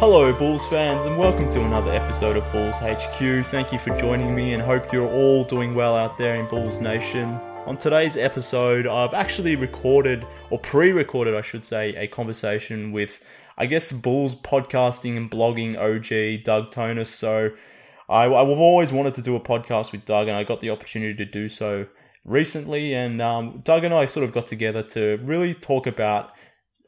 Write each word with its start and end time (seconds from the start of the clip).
Hello, 0.00 0.32
Bulls 0.32 0.66
fans, 0.66 1.04
and 1.04 1.18
welcome 1.18 1.50
to 1.50 1.62
another 1.62 1.92
episode 1.92 2.38
of 2.38 2.52
Bulls 2.52 2.78
HQ. 2.78 3.44
Thank 3.48 3.70
you 3.70 3.78
for 3.78 3.94
joining 3.98 4.34
me, 4.34 4.54
and 4.54 4.62
hope 4.62 4.94
you're 4.94 5.12
all 5.12 5.44
doing 5.44 5.74
well 5.74 5.94
out 5.94 6.16
there 6.16 6.36
in 6.36 6.46
Bulls 6.46 6.80
Nation. 6.80 7.38
On 7.66 7.76
today's 7.76 8.16
episode, 8.16 8.86
I've 8.86 9.12
actually 9.12 9.56
recorded, 9.56 10.26
or 10.48 10.58
pre 10.58 10.92
recorded, 10.92 11.34
I 11.34 11.42
should 11.42 11.66
say, 11.66 11.94
a 11.96 12.06
conversation 12.06 12.92
with, 12.92 13.20
I 13.58 13.66
guess, 13.66 13.92
Bulls 13.92 14.34
podcasting 14.36 15.18
and 15.18 15.30
blogging 15.30 15.76
OG, 15.76 16.44
Doug 16.44 16.72
Thonus. 16.72 17.08
So 17.08 17.50
I, 18.08 18.24
I've 18.24 18.48
always 18.48 18.94
wanted 18.94 19.12
to 19.16 19.22
do 19.22 19.36
a 19.36 19.40
podcast 19.40 19.92
with 19.92 20.06
Doug, 20.06 20.28
and 20.28 20.36
I 20.36 20.44
got 20.44 20.60
the 20.60 20.70
opportunity 20.70 21.14
to 21.22 21.30
do 21.30 21.50
so 21.50 21.86
recently. 22.24 22.94
And 22.94 23.20
um, 23.20 23.60
Doug 23.64 23.84
and 23.84 23.92
I 23.92 24.06
sort 24.06 24.24
of 24.24 24.32
got 24.32 24.46
together 24.46 24.82
to 24.82 25.20
really 25.22 25.52
talk 25.52 25.86
about 25.86 26.32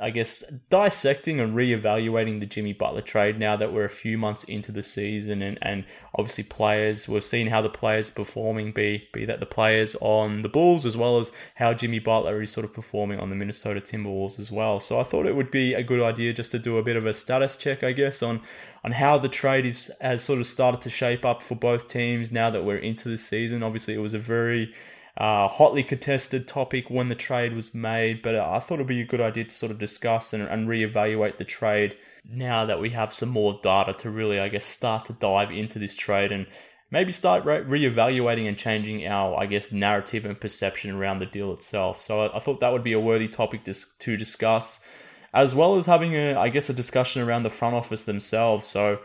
I 0.01 0.11
guess, 0.11 0.41
dissecting 0.69 1.39
and 1.39 1.55
reevaluating 1.55 2.41
the 2.41 2.47
Jimmy 2.47 2.73
Butler 2.73 3.03
trade 3.03 3.39
now 3.39 3.57
that 3.57 3.73
we're 3.73 3.85
a 3.85 3.91
few 3.91 4.19
months 4.19 4.45
into 4.45 4.73
the 4.73 4.83
season 4.83 5.43
and, 5.43 5.59
and 5.63 5.85
obviously 6.15 6.45
players, 6.45 7.09
we've 7.09 7.23
seen 7.23 7.47
how 7.47 7.63
the 7.63 7.69
players 7.69 8.11
are 8.11 8.15
performing, 8.15 8.73
be, 8.73 9.09
be 9.13 9.25
that 9.25 9.41
the 9.41 9.47
players 9.47 9.95
on 10.01 10.43
the 10.43 10.49
Bulls 10.49 10.87
as 10.87 10.97
well 10.97 11.19
as 11.21 11.33
how 11.55 11.73
Jimmy 11.73 11.99
Butler 11.99 12.43
is 12.43 12.51
sort 12.51 12.65
of 12.65 12.75
performing 12.75 13.21
on 13.21 13.31
the 13.31 13.37
Minnesota 13.37 13.81
Timberwolves 13.81 14.41
as 14.41 14.51
well. 14.51 14.81
So 14.81 14.99
I 14.99 15.05
thought 15.05 15.27
it 15.27 15.37
would 15.37 15.51
be 15.51 15.75
a 15.75 15.83
good 15.83 16.01
idea 16.01 16.33
just 16.33 16.51
to 16.51 16.59
do 16.59 16.79
a 16.79 16.83
bit 16.83 16.97
of 16.97 17.07
a 17.07 17.15
status 17.15 17.57
check, 17.57 17.85
I 17.85 17.93
guess, 17.93 18.23
on, 18.23 18.41
on 18.85 18.93
how 18.93 19.19
the 19.19 19.29
trade 19.29 19.67
is 19.67 19.91
has 20.01 20.23
sort 20.23 20.41
of 20.41 20.47
started 20.47 20.81
to 20.83 20.91
shape 20.91 21.25
up 21.25 21.43
for 21.43 21.55
both 21.55 21.89
teams 21.89 22.33
now 22.33 22.51
that 22.51 22.65
we're 22.65 22.77
into 22.77 23.09
the 23.09 23.19
season. 23.19 23.63
Obviously, 23.63 23.95
it 23.95 24.01
was 24.01 24.15
a 24.15 24.19
very 24.19 24.75
uh, 25.17 25.49
hotly 25.49 25.83
contested 25.83 26.49
topic 26.49 26.89
when 26.89 27.09
the 27.09 27.15
trade 27.15 27.55
was 27.55 27.75
made, 27.75 28.23
but 28.23 28.35
I 28.35 28.59
thought 28.59 28.77
it'd 28.77 28.87
be 28.87 29.03
a 29.03 29.07
good 29.07 29.21
idea 29.21 29.45
to 29.45 29.55
sort 29.55 29.71
of 29.71 29.79
discuss 29.79 30.33
and, 30.33 30.43
and 30.43 30.67
reevaluate 30.67 31.37
the 31.37 31.45
trade 31.45 31.97
now 32.25 32.65
that 32.65 32.81
we 32.81 32.91
have 32.91 33.13
some 33.13 33.29
more 33.29 33.59
data 33.63 33.93
to 33.93 34.11
really, 34.11 34.39
I 34.41 34.49
guess, 34.49 34.65
start 34.65 35.07
to 35.07 35.13
dive 35.13 35.51
into 35.51 35.79
this 35.79 35.97
trade 35.97 36.33
and 36.33 36.47
maybe 36.91 37.13
start 37.13 37.45
re- 37.45 37.61
reevaluating 37.61 38.49
and 38.49 38.57
changing 38.57 39.07
our, 39.07 39.39
I 39.39 39.47
guess, 39.47 39.73
narrative 39.73 40.25
and 40.25 40.41
perception 40.41 40.93
around 40.93 41.19
the 41.19 41.27
deal 41.27 41.53
itself. 41.53 42.01
So 42.01 42.21
I, 42.21 42.37
I 42.37 42.39
thought 42.39 42.61
that 42.61 42.73
would 42.73 42.85
be 42.85 42.93
a 42.93 43.01
worthy 43.01 43.29
topic 43.29 43.65
to, 43.65 43.75
to 43.99 44.17
discuss, 44.17 44.87
as 45.35 45.55
well 45.55 45.77
as 45.77 45.87
having 45.87 46.15
a, 46.15 46.37
I 46.37 46.49
guess, 46.49 46.71
a 46.71 46.75
discussion 46.75 47.23
around 47.23 47.43
the 47.43 47.51
front 47.51 47.75
office 47.75 48.05
themselves. 48.05 48.69
So 48.69 49.01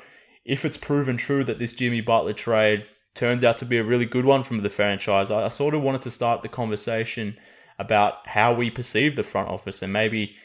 if 0.45 0.63
it's 0.63 0.77
proven 0.77 1.17
true 1.17 1.43
that 1.43 1.59
this 1.59 1.73
Jimmy 1.73 2.01
Butler 2.01 2.33
trade 2.33 2.85
turns 3.17 3.43
out 3.43 3.57
to 3.57 3.65
be 3.65 3.77
a 3.77 3.83
really 3.83 4.05
good 4.05 4.25
one 4.25 4.43
from 4.43 4.59
the 4.59 4.69
franchise. 4.69 5.31
I, 5.31 5.45
I 5.45 5.49
sort 5.49 5.73
of 5.73 5.81
wanted 5.81 6.03
to 6.03 6.11
start 6.11 6.41
the 6.41 6.49
conversation 6.49 7.37
about 7.79 8.25
how 8.25 8.53
we 8.53 8.69
perceive 8.69 9.15
the 9.15 9.23
front 9.23 9.49
office 9.49 9.81
and 9.81 9.91
maybe 9.91 10.35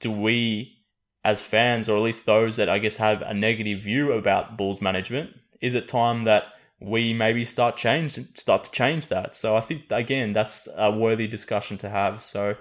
do 0.00 0.10
we 0.10 0.76
as 1.24 1.42
fans 1.42 1.88
or 1.88 1.96
at 1.96 2.02
least 2.02 2.26
those 2.26 2.56
that 2.56 2.68
I 2.68 2.78
guess 2.78 2.96
have 2.96 3.22
a 3.22 3.34
negative 3.34 3.82
view 3.82 4.12
about 4.12 4.56
Bulls 4.56 4.80
management, 4.80 5.30
is 5.60 5.74
it 5.74 5.88
time 5.88 6.22
that 6.22 6.44
we 6.80 7.12
maybe 7.12 7.44
start 7.44 7.76
change 7.76 8.18
start 8.34 8.64
to 8.64 8.70
change 8.70 9.08
that? 9.08 9.36
So 9.36 9.56
I 9.56 9.60
think 9.60 9.84
again 9.90 10.32
that's 10.32 10.68
a 10.76 10.90
worthy 10.90 11.26
discussion 11.26 11.76
to 11.78 11.90
have. 11.90 12.22
So 12.22 12.56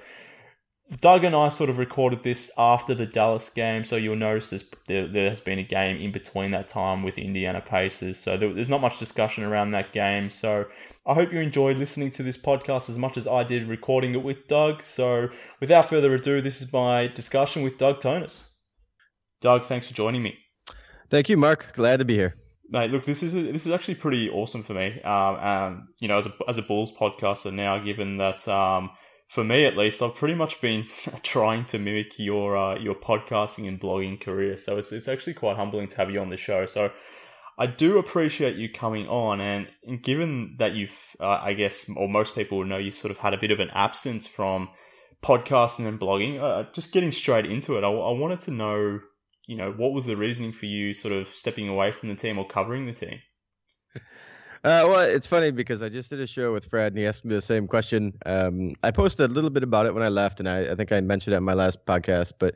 Doug 0.98 1.24
and 1.24 1.36
I 1.36 1.50
sort 1.50 1.70
of 1.70 1.78
recorded 1.78 2.24
this 2.24 2.52
after 2.58 2.96
the 2.96 3.06
Dallas 3.06 3.50
game, 3.52 3.84
so 3.84 3.96
you'll 3.96 4.16
notice 4.16 4.64
there, 4.88 5.08
there, 5.08 5.30
has 5.30 5.40
been 5.40 5.60
a 5.60 5.64
game 5.64 5.98
in 5.98 6.12
between 6.12 6.50
that 6.52 6.68
time 6.68 7.04
with 7.04 7.20
Indiana 7.20 7.62
Pacers. 7.62 8.18
So 8.18 8.38
there, 8.38 8.52
there's 8.52 8.70
not 8.70 8.82
much 8.82 8.98
discussion 8.98 9.44
around 9.44 9.72
that 9.72 9.94
game. 9.94 10.32
So 10.32 10.66
I 11.06 11.14
hope 11.14 11.32
you 11.32 11.40
enjoyed 11.42 11.78
listening 11.78 12.10
to 12.12 12.24
this 12.24 12.38
podcast 12.38 12.90
as 12.90 12.98
much 12.98 13.18
as 13.18 13.28
I 13.28 13.44
did 13.44 13.68
recording 13.68 14.16
it 14.16 14.24
with 14.24 14.48
Doug. 14.48 14.82
So 14.84 15.30
without 15.60 15.88
further 15.88 16.14
ado, 16.16 16.42
this 16.42 16.60
is 16.60 16.74
my 16.74 17.08
discussion 17.08 17.62
with 17.62 17.78
Doug 17.78 18.00
Thonus. 18.00 18.46
Doug, 19.42 19.66
thanks 19.66 19.86
for 19.86 19.94
joining 19.94 20.24
me. 20.24 20.40
Thank 21.10 21.30
you, 21.30 21.38
Mark. 21.38 21.74
Glad 21.74 21.98
to 21.98 22.06
be 22.06 22.16
here. 22.16 22.36
Mate, 22.72 22.92
look, 22.92 23.06
this 23.06 23.24
is 23.24 23.34
this 23.34 23.66
is 23.66 23.72
actually 23.72 23.96
pretty 23.96 24.30
awesome 24.30 24.64
for 24.64 24.74
me. 24.74 25.02
Um, 25.02 25.38
and 25.40 25.82
you 26.00 26.08
know, 26.08 26.18
as 26.18 26.28
a 26.28 26.34
as 26.48 26.58
a 26.58 26.62
Bulls 26.62 26.92
podcaster 26.92 27.52
now, 27.52 27.80
given 27.80 28.18
that 28.18 28.48
um, 28.48 28.92
for 29.30 29.44
me 29.44 29.66
at 29.66 29.78
least, 29.78 30.02
I've 30.02 30.16
pretty 30.16 30.34
much 30.34 30.60
been 30.60 30.88
trying 31.24 31.66
to 31.66 31.80
mimic 31.80 32.18
your 32.20 32.58
uh, 32.58 32.78
your 32.78 32.96
podcasting 32.96 33.68
and 33.68 33.80
blogging 33.80 34.20
career. 34.20 34.58
So 34.58 34.78
it's 34.78 34.92
it's 34.92 35.08
actually 35.08 35.36
quite 35.36 35.56
humbling 35.56 35.88
to 35.88 35.98
have 35.98 36.10
you 36.10 36.20
on 36.20 36.30
the 36.30 36.38
show. 36.38 36.66
So 36.66 36.92
I 37.60 37.68
do 37.68 38.00
appreciate 38.00 38.56
you 38.56 38.70
coming 38.70 39.08
on, 39.08 39.40
and, 39.40 39.68
given 40.02 40.56
that 40.60 40.76
you've, 40.76 40.98
uh, 41.20 41.40
I 41.42 41.54
guess, 41.54 41.90
or 41.96 42.08
most 42.08 42.34
people 42.34 42.58
would 42.60 42.68
know, 42.68 42.78
you 42.78 42.90
sort 42.90 43.12
of 43.12 43.18
had 43.18 43.34
a 43.34 43.38
bit 43.38 43.52
of 43.52 43.60
an 43.60 43.70
absence 43.72 44.26
from 44.26 44.70
podcasting 45.22 45.86
and 45.86 46.00
blogging. 46.00 46.42
Uh, 46.42 46.70
just 46.74 46.94
getting 46.94 47.12
straight 47.12 47.46
into 47.46 47.78
it, 47.78 47.84
I, 47.84 47.90
I 47.90 48.12
wanted 48.14 48.40
to 48.42 48.52
know, 48.52 49.02
you 49.46 49.58
know, 49.58 49.74
what 49.74 49.92
was 49.92 50.06
the 50.06 50.16
reasoning 50.16 50.54
for 50.54 50.68
you 50.68 50.94
sort 50.94 51.14
of 51.14 51.28
stepping 51.28 51.68
away 51.68 51.92
from 51.92 52.08
the 52.08 52.16
team 52.16 52.40
or 52.40 52.48
covering 52.48 52.86
the 52.86 52.94
team? 52.94 53.20
Uh, 54.62 54.84
well, 54.88 55.00
it's 55.00 55.28
funny 55.28 55.52
because 55.52 55.82
I 55.82 55.88
just 55.88 56.10
did 56.10 56.20
a 56.20 56.28
show 56.28 56.52
with 56.52 56.66
Fred 56.66 56.92
and 56.92 56.98
he 56.98 57.08
asked 57.08 57.24
me 57.24 57.34
the 57.34 57.42
same 57.42 57.66
question. 57.66 58.14
Um, 58.26 58.76
I 58.84 58.92
posted 58.92 59.32
a 59.32 59.34
little 59.34 59.50
bit 59.50 59.64
about 59.64 59.86
it 59.86 59.94
when 59.94 60.04
I 60.04 60.10
left, 60.10 60.42
and 60.42 60.50
I, 60.50 60.72
I 60.72 60.76
think 60.76 60.92
I 60.92 61.00
mentioned 61.00 61.34
it 61.34 61.38
in 61.38 61.44
my 61.44 61.54
last 61.54 61.86
podcast, 61.86 62.34
but 62.40 62.56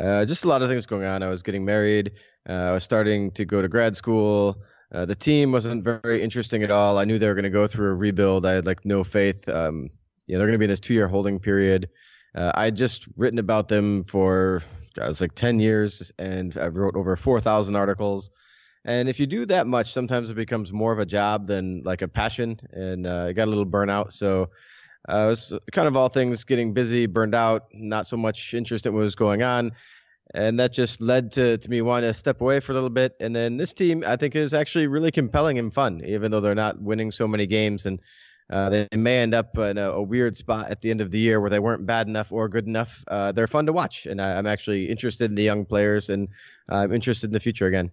uh, 0.00 0.24
just 0.24 0.44
a 0.44 0.48
lot 0.48 0.62
of 0.62 0.68
things 0.68 0.86
going 0.86 1.04
on. 1.04 1.22
I 1.22 1.28
was 1.28 1.42
getting 1.42 1.64
married, 1.64 2.12
uh, 2.48 2.52
I 2.52 2.72
was 2.72 2.82
starting 2.82 3.30
to 3.32 3.44
go 3.44 3.62
to 3.62 3.68
grad 3.68 3.94
school. 3.94 4.62
Uh, 4.92 5.04
the 5.04 5.14
team 5.14 5.52
wasn't 5.52 5.84
very 5.84 6.22
interesting 6.22 6.62
at 6.64 6.70
all. 6.70 6.98
I 6.98 7.04
knew 7.04 7.18
they 7.18 7.28
were 7.28 7.34
going 7.34 7.44
to 7.44 7.50
go 7.50 7.66
through 7.68 7.90
a 7.90 7.94
rebuild. 7.94 8.44
I 8.44 8.52
had 8.52 8.66
like 8.66 8.84
no 8.84 9.04
faith. 9.04 9.48
Um, 9.48 9.90
you 10.26 10.34
know, 10.34 10.38
they're 10.38 10.48
going 10.48 10.54
to 10.54 10.58
be 10.58 10.64
in 10.64 10.70
this 10.70 10.80
two-year 10.80 11.08
holding 11.08 11.38
period. 11.38 11.88
uh, 12.34 12.50
I 12.54 12.64
had 12.64 12.76
just 12.76 13.06
written 13.16 13.38
about 13.38 13.68
them 13.68 14.04
for 14.04 14.62
I 15.00 15.06
was 15.06 15.20
like 15.20 15.34
10 15.34 15.60
years, 15.60 16.10
and 16.18 16.56
I 16.58 16.66
wrote 16.66 16.96
over 16.96 17.14
4,000 17.16 17.76
articles. 17.76 18.30
And 18.84 19.08
if 19.08 19.20
you 19.20 19.26
do 19.26 19.44
that 19.46 19.66
much, 19.66 19.92
sometimes 19.92 20.30
it 20.30 20.34
becomes 20.34 20.72
more 20.72 20.92
of 20.92 20.98
a 20.98 21.06
job 21.06 21.46
than 21.46 21.82
like 21.84 22.02
a 22.02 22.08
passion, 22.08 22.58
and 22.70 23.06
uh, 23.06 23.26
I 23.28 23.32
got 23.32 23.46
a 23.46 23.50
little 23.50 23.66
burnout. 23.66 24.12
So 24.12 24.50
uh, 25.08 25.24
it 25.24 25.28
was 25.28 25.54
kind 25.72 25.88
of 25.88 25.96
all 25.96 26.08
things 26.08 26.44
getting 26.44 26.72
busy, 26.72 27.06
burned 27.06 27.34
out, 27.34 27.66
not 27.72 28.06
so 28.06 28.16
much 28.16 28.54
interest 28.54 28.86
in 28.86 28.94
what 28.94 29.00
was 29.00 29.14
going 29.14 29.42
on. 29.42 29.72
And 30.34 30.60
that 30.60 30.74
just 30.74 31.00
led 31.00 31.32
to, 31.32 31.56
to 31.56 31.70
me 31.70 31.80
wanting 31.80 32.12
to 32.12 32.18
step 32.18 32.42
away 32.42 32.60
for 32.60 32.72
a 32.72 32.74
little 32.74 32.90
bit. 32.90 33.14
And 33.18 33.34
then 33.34 33.56
this 33.56 33.72
team, 33.72 34.04
I 34.06 34.16
think, 34.16 34.36
is 34.36 34.52
actually 34.52 34.86
really 34.86 35.10
compelling 35.10 35.58
and 35.58 35.72
fun, 35.72 36.02
even 36.04 36.30
though 36.30 36.40
they're 36.40 36.54
not 36.54 36.82
winning 36.82 37.10
so 37.10 37.26
many 37.26 37.46
games. 37.46 37.86
And 37.86 37.98
uh, 38.50 38.70
they 38.70 38.88
may 38.94 39.18
end 39.18 39.34
up 39.34 39.56
in 39.58 39.78
a, 39.78 39.90
a, 39.90 40.02
weird 40.02 40.36
spot 40.36 40.70
at 40.70 40.80
the 40.80 40.90
end 40.90 41.02
of 41.02 41.10
the 41.10 41.18
year 41.18 41.38
where 41.40 41.50
they 41.50 41.58
weren't 41.58 41.86
bad 41.86 42.08
enough 42.08 42.32
or 42.32 42.48
good 42.48 42.66
enough. 42.66 43.04
Uh, 43.08 43.30
they're 43.30 43.46
fun 43.46 43.66
to 43.66 43.72
watch, 43.74 44.06
and 44.06 44.22
I, 44.22 44.38
am 44.38 44.46
actually 44.46 44.88
interested 44.88 45.30
in 45.30 45.34
the 45.34 45.42
young 45.42 45.66
players, 45.66 46.08
and 46.08 46.28
I'm 46.68 46.94
interested 46.94 47.26
in 47.26 47.34
the 47.34 47.40
future 47.40 47.66
again. 47.66 47.90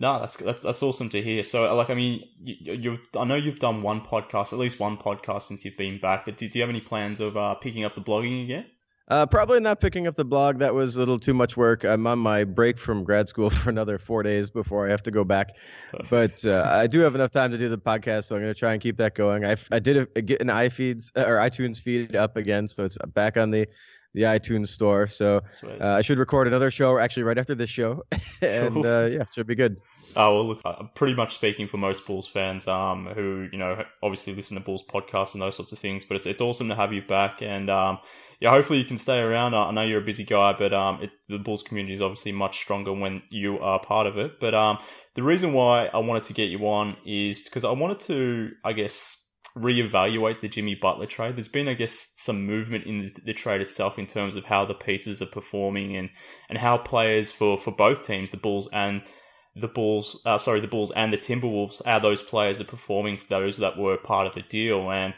No, 0.00 0.18
that's 0.18 0.36
that's 0.36 0.62
that's 0.62 0.82
awesome 0.82 1.10
to 1.10 1.22
hear. 1.22 1.44
So, 1.44 1.72
like, 1.74 1.90
I 1.90 1.94
mean, 1.94 2.24
you, 2.42 2.90
have 2.92 3.00
I 3.18 3.24
know 3.24 3.34
you've 3.34 3.58
done 3.58 3.82
one 3.82 4.00
podcast, 4.00 4.54
at 4.54 4.58
least 4.58 4.80
one 4.80 4.96
podcast 4.96 5.42
since 5.42 5.62
you've 5.62 5.76
been 5.76 6.00
back. 6.00 6.24
But 6.24 6.38
do, 6.38 6.48
do 6.48 6.58
you 6.58 6.62
have 6.62 6.70
any 6.70 6.80
plans 6.80 7.20
of 7.20 7.36
uh, 7.36 7.54
picking 7.56 7.84
up 7.84 7.94
the 7.94 8.00
blogging 8.00 8.42
again? 8.42 8.64
Uh, 9.08 9.26
probably 9.26 9.60
not 9.60 9.80
picking 9.80 10.06
up 10.06 10.14
the 10.14 10.24
blog. 10.24 10.58
That 10.60 10.72
was 10.72 10.96
a 10.96 11.00
little 11.00 11.18
too 11.18 11.34
much 11.34 11.56
work. 11.56 11.84
I'm 11.84 12.06
on 12.06 12.18
my 12.18 12.44
break 12.44 12.78
from 12.78 13.04
grad 13.04 13.28
school 13.28 13.50
for 13.50 13.68
another 13.68 13.98
four 13.98 14.22
days 14.22 14.48
before 14.48 14.86
I 14.86 14.90
have 14.90 15.02
to 15.02 15.10
go 15.10 15.22
back. 15.22 15.50
Perfect. 15.90 16.44
But 16.44 16.50
uh, 16.50 16.70
I 16.72 16.86
do 16.86 17.00
have 17.00 17.14
enough 17.14 17.32
time 17.32 17.50
to 17.50 17.58
do 17.58 17.68
the 17.68 17.76
podcast, 17.76 18.24
so 18.24 18.36
I'm 18.36 18.42
going 18.42 18.54
to 18.54 18.58
try 18.58 18.72
and 18.72 18.80
keep 18.80 18.96
that 18.98 19.14
going. 19.14 19.44
I, 19.44 19.56
I 19.70 19.80
did 19.80 20.08
a, 20.16 20.22
get 20.22 20.40
an 20.40 20.46
iFeeds 20.46 21.10
or 21.14 21.36
iTunes 21.36 21.78
feed 21.78 22.16
up 22.16 22.38
again, 22.38 22.68
so 22.68 22.84
it's 22.84 22.96
back 23.12 23.36
on 23.36 23.50
the 23.50 23.66
the 24.14 24.22
iTunes 24.22 24.68
store. 24.68 25.06
So 25.06 25.40
uh, 25.64 25.86
I 25.86 26.02
should 26.02 26.18
record 26.18 26.46
another 26.48 26.70
show 26.70 26.98
actually 26.98 27.24
right 27.24 27.38
after 27.38 27.54
this 27.54 27.70
show, 27.70 28.02
and 28.42 28.84
uh, 28.84 29.08
yeah, 29.10 29.24
should 29.32 29.46
be 29.46 29.54
good. 29.54 29.76
Oh 30.16 30.34
well, 30.34 30.46
look, 30.46 30.60
I'm 30.64 30.90
pretty 30.94 31.14
much 31.14 31.34
speaking 31.34 31.66
for 31.66 31.76
most 31.76 32.06
Bulls 32.06 32.26
fans, 32.26 32.66
um, 32.66 33.06
who 33.14 33.48
you 33.52 33.58
know 33.58 33.84
obviously 34.02 34.34
listen 34.34 34.56
to 34.56 34.62
Bulls 34.62 34.82
podcasts 34.82 35.34
and 35.34 35.42
those 35.42 35.56
sorts 35.56 35.72
of 35.72 35.78
things. 35.78 36.04
But 36.04 36.16
it's 36.16 36.26
it's 36.26 36.40
awesome 36.40 36.68
to 36.68 36.74
have 36.74 36.92
you 36.92 37.02
back, 37.02 37.42
and 37.42 37.70
um, 37.70 37.98
yeah, 38.40 38.50
hopefully 38.50 38.78
you 38.78 38.84
can 38.84 38.98
stay 38.98 39.18
around. 39.18 39.54
I 39.54 39.70
know 39.70 39.82
you're 39.82 40.00
a 40.00 40.04
busy 40.04 40.24
guy, 40.24 40.54
but 40.58 40.72
um, 40.72 41.02
it, 41.02 41.10
the 41.28 41.38
Bulls 41.38 41.62
community 41.62 41.94
is 41.94 42.00
obviously 42.00 42.32
much 42.32 42.58
stronger 42.58 42.92
when 42.92 43.22
you 43.30 43.58
are 43.58 43.78
part 43.78 44.06
of 44.06 44.16
it. 44.18 44.40
But 44.40 44.54
um, 44.54 44.78
the 45.14 45.22
reason 45.22 45.52
why 45.52 45.86
I 45.86 45.98
wanted 45.98 46.24
to 46.24 46.32
get 46.32 46.48
you 46.48 46.66
on 46.66 46.96
is 47.04 47.42
because 47.42 47.64
I 47.64 47.72
wanted 47.72 48.00
to, 48.00 48.50
I 48.64 48.72
guess, 48.72 49.16
reevaluate 49.56 50.40
the 50.40 50.48
Jimmy 50.48 50.74
Butler 50.74 51.06
trade. 51.06 51.36
There's 51.36 51.48
been, 51.48 51.68
I 51.68 51.74
guess, 51.74 52.12
some 52.16 52.46
movement 52.46 52.84
in 52.84 53.02
the, 53.02 53.20
the, 53.26 53.32
trade 53.32 53.60
itself 53.60 53.98
in 53.98 54.06
terms 54.06 54.36
of 54.36 54.44
how 54.44 54.64
the 54.64 54.74
pieces 54.74 55.20
are 55.20 55.26
performing 55.26 55.96
and, 55.96 56.10
and 56.48 56.58
how 56.58 56.78
players 56.78 57.32
for, 57.32 57.58
for 57.58 57.72
both 57.72 58.04
teams, 58.04 58.30
the 58.30 58.36
Bulls 58.36 58.68
and 58.72 59.02
the 59.56 59.68
Bulls, 59.68 60.22
uh, 60.24 60.38
sorry, 60.38 60.60
the 60.60 60.68
Bulls 60.68 60.92
and 60.92 61.12
the 61.12 61.18
Timberwolves, 61.18 61.84
how 61.84 61.98
those 61.98 62.22
players 62.22 62.60
are 62.60 62.64
performing 62.64 63.16
for 63.16 63.26
those 63.26 63.56
that 63.56 63.76
were 63.76 63.96
part 63.96 64.26
of 64.26 64.34
the 64.34 64.42
deal. 64.42 64.90
And 64.90 65.14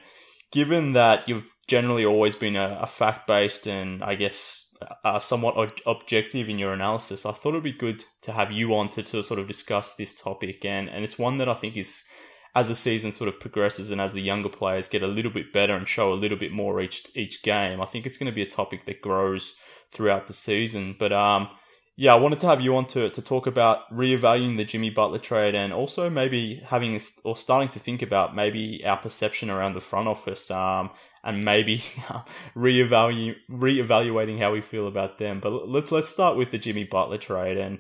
given 0.51 0.93
that 0.95 1.29
you've 1.29 1.55
generally 1.67 2.05
always 2.05 2.35
been 2.35 2.57
a, 2.57 2.79
a 2.83 2.87
fact 2.87 3.27
based 3.27 3.67
and 3.67 4.03
I 4.03 4.15
guess 4.15 4.75
uh, 5.05 5.19
somewhat 5.19 5.57
ob- 5.57 5.79
objective 5.87 6.49
in 6.49 6.59
your 6.59 6.73
analysis, 6.73 7.27
I 7.27 7.33
thought 7.33 7.51
it'd 7.51 7.63
be 7.63 7.73
good 7.73 8.05
to 8.23 8.33
have 8.33 8.51
you 8.51 8.75
on 8.75 8.89
to, 8.91 9.03
to 9.03 9.23
sort 9.23 9.41
of 9.41 9.47
discuss 9.47 9.95
this 9.95 10.15
topic. 10.15 10.65
And, 10.65 10.89
and 10.89 11.05
it's 11.05 11.19
one 11.19 11.39
that 11.39 11.49
I 11.49 11.55
think 11.55 11.77
is 11.77 12.05
as 12.55 12.69
the 12.69 12.75
season 12.75 13.13
sort 13.13 13.29
of 13.29 13.41
progresses 13.41 13.91
and 13.91 14.01
as 14.01 14.13
the 14.13 14.21
younger 14.21 14.49
players 14.49 14.89
get 14.89 15.03
a 15.03 15.07
little 15.07 15.31
bit 15.31 15.53
better 15.53 15.75
and 15.75 15.89
show 15.89 16.13
a 16.13 16.15
little 16.15 16.39
bit 16.39 16.53
more 16.53 16.81
each 16.81 17.07
each 17.15 17.43
game, 17.43 17.81
I 17.81 17.87
think 17.87 18.07
it's 18.07 18.19
going 18.19 18.31
to 18.31 18.35
be 18.35 18.43
a 18.43 18.47
topic 18.47 18.85
that 18.85 19.01
grows 19.01 19.55
throughout 19.91 20.27
the 20.27 20.35
season. 20.35 20.97
But 20.99 21.13
um, 21.13 21.49
yeah, 21.97 22.13
I 22.13 22.19
wanted 22.19 22.41
to 22.41 22.47
have 22.47 22.61
you 22.61 22.77
on 22.77 22.87
to 22.89 23.09
to 23.09 23.23
talk 23.23 23.47
about 23.47 23.91
reevaluating 23.91 24.59
the 24.59 24.65
Jimmy 24.65 24.91
Butler 24.91 25.19
trade 25.19 25.55
and 25.55 25.73
also 25.73 26.11
maybe 26.11 26.63
having 26.67 27.01
or 27.25 27.37
starting 27.37 27.71
to 27.71 27.79
think 27.79 28.03
about 28.03 28.37
maybe 28.37 28.83
our 28.85 28.99
perception 28.99 29.49
around 29.49 29.75
the 29.75 29.81
front 29.81 30.09
office. 30.09 30.51
Um, 30.51 30.91
and 31.25 31.45
maybe 31.45 31.79
reevaluating 32.57 33.37
reevaluating 33.51 34.39
how 34.39 34.53
we 34.53 34.61
feel 34.61 34.87
about 34.87 35.19
them. 35.19 35.41
But 35.41 35.69
let's 35.69 35.93
let's 35.93 36.09
start 36.09 36.37
with 36.37 36.51
the 36.51 36.59
Jimmy 36.59 36.85
Butler 36.85 37.19
trade 37.19 37.59
and 37.59 37.79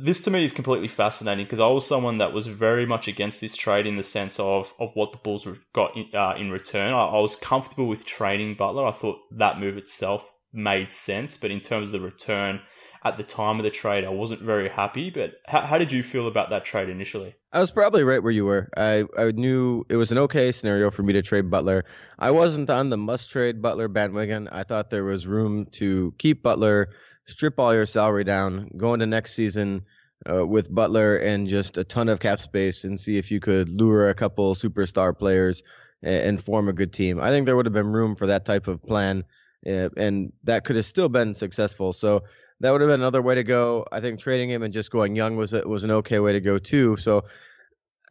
this 0.00 0.20
to 0.22 0.30
me 0.30 0.44
is 0.44 0.52
completely 0.52 0.88
fascinating 0.88 1.44
because 1.44 1.60
I 1.60 1.66
was 1.66 1.86
someone 1.86 2.18
that 2.18 2.32
was 2.32 2.46
very 2.46 2.86
much 2.86 3.08
against 3.08 3.40
this 3.40 3.56
trade 3.56 3.86
in 3.86 3.96
the 3.96 4.02
sense 4.02 4.38
of 4.40 4.72
of 4.78 4.90
what 4.94 5.12
the 5.12 5.18
Bulls 5.18 5.46
got 5.72 5.96
in, 5.96 6.08
uh, 6.14 6.34
in 6.38 6.50
return. 6.50 6.92
I, 6.92 7.04
I, 7.06 7.20
was 7.20 7.36
comfortable 7.36 7.86
with 7.86 8.04
trading 8.04 8.54
Butler. 8.54 8.86
I 8.86 8.92
thought 8.92 9.18
that 9.30 9.60
move 9.60 9.76
itself 9.76 10.32
made 10.52 10.92
sense, 10.92 11.36
but 11.36 11.50
in 11.50 11.60
terms 11.60 11.88
of 11.88 11.92
the 11.92 12.00
return 12.00 12.60
at 13.04 13.18
the 13.18 13.24
time 13.24 13.58
of 13.58 13.64
the 13.64 13.70
trade, 13.70 14.04
I 14.04 14.08
wasn't 14.08 14.40
very 14.40 14.68
happy. 14.68 15.10
But 15.10 15.34
how, 15.46 15.60
how 15.60 15.78
did 15.78 15.92
you 15.92 16.02
feel 16.02 16.26
about 16.26 16.48
that 16.50 16.64
trade 16.64 16.88
initially? 16.88 17.34
I 17.52 17.60
was 17.60 17.70
probably 17.70 18.02
right 18.02 18.22
where 18.22 18.32
you 18.32 18.46
were. 18.46 18.70
I, 18.76 19.04
I 19.18 19.30
knew 19.32 19.84
it 19.90 19.96
was 19.96 20.10
an 20.10 20.18
okay 20.18 20.50
scenario 20.52 20.90
for 20.90 21.02
me 21.02 21.12
to 21.12 21.22
trade 21.22 21.50
Butler. 21.50 21.84
I 22.18 22.30
wasn't 22.30 22.70
on 22.70 22.88
the 22.88 22.96
must 22.96 23.30
trade 23.30 23.60
Butler 23.60 23.88
bandwagon. 23.88 24.48
I 24.48 24.62
thought 24.62 24.88
there 24.88 25.04
was 25.04 25.26
room 25.26 25.66
to 25.72 26.14
keep 26.18 26.42
Butler 26.42 26.88
strip 27.26 27.58
all 27.58 27.74
your 27.74 27.86
salary 27.86 28.24
down, 28.24 28.70
go 28.76 28.94
into 28.94 29.06
next 29.06 29.34
season 29.34 29.82
uh, 30.30 30.46
with 30.46 30.74
Butler 30.74 31.16
and 31.16 31.48
just 31.48 31.78
a 31.78 31.84
ton 31.84 32.08
of 32.08 32.20
cap 32.20 32.40
space 32.40 32.84
and 32.84 32.98
see 32.98 33.16
if 33.16 33.30
you 33.30 33.40
could 33.40 33.68
lure 33.68 34.08
a 34.08 34.14
couple 34.14 34.54
superstar 34.54 35.16
players 35.16 35.62
and, 36.02 36.14
and 36.14 36.44
form 36.44 36.68
a 36.68 36.72
good 36.72 36.92
team. 36.92 37.20
I 37.20 37.30
think 37.30 37.46
there 37.46 37.56
would 37.56 37.66
have 37.66 37.72
been 37.72 37.92
room 37.92 38.16
for 38.16 38.26
that 38.26 38.44
type 38.44 38.68
of 38.68 38.82
plan, 38.82 39.24
uh, 39.66 39.90
and 39.96 40.32
that 40.44 40.64
could 40.64 40.76
have 40.76 40.86
still 40.86 41.08
been 41.08 41.34
successful. 41.34 41.92
So 41.92 42.24
that 42.60 42.70
would 42.70 42.80
have 42.80 42.88
been 42.88 43.00
another 43.00 43.22
way 43.22 43.34
to 43.34 43.44
go. 43.44 43.86
I 43.92 44.00
think 44.00 44.20
trading 44.20 44.50
him 44.50 44.62
and 44.62 44.72
just 44.72 44.90
going 44.90 45.16
young 45.16 45.36
was 45.36 45.52
a, 45.52 45.66
was 45.66 45.84
an 45.84 45.90
okay 45.90 46.20
way 46.20 46.32
to 46.32 46.40
go 46.40 46.58
too. 46.58 46.96
So 46.96 47.24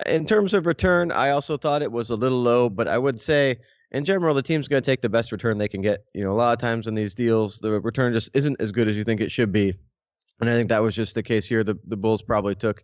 in 0.05 0.25
terms 0.25 0.53
of 0.53 0.65
return, 0.65 1.11
I 1.11 1.29
also 1.29 1.57
thought 1.57 1.81
it 1.81 1.91
was 1.91 2.09
a 2.09 2.15
little 2.15 2.41
low, 2.41 2.69
but 2.69 2.87
I 2.87 2.97
would 2.97 3.21
say 3.21 3.57
in 3.93 4.05
general, 4.05 4.33
the 4.33 4.41
team's 4.41 4.67
going 4.67 4.81
to 4.81 4.85
take 4.85 5.01
the 5.01 5.09
best 5.09 5.31
return 5.31 5.57
they 5.57 5.67
can 5.67 5.81
get. 5.81 6.05
You 6.13 6.23
know, 6.23 6.31
a 6.31 6.33
lot 6.33 6.53
of 6.53 6.59
times 6.59 6.87
in 6.87 6.95
these 6.95 7.15
deals, 7.15 7.59
the 7.59 7.79
return 7.79 8.13
just 8.13 8.29
isn't 8.33 8.59
as 8.59 8.71
good 8.71 8.87
as 8.87 8.97
you 8.97 9.03
think 9.03 9.21
it 9.21 9.31
should 9.31 9.51
be, 9.51 9.75
and 10.39 10.49
I 10.49 10.53
think 10.53 10.69
that 10.69 10.81
was 10.81 10.95
just 10.95 11.15
the 11.15 11.23
case 11.23 11.47
here. 11.47 11.63
The 11.63 11.75
the 11.85 11.97
Bulls 11.97 12.21
probably 12.21 12.55
took 12.55 12.83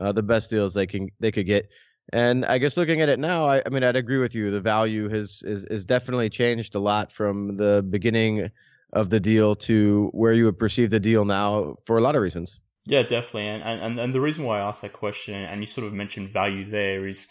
uh, 0.00 0.12
the 0.12 0.22
best 0.22 0.50
deals 0.50 0.74
they 0.74 0.86
can 0.86 1.10
they 1.20 1.32
could 1.32 1.46
get. 1.46 1.68
And 2.10 2.46
I 2.46 2.56
guess 2.58 2.76
looking 2.76 3.02
at 3.02 3.10
it 3.10 3.18
now, 3.18 3.46
I, 3.46 3.62
I 3.64 3.68
mean, 3.68 3.84
I'd 3.84 3.96
agree 3.96 4.18
with 4.18 4.34
you. 4.34 4.50
The 4.50 4.62
value 4.62 5.08
has 5.10 5.42
is, 5.44 5.64
is 5.64 5.84
definitely 5.84 6.30
changed 6.30 6.74
a 6.74 6.78
lot 6.78 7.12
from 7.12 7.56
the 7.56 7.84
beginning 7.88 8.50
of 8.94 9.10
the 9.10 9.20
deal 9.20 9.54
to 9.54 10.08
where 10.12 10.32
you 10.32 10.46
would 10.46 10.58
perceive 10.58 10.88
the 10.88 11.00
deal 11.00 11.26
now 11.26 11.76
for 11.84 11.98
a 11.98 12.00
lot 12.00 12.16
of 12.16 12.22
reasons. 12.22 12.60
Yeah, 12.86 13.02
definitely. 13.02 13.48
And, 13.48 13.62
and, 13.62 14.00
and 14.00 14.14
the 14.14 14.20
reason 14.20 14.44
why 14.44 14.58
I 14.58 14.62
asked 14.62 14.80
that 14.80 14.94
question, 14.94 15.34
and 15.34 15.60
you 15.60 15.66
sort 15.66 15.86
of 15.86 15.92
mentioned 15.92 16.30
value 16.30 16.70
there, 16.70 17.06
is 17.06 17.28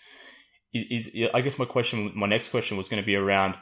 is, 0.77 1.07
is 1.07 1.29
I 1.33 1.41
guess 1.41 1.59
my 1.59 1.65
question, 1.65 2.11
my 2.15 2.27
next 2.27 2.49
question 2.49 2.77
was 2.77 2.87
going 2.87 3.01
to 3.01 3.05
be 3.05 3.15
around, 3.15 3.55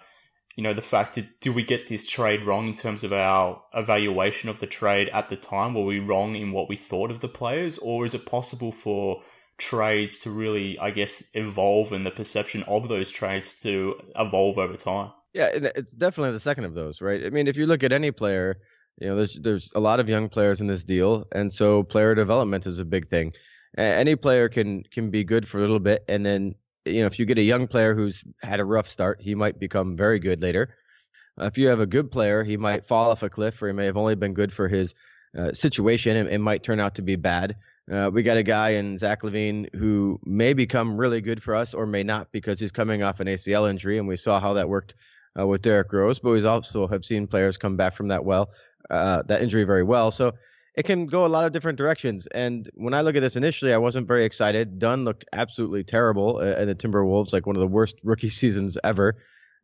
you 0.56 0.64
know, 0.64 0.74
the 0.74 0.82
fact 0.82 1.16
that 1.16 1.42
do 1.42 1.52
we 1.52 1.64
get 1.64 1.88
this 1.88 2.10
trade 2.10 2.44
wrong 2.44 2.68
in 2.68 2.74
terms 2.74 3.04
of 3.04 3.12
our 3.14 3.62
evaluation 3.74 4.50
of 4.50 4.60
the 4.60 4.68
trade 4.68 5.10
at 5.10 5.30
the 5.30 5.36
time? 5.36 5.74
Were 5.74 5.86
we 5.86 6.00
wrong 6.00 6.36
in 6.36 6.52
what 6.52 6.70
we 6.70 6.78
thought 6.78 7.12
of 7.12 7.20
the 7.20 7.28
players, 7.28 7.78
or 7.78 8.06
is 8.06 8.14
it 8.14 8.26
possible 8.26 8.72
for 8.72 9.22
trades 9.58 10.20
to 10.20 10.30
really, 10.30 10.78
I 10.80 10.92
guess, 10.92 11.24
evolve 11.34 11.92
and 11.92 12.06
the 12.06 12.12
perception 12.12 12.64
of 12.64 12.88
those 12.88 13.12
trades 13.12 13.56
to 13.62 13.96
evolve 14.16 14.58
over 14.58 14.76
time? 14.76 15.12
Yeah, 15.34 15.50
it's 15.52 15.94
definitely 15.94 16.32
the 16.32 16.40
second 16.40 16.64
of 16.64 16.76
those, 16.76 17.02
right? 17.02 17.26
I 17.26 17.30
mean, 17.30 17.48
if 17.48 17.58
you 17.58 17.66
look 17.66 17.84
at 17.84 17.92
any 17.92 18.12
player, 18.12 18.58
you 19.00 19.10
know, 19.10 19.18
there's 19.18 19.38
there's 19.42 19.74
a 19.76 19.82
lot 19.82 20.00
of 20.00 20.08
young 20.08 20.30
players 20.30 20.62
in 20.62 20.68
this 20.68 20.86
deal, 20.86 21.26
and 21.34 21.52
so 21.52 21.84
player 21.84 22.16
development 22.16 22.66
is 22.66 22.80
a 22.80 22.86
big 22.86 23.10
thing. 23.10 23.34
Any 23.78 24.16
player 24.16 24.48
can 24.48 24.84
can 24.84 25.10
be 25.10 25.26
good 25.26 25.48
for 25.50 25.58
a 25.58 25.62
little 25.62 25.82
bit, 25.82 26.06
and 26.08 26.26
then 26.26 26.56
you 26.86 27.02
know, 27.02 27.08
if 27.08 27.20
you 27.20 27.26
get 27.26 27.38
a 27.38 27.44
young 27.44 27.68
player 27.68 27.96
who's 27.96 28.24
had 28.42 28.60
a 28.60 28.66
rough 28.66 28.88
start, 28.88 29.22
he 29.22 29.36
might 29.36 29.60
become 29.60 29.96
very 29.96 30.20
good 30.20 30.42
later. 30.42 30.76
Uh, 31.40 31.46
if 31.46 31.58
you 31.58 31.68
have 31.68 31.80
a 31.80 31.86
good 31.86 32.12
player, 32.12 32.44
he 32.44 32.58
might 32.58 32.86
fall 32.86 33.12
off 33.12 33.24
a 33.24 33.30
cliff, 33.30 33.62
or 33.62 33.68
he 33.68 33.74
may 33.74 33.86
have 33.86 33.98
only 33.98 34.16
been 34.16 34.34
good 34.34 34.54
for 34.54 34.68
his 34.68 34.94
uh, 35.38 35.52
situation 35.52 36.16
and 36.16 36.30
it 36.30 36.40
might 36.40 36.64
turn 36.64 36.80
out 36.80 36.96
to 36.96 37.02
be 37.02 37.16
bad. 37.16 37.58
Uh, 37.92 38.10
we 38.12 38.24
got 38.24 38.38
a 38.38 38.44
guy 38.44 38.70
in 38.70 38.98
Zach 38.98 39.22
LaVine 39.22 39.74
who 39.76 40.20
may 40.24 40.54
become 40.54 40.98
really 40.98 41.22
good 41.22 41.44
for 41.44 41.56
us 41.56 41.74
or 41.74 41.86
may 41.86 42.04
not 42.04 42.32
because 42.32 42.60
he's 42.60 42.72
coming 42.72 43.04
off 43.04 43.20
an 43.20 43.28
ACL 43.28 43.70
injury, 43.70 43.98
and 43.98 44.08
we 44.08 44.18
saw 44.18 44.40
how 44.40 44.54
that 44.54 44.70
worked 44.70 44.96
uh, 45.40 45.46
with 45.46 45.62
Derrick 45.62 45.92
Rose. 45.92 46.20
But 46.20 46.32
we 46.32 46.44
also 46.46 46.88
have 46.88 47.06
seen 47.06 47.28
players 47.28 47.58
come 47.58 47.76
back 47.76 47.96
from 47.96 48.08
that 48.08 48.26
well, 48.26 48.50
uh, 48.90 49.22
that 49.24 49.42
injury 49.42 49.66
very 49.66 49.84
well. 49.84 50.10
So 50.10 50.34
it 50.76 50.84
can 50.84 51.06
go 51.06 51.26
a 51.26 51.28
lot 51.28 51.46
of 51.46 51.54
different 51.54 51.78
directions. 51.78 52.28
And 52.28 52.70
when 52.76 52.94
I 52.94 53.02
look 53.02 53.16
at 53.16 53.22
this 53.22 53.36
initially, 53.36 53.74
I 53.74 53.78
wasn't 53.78 54.08
very 54.08 54.26
excited. 54.26 54.78
Dunn 54.78 55.06
looked 55.06 55.26
absolutely 55.32 55.84
terrible 55.84 56.38
uh, 56.38 56.62
in 56.62 56.68
the 56.68 56.76
Timberwolves, 56.76 57.32
like 57.32 57.46
one 57.46 57.56
of 57.56 57.62
the 57.62 57.68
worst 57.68 57.96
rookie 58.04 58.30
seasons 58.30 58.78
ever. 58.84 59.16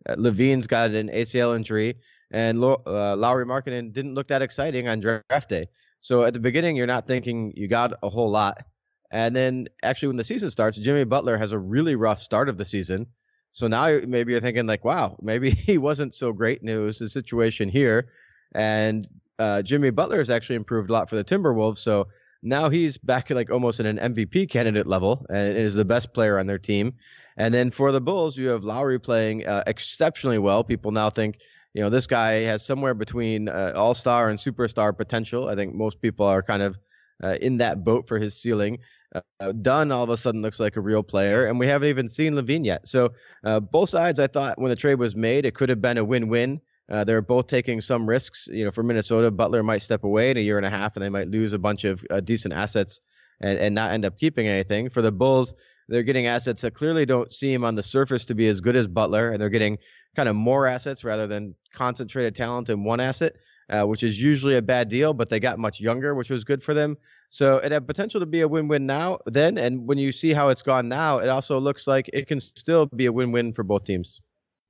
Uh, 0.08 0.16
LaVine's 0.16 0.68
got 0.68 0.92
an 0.92 1.10
ACL 1.10 1.56
injury, 1.56 1.96
and 2.32 2.64
uh, 2.64 3.16
Lauri 3.16 3.46
Markkanen 3.46 3.92
didn't 3.92 4.16
look 4.16 4.30
that 4.30 4.42
exciting 4.42 4.88
on 4.88 5.00
draft 5.00 5.50
day. 5.50 5.68
So 6.00 6.24
at 6.24 6.34
the 6.34 6.40
beginning, 6.40 6.76
you're 6.76 6.88
not 6.88 7.06
thinking 7.06 7.54
you 7.56 7.68
got 7.68 7.94
a 8.02 8.10
whole 8.10 8.32
lot. 8.32 8.64
And 9.12 9.36
then 9.36 9.68
actually, 9.84 10.08
when 10.08 10.18
the 10.18 10.24
season 10.24 10.50
starts, 10.50 10.78
Jimmy 10.78 11.04
Butler 11.04 11.38
has 11.38 11.52
a 11.52 11.60
really 11.60 11.96
rough 11.96 12.22
start 12.22 12.48
of 12.50 12.58
the 12.58 12.66
season. 12.66 13.08
So 13.52 13.68
now 13.68 14.00
maybe 14.08 14.32
you're 14.32 14.42
thinking 14.42 14.66
like, 14.66 14.86
wow, 14.86 15.18
maybe 15.22 15.52
he 15.52 15.78
wasn't 15.78 16.16
so 16.16 16.32
great, 16.32 16.62
and 16.62 16.70
it 16.70 16.80
was 16.80 17.00
the 17.00 17.10
situation 17.10 17.68
here. 17.68 18.10
And 18.56 19.08
uh, 19.42 19.62
Jimmy 19.64 19.90
Butler 19.90 20.20
has 20.20 20.30
actually 20.30 20.56
improved 20.56 20.90
a 20.90 20.94
lot 20.94 21.10
for 21.10 21.16
the 21.16 21.24
Timberwolves. 21.24 21.80
So 21.80 22.08
now 22.44 22.70
he's 22.70 22.98
back 22.98 23.32
at 23.32 23.38
like 23.38 23.50
almost 23.50 23.80
at 23.80 23.86
an 23.86 23.98
MVP 23.98 24.50
candidate 24.50 24.88
level 24.88 25.26
and 25.30 25.58
is 25.58 25.76
the 25.76 25.86
best 25.86 26.14
player 26.14 26.40
on 26.40 26.48
their 26.48 26.60
team. 26.60 26.94
And 27.38 27.54
then 27.54 27.72
for 27.72 27.92
the 27.92 28.02
Bulls, 28.02 28.38
you 28.38 28.50
have 28.50 28.64
Lauri 28.64 29.00
playing 29.00 29.48
uh, 29.48 29.64
exceptionally 29.66 30.38
well. 30.38 30.64
People 30.64 30.92
now 30.92 31.10
think, 31.10 31.40
you 31.74 31.82
know, 31.82 31.90
this 31.90 32.06
guy 32.06 32.34
has 32.42 32.64
somewhere 32.64 32.94
between 32.94 33.50
uh, 33.50 33.74
all 33.76 33.94
star 33.94 34.30
and 34.30 34.38
superstar 34.38 34.96
potential. 34.96 35.50
I 35.50 35.56
think 35.56 35.74
most 35.74 36.02
people 36.02 36.26
are 36.26 36.44
kind 36.44 36.62
of 36.62 36.78
uh, 37.24 37.38
in 37.42 37.58
that 37.58 37.84
boat 37.84 38.08
for 38.08 38.20
his 38.20 38.40
ceiling. 38.40 38.80
Uh, 39.14 39.52
Dunn 39.54 39.92
all 39.92 40.04
of 40.04 40.10
a 40.10 40.18
sudden 40.18 40.42
looks 40.42 40.60
like 40.60 40.78
a 40.78 40.82
real 40.82 41.04
player, 41.04 41.48
and 41.48 41.60
we 41.60 41.68
haven't 41.68 41.90
even 41.90 42.10
seen 42.10 42.34
LaVine 42.34 42.66
yet. 42.66 42.88
So 42.88 43.14
uh, 43.44 43.60
both 43.60 43.90
sides, 43.90 44.20
I 44.20 44.28
thought 44.28 44.60
when 44.60 44.70
the 44.70 44.76
trade 44.76 44.96
was 44.96 45.16
made, 45.16 45.46
it 45.46 45.56
could 45.56 45.70
have 45.70 45.82
been 45.82 45.98
a 45.98 46.04
win-win. 46.04 46.62
Uh, 46.92 47.06
they're 47.06 47.22
both 47.22 47.48
taking 47.48 47.80
some 47.80 48.08
risks. 48.08 48.48
You 48.52 48.66
know, 48.66 48.72
for 48.72 48.84
Minnesota, 48.84 49.32
Butler 49.32 49.64
might 49.64 49.82
step 49.82 50.04
away 50.04 50.30
in 50.32 50.38
a 50.38 50.42
year 50.42 50.58
and 50.58 50.66
a 50.66 50.70
half, 50.70 50.96
and 50.96 51.04
they 51.04 51.10
might 51.10 51.30
lose 51.30 51.54
a 51.54 51.60
bunch 51.60 51.86
of 51.86 52.04
uh, 52.10 52.20
decent 52.20 52.54
assets 52.54 53.00
and, 53.40 53.58
and 53.58 53.76
not 53.76 53.92
end 53.92 54.04
up 54.04 54.18
keeping 54.18 54.48
anything. 54.48 54.90
For 54.90 55.02
the 55.02 55.12
Bulls, 55.12 55.56
they're 55.88 56.04
getting 56.04 56.28
assets 56.28 56.62
that 56.62 56.74
clearly 56.74 57.06
don't 57.06 57.32
seem 57.32 57.64
on 57.64 57.76
the 57.76 57.84
surface 57.84 58.26
to 58.26 58.36
be 58.36 58.48
as 58.48 58.60
good 58.60 58.76
as 58.76 58.88
Butler, 58.88 59.32
and 59.32 59.42
they're 59.42 59.50
getting 59.50 59.78
kind 60.16 60.28
of 60.28 60.36
more 60.36 60.68
assets 60.68 61.06
rather 61.06 61.28
than 61.28 61.56
concentrated 61.74 62.36
talent 62.36 62.70
in 62.70 62.84
one 62.84 63.00
asset, 63.00 63.38
uh, 63.70 63.84
which 63.84 64.04
is 64.04 64.22
usually 64.22 64.58
a 64.58 64.62
bad 64.62 64.90
deal. 64.90 65.14
But 65.14 65.30
they 65.30 65.40
got 65.40 65.60
much 65.60 65.80
younger, 65.80 66.14
which 66.14 66.30
was 66.30 66.44
good 66.44 66.62
for 66.62 66.74
them. 66.74 66.98
So 67.30 67.58
it 67.58 67.72
had 67.72 67.88
potential 67.88 68.20
to 68.20 68.26
be 68.26 68.42
a 68.42 68.48
win-win 68.50 68.86
now, 68.86 69.20
then, 69.26 69.58
and 69.58 69.88
when 69.88 69.98
you 69.98 70.12
see 70.12 70.34
how 70.34 70.50
it's 70.50 70.62
gone 70.62 70.90
now, 70.90 71.20
it 71.20 71.30
also 71.30 71.58
looks 71.58 71.88
like 71.88 72.10
it 72.12 72.28
can 72.28 72.42
still 72.42 72.88
be 72.88 73.06
a 73.06 73.14
win-win 73.14 73.54
for 73.54 73.64
both 73.64 73.86
teams. 73.86 74.20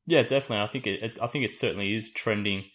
Yeah, 0.06 0.24
definitely. 0.24 0.64
I 0.64 0.68
think 0.68 0.88
it. 0.88 1.18
I 1.22 1.28
think 1.28 1.46
it 1.46 1.54
certainly 1.54 1.94
is 1.96 2.12
trending 2.12 2.66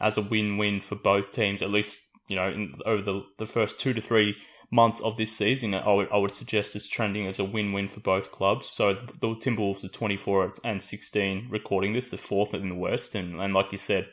as 0.00 0.16
a 0.16 0.22
win-win 0.22 0.80
for 0.80 0.96
both 0.96 1.32
teams. 1.32 1.62
At 1.62 1.70
least 1.70 2.00
you 2.28 2.36
know 2.36 2.48
in, 2.48 2.74
over 2.84 3.02
the 3.02 3.22
the 3.38 3.46
first 3.46 3.78
two 3.78 3.94
to 3.94 4.00
three 4.00 4.36
months 4.70 5.00
of 5.00 5.16
this 5.16 5.34
season, 5.36 5.74
I 5.74 5.92
would 5.92 6.08
I 6.12 6.18
would 6.18 6.34
suggest 6.34 6.76
it's 6.76 6.88
trending 6.88 7.26
as 7.26 7.38
a 7.38 7.44
win-win 7.44 7.88
for 7.88 8.00
both 8.00 8.32
clubs. 8.32 8.68
So 8.68 8.94
the 8.94 9.28
Timberwolves 9.36 9.84
are 9.84 9.88
24 9.88 10.54
and 10.64 10.82
16 10.82 11.48
recording 11.50 11.94
this, 11.94 12.10
the 12.10 12.18
fourth 12.18 12.54
in 12.54 12.68
the 12.68 12.74
West, 12.74 13.14
and 13.14 13.40
and 13.40 13.54
like 13.54 13.72
you 13.72 13.78
said, 13.78 14.08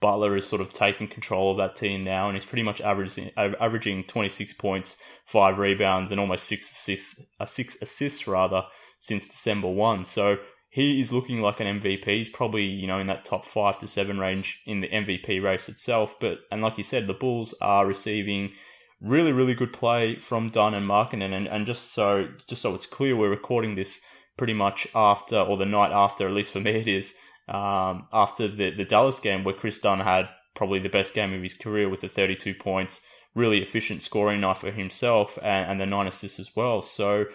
Butler 0.00 0.36
is 0.36 0.46
sort 0.46 0.62
of 0.62 0.72
taking 0.72 1.06
control 1.08 1.52
of 1.52 1.58
that 1.58 1.76
team 1.76 2.02
now, 2.02 2.28
and 2.28 2.34
he's 2.36 2.44
pretty 2.44 2.64
much 2.64 2.80
averaging 2.80 3.30
averaging 3.36 4.04
26 4.04 4.54
points, 4.54 4.96
five 5.26 5.58
rebounds, 5.58 6.10
and 6.10 6.18
almost 6.18 6.44
six 6.44 6.70
assists, 6.70 7.22
uh, 7.38 7.44
six 7.44 7.78
assists 7.80 8.26
rather 8.26 8.64
since 8.98 9.28
December 9.28 9.68
one. 9.68 10.04
So 10.04 10.38
he 10.70 11.00
is 11.00 11.12
looking 11.12 11.42
like 11.42 11.60
an 11.60 11.80
MVP. 11.80 12.04
He's 12.06 12.30
probably 12.30 12.64
you 12.64 12.86
know 12.86 12.98
in 12.98 13.08
that 13.08 13.24
top 13.24 13.44
five 13.44 13.78
to 13.80 13.86
seven 13.86 14.18
range 14.18 14.62
in 14.64 14.80
the 14.80 14.88
MVP 14.88 15.42
race 15.42 15.68
itself. 15.68 16.14
But 16.18 16.38
and 16.50 16.62
like 16.62 16.78
you 16.78 16.84
said, 16.84 17.06
the 17.06 17.14
Bulls 17.14 17.54
are 17.60 17.86
receiving 17.86 18.52
really 19.00 19.32
really 19.32 19.54
good 19.54 19.72
play 19.72 20.16
from 20.16 20.50
Dunn 20.50 20.74
and 20.74 20.88
Markkanen, 20.88 21.34
and 21.34 21.46
and 21.46 21.66
just 21.66 21.92
so 21.92 22.28
just 22.46 22.62
so 22.62 22.74
it's 22.74 22.86
clear, 22.86 23.16
we're 23.16 23.28
recording 23.28 23.74
this 23.74 24.00
pretty 24.36 24.54
much 24.54 24.86
after 24.94 25.38
or 25.38 25.58
the 25.58 25.66
night 25.66 25.92
after, 25.92 26.26
at 26.26 26.32
least 26.32 26.52
for 26.52 26.60
me 26.60 26.70
it 26.70 26.88
is 26.88 27.14
um, 27.48 28.06
after 28.12 28.48
the, 28.48 28.70
the 28.70 28.84
Dallas 28.86 29.20
game 29.20 29.44
where 29.44 29.54
Kris 29.54 29.78
Dunn 29.78 30.00
had 30.00 30.28
probably 30.54 30.78
the 30.78 30.88
best 30.88 31.12
game 31.12 31.34
of 31.34 31.42
his 31.42 31.52
career 31.52 31.88
with 31.88 32.00
the 32.00 32.08
32 32.08 32.54
points, 32.54 33.02
really 33.34 33.60
efficient 33.60 34.02
scoring 34.02 34.40
night 34.40 34.56
for 34.56 34.70
himself 34.70 35.38
and, 35.42 35.72
and 35.72 35.80
the 35.80 35.86
nine 35.86 36.06
assists 36.06 36.38
as 36.38 36.54
well. 36.56 36.80
So 36.80 37.26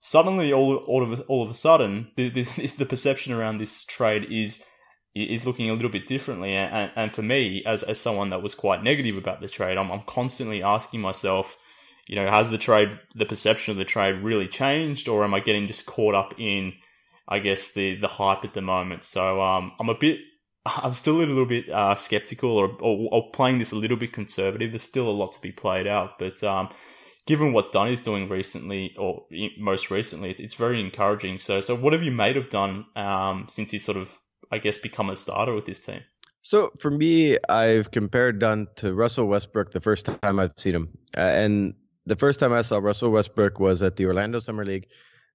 suddenly, 0.00 0.52
all, 0.52 0.76
all 0.76 1.02
of 1.02 1.20
all 1.28 1.42
of 1.42 1.50
a 1.50 1.54
sudden, 1.54 2.10
the, 2.16 2.28
the, 2.28 2.42
the 2.78 2.86
perception 2.86 3.32
around 3.32 3.58
this 3.58 3.84
trade 3.84 4.26
is 4.30 4.62
is 5.14 5.46
looking 5.46 5.68
a 5.68 5.72
little 5.72 5.90
bit 5.90 6.06
differently. 6.06 6.54
And, 6.54 6.92
and 6.94 7.12
for 7.12 7.22
me, 7.22 7.62
as 7.66 7.82
as 7.82 8.00
someone 8.00 8.30
that 8.30 8.42
was 8.42 8.54
quite 8.54 8.82
negative 8.82 9.16
about 9.16 9.40
the 9.40 9.48
trade, 9.48 9.78
I'm, 9.78 9.90
I'm 9.90 10.02
constantly 10.06 10.62
asking 10.62 11.00
myself, 11.00 11.56
you 12.06 12.16
know, 12.16 12.30
has 12.30 12.50
the 12.50 12.58
trade, 12.58 12.98
the 13.14 13.26
perception 13.26 13.72
of 13.72 13.78
the 13.78 13.84
trade 13.84 14.22
really 14.22 14.48
changed, 14.48 15.08
or 15.08 15.24
am 15.24 15.34
I 15.34 15.40
getting 15.40 15.66
just 15.66 15.86
caught 15.86 16.14
up 16.14 16.34
in 16.38 16.74
I 17.28 17.38
guess 17.40 17.72
the 17.72 17.96
the 17.96 18.08
hype 18.08 18.44
at 18.44 18.54
the 18.54 18.62
moment. 18.62 19.04
So 19.04 19.40
um, 19.42 19.72
I'm 19.78 19.90
a 19.90 19.94
bit, 19.94 20.20
I'm 20.66 20.94
still 20.94 21.18
a 21.18 21.18
little 21.18 21.44
bit 21.44 21.68
uh, 21.68 21.94
skeptical 21.94 22.56
or, 22.56 22.70
or, 22.80 23.08
or 23.12 23.30
playing 23.32 23.58
this 23.58 23.72
a 23.72 23.76
little 23.76 23.98
bit 23.98 24.12
conservative. 24.12 24.72
There's 24.72 24.82
still 24.82 25.08
a 25.08 25.12
lot 25.12 25.32
to 25.32 25.40
be 25.40 25.52
played 25.52 25.86
out, 25.86 26.18
but 26.18 26.42
um, 26.42 26.70
given 27.28 27.52
what 27.52 27.70
Dunn 27.70 27.88
is 27.88 28.00
doing 28.00 28.28
recently 28.28 28.96
or 28.96 29.24
most 29.58 29.90
recently, 29.90 30.30
it's, 30.30 30.40
it's, 30.40 30.54
very 30.54 30.80
encouraging. 30.80 31.38
So 31.38 31.60
so 31.60 31.76
what 31.76 31.92
have 31.92 32.02
you 32.02 32.10
made 32.10 32.36
of 32.36 32.50
Dunn 32.50 32.86
um, 32.96 33.46
since 33.48 33.70
he's 33.70 33.84
sort 33.84 33.98
of 33.98 34.18
I 34.50 34.58
guess 34.58 34.78
become 34.78 35.10
a 35.10 35.16
starter 35.16 35.54
with 35.54 35.66
this 35.66 35.78
team? 35.78 36.00
So 36.42 36.72
for 36.80 36.90
me, 36.90 37.36
I've 37.48 37.90
compared 37.90 38.38
Dunn 38.38 38.66
to 38.76 38.94
Russell 38.94 39.26
Westbrook 39.26 39.72
the 39.72 39.80
first 39.80 40.06
time 40.06 40.40
I've 40.40 40.54
seen 40.56 40.74
him, 40.74 40.88
uh, 41.16 41.20
and 41.20 41.74
the 42.06 42.16
first 42.16 42.40
time 42.40 42.52
I 42.52 42.62
saw 42.62 42.78
Russell 42.78 43.10
Westbrook 43.10 43.60
was 43.60 43.82
at 43.82 43.96
the 43.96 44.06
Orlando 44.06 44.38
Summer 44.38 44.64
League 44.64 44.88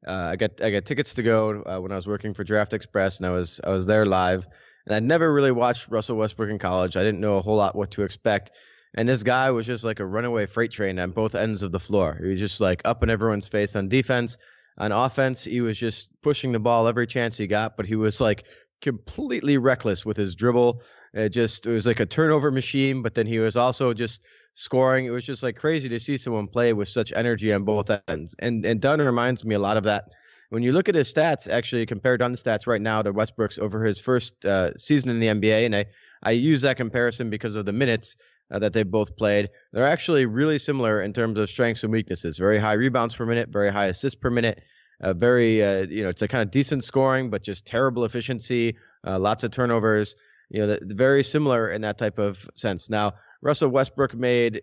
uh, 0.07 0.29
I 0.31 0.35
got 0.35 0.61
I 0.61 0.71
got 0.71 0.85
tickets 0.85 1.13
to 1.15 1.23
go 1.23 1.63
uh, 1.63 1.79
when 1.79 1.91
I 1.91 1.95
was 1.95 2.07
working 2.07 2.33
for 2.33 2.43
Draft 2.43 2.73
Express, 2.73 3.17
and 3.17 3.25
I 3.25 3.31
was 3.31 3.61
I 3.63 3.69
was 3.69 3.85
there 3.85 4.05
live. 4.05 4.47
And 4.85 4.93
I'd 4.93 5.03
never 5.03 5.31
really 5.31 5.51
watched 5.51 5.87
Russell 5.87 6.17
Westbrook 6.17 6.49
in 6.49 6.59
college. 6.59 6.97
I 6.97 7.03
didn't 7.03 7.21
know 7.21 7.37
a 7.37 7.41
whole 7.41 7.55
lot 7.55 7.75
what 7.75 7.91
to 7.91 8.03
expect. 8.03 8.51
And 8.95 9.09
this 9.09 9.23
guy 9.23 9.49
was 9.51 9.65
just 9.65 9.83
like 9.83 9.99
a 9.99 10.05
runaway 10.05 10.45
freight 10.45 10.71
train 10.71 10.99
on 10.99 11.11
both 11.11 11.35
ends 11.35 11.63
of 11.63 11.71
the 11.71 11.79
floor. 11.79 12.19
He 12.21 12.29
was 12.29 12.39
just 12.39 12.61
like 12.61 12.81
up 12.85 13.01
in 13.03 13.09
everyone's 13.09 13.47
face 13.47 13.75
on 13.75 13.89
defense. 13.89 14.37
On 14.77 14.91
offense, 14.91 15.43
he 15.43 15.61
was 15.61 15.77
just 15.77 16.09
pushing 16.21 16.51
the 16.51 16.59
ball 16.59 16.87
every 16.87 17.07
chance 17.07 17.37
he 17.37 17.47
got, 17.47 17.77
but 17.77 17.85
he 17.85 17.95
was 17.95 18.19
like 18.19 18.45
completely 18.81 19.57
reckless 19.57 20.05
with 20.05 20.17
his 20.17 20.35
dribble. 20.35 20.81
It 21.13 21.29
just 21.29 21.65
it 21.65 21.71
was 21.71 21.85
like 21.85 21.99
a 21.99 22.05
turnover 22.05 22.51
machine, 22.51 23.01
but 23.01 23.13
then 23.13 23.27
he 23.27 23.39
was 23.39 23.55
also 23.55 23.93
just 23.93 24.23
scoring. 24.55 25.05
It 25.05 25.11
was 25.11 25.25
just 25.25 25.43
like 25.43 25.55
crazy 25.55 25.89
to 25.89 25.99
see 25.99 26.17
someone 26.17 26.47
play 26.47 26.73
with 26.73 26.89
such 26.89 27.13
energy 27.15 27.53
on 27.53 27.63
both 27.63 27.89
ends. 28.07 28.35
And 28.39 28.65
and 28.65 28.81
Dunn 28.81 28.99
reminds 28.99 29.45
me 29.45 29.55
a 29.55 29.59
lot 29.59 29.77
of 29.77 29.83
that. 29.83 30.05
When 30.49 30.63
you 30.63 30.71
look 30.71 30.89
at 30.89 30.95
his 30.95 31.11
stats, 31.11 31.49
actually 31.49 31.85
compare 31.87 32.17
Dunn's 32.17 32.43
stats 32.43 32.67
right 32.67 32.81
now 32.81 33.01
to 33.01 33.11
Westbrook's 33.11 33.57
over 33.57 33.83
his 33.83 33.99
first 33.99 34.45
uh, 34.45 34.75
season 34.77 35.09
in 35.09 35.19
the 35.19 35.27
NBA, 35.27 35.65
and 35.65 35.75
I 35.75 35.85
I 36.21 36.31
use 36.31 36.61
that 36.61 36.77
comparison 36.77 37.29
because 37.29 37.55
of 37.55 37.65
the 37.65 37.73
minutes 37.73 38.15
uh, 38.53 38.59
that 38.59 38.71
they 38.71 38.83
both 38.83 39.17
played. 39.17 39.49
They're 39.71 39.87
actually 39.87 40.25
really 40.27 40.59
similar 40.59 41.01
in 41.01 41.11
terms 41.11 41.39
of 41.39 41.49
strengths 41.49 41.83
and 41.83 41.91
weaknesses. 41.91 42.37
Very 42.37 42.59
high 42.59 42.73
rebounds 42.73 43.15
per 43.15 43.25
minute, 43.25 43.49
very 43.49 43.71
high 43.71 43.87
assists 43.87 44.19
per 44.19 44.29
minute. 44.29 44.61
Uh, 45.01 45.11
very, 45.11 45.61
uh, 45.63 45.87
you 45.89 46.03
know, 46.03 46.09
it's 46.09 46.21
a 46.21 46.27
kind 46.27 46.43
of 46.43 46.51
decent 46.51 46.83
scoring, 46.83 47.29
but 47.29 47.43
just 47.43 47.65
terrible 47.65 48.05
efficiency, 48.05 48.77
uh, 49.05 49.17
lots 49.19 49.43
of 49.43 49.51
turnovers. 49.51 50.15
You 50.49 50.61
know, 50.61 50.67
the, 50.75 50.93
very 50.93 51.23
similar 51.23 51.67
in 51.69 51.81
that 51.81 51.97
type 51.97 52.19
of 52.19 52.47
sense. 52.53 52.89
Now, 52.89 53.13
Russell 53.43 53.69
Westbrook 53.69 54.13
made 54.13 54.61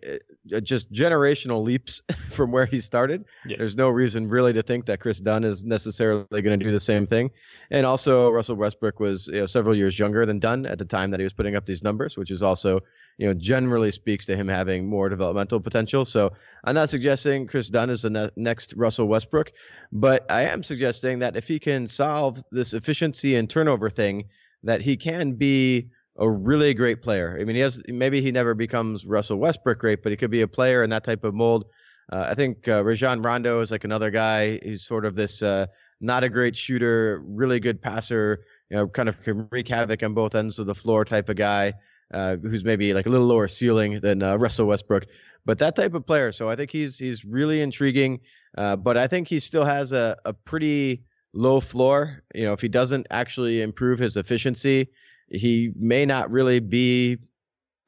uh, 0.53 0.59
just 0.59 0.91
generational 0.91 1.63
leaps 1.63 2.01
from 2.31 2.51
where 2.51 2.65
he 2.65 2.81
started. 2.81 3.25
Yeah. 3.45 3.57
There's 3.59 3.77
no 3.77 3.89
reason 3.89 4.27
really 4.27 4.53
to 4.53 4.63
think 4.63 4.87
that 4.87 4.99
Kris 4.99 5.19
Dunn 5.19 5.43
is 5.43 5.63
necessarily 5.63 6.25
going 6.41 6.59
to 6.59 6.65
do 6.65 6.71
the 6.71 6.79
same 6.79 7.05
thing. 7.05 7.29
And 7.69 7.85
also, 7.85 8.31
Russell 8.31 8.55
Westbrook 8.55 8.99
was 8.99 9.27
you 9.27 9.41
know, 9.41 9.45
several 9.45 9.75
years 9.75 9.97
younger 9.97 10.25
than 10.25 10.39
Dunn 10.39 10.65
at 10.65 10.79
the 10.79 10.85
time 10.85 11.11
that 11.11 11.19
he 11.19 11.23
was 11.23 11.33
putting 11.33 11.55
up 11.55 11.65
these 11.65 11.83
numbers, 11.83 12.17
which 12.17 12.31
is 12.31 12.41
also, 12.41 12.79
you 13.19 13.27
know, 13.27 13.35
generally 13.35 13.91
speaks 13.91 14.25
to 14.25 14.35
him 14.35 14.47
having 14.47 14.89
more 14.89 15.09
developmental 15.09 15.59
potential. 15.59 16.03
So 16.03 16.33
I'm 16.63 16.73
not 16.73 16.89
suggesting 16.89 17.45
Kris 17.45 17.69
Dunn 17.69 17.91
is 17.91 18.01
the 18.01 18.09
ne- 18.09 18.31
next 18.35 18.73
Russell 18.75 19.07
Westbrook, 19.07 19.51
but 19.91 20.29
I 20.31 20.45
am 20.45 20.63
suggesting 20.63 21.19
that 21.19 21.35
if 21.35 21.47
he 21.47 21.59
can 21.59 21.85
solve 21.85 22.41
this 22.51 22.73
efficiency 22.73 23.35
and 23.35 23.47
turnover 23.47 23.91
thing, 23.91 24.25
that 24.63 24.81
he 24.81 24.97
can 24.97 25.33
be 25.33 25.89
a 26.21 26.29
really 26.29 26.73
great 26.75 27.01
player. 27.01 27.35
I 27.39 27.43
mean, 27.43 27.55
he 27.55 27.61
has 27.63 27.81
maybe 27.87 28.21
he 28.21 28.31
never 28.31 28.53
becomes 28.53 29.05
Russell 29.05 29.37
Westbrook 29.37 29.79
great, 29.79 30.03
but 30.03 30.11
he 30.11 30.15
could 30.15 30.31
be 30.31 30.41
a 30.41 30.47
player 30.47 30.83
in 30.83 30.89
that 30.91 31.03
type 31.03 31.23
of 31.23 31.33
mold. 31.33 31.65
Uh, 32.11 32.27
I 32.29 32.35
think 32.35 32.67
uh, 32.67 32.83
Rajon 32.83 33.21
Rondo 33.21 33.59
is 33.59 33.71
like 33.71 33.83
another 33.83 34.11
guy. 34.11 34.59
He's 34.63 34.85
sort 34.85 35.05
of 35.05 35.15
this 35.15 35.41
uh, 35.41 35.65
not 35.99 36.23
a 36.23 36.29
great 36.29 36.55
shooter, 36.55 37.23
really 37.25 37.59
good 37.59 37.81
passer. 37.81 38.45
You 38.69 38.77
know, 38.77 38.87
kind 38.87 39.09
of 39.09 39.19
can 39.21 39.47
wreak 39.51 39.67
havoc 39.67 40.03
on 40.03 40.13
both 40.13 40.35
ends 40.35 40.59
of 40.59 40.67
the 40.67 40.75
floor 40.75 41.03
type 41.03 41.27
of 41.27 41.35
guy. 41.35 41.73
Uh, 42.13 42.35
who's 42.35 42.65
maybe 42.65 42.93
like 42.93 43.05
a 43.05 43.09
little 43.09 43.25
lower 43.25 43.47
ceiling 43.47 44.01
than 44.01 44.21
uh, 44.21 44.35
Russell 44.35 44.67
Westbrook, 44.67 45.05
but 45.45 45.57
that 45.59 45.77
type 45.77 45.93
of 45.93 46.05
player. 46.05 46.33
So 46.33 46.49
I 46.49 46.55
think 46.57 46.69
he's 46.69 46.97
he's 46.97 47.25
really 47.25 47.61
intriguing. 47.61 48.19
Uh, 48.57 48.75
but 48.75 48.97
I 48.97 49.07
think 49.07 49.29
he 49.29 49.39
still 49.39 49.63
has 49.63 49.93
a, 49.93 50.17
a 50.25 50.33
pretty 50.33 51.03
low 51.33 51.61
floor. 51.61 52.21
You 52.35 52.43
know, 52.43 52.53
if 52.53 52.61
he 52.61 52.67
doesn't 52.67 53.07
actually 53.09 53.61
improve 53.61 53.97
his 53.97 54.17
efficiency, 54.17 54.89
he 55.31 55.71
may 55.75 56.05
not 56.05 56.31
really 56.31 56.59
be 56.59 57.17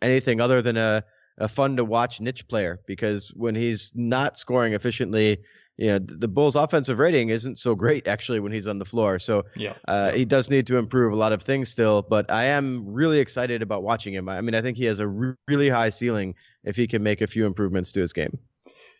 anything 0.02 0.42
other 0.42 0.62
than 0.62 0.78
a, 0.78 1.04
a 1.38 1.48
fun 1.48 1.78
to 1.78 1.86
watch 1.86 2.22
niche 2.22 2.48
player 2.48 2.80
because 2.86 3.30
when 3.36 3.56
he's 3.56 3.92
not 3.96 4.38
scoring 4.38 4.74
efficiently, 4.74 5.38
you 5.78 5.88
know, 5.88 6.00
the 6.00 6.28
Bulls' 6.28 6.56
offensive 6.56 7.00
rating 7.00 7.30
isn't 7.30 7.58
so 7.58 7.74
great 7.74 8.08
actually 8.08 8.40
when 8.40 8.52
he's 8.52 8.68
on 8.68 8.78
the 8.78 8.86
floor. 8.86 9.18
So 9.18 9.44
yeah, 9.56 9.74
uh, 9.88 10.12
he 10.12 10.24
does 10.24 10.50
need 10.50 10.68
to 10.68 10.78
improve 10.78 11.14
a 11.14 11.16
lot 11.16 11.34
of 11.34 11.42
things 11.42 11.70
still. 11.70 12.04
But 12.04 12.30
I 12.30 12.46
am 12.46 12.86
really 12.86 13.20
excited 13.20 13.62
about 13.62 13.82
watching 13.82 14.14
him. 14.14 14.30
I 14.30 14.42
mean, 14.42 14.54
I 14.54 14.62
think 14.62 14.78
he 14.78 14.86
has 14.86 15.00
a 15.00 15.08
re- 15.08 15.34
really 15.48 15.70
high 15.70 15.90
ceiling 15.90 16.36
if 16.64 16.76
he 16.76 16.86
can 16.86 17.02
make 17.02 17.22
a 17.22 17.28
few 17.28 17.46
improvements 17.48 17.92
to 17.94 18.02
his 18.02 18.14
game. 18.14 18.38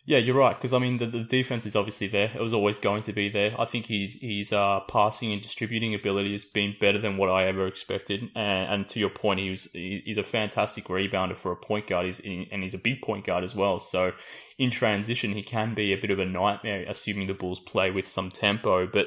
Yeah, 0.06 0.18
you're 0.18 0.36
right. 0.36 0.54
Because 0.54 0.74
I 0.74 0.78
mean, 0.78 0.98
the, 0.98 1.06
the 1.06 1.24
defense 1.24 1.64
is 1.64 1.74
obviously 1.74 2.08
there. 2.08 2.30
It 2.34 2.40
was 2.40 2.52
always 2.52 2.78
going 2.78 3.04
to 3.04 3.12
be 3.12 3.30
there. 3.30 3.54
I 3.58 3.64
think 3.64 3.86
he's 3.86 4.14
he's 4.16 4.52
uh, 4.52 4.80
passing 4.80 5.32
and 5.32 5.40
distributing 5.40 5.94
ability 5.94 6.32
has 6.32 6.44
been 6.44 6.76
better 6.78 6.98
than 6.98 7.16
what 7.16 7.30
I 7.30 7.46
ever 7.46 7.66
expected. 7.66 8.20
And, 8.34 8.72
and 8.72 8.88
to 8.90 9.00
your 9.00 9.08
point, 9.08 9.40
he 9.40 9.48
was 9.48 9.66
he's 9.72 10.18
a 10.18 10.22
fantastic 10.22 10.84
rebounder 10.84 11.36
for 11.36 11.52
a 11.52 11.56
point 11.56 11.86
guard. 11.86 12.04
He's 12.04 12.20
and 12.20 12.62
he's 12.62 12.74
a 12.74 12.78
big 12.78 13.00
point 13.00 13.24
guard 13.24 13.44
as 13.44 13.54
well. 13.54 13.80
So 13.80 14.12
in 14.58 14.70
transition, 14.70 15.32
he 15.32 15.42
can 15.42 15.74
be 15.74 15.94
a 15.94 16.00
bit 16.00 16.10
of 16.10 16.18
a 16.18 16.26
nightmare, 16.26 16.84
assuming 16.86 17.26
the 17.26 17.34
Bulls 17.34 17.60
play 17.60 17.90
with 17.90 18.06
some 18.06 18.30
tempo. 18.30 18.86
But 18.86 19.06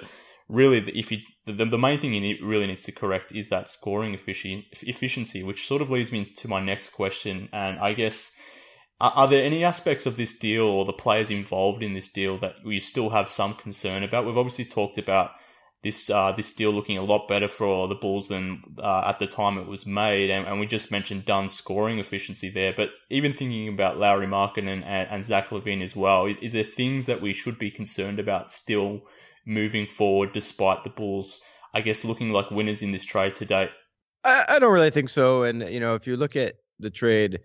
really, 0.50 0.80
if 0.80 1.10
he 1.10 1.24
the, 1.46 1.64
the 1.64 1.78
main 1.78 2.00
thing 2.00 2.14
he 2.14 2.40
really 2.42 2.66
needs 2.66 2.84
to 2.86 2.92
correct 2.92 3.32
is 3.32 3.50
that 3.50 3.70
scoring 3.70 4.16
efficiency, 4.16 5.44
which 5.44 5.68
sort 5.68 5.84
of 5.84 5.92
leads 5.92 6.12
me 6.12 6.26
to 6.38 6.48
my 6.48 6.60
next 6.60 6.90
question. 6.90 7.50
And 7.54 7.78
I 7.78 7.94
guess 7.94 8.32
are 9.00 9.28
there 9.28 9.44
any 9.44 9.64
aspects 9.64 10.06
of 10.06 10.18
this 10.18 10.34
deal 10.38 10.64
or 10.64 10.86
the 10.86 10.94
players 10.94 11.30
involved 11.30 11.84
in 11.84 11.94
this 11.94 12.10
deal 12.10 12.38
that 12.40 12.56
we 12.66 12.80
still 12.80 13.12
have 13.12 13.30
some 13.30 13.54
concern 13.54 14.04
about? 14.04 14.26
We've 14.26 14.38
obviously 14.38 14.66
talked 14.66 14.98
about 14.98 15.32
this 15.84 16.10
uh, 16.10 16.32
this 16.32 16.54
deal 16.54 16.72
looking 16.72 16.98
a 16.98 17.04
lot 17.04 17.28
better 17.28 17.48
for 17.48 17.88
the 17.88 17.96
Bulls 17.96 18.28
than 18.28 18.64
uh, 18.80 19.04
at 19.06 19.20
the 19.20 19.28
time 19.28 19.58
it 19.58 19.68
was 19.68 19.86
made, 19.86 20.30
and, 20.30 20.48
and, 20.48 20.60
we 20.60 20.66
just 20.66 20.92
mentioned 20.92 21.26
Dunn's 21.26 21.54
scoring 21.54 22.00
efficiency 22.00 22.50
there. 22.50 22.74
But 22.76 22.90
even 23.10 23.32
thinking 23.32 23.68
about 23.68 23.98
Lauri 23.98 24.26
Markkanen 24.26 24.68
and, 24.68 24.84
and, 24.84 25.08
and 25.10 25.24
Zach 25.24 25.50
LaVine 25.50 25.84
as 25.84 25.96
well, 25.96 26.26
is, 26.26 26.38
is, 26.42 26.54
there 26.54 26.64
things 26.64 27.06
that 27.06 27.22
we 27.22 27.32
should 27.34 27.60
be 27.60 27.70
concerned 27.70 28.20
about 28.20 28.52
still 28.52 29.02
moving 29.46 29.86
forward, 29.86 30.34
despite 30.34 30.84
the 30.84 30.90
Bulls, 30.90 31.40
I 31.74 31.82
guess, 31.82 32.04
looking 32.04 32.32
like 32.32 32.50
winners 32.50 32.82
in 32.82 32.92
this 32.92 33.06
trade 33.06 33.36
to 33.36 33.46
date? 33.46 33.70
I, 34.24 34.46
I 34.50 34.60
don't 34.60 34.74
really 34.74 34.92
think 34.92 35.10
so. 35.10 35.44
And 35.44 35.62
you 35.70 35.80
know, 35.80 35.94
if 35.94 36.08
you 36.08 36.18
look 36.18 36.36
at 36.36 36.56
the 36.80 36.90
trade 36.90 37.40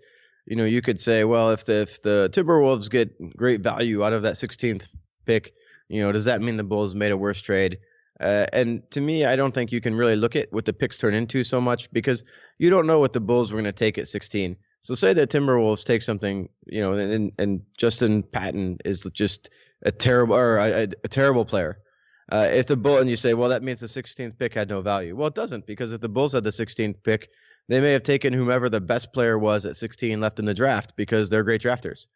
you 0.45 0.55
know, 0.55 0.65
you 0.65 0.81
could 0.81 0.99
say, 0.99 1.23
well, 1.23 1.51
if 1.51 1.65
the 1.65 1.81
if 1.81 2.01
the 2.01 2.29
Timberwolves 2.33 2.89
get 2.89 3.35
great 3.35 3.61
value 3.61 4.03
out 4.03 4.13
of 4.13 4.23
that 4.23 4.35
16th 4.35 4.87
pick, 5.25 5.53
you 5.87 6.01
know, 6.01 6.11
does 6.11 6.25
that 6.25 6.41
mean 6.41 6.57
the 6.57 6.63
Bulls 6.63 6.95
made 6.95 7.11
a 7.11 7.17
worse 7.17 7.41
trade? 7.41 7.79
Uh, 8.19 8.45
and 8.53 8.89
to 8.91 9.01
me, 9.01 9.25
I 9.25 9.35
don't 9.35 9.53
think 9.53 9.71
you 9.71 9.81
can 9.81 9.95
really 9.95 10.15
look 10.15 10.35
at 10.35 10.51
what 10.53 10.65
the 10.65 10.73
picks 10.73 10.97
turn 10.97 11.13
into 11.13 11.43
so 11.43 11.59
much 11.59 11.91
because 11.91 12.23
you 12.57 12.69
don't 12.69 12.87
know 12.87 12.99
what 12.99 13.13
the 13.13 13.19
Bulls 13.19 13.51
were 13.51 13.57
going 13.57 13.65
to 13.65 13.71
take 13.71 13.97
at 13.97 14.07
16. 14.07 14.55
So 14.81 14.95
say 14.95 15.13
that 15.13 15.29
Timberwolves 15.29 15.83
take 15.83 16.01
something, 16.01 16.49
you 16.65 16.81
know, 16.81 16.93
and 16.93 17.31
and 17.37 17.61
Justin 17.77 18.21
Patton 18.21 18.79
is 18.83 19.03
just 19.13 19.49
a 19.83 19.91
terrible 19.91 20.35
or 20.35 20.57
a, 20.57 20.83
a 20.83 21.07
terrible 21.07 21.45
player. 21.45 21.79
Uh, 22.31 22.47
if 22.51 22.67
the 22.67 22.77
Bull 22.77 22.99
and 22.99 23.09
you 23.09 23.17
say, 23.17 23.33
well, 23.33 23.49
that 23.49 23.63
means 23.63 23.79
the 23.79 23.87
16th 23.87 24.37
pick 24.37 24.53
had 24.53 24.69
no 24.69 24.81
value. 24.81 25.15
Well, 25.15 25.27
it 25.27 25.35
doesn't 25.35 25.65
because 25.65 25.91
if 25.91 26.01
the 26.01 26.09
Bulls 26.09 26.33
had 26.33 26.43
the 26.43 26.51
16th 26.51 27.03
pick, 27.03 27.29
they 27.69 27.79
may 27.79 27.93
have 27.93 28.03
taken 28.03 28.33
whomever 28.33 28.69
the 28.69 28.81
best 28.81 29.13
player 29.13 29.37
was 29.37 29.65
at 29.65 29.77
16 29.77 30.19
left 30.19 30.39
in 30.39 30.45
the 30.45 30.53
draft 30.53 30.95
because 30.95 31.29
they're 31.29 31.43
great 31.43 31.61
drafters. 31.61 32.07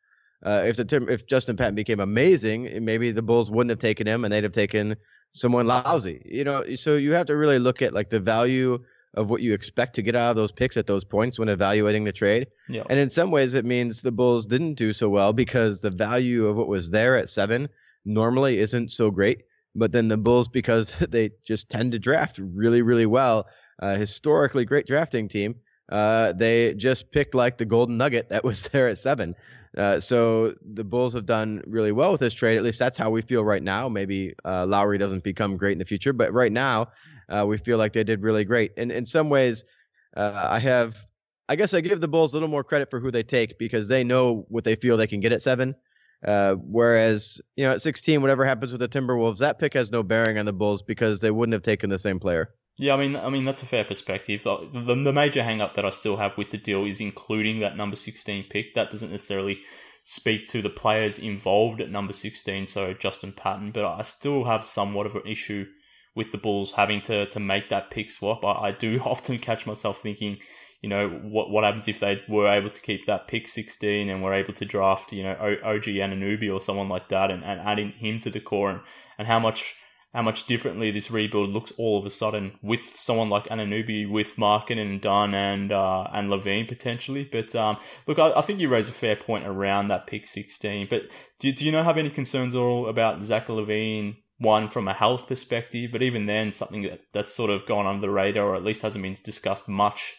Uh, 0.46 0.64
if 0.66 0.78
the 0.78 1.08
if 1.10 1.26
Justin 1.26 1.58
Patton 1.58 1.76
became 1.76 2.00
amazing, 2.00 2.86
maybe 2.86 3.12
the 3.12 3.22
Bulls 3.22 3.50
wouldn't 3.50 3.72
have 3.72 3.80
taken 3.80 4.06
him 4.06 4.24
and 4.24 4.32
they'd 4.32 4.44
have 4.44 4.54
taken 4.54 4.96
someone 5.34 5.66
lousy. 5.66 6.22
You 6.26 6.44
know, 6.44 6.76
so 6.76 6.96
you 6.96 7.14
have 7.14 7.28
to 7.28 7.38
really 7.38 7.60
look 7.60 7.82
at 7.82 7.94
like 7.94 8.10
the 8.10 8.20
value 8.20 8.80
of 9.16 9.30
what 9.30 9.42
you 9.42 9.54
expect 9.54 9.96
to 9.96 10.04
get 10.04 10.16
out 10.16 10.30
of 10.30 10.36
those 10.36 10.52
picks 10.52 10.78
at 10.78 10.86
those 10.86 11.04
points 11.04 11.40
when 11.40 11.50
evaluating 11.50 12.04
the 12.04 12.12
trade. 12.12 12.48
Yeah. 12.70 12.84
And 12.88 13.00
in 13.00 13.10
some 13.10 13.32
ways, 13.32 13.56
it 13.56 13.66
means 13.66 14.02
the 14.02 14.12
Bulls 14.12 14.46
didn't 14.46 14.76
do 14.76 14.94
so 14.94 15.10
well 15.10 15.34
because 15.34 15.82
the 15.82 15.90
value 15.90 16.46
of 16.46 16.56
what 16.56 16.68
was 16.68 16.92
there 16.92 17.16
at 17.16 17.30
seven 17.30 17.68
normally 18.06 18.60
isn't 18.60 18.92
so 18.92 19.10
great. 19.10 19.44
But 19.74 19.92
then 19.92 20.08
the 20.08 20.18
Bulls, 20.18 20.48
because 20.48 20.94
they 21.10 21.32
just 21.46 21.70
tend 21.70 21.94
to 21.94 22.00
draft 22.00 22.38
really, 22.38 22.84
really 22.84 23.08
well, 23.08 23.48
uh, 23.82 23.96
historically 23.96 24.66
great 24.66 24.88
drafting 24.88 25.28
team. 25.28 25.56
Uh, 25.90 26.34
they 26.34 26.74
just 26.74 27.12
picked 27.12 27.34
like 27.34 27.58
the 27.58 27.66
golden 27.66 27.98
nugget 27.98 28.30
that 28.30 28.44
was 28.44 28.64
there 28.70 28.88
at 28.88 28.98
seven. 28.98 29.36
Uh, 29.78 30.00
so 30.00 30.54
the 30.74 30.84
Bulls 30.84 31.14
have 31.14 31.26
done 31.26 31.62
really 31.68 31.92
well 31.92 32.12
with 32.12 32.20
this 32.20 32.34
trade. 32.34 32.58
At 32.58 32.64
least 32.64 32.80
that's 32.80 32.98
how 32.98 33.10
we 33.10 33.22
feel 33.22 33.44
right 33.44 33.62
now. 33.62 33.88
Maybe 33.88 34.34
uh, 34.44 34.66
Lauri 34.66 34.98
doesn't 34.98 35.24
become 35.24 35.56
great 35.58 35.74
in 35.74 35.78
the 35.78 35.86
future, 35.86 36.14
but 36.14 36.34
right 36.34 36.52
now 36.52 36.88
uh, 37.30 37.46
we 37.48 37.58
feel 37.58 37.78
like 37.78 37.94
they 37.94 38.04
did 38.04 38.24
really 38.24 38.44
great. 38.44 38.72
And 38.78 38.92
in 38.92 39.06
some 39.06 39.30
ways, 39.30 39.66
uh, 40.16 40.48
I 40.50 40.60
have, 40.60 40.96
I 41.48 41.56
guess 41.56 41.74
I 41.74 41.82
give 41.82 42.02
the 42.02 42.08
Bulls 42.08 42.34
a 42.34 42.38
little 42.38 42.50
more 42.50 42.64
credit 42.64 42.90
for 42.90 43.00
who 43.00 43.12
they 43.12 43.24
take 43.24 43.60
because 43.60 43.88
they 43.88 44.04
know 44.04 44.46
what 44.50 44.64
they 44.64 44.76
feel 44.76 44.98
they 44.98 45.08
can 45.08 45.20
get 45.20 45.32
at 45.32 45.42
seven. 45.42 45.76
Uh, 46.26 46.56
whereas, 46.56 47.40
you 47.56 47.64
know, 47.64 47.74
at 47.74 47.82
16, 47.82 48.22
whatever 48.22 48.44
happens 48.44 48.72
with 48.72 48.82
the 48.82 48.90
Timberwolves, 48.90 49.38
that 49.38 49.60
pick 49.60 49.76
has 49.76 49.92
no 49.92 50.02
bearing 50.02 50.40
on 50.40 50.46
the 50.46 50.54
Bulls 50.54 50.82
because 50.82 51.22
they 51.22 51.30
wouldn't 51.30 51.54
have 51.54 51.62
taken 51.62 51.90
the 51.92 52.00
same 52.00 52.20
player. 52.20 52.50
Yeah, 52.80 52.94
I 52.94 52.98
mean, 52.98 53.16
I 53.16 53.30
mean 53.30 53.46
that's 53.46 53.64
a 53.64 53.68
fair 53.68 53.84
perspective. 53.84 54.44
The, 54.44 54.70
the, 54.72 54.96
the 54.96 55.14
major 55.14 55.44
hang 55.44 55.62
up 55.62 55.76
that 55.76 55.86
I 55.86 55.90
still 55.90 56.18
have 56.18 56.38
with 56.38 56.52
the 56.52 56.58
deal 56.58 56.86
is 56.86 57.00
including 57.00 57.60
that 57.60 57.76
number 57.76 57.96
16 57.96 58.46
pick. 58.50 58.76
That 58.76 58.92
doesn't 58.92 59.12
necessarily 59.12 59.62
speak 60.06 60.48
to 60.48 60.62
the 60.62 60.70
players 60.70 61.20
involved 61.20 61.82
at 61.82 61.92
number 61.92 62.14
16, 62.14 62.68
so 62.68 62.94
Justin 62.94 63.34
Patton, 63.34 63.72
but 63.72 63.84
I 63.84 64.04
still 64.04 64.46
have 64.46 64.64
somewhat 64.64 65.06
of 65.06 65.16
an 65.16 65.24
issue 65.26 65.66
with 66.16 66.32
the 66.32 66.38
Bulls 66.38 66.72
having 66.72 67.02
to, 67.02 67.26
to 67.26 67.40
make 67.40 67.70
that 67.70 67.92
pick 67.92 68.10
swap. 68.10 68.46
I, 68.46 68.70
I 68.70 68.72
do 68.72 69.00
often 69.06 69.38
catch 69.38 69.68
myself 69.68 70.02
thinking, 70.02 70.38
you 70.82 70.90
know, 70.90 71.10
what 71.10 71.50
what 71.50 71.64
happens 71.64 71.88
if 71.88 72.00
they 72.00 72.22
were 72.30 72.48
able 72.48 72.70
to 72.70 72.82
keep 72.82 73.08
that 73.08 73.28
pick 73.28 73.48
16 73.48 74.10
and 74.10 74.22
were 74.22 74.34
able 74.34 74.54
to 74.54 74.66
draft, 74.66 75.12
you 75.12 75.24
know, 75.24 75.34
OG 75.34 75.84
Anunoby 75.84 76.54
or 76.54 76.62
someone 76.62 76.88
like 76.88 77.10
that 77.10 77.32
and, 77.32 77.44
and 77.44 77.60
adding 77.62 77.92
him 77.92 78.20
to 78.20 78.30
the 78.30 78.40
core 78.40 78.70
and, 78.70 78.82
and 79.18 79.28
how 79.28 79.40
much 79.40 79.76
how 80.14 80.22
much 80.22 80.48
differently 80.48 80.90
this 80.90 81.12
rebuild 81.12 81.50
looks 81.50 81.74
all 81.78 82.00
of 82.00 82.06
a 82.06 82.10
sudden 82.10 82.58
with 82.62 82.96
someone 82.96 83.30
like 83.30 83.48
Anunoby, 83.50 84.10
with 84.10 84.36
Markkanen 84.36 84.90
and 84.90 85.02
Dunn 85.02 85.34
and 85.34 85.72
uh, 85.72 86.08
and 86.14 86.30
LaVine 86.30 86.68
potentially. 86.68 87.28
But 87.30 87.54
um, 87.56 87.78
look, 88.08 88.18
I, 88.18 88.32
I, 88.34 88.42
think 88.42 88.60
you 88.60 88.70
raise 88.70 88.90
a 88.90 88.94
fair 88.94 89.16
point 89.16 89.46
around 89.46 89.90
that 89.90 90.08
pick 90.08 90.28
16. 90.28 90.88
But 90.90 91.04
do, 91.40 91.52
do 91.52 91.66
you 91.66 91.72
not 91.72 91.86
have 91.86 91.98
any 91.98 92.10
concerns 92.10 92.56
at 92.56 92.60
all 92.60 92.88
about 92.88 93.22
Zach 93.24 93.48
LaVine? 93.48 94.18
One 94.40 94.70
from 94.70 94.88
a 94.88 94.94
health 94.94 95.28
perspective, 95.28 95.92
but 95.92 96.04
even 96.04 96.28
then, 96.28 96.54
something 96.54 96.84
that, 96.84 97.02
that's 97.12 97.34
sort 97.34 97.50
of 97.50 97.66
gone 97.66 97.88
under 97.88 98.06
the 98.06 98.14
radar, 98.14 98.50
or 98.50 98.56
at 98.56 98.64
least 98.64 98.84
hasn't 98.84 99.02
been 99.02 99.18
discussed 99.24 99.68
much, 99.68 100.16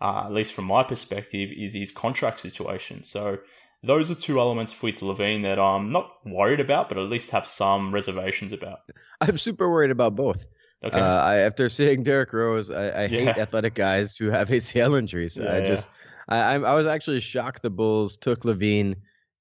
uh, 0.00 0.22
at 0.24 0.32
least 0.32 0.54
from 0.54 0.64
my 0.64 0.82
perspective, 0.82 1.50
is 1.54 1.74
his 1.74 1.92
contract 1.92 2.40
situation. 2.40 3.04
So 3.04 3.40
those 3.82 4.10
are 4.10 4.14
two 4.14 4.40
elements 4.40 4.80
with 4.82 5.00
LaVine 5.00 5.42
that 5.42 5.58
I'm 5.58 5.92
not 5.92 6.10
worried 6.24 6.60
about, 6.60 6.88
but 6.88 6.98
at 6.98 7.04
least 7.04 7.30
have 7.30 7.46
some 7.46 7.92
reservations 7.94 8.52
about. 8.52 8.80
I'm 9.20 9.38
super 9.38 9.70
worried 9.70 9.90
about 9.90 10.16
both. 10.16 10.46
Okay. 10.82 10.98
Uh, 10.98 11.22
I, 11.22 11.36
after 11.38 11.68
seeing 11.68 12.02
Derrick 12.02 12.32
Rose, 12.32 12.70
I, 12.70 13.04
I 13.04 13.06
hate 13.08 13.28
athletic 13.28 13.74
guys 13.74 14.16
who 14.16 14.30
have 14.30 14.48
ACL 14.50 14.98
injuries. 14.98 15.38
Yeah, 15.40 15.54
I 15.54 15.66
just, 15.66 15.88
yeah. 16.30 16.48
I, 16.48 16.54
I 16.54 16.74
was 16.74 16.86
actually 16.86 17.20
shocked 17.20 17.62
the 17.62 17.70
Bulls 17.70 18.16
took 18.16 18.42
LaVine 18.42 18.96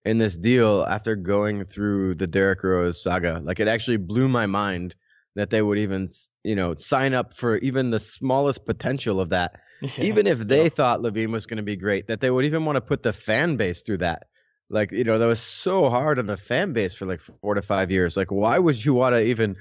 in 0.06 0.17
this 0.17 0.38
deal 0.38 0.86
after 0.88 1.15
going 1.15 1.65
through 1.65 2.15
the 2.15 2.28
Derrick 2.28 2.63
Rose 2.63 3.02
saga. 3.02 3.41
Like 3.43 3.60
it 3.60 3.67
actually 3.67 3.97
blew 3.97 4.28
my 4.28 4.45
mind 4.45 4.95
that 5.38 5.52
they 5.52 5.62
would 5.62 5.78
even, 5.78 6.08
you 6.43 6.56
know, 6.56 6.76
sign 6.76 7.13
up 7.13 7.32
for 7.32 7.58
even 7.58 7.91
the 7.91 8.00
smallest 8.00 8.65
potential 8.65 9.21
of 9.21 9.30
that. 9.30 9.62
Yeah, 9.80 10.06
even 10.06 10.26
if 10.26 10.39
they 10.39 10.63
yeah. 10.63 10.69
thought 10.69 11.02
LaVine 11.02 11.32
was 11.32 11.45
going 11.45 11.58
to 11.58 11.63
be 11.63 11.76
great, 11.76 12.08
that 12.08 12.19
they 12.19 12.32
would 12.32 12.45
even 12.45 12.65
want 12.65 12.78
to 12.78 12.82
put 12.82 13.04
the 13.04 13.13
fan 13.13 13.58
base 13.58 13.84
through 13.84 13.97
that. 13.97 14.23
Like, 14.71 14.91
you 14.91 15.04
know, 15.04 15.19
that 15.19 15.28
was 15.28 15.39
so 15.39 15.91
hard 15.91 16.17
on 16.17 16.26
the 16.26 16.36
fan 16.36 16.73
base 16.73 16.95
for 16.95 17.06
like 17.06 17.21
four 17.21 17.54
to 17.54 17.62
five 17.62 17.91
years. 17.91 18.17
Like, 18.17 18.32
why 18.32 18.58
would 18.58 18.84
you 18.84 18.95
want 18.95 19.13
to 19.13 19.23
even 19.23 19.56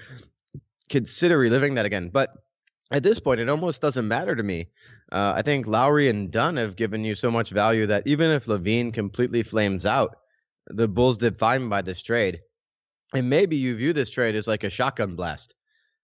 consider 0.88 1.36
reliving 1.36 1.74
that 1.74 1.84
again? 1.84 2.08
But 2.08 2.30
at 2.90 3.02
this 3.02 3.20
point, 3.20 3.40
it 3.40 3.50
almost 3.50 3.82
doesn't 3.82 4.08
matter 4.08 4.34
to 4.34 4.42
me. 4.42 4.68
Uh, 5.12 5.34
I 5.36 5.42
think 5.42 5.66
Lauri 5.66 6.08
and 6.08 6.30
Dunn 6.30 6.56
have 6.56 6.76
given 6.76 7.04
you 7.04 7.14
so 7.14 7.30
much 7.30 7.50
value 7.50 7.84
that 7.88 8.06
even 8.06 8.30
if 8.30 8.46
LaVine 8.46 8.94
completely 8.94 9.42
flames 9.42 9.84
out, 9.84 10.16
the 10.66 10.88
Bulls 10.88 11.18
did 11.18 11.36
fine 11.36 11.68
by 11.68 11.82
this 11.82 12.00
trade. 12.00 12.40
And 13.12 13.28
maybe 13.28 13.56
you 13.56 13.76
view 13.76 13.92
this 13.92 14.08
trade 14.08 14.34
as 14.34 14.48
like 14.48 14.64
a 14.64 14.70
shotgun 14.70 15.14
blast. 15.14 15.54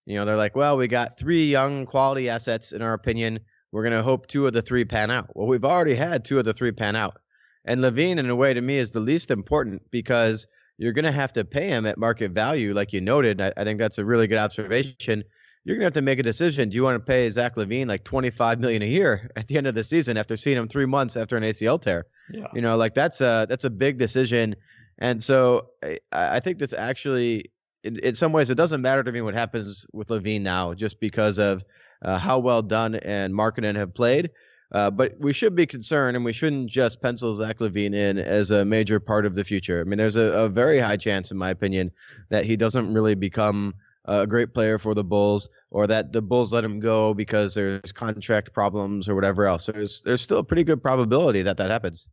You 0.06 0.16
know, 0.16 0.24
they're 0.24 0.36
like, 0.36 0.56
well, 0.56 0.76
we 0.76 0.88
got 0.88 1.18
three 1.18 1.46
young 1.46 1.86
quality 1.86 2.28
assets 2.28 2.72
in 2.72 2.82
our 2.82 2.92
opinion. 2.92 3.40
We're 3.70 3.84
going 3.84 3.96
to 3.96 4.02
hope 4.02 4.26
two 4.26 4.46
of 4.46 4.52
the 4.52 4.62
three 4.62 4.84
pan 4.84 5.10
out. 5.10 5.30
Well, 5.34 5.46
we've 5.46 5.64
already 5.64 5.94
had 5.94 6.24
two 6.24 6.38
of 6.38 6.44
the 6.44 6.52
three 6.52 6.72
pan 6.72 6.96
out. 6.96 7.16
And 7.64 7.80
LaVine, 7.80 8.18
in 8.18 8.28
a 8.28 8.36
way, 8.36 8.52
to 8.52 8.60
me, 8.60 8.78
is 8.78 8.90
the 8.90 9.00
least 9.00 9.30
important 9.30 9.90
because 9.90 10.46
you're 10.78 10.92
going 10.92 11.04
to 11.04 11.12
have 11.12 11.32
to 11.34 11.44
pay 11.44 11.68
him 11.68 11.86
at 11.86 11.96
market 11.96 12.32
value, 12.32 12.74
like 12.74 12.92
you 12.92 13.00
noted. 13.00 13.40
I, 13.40 13.52
I 13.56 13.64
think 13.64 13.78
that's 13.78 13.98
a 13.98 14.04
really 14.04 14.26
good 14.26 14.38
observation. 14.38 15.22
You're 15.64 15.76
going 15.76 15.82
to 15.82 15.86
have 15.86 15.92
to 15.94 16.02
make 16.02 16.18
a 16.18 16.24
decision. 16.24 16.70
Do 16.70 16.74
you 16.74 16.82
want 16.82 16.96
to 16.96 17.06
pay 17.06 17.30
Zach 17.30 17.54
LaVine 17.54 17.86
like 17.86 18.02
25 18.02 18.58
million 18.58 18.82
a 18.82 18.86
year 18.86 19.30
at 19.36 19.46
the 19.46 19.56
end 19.56 19.68
of 19.68 19.74
the 19.74 19.84
season 19.84 20.16
after 20.16 20.36
seeing 20.36 20.56
him 20.56 20.66
three 20.66 20.86
months 20.86 21.16
after 21.16 21.36
an 21.36 21.44
ACL 21.44 21.80
tear? 21.80 22.06
Yeah. 22.30 22.48
You 22.52 22.62
know, 22.62 22.76
like 22.76 22.94
that's 22.94 23.20
a 23.20 23.46
that's 23.48 23.64
a 23.64 23.70
big 23.70 23.98
decision. 23.98 24.56
And 24.98 25.22
so 25.22 25.68
I, 25.84 25.98
I 26.12 26.40
think 26.40 26.58
this 26.58 26.72
actually, 26.72 27.51
in, 27.84 27.98
in, 27.98 28.14
some 28.14 28.32
ways, 28.32 28.50
it 28.50 28.54
doesn't 28.54 28.82
matter 28.82 29.02
to 29.02 29.12
me 29.12 29.20
what 29.20 29.34
happens 29.34 29.86
with 29.92 30.08
LaVine 30.08 30.42
now, 30.42 30.74
just 30.74 31.00
because 31.00 31.38
of 31.38 31.64
uh, 32.02 32.18
how 32.18 32.38
well 32.38 32.62
Dunn 32.62 32.94
and 32.96 33.32
Markkanen 33.34 33.76
have 33.76 33.94
played. 33.94 34.30
Uh, 34.72 34.90
but 34.90 35.14
we 35.18 35.34
should 35.34 35.54
be 35.54 35.66
concerned, 35.66 36.16
and 36.16 36.24
we 36.24 36.32
shouldn't 36.32 36.70
just 36.70 37.02
pencil 37.02 37.34
Zach 37.36 37.58
LaVine 37.58 37.94
in 37.94 38.18
as 38.18 38.50
a 38.50 38.64
major 38.64 38.98
part 38.98 39.26
of 39.26 39.34
the 39.34 39.44
future. 39.44 39.80
I 39.80 39.84
mean, 39.84 39.98
there's 39.98 40.16
a, 40.16 40.44
a 40.44 40.48
very 40.48 40.78
high 40.78 40.96
chance, 40.96 41.30
in 41.30 41.36
my 41.36 41.50
opinion, 41.50 41.90
that 42.30 42.46
he 42.46 42.56
doesn't 42.56 42.94
really 42.94 43.14
become 43.14 43.74
a 44.06 44.26
great 44.26 44.54
player 44.54 44.78
for 44.78 44.94
the 44.94 45.04
Bulls, 45.04 45.48
or 45.70 45.86
that 45.86 46.12
the 46.12 46.22
Bulls 46.22 46.52
let 46.52 46.64
him 46.64 46.80
go 46.80 47.12
because 47.12 47.54
there's 47.54 47.92
contract 47.92 48.52
problems 48.52 49.08
or 49.08 49.14
whatever 49.14 49.46
else. 49.46 49.66
There's 49.66 50.00
there's 50.02 50.22
still 50.22 50.38
a 50.38 50.44
pretty 50.44 50.64
good 50.64 50.82
probability 50.82 51.42
that 51.42 51.58
that 51.58 51.70
happens. 51.70 52.08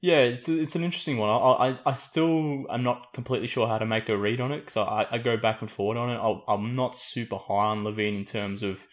Yeah, 0.00 0.18
it's 0.18 0.48
it's 0.48 0.76
an 0.76 0.84
interesting 0.84 1.16
one. 1.16 1.30
I, 1.30 1.68
I, 1.68 1.78
I 1.86 1.92
still 1.94 2.66
am 2.70 2.82
not 2.82 3.12
completely 3.14 3.48
sure 3.48 3.66
how 3.66 3.78
to 3.78 3.86
make 3.86 4.08
a 4.08 4.16
read 4.16 4.40
on 4.40 4.52
it 4.52 4.60
because 4.60 4.76
I, 4.76 5.06
I 5.10 5.18
go 5.18 5.36
back 5.36 5.62
and 5.62 5.70
forward 5.70 5.96
on 5.96 6.10
it. 6.10 6.18
I, 6.18 6.52
I'm 6.52 6.76
not 6.76 6.98
super 6.98 7.36
high 7.36 7.66
on 7.66 7.82
LaVine 7.82 8.16
in 8.16 8.24
terms 8.24 8.62
of 8.62 8.86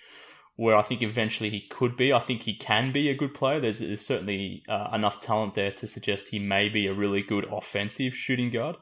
where 0.56 0.76
I 0.76 0.82
think 0.82 1.02
eventually 1.02 1.50
he 1.50 1.68
could 1.68 1.98
be. 1.98 2.13
I 2.13 2.20
think 2.20 2.44
he 2.44 2.56
can 2.56 2.92
be 2.92 3.10
a 3.10 3.16
good 3.16 3.34
player. 3.34 3.60
There's, 3.60 3.80
there's 3.80 4.06
certainly 4.06 4.63
uh, 4.70 4.89
enough 4.94 5.20
talent 5.20 5.56
there 5.56 5.72
to 5.72 5.88
suggest 5.88 6.30
he 6.30 6.39
may 6.39 6.70
be 6.70 6.88
a 6.88 6.94
really 6.94 7.24
good 7.24 7.46
offensive 7.52 8.13
shooting 8.13 8.50
guard. 8.50 8.78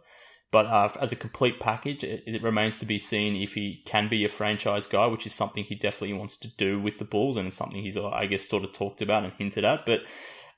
But 0.52 0.66
uh, 0.66 0.90
as 1.00 1.14
a 1.14 1.16
complete 1.16 1.62
package, 1.62 2.04
it, 2.04 2.24
it, 2.28 2.44
remains 2.44 2.78
to 2.80 2.86
be 2.86 3.00
seen 3.00 3.38
if 3.38 3.54
he 3.54 3.82
can 3.86 4.10
be 4.10 4.26
a 4.26 4.30
franchise 4.30 4.86
guy, 4.86 5.08
which 5.08 5.26
is 5.26 5.34
something 5.34 5.64
he 5.64 5.76
definitely 5.76 6.18
wants 6.18 6.38
to 6.40 6.50
do 6.50 6.78
with 6.78 7.00
the 7.00 7.06
Bulls, 7.06 7.38
and 7.38 7.54
something 7.54 7.82
he's, 7.82 7.96
I 7.96 8.26
guess, 8.26 8.50
sort 8.50 8.66
of 8.66 8.74
talked 8.74 9.02
about 9.02 9.24
and 9.24 9.32
hinted 9.32 9.64
at. 9.64 9.86
But 9.86 10.02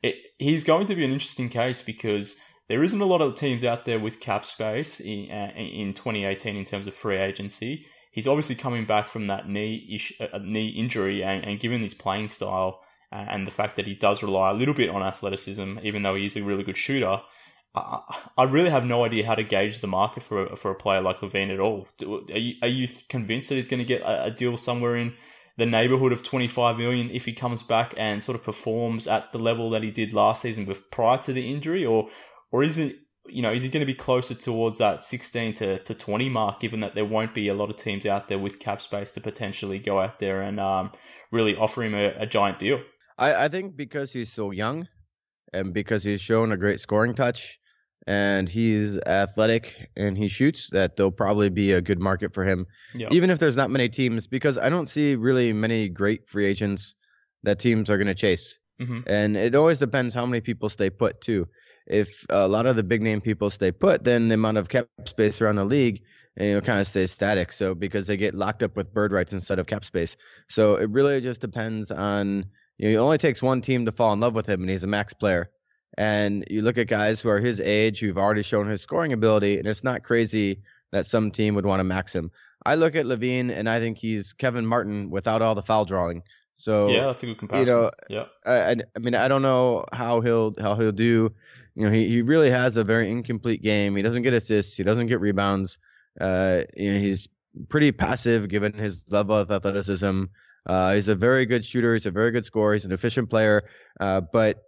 it, 0.04 0.16
he's 0.38 0.64
going 0.64 0.86
to 0.86 0.96
be 0.96 1.04
an 1.04 1.12
interesting 1.12 1.50
case 1.50 1.82
because 1.82 2.36
there 2.70 2.84
isn't 2.84 3.02
a 3.02 3.06
lot 3.06 3.22
of 3.22 3.36
teams 3.36 3.64
out 3.64 3.86
there 3.86 4.00
with 4.00 4.20
cap 4.20 4.46
space 4.46 5.00
in, 5.00 5.32
uh, 5.32 5.52
in 5.56 5.94
2018 5.94 6.56
in 6.56 6.66
terms 6.66 6.86
of 6.86 6.94
free 6.94 7.18
agency 7.18 7.88
he's 8.14 8.28
obviously 8.28 8.56
coming 8.56 8.86
back 8.86 9.08
from 9.08 9.26
that 9.26 9.50
knee 9.50 9.86
ish, 9.92 10.14
uh, 10.22 10.40
knee 10.42 10.70
injury, 10.70 11.22
and, 11.22 11.44
and 11.44 11.60
given 11.60 11.82
his 11.82 11.94
playing 11.94 12.30
style 12.30 12.82
uh, 13.12 13.26
and 13.28 13.46
the 13.46 13.52
fact 13.52 13.76
that 13.76 13.88
he 13.88 13.96
does 13.96 14.24
rely 14.24 14.52
a 14.52 14.54
little 14.54 14.74
bit 14.74 14.90
on 14.90 15.04
athleticism, 15.04 15.80
even 15.84 16.04
though 16.04 16.16
he's 16.16 16.38
a 16.38 16.44
really 16.44 16.64
good 16.64 16.78
shooter. 16.78 17.22
I, 17.76 18.44
really 18.44 18.70
have 18.70 18.86
no 18.86 19.04
idea 19.04 19.26
how 19.26 19.34
to 19.34 19.44
gauge 19.44 19.80
the 19.80 19.88
market 19.88 20.22
for 20.22 20.46
a, 20.46 20.56
for 20.56 20.70
a 20.70 20.76
player 20.76 21.02
like 21.02 21.22
LaVine 21.22 21.52
at 21.52 21.60
all. 21.60 21.88
Are 22.04 22.38
you, 22.38 22.54
are 22.62 22.68
you 22.68 22.88
convinced 23.10 23.50
that 23.50 23.56
he's 23.56 23.68
going 23.68 23.80
to 23.80 23.84
get 23.84 24.02
a, 24.02 24.26
a 24.26 24.32
deal 24.32 24.58
somewhere 24.58 24.96
in 24.96 25.16
the 25.58 25.66
neighborhood 25.66 26.12
of 26.12 26.24
25 26.24 26.78
million 26.78 27.10
if 27.12 27.26
he 27.26 27.34
comes 27.34 27.62
back 27.62 27.94
and 27.98 28.24
sort 28.24 28.36
of 28.36 28.44
performs 28.44 29.08
at 29.08 29.32
the 29.32 29.40
level 29.40 29.70
that 29.70 29.84
he 29.84 29.92
did 29.92 30.14
last 30.14 30.42
season 30.42 30.66
with 30.66 30.90
prior 30.90 31.18
to 31.20 31.34
the 31.34 31.52
injury 31.52 31.86
or 31.86 32.10
or 32.52 32.64
is 32.64 32.78
it 32.78 32.98
you 33.28 33.42
know, 33.42 33.52
is 33.52 33.64
he 33.64 33.70
going 33.70 33.82
to 33.82 33.92
be 33.92 33.94
closer 33.94 34.34
towards 34.34 34.80
that 34.80 35.04
16 35.04 35.54
to, 35.56 35.80
to 35.80 35.94
20 35.94 36.30
mark, 36.30 36.60
given 36.60 36.82
that 36.82 36.96
there 36.96 37.06
won't 37.06 37.34
be 37.34 37.48
a 37.48 37.54
lot 37.54 37.70
of 37.70 37.78
teams 37.78 38.06
out 38.06 38.28
there 38.28 38.40
with 38.40 38.60
cap 38.60 38.82
space 38.82 39.12
to 39.14 39.22
potentially 39.22 39.80
go 39.80 40.00
out 40.00 40.20
there 40.20 40.42
and 40.42 40.60
um, 40.60 40.92
really 41.32 41.56
offer 41.56 41.84
him 41.84 41.94
a, 41.94 42.14
a 42.20 42.26
giant 42.26 42.60
deal? 42.60 42.82
I, 43.18 43.46
I 43.46 43.48
think 43.48 43.76
because 43.78 44.12
he's 44.12 44.34
so 44.34 44.52
young 44.52 44.88
and 45.54 45.74
because 45.74 46.04
he's 46.04 46.22
shown 46.22 46.52
a 46.52 46.58
great 46.58 46.80
scoring 46.80 47.14
touch 47.14 47.60
and 48.08 48.50
he's 48.50 48.98
athletic 49.00 49.90
and 49.96 50.18
he 50.18 50.28
shoots, 50.28 50.70
that 50.72 50.96
there'll 50.96 51.12
probably 51.12 51.50
be 51.50 51.72
a 51.74 51.82
good 51.82 52.00
market 52.00 52.34
for 52.34 52.44
him, 52.44 52.66
yep. 52.94 53.12
even 53.12 53.30
if 53.30 53.40
there's 53.40 53.56
not 53.56 53.70
many 53.70 53.90
teams, 53.90 54.28
because 54.28 54.58
I 54.58 54.70
don't 54.70 54.88
see 54.88 55.16
really 55.16 55.54
many 55.54 55.90
great 55.90 56.28
free 56.28 56.46
agents 56.46 56.96
that 57.44 57.60
teams 57.60 57.90
are 57.90 57.98
going 57.98 58.08
to 58.08 58.16
chase. 58.16 58.60
Mm-hmm. 58.82 59.02
And 59.08 59.38
it 59.38 59.56
always 59.56 59.80
depends 59.80 60.14
how 60.14 60.26
many 60.26 60.42
people 60.42 60.70
stay 60.70 60.90
put, 60.90 61.22
too 61.22 61.48
if 61.86 62.26
a 62.30 62.48
lot 62.48 62.66
of 62.66 62.78
the 62.78 62.84
big 62.84 63.02
name 63.02 63.20
people 63.20 63.50
stay 63.50 63.70
put, 63.70 64.06
then 64.06 64.30
the 64.30 64.36
amount 64.36 64.58
of 64.58 64.70
cap 64.70 64.88
space 65.06 65.42
around 65.42 65.56
the 65.56 65.66
league 65.66 66.02
you 66.40 66.54
know 66.54 66.62
kind 66.62 66.80
of 66.80 66.88
stays 66.88 67.12
static. 67.12 67.54
So 67.54 67.76
because 67.76 68.08
they 68.08 68.18
get 68.18 68.34
locked 68.34 68.64
up 68.64 68.76
with 68.76 68.94
bird 68.94 69.12
rights 69.12 69.34
instead 69.34 69.60
of 69.60 69.68
cap 69.68 69.84
space. 69.84 70.18
So 70.48 70.76
it 70.76 70.90
really 70.90 71.22
just 71.22 71.42
depends 71.42 71.92
on 71.92 72.46
you 72.78 72.92
know 72.92 73.00
it 73.00 73.04
only 73.04 73.18
takes 73.18 73.42
one 73.42 73.62
team 73.62 73.86
to 73.86 73.92
fall 73.92 74.14
in 74.14 74.20
love 74.20 74.34
with 74.34 74.48
him 74.48 74.62
and 74.62 74.70
he's 74.70 74.84
a 74.84 74.88
max 74.88 75.14
player. 75.14 75.52
And 75.98 76.46
you 76.50 76.62
look 76.62 76.78
at 76.78 76.88
guys 76.88 77.22
who 77.22 77.30
are 77.30 77.40
his 77.40 77.60
age 77.60 78.00
who've 78.00 78.18
already 78.18 78.44
shown 78.44 78.68
his 78.68 78.82
scoring 78.82 79.14
ability, 79.14 79.58
and 79.58 79.68
it's 79.68 79.84
not 79.84 80.04
crazy 80.04 80.62
that 80.92 81.06
some 81.06 81.32
team 81.32 81.56
would 81.56 81.66
want 81.66 81.80
to 81.80 81.84
max 81.84 82.14
him. 82.14 82.32
I 82.66 82.76
look 82.76 82.96
at 82.96 83.06
LaVine 83.06 83.52
and 83.52 83.70
I 83.70 83.80
think 83.80 83.98
he's 83.98 84.34
Kevin 84.34 84.66
Martin 84.66 85.10
without 85.10 85.42
all 85.42 85.54
the 85.54 85.62
foul 85.62 85.86
drawing. 85.86 86.24
So 86.56 86.88
yeah, 86.88 87.08
that's 87.08 87.24
a 87.24 87.26
good 87.26 87.38
comparison. 87.38 87.68
You 87.68 87.74
know, 87.74 87.92
yeah. 88.10 88.26
I, 88.46 88.76
I 88.96 89.00
mean, 89.00 89.16
I 89.16 89.28
don't 89.28 89.42
know 89.42 89.86
how 89.92 90.22
he'll 90.22 90.54
how 90.60 90.76
he'll 90.76 90.92
do 90.92 91.34
you 91.76 91.86
know, 91.86 91.92
he, 91.92 92.08
he 92.08 92.22
really 92.22 92.52
has 92.52 92.78
a 92.78 92.84
very 92.84 93.10
incomplete 93.10 93.62
game. 93.62 93.96
He 93.96 94.04
doesn't 94.04 94.22
get 94.22 94.34
assists. 94.34 94.78
He 94.78 94.84
doesn't 94.84 95.08
get 95.08 95.20
rebounds. 95.20 95.78
Uh, 96.20 96.62
you 96.76 96.94
know, 96.94 97.00
he's 97.00 97.28
pretty 97.70 97.92
passive 97.92 98.48
given 98.48 98.74
his 98.74 99.12
level 99.12 99.36
of 99.36 99.50
athleticism. 99.50 100.26
Uh, 100.66 100.94
he's 100.94 101.08
a 101.08 101.16
very 101.16 101.46
good 101.46 101.66
shooter. 101.66 101.94
He's 101.94 102.06
a 102.06 102.12
very 102.12 102.32
good 102.32 102.46
scorer. 102.46 102.74
He's 102.74 102.86
an 102.86 102.92
efficient 102.92 103.30
player. 103.30 103.64
Uh, 104.00 104.22
but 104.22 104.64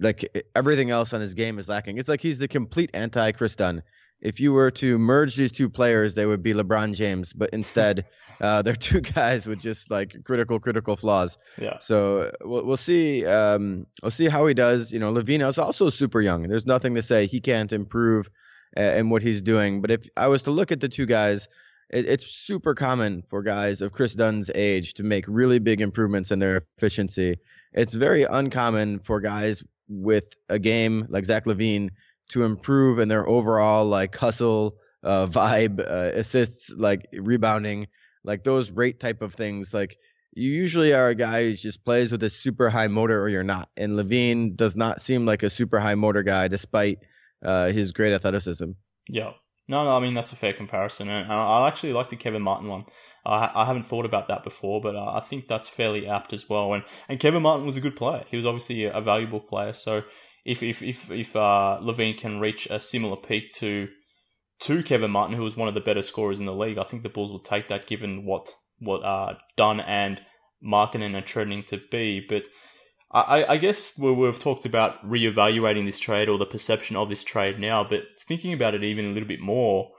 like 0.00 0.46
everything 0.54 0.90
else 0.90 1.12
on 1.12 1.20
his 1.20 1.34
game 1.34 1.58
is 1.58 1.68
lacking. 1.68 1.98
It's 1.98 2.08
like 2.08 2.20
he's 2.20 2.38
the 2.38 2.48
complete 2.48 2.90
anti 2.94 3.32
Kris 3.32 3.56
Dunn 3.56 3.82
if 4.24 4.40
you 4.40 4.52
were 4.52 4.70
to 4.70 4.98
merge 4.98 5.36
these 5.36 5.52
two 5.52 5.68
players, 5.68 6.14
they 6.14 6.24
would 6.24 6.42
be 6.42 6.54
LeBron 6.54 6.94
James, 6.94 7.32
but 7.32 7.50
instead, 7.50 8.06
uh, 8.40 8.62
they're 8.62 8.74
two 8.74 9.02
guys 9.02 9.46
with 9.46 9.60
just 9.60 9.90
like 9.90 10.16
critical, 10.24 10.58
critical 10.58 10.96
flaws. 10.96 11.38
Yeah. 11.60 11.78
So 11.78 12.32
we'll, 12.40 12.64
we'll 12.64 12.76
see. 12.78 13.24
Um, 13.26 13.86
we'll 14.02 14.10
see 14.10 14.28
how 14.28 14.46
he 14.46 14.54
does. 14.54 14.90
You 14.90 14.98
know, 14.98 15.12
LaVine 15.12 15.46
is 15.46 15.58
also 15.58 15.90
super 15.90 16.20
young. 16.20 16.48
There's 16.48 16.66
nothing 16.66 16.94
to 16.94 17.02
say 17.02 17.26
he 17.26 17.40
can't 17.40 17.72
improve 17.72 18.30
uh, 18.76 18.82
in 18.82 19.10
what 19.10 19.22
he's 19.22 19.42
doing. 19.42 19.82
But 19.82 19.90
if 19.90 20.08
I 20.16 20.28
was 20.28 20.42
to 20.42 20.50
look 20.50 20.72
at 20.72 20.80
the 20.80 20.88
two 20.88 21.06
guys, 21.06 21.46
it, 21.90 22.06
it's 22.06 22.26
super 22.26 22.74
common 22.74 23.22
for 23.28 23.42
guys 23.42 23.82
of 23.82 23.92
Kris 23.92 24.14
Dunn's 24.14 24.50
age 24.54 24.94
to 24.94 25.02
make 25.02 25.26
really 25.28 25.58
big 25.58 25.82
improvements 25.82 26.30
in 26.30 26.38
their 26.38 26.62
efficiency. 26.78 27.36
It's 27.74 27.94
very 27.94 28.22
uncommon 28.22 29.00
for 29.00 29.20
guys 29.20 29.62
with 29.88 30.28
a 30.48 30.58
game 30.58 31.06
like 31.08 31.24
Zach 31.24 31.44
LaVine 31.44 31.90
to 32.30 32.44
improve 32.44 32.98
in 32.98 33.08
their 33.08 33.28
overall 33.28 33.84
like 33.84 34.16
hustle 34.16 34.76
uh, 35.02 35.26
vibe, 35.26 35.80
uh, 35.80 36.18
assists, 36.18 36.70
like 36.70 37.06
rebounding, 37.12 37.88
like 38.22 38.44
those 38.44 38.70
rate 38.70 39.00
type 39.00 39.20
of 39.20 39.34
things. 39.34 39.74
Like 39.74 39.98
you 40.32 40.50
usually 40.50 40.94
are 40.94 41.08
a 41.08 41.14
guy 41.14 41.44
who 41.44 41.54
just 41.54 41.84
plays 41.84 42.10
with 42.10 42.22
a 42.22 42.30
super 42.30 42.70
high 42.70 42.88
motor 42.88 43.20
or 43.20 43.28
you're 43.28 43.44
not. 43.44 43.68
And 43.76 43.92
LaVine 43.92 44.56
does 44.56 44.76
not 44.76 45.00
seem 45.00 45.26
like 45.26 45.42
a 45.42 45.50
super 45.50 45.78
high 45.78 45.94
motor 45.94 46.22
guy 46.22 46.48
despite 46.48 46.98
uh, 47.44 47.66
his 47.66 47.92
great 47.92 48.12
athleticism. 48.12 48.70
Yeah. 49.08 49.32
No, 49.66 49.84
no, 49.84 49.96
I 49.96 50.00
mean 50.00 50.14
that's 50.14 50.32
a 50.32 50.36
fair 50.36 50.52
comparison, 50.52 51.08
and 51.08 51.32
I 51.32 51.66
actually 51.66 51.94
like 51.94 52.10
the 52.10 52.16
Kevin 52.16 52.42
Martin 52.42 52.68
one. 52.68 52.84
I, 53.24 53.50
I 53.54 53.64
haven't 53.64 53.84
thought 53.84 54.04
about 54.04 54.28
that 54.28 54.44
before, 54.44 54.80
but 54.80 54.94
uh, 54.94 55.12
I 55.14 55.20
think 55.20 55.48
that's 55.48 55.68
fairly 55.68 56.06
apt 56.06 56.32
as 56.32 56.48
well. 56.48 56.74
And 56.74 56.84
and 57.08 57.18
Kevin 57.18 57.42
Martin 57.42 57.64
was 57.64 57.76
a 57.76 57.80
good 57.80 57.96
player. 57.96 58.24
He 58.28 58.36
was 58.36 58.44
obviously 58.44 58.84
a, 58.84 59.00
valuable 59.00 59.40
player. 59.40 59.72
So 59.72 60.02
if 60.44 60.62
if 60.62 60.82
if 60.82 61.10
if 61.10 61.34
uh, 61.34 61.78
LaVine 61.80 62.18
can 62.18 62.40
reach 62.40 62.66
a 62.70 62.78
similar 62.78 63.16
peak 63.16 63.52
to 63.54 63.88
to 64.60 64.82
Kevin 64.82 65.10
Martin, 65.10 65.36
who 65.36 65.42
was 65.42 65.56
one 65.56 65.68
of 65.68 65.74
the 65.74 65.80
better 65.80 66.02
scorers 66.02 66.40
in 66.40 66.46
the 66.46 66.54
league, 66.54 66.78
I 66.78 66.84
think 66.84 67.02
the 67.02 67.08
Bulls 67.08 67.32
will 67.32 67.38
take 67.38 67.68
that 67.68 67.86
given 67.86 68.26
what 68.26 68.50
what 68.78 68.98
uh, 68.98 69.34
Dunn 69.56 69.80
and 69.80 70.20
Markkanen 70.62 71.16
are 71.16 71.24
trending 71.24 71.64
to 71.64 71.80
be. 71.90 72.20
But 72.20 72.48
I, 73.14 73.52
I 73.52 73.56
guess 73.58 73.96
we've 73.96 74.40
talked 74.40 74.64
about 74.64 75.08
reevaluating 75.08 75.86
this 75.86 76.00
trade 76.00 76.28
or 76.28 76.36
the 76.36 76.44
perception 76.44 76.96
of 76.96 77.08
this 77.08 77.22
trade 77.22 77.60
now, 77.60 77.84
but 77.84 78.02
thinking 78.20 78.52
about 78.52 78.74
it 78.74 78.82
even 78.82 79.04
a 79.04 79.10
little 79.10 79.28
bit 79.28 79.40
more, 79.40 79.92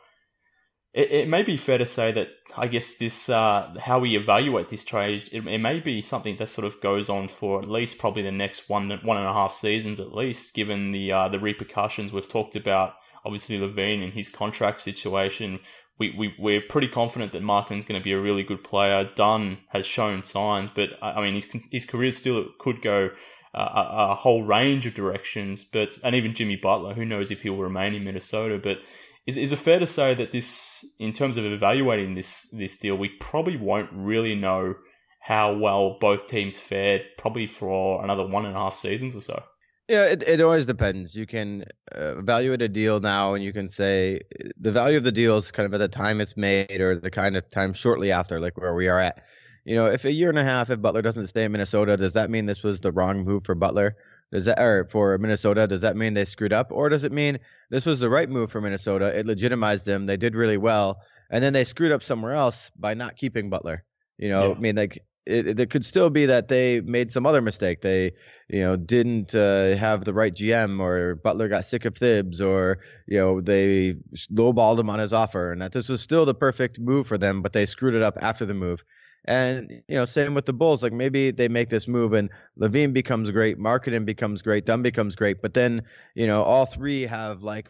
it, 0.94 1.12
it 1.12 1.30
may 1.30 1.42
be 1.42 1.56
fair 1.56 1.78
to 1.78 1.86
say 1.86 2.12
that 2.12 2.30
I 2.58 2.68
guess 2.68 2.96
this 2.96 3.30
uh, 3.30 3.74
how 3.82 4.00
we 4.00 4.18
evaluate 4.18 4.68
this 4.68 4.84
trade 4.84 5.30
it, 5.32 5.48
it, 5.48 5.60
may 5.60 5.80
be 5.80 6.02
something 6.02 6.36
that 6.38 6.48
sort 6.48 6.66
of 6.66 6.82
goes 6.82 7.08
on 7.10 7.30
for 7.30 7.62
at 7.62 7.70
least 7.70 8.00
probably 8.00 8.22
the 8.22 8.32
next 8.32 8.70
one 8.70 8.90
one 8.90 9.18
and 9.18 9.28
a 9.28 9.34
half 9.34 9.54
seasons 9.54 10.02
at 10.02 10.14
least, 10.14 10.54
given 10.54 10.92
the 10.92 11.12
uh, 11.12 11.30
the 11.30 11.40
repercussions 11.40 12.12
we've 12.12 12.28
talked 12.28 12.56
about. 12.56 12.96
Obviously, 13.24 13.58
LaVine 13.58 14.04
and 14.04 14.14
his 14.14 14.30
contract 14.30 14.82
situation. 14.82 15.60
We, 15.98 16.14
we, 16.18 16.36
we're 16.38 16.62
pretty 16.62 16.90
confident 16.90 17.32
that 17.32 17.42
Markkanen's 17.42 17.86
going 17.86 18.00
to 18.00 18.04
be 18.04 18.12
a 18.12 18.20
really 18.20 18.44
good 18.44 18.64
player. 18.64 19.10
Dunn 19.16 19.60
has 19.70 19.86
shown 19.86 20.24
signs, 20.24 20.70
but 20.74 20.90
I 21.02 21.22
mean, 21.22 21.36
his, 21.36 21.48
his 21.72 21.86
career 21.86 22.12
still 22.12 22.48
could 22.60 22.82
go 22.82 23.12
uh, 23.54 23.60
a, 23.60 24.12
a, 24.12 24.16
whole 24.16 24.44
range 24.44 24.86
of 24.86 24.94
directions. 24.94 25.64
But 25.64 25.98
and 26.04 26.14
even 26.14 26.34
Jimmy 26.34 26.58
Butler, 26.58 26.94
who 26.94 27.06
knows 27.06 27.32
if 27.32 27.44
he'll 27.44 27.56
remain 27.56 27.96
in 27.96 28.04
Minnesota? 28.04 28.60
But 28.62 28.80
is, 29.26 29.38
is 29.38 29.54
it 29.54 29.60
fair 29.60 29.80
to 29.80 29.88
say 29.88 30.14
that 30.14 30.32
this, 30.32 30.86
in 31.00 31.14
terms 31.14 31.38
of 31.38 31.46
evaluating 31.46 32.16
this 32.16 32.50
this 32.52 32.76
deal, 32.78 32.98
we 32.98 33.10
probably 33.10 33.56
won't 33.56 33.90
really 33.94 34.36
know 34.36 34.76
how 35.22 35.56
well 35.56 35.98
both 36.00 36.28
teams 36.28 36.58
fared 36.58 37.02
probably 37.18 37.48
for 37.48 38.04
another 38.04 38.28
one 38.28 38.46
and 38.46 38.56
a 38.56 38.60
half 38.60 38.76
seasons 38.76 39.16
or 39.16 39.22
so? 39.22 39.44
Yeah, 39.88 40.06
it, 40.06 40.24
it 40.24 40.42
always 40.42 40.66
depends. 40.66 41.16
You 41.16 41.28
can 41.28 41.66
uh, 41.96 42.18
evaluate 42.18 42.62
a 42.62 42.68
deal 42.68 43.00
now 43.00 43.36
and 43.36 43.44
you 43.44 43.54
can 43.54 43.70
say 43.70 44.22
the 44.60 44.72
value 44.72 44.98
of 44.98 45.04
the 45.04 45.12
deal 45.12 45.38
is 45.38 45.52
kind 45.52 45.68
of 45.68 45.74
at 45.76 45.78
the 45.78 45.88
time 45.88 46.22
it's 46.22 46.36
made 46.36 46.82
or 46.82 47.00
the 47.00 47.12
kind 47.12 47.38
of 47.38 47.50
time 47.52 47.74
shortly 47.74 48.12
after, 48.12 48.40
like 48.40 48.58
where 48.58 48.74
we 48.74 48.88
are 48.88 49.00
at. 49.00 49.24
You 49.64 49.76
know, 49.76 49.88
if 49.88 50.06
a 50.06 50.12
year 50.12 50.30
and 50.30 50.40
a 50.40 50.44
half, 50.44 50.70
if 50.70 50.82
Butler 50.82 51.02
doesn't 51.02 51.28
stay 51.28 51.44
in 51.44 51.52
Minnesota, 51.52 51.98
does 51.98 52.14
that 52.14 52.30
mean 52.30 52.46
this 52.46 52.64
was 52.64 52.82
the 52.82 52.92
wrong 52.92 53.24
move 53.24 53.46
for 53.46 53.56
Butler? 53.56 53.96
Does 54.32 54.46
that 54.46 54.60
or 54.60 54.86
for 54.86 55.18
Minnesota? 55.18 55.68
Does 55.68 55.82
that 55.82 55.96
mean 55.96 56.14
they 56.14 56.26
screwed 56.26 56.54
up, 56.54 56.72
or 56.72 56.90
does 56.90 57.04
it 57.04 57.12
mean 57.12 57.40
this 57.70 57.86
was 57.86 58.00
the 58.00 58.10
right 58.10 58.30
move 58.30 58.52
for 58.52 58.62
Minnesota? 58.62 59.18
It 59.18 59.26
legitimized 59.26 59.86
them. 59.86 60.08
They 60.08 60.18
did 60.18 60.36
really 60.36 60.58
well, 60.58 61.02
and 61.30 61.44
then 61.44 61.54
they 61.54 61.64
screwed 61.64 61.92
up 61.92 62.04
somewhere 62.04 62.34
else 62.34 62.72
by 62.76 62.96
not 62.96 63.16
keeping 63.16 63.50
Butler. 63.50 63.84
You 64.18 64.30
know, 64.30 64.50
yeah. 64.50 64.56
I 64.56 64.60
mean, 64.60 64.76
like 64.76 65.04
it, 65.26 65.60
it, 65.60 65.70
could 65.70 65.84
still 65.84 66.10
be 66.10 66.28
that 66.28 66.48
they 66.48 66.82
made 66.82 67.12
some 67.12 67.26
other 67.26 67.42
mistake. 67.42 67.82
They, 67.82 68.14
you 68.48 68.62
know, 68.62 68.76
didn't 68.76 69.34
uh, 69.34 69.76
have 69.76 70.06
the 70.06 70.14
right 70.14 70.34
GM, 70.34 70.80
or 70.80 71.16
Butler 71.16 71.48
got 71.48 71.66
sick 71.66 71.86
of 71.86 71.98
Thibs, 71.98 72.42
or 72.42 72.80
you 73.08 73.18
know, 73.18 73.42
they 73.42 73.96
lowballed 74.32 74.80
him 74.80 74.90
on 74.90 75.00
his 75.00 75.14
offer, 75.14 75.52
and 75.52 75.62
that 75.62 75.72
this 75.72 75.90
was 75.90 76.02
still 76.02 76.26
the 76.26 76.36
perfect 76.36 76.80
move 76.80 77.08
for 77.08 77.18
them, 77.18 77.42
but 77.42 77.54
they 77.54 77.66
screwed 77.66 77.96
it 77.96 78.04
up 78.04 78.18
after 78.22 78.46
the 78.46 78.54
move. 78.54 78.84
And 79.28 79.82
you 79.88 79.96
know, 79.96 80.06
same 80.06 80.36
with 80.36 80.46
the 80.46 80.54
Bulls. 80.54 80.84
Like 80.84 80.94
maybe 80.94 81.32
they 81.32 81.48
make 81.48 81.70
this 81.70 81.88
move 81.88 82.14
and 82.14 82.30
LaVine 82.60 82.94
becomes 82.94 83.32
great, 83.32 83.58
Markkanen 83.58 84.06
becomes 84.06 84.44
great, 84.44 84.66
Dunn 84.66 84.84
becomes 84.84 85.16
great, 85.16 85.42
but 85.42 85.56
then 85.56 85.82
you 86.14 86.28
know 86.28 86.44
all 86.44 86.68
three 86.68 87.04
have 87.04 87.42
like 87.42 87.70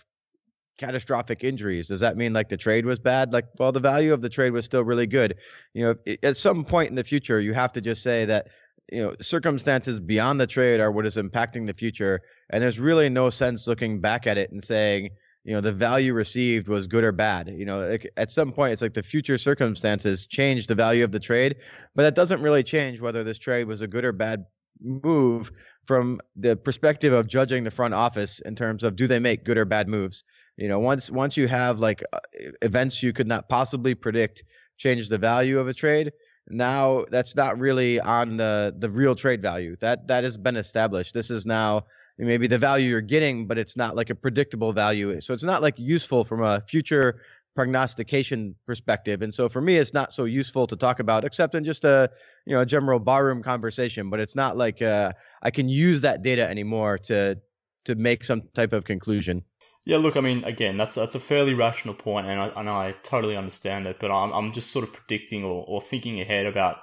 catastrophic 0.77 1.43
injuries. 1.43 1.87
Does 1.87 2.01
that 2.01 2.17
mean 2.17 2.33
like 2.33 2.49
the 2.49 2.57
trade 2.57 2.85
was 2.85 2.99
bad? 2.99 3.33
Like, 3.33 3.45
well, 3.57 3.71
the 3.71 3.79
value 3.79 4.13
of 4.13 4.21
the 4.21 4.29
trade 4.29 4.51
was 4.51 4.65
still 4.65 4.83
really 4.83 5.07
good. 5.07 5.35
You 5.73 5.85
know, 5.85 6.15
at 6.23 6.37
some 6.37 6.65
point 6.65 6.89
in 6.89 6.95
the 6.95 7.03
future, 7.03 7.39
you 7.39 7.53
have 7.53 7.73
to 7.73 7.81
just 7.81 8.03
say 8.03 8.25
that 8.25 8.47
you 8.91 9.01
know 9.01 9.15
circumstances 9.21 9.99
beyond 9.99 10.39
the 10.39 10.47
trade 10.47 10.79
are 10.79 10.91
what 10.91 11.05
is 11.05 11.15
impacting 11.15 11.65
the 11.65 11.73
future, 11.73 12.21
and 12.49 12.61
there's 12.61 12.79
really 12.79 13.09
no 13.09 13.29
sense 13.29 13.67
looking 13.67 13.99
back 13.99 14.27
at 14.27 14.37
it 14.37 14.51
and 14.51 14.63
saying 14.63 15.09
you 15.45 15.53
know 15.53 15.61
the 15.61 15.71
value 15.71 16.13
received 16.13 16.67
was 16.67 16.87
good 16.87 17.03
or 17.03 17.11
bad 17.11 17.53
you 17.55 17.65
know 17.65 17.79
like, 17.79 18.09
at 18.17 18.31
some 18.31 18.51
point 18.51 18.73
it's 18.73 18.81
like 18.81 18.95
the 18.95 19.03
future 19.03 19.37
circumstances 19.37 20.25
change 20.25 20.67
the 20.67 20.75
value 20.75 21.03
of 21.03 21.11
the 21.11 21.19
trade 21.19 21.55
but 21.93 22.03
that 22.03 22.15
doesn't 22.15 22.41
really 22.41 22.63
change 22.63 22.99
whether 22.99 23.23
this 23.23 23.37
trade 23.37 23.67
was 23.67 23.81
a 23.81 23.87
good 23.87 24.03
or 24.03 24.11
bad 24.11 24.45
move 24.81 25.51
from 25.85 26.19
the 26.35 26.55
perspective 26.55 27.13
of 27.13 27.27
judging 27.27 27.63
the 27.63 27.71
front 27.71 27.93
office 27.93 28.39
in 28.39 28.55
terms 28.55 28.83
of 28.83 28.95
do 28.95 29.07
they 29.07 29.19
make 29.19 29.45
good 29.45 29.57
or 29.57 29.65
bad 29.65 29.87
moves 29.87 30.23
you 30.57 30.67
know 30.67 30.79
once 30.79 31.09
once 31.09 31.37
you 31.37 31.47
have 31.47 31.79
like 31.79 32.03
uh, 32.13 32.19
events 32.61 33.01
you 33.03 33.13
could 33.13 33.27
not 33.27 33.49
possibly 33.49 33.95
predict 33.95 34.43
change 34.77 35.09
the 35.09 35.17
value 35.17 35.59
of 35.59 35.67
a 35.67 35.73
trade 35.73 36.11
now 36.47 37.03
that's 37.09 37.35
not 37.35 37.57
really 37.57 37.99
on 37.99 38.37
the 38.37 38.75
the 38.77 38.89
real 38.89 39.15
trade 39.15 39.41
value 39.41 39.75
that 39.77 40.07
that 40.07 40.23
has 40.23 40.37
been 40.37 40.57
established 40.57 41.13
this 41.13 41.31
is 41.31 41.45
now 41.45 41.83
maybe 42.17 42.47
the 42.47 42.57
value 42.57 42.89
you're 42.89 43.01
getting, 43.01 43.47
but 43.47 43.57
it's 43.57 43.75
not 43.75 43.95
like 43.95 44.09
a 44.09 44.15
predictable 44.15 44.71
value. 44.71 45.19
So 45.21 45.33
it's 45.33 45.43
not 45.43 45.61
like 45.61 45.77
useful 45.77 46.23
from 46.23 46.41
a 46.41 46.61
future 46.61 47.21
prognostication 47.55 48.55
perspective. 48.65 49.21
And 49.21 49.33
so 49.33 49.47
for 49.47 49.61
me, 49.61 49.77
it's 49.77 49.93
not 49.93 50.11
so 50.11 50.25
useful 50.25 50.67
to 50.67 50.75
talk 50.75 50.99
about, 50.99 51.23
except 51.23 51.55
in 51.55 51.63
just 51.63 51.83
a 51.85 52.09
you 52.45 52.55
know 52.55 52.61
a 52.61 52.65
general 52.65 52.99
barroom 52.99 53.43
conversation. 53.43 54.09
But 54.09 54.19
it's 54.19 54.35
not 54.35 54.57
like 54.57 54.81
uh, 54.81 55.13
I 55.41 55.51
can 55.51 55.69
use 55.69 56.01
that 56.01 56.21
data 56.21 56.47
anymore 56.47 56.97
to 56.99 57.39
to 57.85 57.95
make 57.95 58.23
some 58.23 58.43
type 58.53 58.73
of 58.73 58.83
conclusion. 58.83 59.43
Yeah, 59.85 59.97
look, 59.97 60.17
I 60.17 60.21
mean, 60.21 60.43
again, 60.43 60.77
that's 60.77 60.95
that's 60.95 61.13
a 61.15 61.19
fairly 61.19 61.53
rational 61.53 61.93
point, 61.93 62.25
and 62.25 62.41
I, 62.41 62.47
and 62.55 62.67
I 62.67 62.95
totally 63.03 63.37
understand 63.37 63.85
it. 63.85 63.99
But 63.99 64.11
I'm 64.11 64.33
I'm 64.33 64.51
just 64.51 64.71
sort 64.71 64.83
of 64.83 64.93
predicting 64.93 65.43
or, 65.43 65.63
or 65.67 65.79
thinking 65.79 66.19
ahead 66.19 66.47
about 66.47 66.77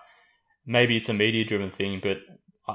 maybe 0.64 0.96
it's 0.96 1.08
a 1.08 1.14
media 1.14 1.44
driven 1.44 1.70
thing, 1.70 1.98
but 2.00 2.18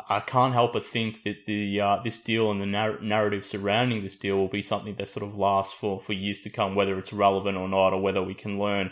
I 0.10 0.20
can't 0.20 0.54
help 0.54 0.74
but 0.74 0.86
think 0.86 1.24
that 1.24 1.46
the 1.46 1.80
uh, 1.80 2.02
this 2.04 2.18
deal 2.20 2.52
and 2.52 2.62
the 2.62 2.66
narr- 2.66 3.00
narrative 3.00 3.46
surrounding 3.46 4.04
this 4.04 4.18
deal 4.18 4.36
will 4.36 4.50
be 4.50 4.62
something 4.62 4.96
that 4.96 5.08
sort 5.08 5.26
of 5.26 5.38
lasts 5.38 5.74
for, 5.74 6.02
for 6.02 6.12
years 6.12 6.42
to 6.42 6.50
come, 6.50 6.76
whether 6.76 6.98
it's 7.00 7.14
relevant 7.14 7.58
or 7.58 7.70
not, 7.70 7.94
or 7.94 8.02
whether 8.02 8.22
we 8.22 8.34
can 8.34 8.60
learn 8.60 8.92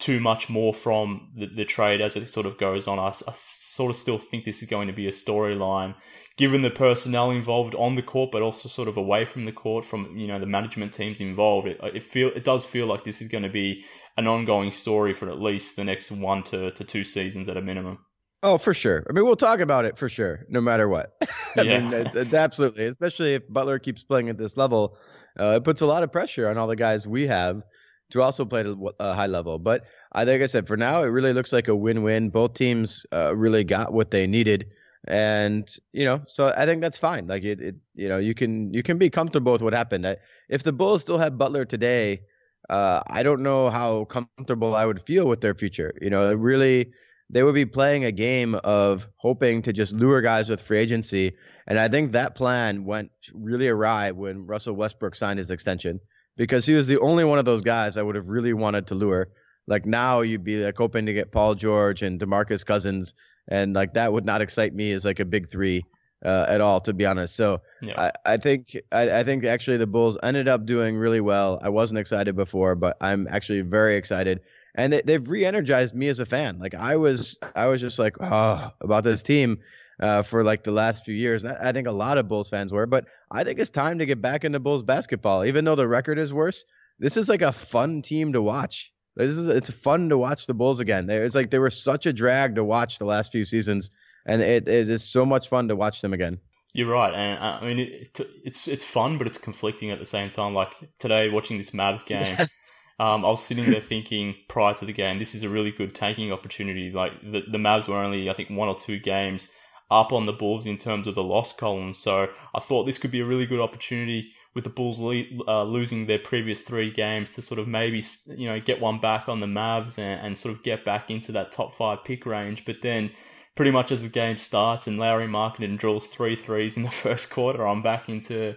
too 0.00 0.18
much 0.18 0.50
more 0.50 0.74
from 0.74 1.30
the, 1.34 1.46
the 1.46 1.64
trade 1.64 2.00
as 2.00 2.16
it 2.16 2.28
sort 2.28 2.46
of 2.46 2.58
goes 2.58 2.88
on. 2.88 2.98
I, 2.98 3.08
I 3.08 3.32
sort 3.34 3.90
of 3.90 3.96
still 3.96 4.18
think 4.18 4.44
this 4.44 4.60
is 4.60 4.68
going 4.68 4.88
to 4.88 4.92
be 4.92 5.06
a 5.06 5.12
storyline, 5.12 5.94
given 6.36 6.62
the 6.62 6.70
personnel 6.70 7.30
involved 7.30 7.74
on 7.74 7.94
the 7.94 8.02
court, 8.02 8.30
but 8.32 8.42
also 8.42 8.68
sort 8.68 8.88
of 8.88 8.96
away 8.96 9.24
from 9.24 9.44
the 9.44 9.52
court, 9.52 9.84
from 9.84 10.16
you 10.16 10.26
know 10.26 10.38
the 10.38 10.46
management 10.46 10.92
teams 10.92 11.20
involved. 11.20 11.66
It, 11.66 11.80
it 11.82 12.02
feel 12.02 12.28
it 12.28 12.44
does 12.44 12.64
feel 12.64 12.86
like 12.86 13.04
this 13.04 13.20
is 13.20 13.28
going 13.28 13.44
to 13.44 13.50
be 13.50 13.84
an 14.16 14.26
ongoing 14.26 14.72
story 14.72 15.12
for 15.12 15.28
at 15.28 15.40
least 15.40 15.76
the 15.76 15.84
next 15.84 16.10
one 16.10 16.42
to, 16.44 16.70
to 16.70 16.84
two 16.84 17.04
seasons 17.04 17.48
at 17.48 17.56
a 17.56 17.62
minimum. 17.62 17.98
Oh, 18.44 18.58
for 18.58 18.74
sure. 18.74 19.06
I 19.08 19.12
mean, 19.12 19.24
we'll 19.24 19.36
talk 19.36 19.60
about 19.60 19.86
it 19.86 19.96
for 19.96 20.08
sure, 20.08 20.44
no 20.50 20.60
matter 20.60 20.86
what. 20.86 21.16
I 21.56 21.62
yeah. 21.62 21.80
mean, 21.80 21.92
it, 21.92 22.14
it, 22.14 22.34
absolutely. 22.34 22.84
Especially 22.84 23.34
if 23.34 23.42
Butler 23.48 23.78
keeps 23.78 24.04
playing 24.04 24.28
at 24.28 24.36
this 24.36 24.56
level, 24.56 24.98
uh, 25.40 25.56
it 25.56 25.64
puts 25.64 25.80
a 25.80 25.86
lot 25.86 26.02
of 26.02 26.12
pressure 26.12 26.48
on 26.48 26.58
all 26.58 26.66
the 26.66 26.76
guys 26.76 27.08
we 27.08 27.26
have 27.26 27.62
to 28.10 28.22
also 28.22 28.44
play 28.44 28.60
at 28.60 28.66
a 29.00 29.14
high 29.14 29.26
level. 29.26 29.58
But 29.58 29.84
I 30.12 30.26
think 30.26 30.42
I 30.42 30.46
said 30.46 30.66
for 30.66 30.76
now, 30.76 31.02
it 31.02 31.06
really 31.06 31.32
looks 31.32 31.52
like 31.52 31.68
a 31.68 31.74
win-win. 31.74 32.28
Both 32.28 32.54
teams 32.54 33.06
uh, 33.12 33.34
really 33.34 33.64
got 33.64 33.94
what 33.94 34.10
they 34.10 34.26
needed, 34.26 34.66
and 35.06 35.68
you 35.92 36.04
know, 36.04 36.22
so 36.26 36.52
I 36.56 36.66
think 36.66 36.80
that's 36.80 36.98
fine. 36.98 37.26
Like 37.26 37.44
it, 37.44 37.60
it 37.60 37.74
you 37.94 38.08
know, 38.08 38.18
you 38.18 38.34
can 38.34 38.72
you 38.72 38.82
can 38.82 38.98
be 38.98 39.10
comfortable 39.10 39.52
with 39.52 39.62
what 39.62 39.72
happened. 39.72 40.06
I, 40.06 40.16
if 40.48 40.62
the 40.62 40.72
Bulls 40.72 41.02
still 41.02 41.18
have 41.18 41.38
Butler 41.38 41.64
today, 41.64 42.22
uh, 42.70 43.00
I 43.06 43.22
don't 43.22 43.42
know 43.42 43.70
how 43.70 44.04
comfortable 44.04 44.74
I 44.74 44.86
would 44.86 45.02
feel 45.02 45.26
with 45.26 45.40
their 45.40 45.54
future. 45.54 45.94
You 46.00 46.10
know, 46.10 46.32
really 46.34 46.92
they 47.30 47.42
would 47.42 47.54
be 47.54 47.66
playing 47.66 48.04
a 48.04 48.12
game 48.12 48.54
of 48.64 49.08
hoping 49.16 49.62
to 49.62 49.72
just 49.72 49.92
lure 49.92 50.20
guys 50.20 50.48
with 50.48 50.60
free 50.60 50.78
agency. 50.78 51.36
And 51.66 51.78
I 51.78 51.88
think 51.88 52.12
that 52.12 52.34
plan 52.34 52.84
went 52.84 53.10
really 53.32 53.68
awry 53.68 54.10
when 54.10 54.46
Russell 54.46 54.74
Westbrook 54.74 55.14
signed 55.14 55.38
his 55.38 55.50
extension 55.50 56.00
because 56.36 56.66
he 56.66 56.74
was 56.74 56.86
the 56.86 57.00
only 57.00 57.24
one 57.24 57.38
of 57.38 57.44
those 57.44 57.62
guys 57.62 57.96
I 57.96 58.02
would 58.02 58.14
have 58.16 58.28
really 58.28 58.52
wanted 58.52 58.88
to 58.88 58.94
lure. 58.94 59.28
Like 59.66 59.86
now 59.86 60.20
you'd 60.20 60.44
be 60.44 60.62
like 60.64 60.76
hoping 60.76 61.06
to 61.06 61.12
get 61.14 61.32
Paul 61.32 61.54
George 61.54 62.02
and 62.02 62.20
DeMarcus 62.20 62.66
Cousins, 62.66 63.14
and 63.48 63.74
like 63.74 63.94
that 63.94 64.12
would 64.12 64.24
not 64.24 64.40
excite 64.40 64.74
me 64.74 64.92
as 64.92 65.04
like 65.04 65.20
a 65.20 65.24
big 65.24 65.48
three 65.48 65.84
uh, 66.24 66.46
at 66.48 66.60
all, 66.60 66.80
to 66.80 66.92
be 66.92 67.04
honest. 67.04 67.36
So 67.36 67.60
yeah. 67.82 68.10
I, 68.24 68.34
I 68.34 68.36
think 68.38 68.76
I, 68.90 69.20
I 69.20 69.24
think 69.24 69.44
actually 69.44 69.76
the 69.76 69.86
Bulls 69.86 70.16
ended 70.22 70.48
up 70.48 70.66
doing 70.66 70.96
really 70.96 71.20
well. 71.20 71.58
I 71.62 71.68
wasn't 71.68 71.98
excited 71.98 72.34
before, 72.34 72.74
but 72.74 72.96
I'm 73.00 73.28
actually 73.28 73.60
very 73.60 73.96
excited 73.96 74.40
and 74.74 74.92
they, 74.92 75.02
they've 75.02 75.28
re-energized 75.28 75.94
me 75.94 76.08
as 76.08 76.18
a 76.18 76.26
fan. 76.26 76.58
Like 76.58 76.74
I 76.74 76.96
was, 76.96 77.38
I 77.54 77.66
was 77.66 77.80
just 77.80 77.98
like, 77.98 78.16
oh, 78.20 78.70
about 78.80 79.04
this 79.04 79.22
team 79.22 79.60
uh, 80.00 80.22
for 80.22 80.42
like 80.42 80.64
the 80.64 80.72
last 80.72 81.04
few 81.04 81.14
years. 81.14 81.44
And 81.44 81.56
I 81.56 81.72
think 81.72 81.86
a 81.86 81.92
lot 81.92 82.18
of 82.18 82.28
Bulls 82.28 82.48
fans 82.48 82.72
were, 82.72 82.86
but 82.86 83.06
I 83.30 83.44
think 83.44 83.60
it's 83.60 83.70
time 83.70 83.98
to 84.00 84.06
get 84.06 84.20
back 84.20 84.44
into 84.44 84.60
Bulls 84.60 84.82
basketball. 84.82 85.44
Even 85.44 85.64
though 85.64 85.76
the 85.76 85.86
record 85.86 86.18
is 86.18 86.32
worse, 86.32 86.64
this 86.98 87.16
is 87.16 87.28
like 87.28 87.42
a 87.42 87.52
fun 87.52 88.02
team 88.02 88.32
to 88.32 88.42
watch. 88.42 88.92
This 89.16 89.32
is 89.32 89.48
it's 89.48 89.70
fun 89.70 90.08
to 90.08 90.18
watch 90.18 90.46
the 90.46 90.54
Bulls 90.54 90.80
again. 90.80 91.08
It's 91.08 91.34
like 91.34 91.50
they 91.50 91.58
were 91.58 91.70
such 91.70 92.06
a 92.06 92.12
drag 92.12 92.56
to 92.56 92.64
watch 92.64 92.98
the 92.98 93.04
last 93.04 93.30
few 93.30 93.44
seasons, 93.44 93.90
and 94.26 94.42
it, 94.42 94.68
it 94.68 94.88
is 94.88 95.04
so 95.04 95.24
much 95.24 95.48
fun 95.48 95.68
to 95.68 95.76
watch 95.76 96.00
them 96.00 96.12
again. 96.12 96.38
You're 96.72 96.90
right, 96.90 97.14
and 97.14 97.38
uh, 97.38 97.58
I 97.60 97.66
mean 97.66 97.78
it, 97.78 98.20
it's 98.44 98.66
it's 98.66 98.84
fun, 98.84 99.18
but 99.18 99.26
it's 99.26 99.38
conflicting 99.38 99.90
at 99.90 100.00
the 100.00 100.06
same 100.06 100.30
time. 100.30 100.54
Like 100.54 100.72
today, 100.98 101.30
watching 101.30 101.58
this 101.58 101.70
Mavs 101.70 102.04
game, 102.04 102.36
yes. 102.38 102.72
Um, 103.00 103.24
I 103.24 103.28
was 103.28 103.42
sitting 103.42 103.68
there 103.70 103.80
thinking 103.80 104.36
prior 104.48 104.74
to 104.74 104.84
the 104.84 104.92
game, 104.92 105.18
this 105.18 105.34
is 105.34 105.42
a 105.42 105.48
really 105.48 105.72
good 105.72 105.94
tanking 105.94 106.32
opportunity. 106.32 106.92
Like 106.92 107.12
the, 107.22 107.42
the 107.50 107.58
Mavs 107.58 107.88
were 107.88 107.96
only, 107.96 108.30
I 108.30 108.34
think, 108.34 108.50
one 108.50 108.68
or 108.68 108.76
two 108.76 109.00
games 109.00 109.50
up 109.90 110.12
on 110.12 110.26
the 110.26 110.32
Bulls 110.32 110.64
in 110.64 110.78
terms 110.78 111.06
of 111.06 111.14
the 111.14 111.24
loss 111.24 111.52
column. 111.52 111.92
So 111.92 112.28
I 112.54 112.60
thought 112.60 112.84
this 112.84 112.98
could 112.98 113.10
be 113.10 113.20
a 113.20 113.24
really 113.24 113.46
good 113.46 113.60
opportunity 113.60 114.32
with 114.54 114.64
the 114.64 114.70
Bulls 114.70 114.98
le- 114.98 115.24
uh, 115.48 115.64
losing 115.64 116.06
their 116.06 116.18
previous 116.18 116.62
three 116.62 116.90
games 116.90 117.28
to 117.30 117.42
sort 117.42 117.58
of 117.58 117.66
maybe, 117.66 118.04
you 118.26 118.46
know, 118.46 118.60
get 118.60 118.80
one 118.80 119.00
back 119.00 119.28
on 119.28 119.40
the 119.40 119.46
Mavs 119.46 119.98
and, 119.98 120.24
and 120.24 120.38
sort 120.38 120.54
of 120.54 120.62
get 120.62 120.84
back 120.84 121.10
into 121.10 121.32
that 121.32 121.52
top 121.52 121.74
five 121.74 122.04
pick 122.04 122.24
range. 122.24 122.64
But 122.64 122.82
then 122.82 123.10
pretty 123.54 123.70
much 123.70 123.92
as 123.92 124.02
the 124.02 124.08
game 124.08 124.36
starts 124.36 124.86
and 124.86 124.98
Lauri 124.98 125.24
and 125.24 125.78
draws 125.78 126.06
three 126.06 126.36
threes 126.36 126.76
in 126.76 126.84
the 126.84 126.90
first 127.04 127.30
quarter, 127.30 127.66
I'm 127.66 127.82
back 127.82 128.08
into 128.08 128.56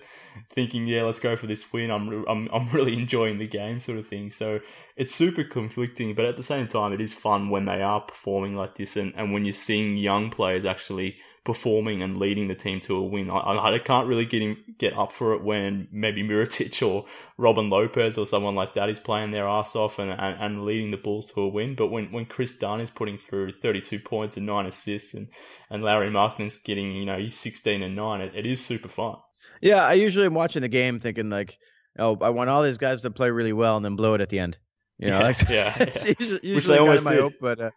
thinking, 0.51 0.85
yeah, 0.87 1.03
let's 1.03 1.19
go 1.19 1.35
for 1.35 1.47
this 1.47 1.71
win. 1.73 1.91
I'm, 1.91 2.25
I'm, 2.27 2.47
I'm 2.53 2.69
really 2.69 2.93
enjoying 2.93 3.39
the 3.39 3.47
game, 3.47 3.79
sort 3.79 3.97
of 3.97 4.07
thing. 4.07 4.29
So 4.29 4.59
it's 4.95 5.13
super 5.13 5.43
conflicting, 5.43 6.13
but 6.13 6.25
at 6.25 6.37
the 6.37 6.43
same 6.43 6.67
time, 6.67 6.93
it 6.93 7.01
is 7.01 7.13
fun 7.13 7.49
when 7.49 7.65
they 7.65 7.81
are 7.81 8.01
performing 8.01 8.55
like 8.55 8.75
this, 8.75 8.95
and, 8.95 9.13
and 9.15 9.33
when 9.33 9.45
you're 9.45 9.53
seeing 9.53 9.97
young 9.97 10.29
players 10.29 10.65
actually 10.65 11.17
performing 11.47 12.03
and 12.03 12.17
leading 12.17 12.49
the 12.49 12.55
team 12.55 12.81
to 12.81 12.97
a 12.97 13.01
win. 13.01 13.29
I, 13.29 13.73
I 13.73 13.79
can't 13.79 14.05
really 14.05 14.25
get 14.25 14.41
him, 14.41 14.57
get 14.77 14.91
up 14.97 15.13
for 15.13 15.33
it 15.33 15.41
when 15.41 15.87
maybe 15.93 16.21
Mirotic 16.21 16.85
or 16.87 17.05
Robin 17.37 17.69
Lopez 17.69 18.17
or 18.17 18.27
someone 18.27 18.53
like 18.53 18.73
that 18.73 18.89
is 18.89 18.99
playing 18.99 19.31
their 19.31 19.47
ass 19.47 19.73
off 19.73 19.97
and, 19.97 20.11
and, 20.11 20.37
and 20.41 20.65
leading 20.65 20.91
the 20.91 20.97
Bulls 20.97 21.31
to 21.31 21.41
a 21.41 21.47
win. 21.47 21.73
But 21.73 21.87
when, 21.87 22.11
when 22.11 22.25
Kris 22.25 22.51
Dunn 22.51 22.81
is 22.81 22.89
putting 22.89 23.17
through 23.17 23.53
32 23.53 23.97
points 23.99 24.35
and 24.35 24.45
nine 24.45 24.65
assists 24.65 25.13
and, 25.13 25.29
and 25.69 25.83
Lauri 25.83 26.09
Markkanen's 26.09 26.57
getting, 26.57 26.91
you 26.91 27.05
know, 27.05 27.17
he's 27.17 27.35
16 27.35 27.81
and 27.81 27.95
nine, 27.95 28.19
it, 28.19 28.35
it 28.35 28.45
is 28.45 28.63
super 28.63 28.89
fun. 28.89 29.15
Yeah, 29.61 29.85
I 29.85 29.93
usually 29.93 30.25
am 30.25 30.33
watching 30.33 30.63
the 30.63 30.67
game 30.67 30.99
thinking 30.99 31.29
like, 31.29 31.57
oh, 31.97 32.17
I 32.21 32.31
want 32.31 32.49
all 32.49 32.61
these 32.61 32.77
guys 32.77 33.03
to 33.03 33.09
play 33.09 33.31
really 33.31 33.53
well 33.53 33.77
and 33.77 33.85
then 33.85 33.95
blow 33.95 34.15
it 34.15 34.21
at 34.21 34.27
the 34.27 34.39
end. 34.39 34.57
You 34.97 35.07
know, 35.07 35.19
yeah, 35.19 35.23
like, 35.23 35.41
yeah, 35.49 35.75
yeah. 35.79 36.13
usually, 36.19 36.55
which 36.55 36.65
they 36.65 36.77
always 36.77 37.05
my. 37.05 37.15
Hope, 37.15 37.35
but 37.39 37.61
uh, 37.61 37.69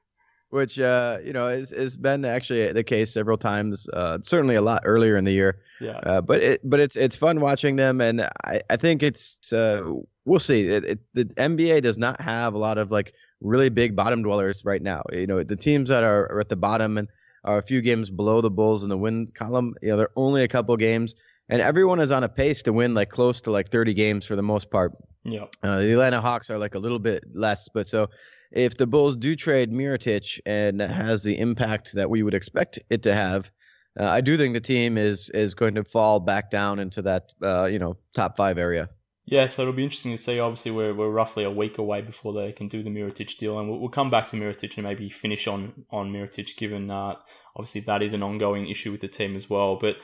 which 0.51 0.79
uh, 0.79 1.19
you 1.25 1.33
know 1.33 1.49
has, 1.49 1.71
has 1.71 1.97
been 1.97 2.25
actually 2.25 2.73
the 2.73 2.85
case 2.85 3.13
several 3.13 3.39
times. 3.39 3.89
Uh, 3.93 4.19
certainly 4.23 4.57
a 4.57 4.63
lot 4.63 4.83
earlier 4.85 5.17
in 5.17 5.25
the 5.25 5.33
year. 5.33 5.61
Yeah. 5.81 5.99
Uh, 5.99 6.21
but 6.21 6.43
it 6.43 6.61
but 6.69 6.81
it's 6.81 6.97
it's 6.97 7.17
fun 7.17 7.41
watching 7.41 7.77
them, 7.77 8.01
and 8.01 8.23
I, 8.45 8.61
I 8.69 8.77
think 8.77 9.03
it's 9.03 9.53
uh, 9.53 9.83
we'll 10.25 10.41
see. 10.41 10.69
It, 10.69 10.85
it, 10.85 10.99
the 11.15 11.25
NBA 11.25 11.83
does 11.83 11.99
not 11.99 12.21
have 12.21 12.55
a 12.55 12.59
lot 12.59 12.79
of 12.79 12.91
like 12.91 13.15
really 13.41 13.71
big 13.71 13.97
bottom 13.97 14.23
dwellers 14.23 14.65
right 14.65 14.83
now. 14.83 15.03
You 15.13 15.27
know, 15.27 15.43
the 15.43 15.57
teams 15.57 15.89
that 15.89 16.05
are, 16.05 16.31
are 16.33 16.41
at 16.41 16.49
the 16.49 16.57
bottom 16.57 16.99
and 16.99 17.09
are 17.43 17.59
a 17.59 17.63
few 17.63 17.81
games 17.81 18.11
below 18.11 18.43
the 18.43 18.51
Bulls 18.51 18.83
in 18.83 18.91
the 18.91 18.99
win 18.99 19.29
column. 19.35 19.75
You 19.81 19.91
know, 19.91 19.97
they're 19.97 20.11
only 20.15 20.43
a 20.43 20.49
couple 20.49 20.77
games 20.77 21.15
and 21.51 21.61
everyone 21.61 22.01
is 22.01 22.13
on 22.13 22.23
a 22.23 22.29
pace 22.29 22.63
to 22.63 22.73
win 22.73 22.95
like 22.95 23.11
close 23.11 23.43
to 23.43 23.51
like 23.51 23.69
30 23.69 23.93
games 23.93 24.25
for 24.25 24.37
the 24.37 24.43
most 24.43 24.71
part. 24.71 24.97
Yeah. 25.25 25.47
Uh, 25.63 25.81
the 25.81 25.93
Atlanta 25.93 26.21
Hawks 26.21 26.49
are 26.49 26.59
like 26.59 26.77
a 26.77 26.79
little 26.79 27.01
bit 27.01 27.25
less, 27.35 27.69
but 27.75 27.89
so 27.89 28.09
if 28.53 28.77
the 28.77 28.87
Bulls 28.87 29.17
do 29.17 29.37
trade 29.37 29.73
Mirotic 29.73 30.41
and 30.45 30.81
has 30.81 31.23
the 31.23 31.39
impact 31.39 31.93
that 31.95 32.11
we 32.11 32.23
would 32.23 32.35
expect 32.35 32.79
it 32.91 33.03
to 33.05 33.15
have, 33.15 33.51
uh, 33.99 34.05
I 34.05 34.21
do 34.21 34.37
think 34.37 34.55
the 34.55 34.61
team 34.61 34.97
is 34.99 35.31
is 35.31 35.55
going 35.55 35.75
to 35.75 35.85
fall 35.85 36.21
back 36.21 36.51
down 36.51 36.79
into 36.79 37.03
that 37.03 37.33
uh, 37.43 37.65
you 37.65 37.79
know 37.79 37.97
top 38.15 38.37
five 38.37 38.59
area. 38.59 38.89
Yeah, 39.27 39.47
so 39.47 39.63
it'll 39.63 39.75
be 39.75 39.85
interesting 39.85 40.13
to 40.13 40.19
see. 40.19 40.41
Obviously, 40.41 40.73
we're, 40.73 40.93
we're 40.93 41.11
roughly 41.11 41.45
a 41.45 41.51
week 41.51 41.79
away 41.79 42.01
before 42.01 42.33
they 42.33 42.51
can 42.51 42.67
do 42.67 42.83
the 42.83 42.91
Mirotic 42.91 43.37
deal, 43.39 43.61
and 43.61 43.69
we'll, 43.69 43.79
we'll 43.79 43.89
come 43.89 44.11
back 44.11 44.27
to 44.29 44.37
Mirotic 44.37 44.77
and 44.77 44.85
maybe 44.85 45.09
finish 45.09 45.47
on 45.47 45.85
on 45.91 46.13
Mirotic, 46.13 46.57
given 46.57 46.91
uh, 46.91 47.17
obviously 47.55 47.83
that 47.83 48.03
is 48.03 48.13
an 48.13 48.23
ongoing 48.23 48.69
issue 48.69 48.91
with 48.91 49.01
the 49.01 49.09
team 49.09 49.37
as 49.37 49.49
well. 49.49 49.77
But 49.77 49.97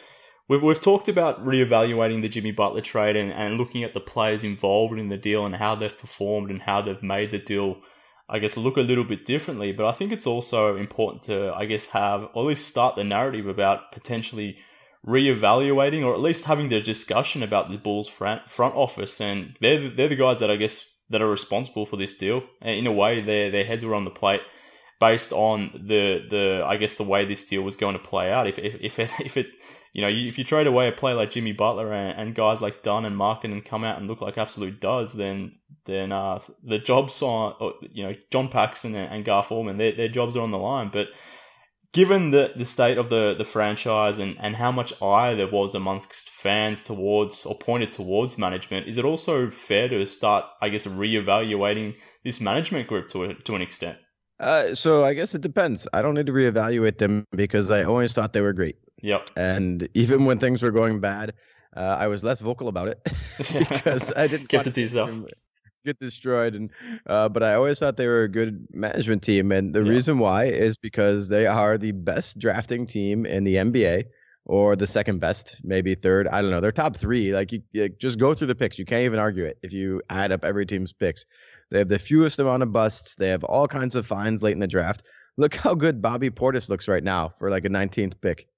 we've 0.48 0.62
we've 0.62 0.80
talked 0.80 1.08
about 1.08 1.44
reevaluating 1.44 2.22
the 2.22 2.28
Jimmy 2.28 2.52
Butler 2.52 2.82
trade 2.82 3.16
and, 3.16 3.32
and 3.32 3.56
looking 3.56 3.82
at 3.82 3.94
the 3.94 4.00
players 4.00 4.44
involved 4.44 4.98
in 4.98 5.08
the 5.08 5.16
deal 5.16 5.44
and 5.44 5.56
how 5.56 5.74
they've 5.74 5.96
performed 5.96 6.50
and 6.50 6.62
how 6.62 6.82
they've 6.82 7.02
made 7.02 7.30
the 7.30 7.38
deal. 7.38 7.78
I 8.28 8.38
guess 8.40 8.56
look 8.56 8.76
a 8.76 8.80
little 8.80 9.04
bit 9.04 9.24
differently, 9.24 9.72
but 9.72 9.86
I 9.86 9.92
think 9.92 10.12
it's 10.12 10.26
also 10.26 10.76
important 10.76 11.22
to, 11.24 11.52
I 11.54 11.66
guess, 11.66 11.88
have 11.88 12.24
or 12.34 12.42
at 12.42 12.46
least 12.46 12.66
start 12.66 12.96
the 12.96 13.04
narrative 13.04 13.46
about 13.46 13.92
potentially 13.92 14.58
reevaluating 15.06 16.04
or 16.04 16.12
at 16.12 16.20
least 16.20 16.46
having 16.46 16.68
the 16.68 16.80
discussion 16.80 17.42
about 17.42 17.70
the 17.70 17.78
Bulls 17.78 18.08
front 18.08 18.48
front 18.48 18.74
office, 18.74 19.20
and 19.20 19.56
they're 19.60 19.88
they're 19.88 20.08
the 20.08 20.16
guys 20.16 20.40
that 20.40 20.50
I 20.50 20.56
guess 20.56 20.86
that 21.10 21.22
are 21.22 21.30
responsible 21.30 21.86
for 21.86 21.96
this 21.96 22.14
deal. 22.14 22.42
And 22.60 22.78
in 22.78 22.86
a 22.86 22.92
way, 22.92 23.20
their 23.20 23.50
their 23.50 23.64
heads 23.64 23.84
were 23.84 23.94
on 23.94 24.04
the 24.04 24.10
plate 24.10 24.42
based 24.98 25.32
on 25.32 25.70
the 25.74 26.24
the 26.28 26.64
I 26.66 26.76
guess 26.76 26.96
the 26.96 27.04
way 27.04 27.24
this 27.24 27.42
deal 27.42 27.62
was 27.62 27.76
going 27.76 27.94
to 27.94 28.02
play 28.02 28.30
out. 28.30 28.48
If 28.48 28.58
if 28.58 28.74
if 28.80 28.98
it, 28.98 29.10
if 29.20 29.36
it 29.36 29.46
you 29.96 30.02
know 30.02 30.08
if 30.08 30.36
you 30.36 30.44
trade 30.44 30.66
away 30.66 30.88
a 30.88 30.92
player 30.92 31.14
like 31.14 31.30
Jimmy 31.30 31.52
Butler 31.52 31.90
and, 31.90 32.18
and 32.18 32.34
guys 32.34 32.60
like 32.60 32.82
Dunn 32.82 33.06
and 33.06 33.16
Markkanen 33.16 33.64
come 33.64 33.82
out 33.82 33.96
and 33.98 34.06
look 34.06 34.20
like 34.20 34.36
absolute 34.36 34.78
duds, 34.78 35.14
then 35.14 35.56
then 35.86 36.12
uh, 36.12 36.38
the 36.62 36.78
jobs 36.78 37.22
on 37.22 37.72
you 37.80 38.04
know 38.04 38.12
John 38.30 38.48
Paxson 38.48 38.94
and, 38.94 39.10
and 39.10 39.24
Gar 39.24 39.42
Forman 39.42 39.78
their 39.78 39.92
their 39.92 40.08
jobs 40.08 40.36
are 40.36 40.42
on 40.42 40.50
the 40.50 40.58
line, 40.58 40.90
but 40.92 41.08
given 41.94 42.30
the, 42.30 42.52
the 42.54 42.66
state 42.66 42.98
of 42.98 43.08
the, 43.08 43.34
the 43.38 43.44
franchise 43.44 44.18
and, 44.18 44.36
and 44.38 44.56
how 44.56 44.70
much 44.70 44.92
ire 45.00 45.34
there 45.34 45.50
was 45.50 45.74
amongst 45.74 46.28
fans 46.28 46.82
towards 46.82 47.46
or 47.46 47.56
pointed 47.56 47.90
towards 47.90 48.36
management, 48.36 48.86
is 48.86 48.98
it 48.98 49.06
also 49.06 49.48
fair 49.48 49.88
to 49.88 50.04
start, 50.04 50.44
I 50.60 50.68
guess, 50.68 50.86
reevaluating 50.86 51.96
this 52.22 52.38
management 52.38 52.86
group 52.86 53.08
to 53.08 53.24
a, 53.24 53.34
to 53.34 53.54
an 53.54 53.62
extent? 53.62 53.96
Uh, 54.38 54.74
so 54.74 55.06
I 55.06 55.14
guess 55.14 55.34
it 55.34 55.40
depends. 55.40 55.88
I 55.94 56.02
don't 56.02 56.12
need 56.12 56.26
to 56.26 56.32
reevaluate 56.32 56.98
them 56.98 57.24
because 57.32 57.70
I 57.70 57.84
always 57.84 58.12
thought 58.12 58.34
they 58.34 58.42
were 58.42 58.52
great. 58.52 58.76
Yep. 59.02 59.30
And 59.36 59.88
even 59.94 60.24
when 60.24 60.38
things 60.38 60.62
were 60.62 60.70
going 60.70 61.00
bad, 61.00 61.34
uh, 61.76 61.96
I 61.98 62.06
was 62.06 62.24
less 62.24 62.40
vocal 62.40 62.68
about 62.68 62.88
it 62.88 63.00
because 63.38 64.12
I 64.14 64.26
didn't 64.26 64.48
get 64.48 64.64
to 64.64 64.70
tease 64.70 64.92
them. 64.92 65.26
get 65.84 66.00
destroyed. 66.00 66.54
And 66.54 66.70
uh, 67.06 67.28
but 67.28 67.42
I 67.42 67.54
always 67.54 67.78
thought 67.78 67.96
they 67.96 68.06
were 68.06 68.24
a 68.24 68.28
good 68.28 68.66
management 68.72 69.22
team, 69.22 69.52
and 69.52 69.74
the 69.74 69.82
yeah. 69.82 69.90
reason 69.90 70.18
why 70.18 70.44
is 70.44 70.76
because 70.76 71.28
they 71.28 71.46
are 71.46 71.78
the 71.78 71.92
best 71.92 72.38
drafting 72.38 72.86
team 72.86 73.26
in 73.26 73.44
the 73.44 73.56
NBA, 73.56 74.04
or 74.46 74.76
the 74.76 74.86
second 74.86 75.18
best, 75.18 75.56
maybe 75.64 75.94
third. 75.94 76.28
I 76.28 76.40
don't 76.40 76.50
know. 76.50 76.60
They're 76.60 76.72
top 76.72 76.96
three. 76.96 77.34
Like 77.34 77.52
you, 77.52 77.62
you 77.72 77.88
just 77.88 78.18
go 78.18 78.32
through 78.32 78.46
the 78.46 78.54
picks. 78.54 78.78
You 78.78 78.84
can't 78.84 79.02
even 79.02 79.18
argue 79.18 79.44
it 79.44 79.58
if 79.62 79.72
you 79.72 80.00
add 80.08 80.32
up 80.32 80.44
every 80.44 80.64
team's 80.66 80.92
picks. 80.92 81.26
They 81.70 81.78
have 81.78 81.88
the 81.88 81.98
fewest 81.98 82.38
amount 82.38 82.62
of 82.62 82.72
busts. 82.72 83.16
They 83.16 83.28
have 83.28 83.42
all 83.42 83.66
kinds 83.66 83.96
of 83.96 84.06
fines 84.06 84.42
late 84.42 84.54
in 84.54 84.60
the 84.60 84.68
draft. 84.68 85.02
Look 85.36 85.54
how 85.54 85.74
good 85.74 86.00
Bobby 86.00 86.30
Portis 86.30 86.68
looks 86.68 86.86
right 86.88 87.02
now 87.02 87.34
for 87.38 87.50
like 87.50 87.64
a 87.64 87.68
19th 87.68 88.20
pick. 88.20 88.48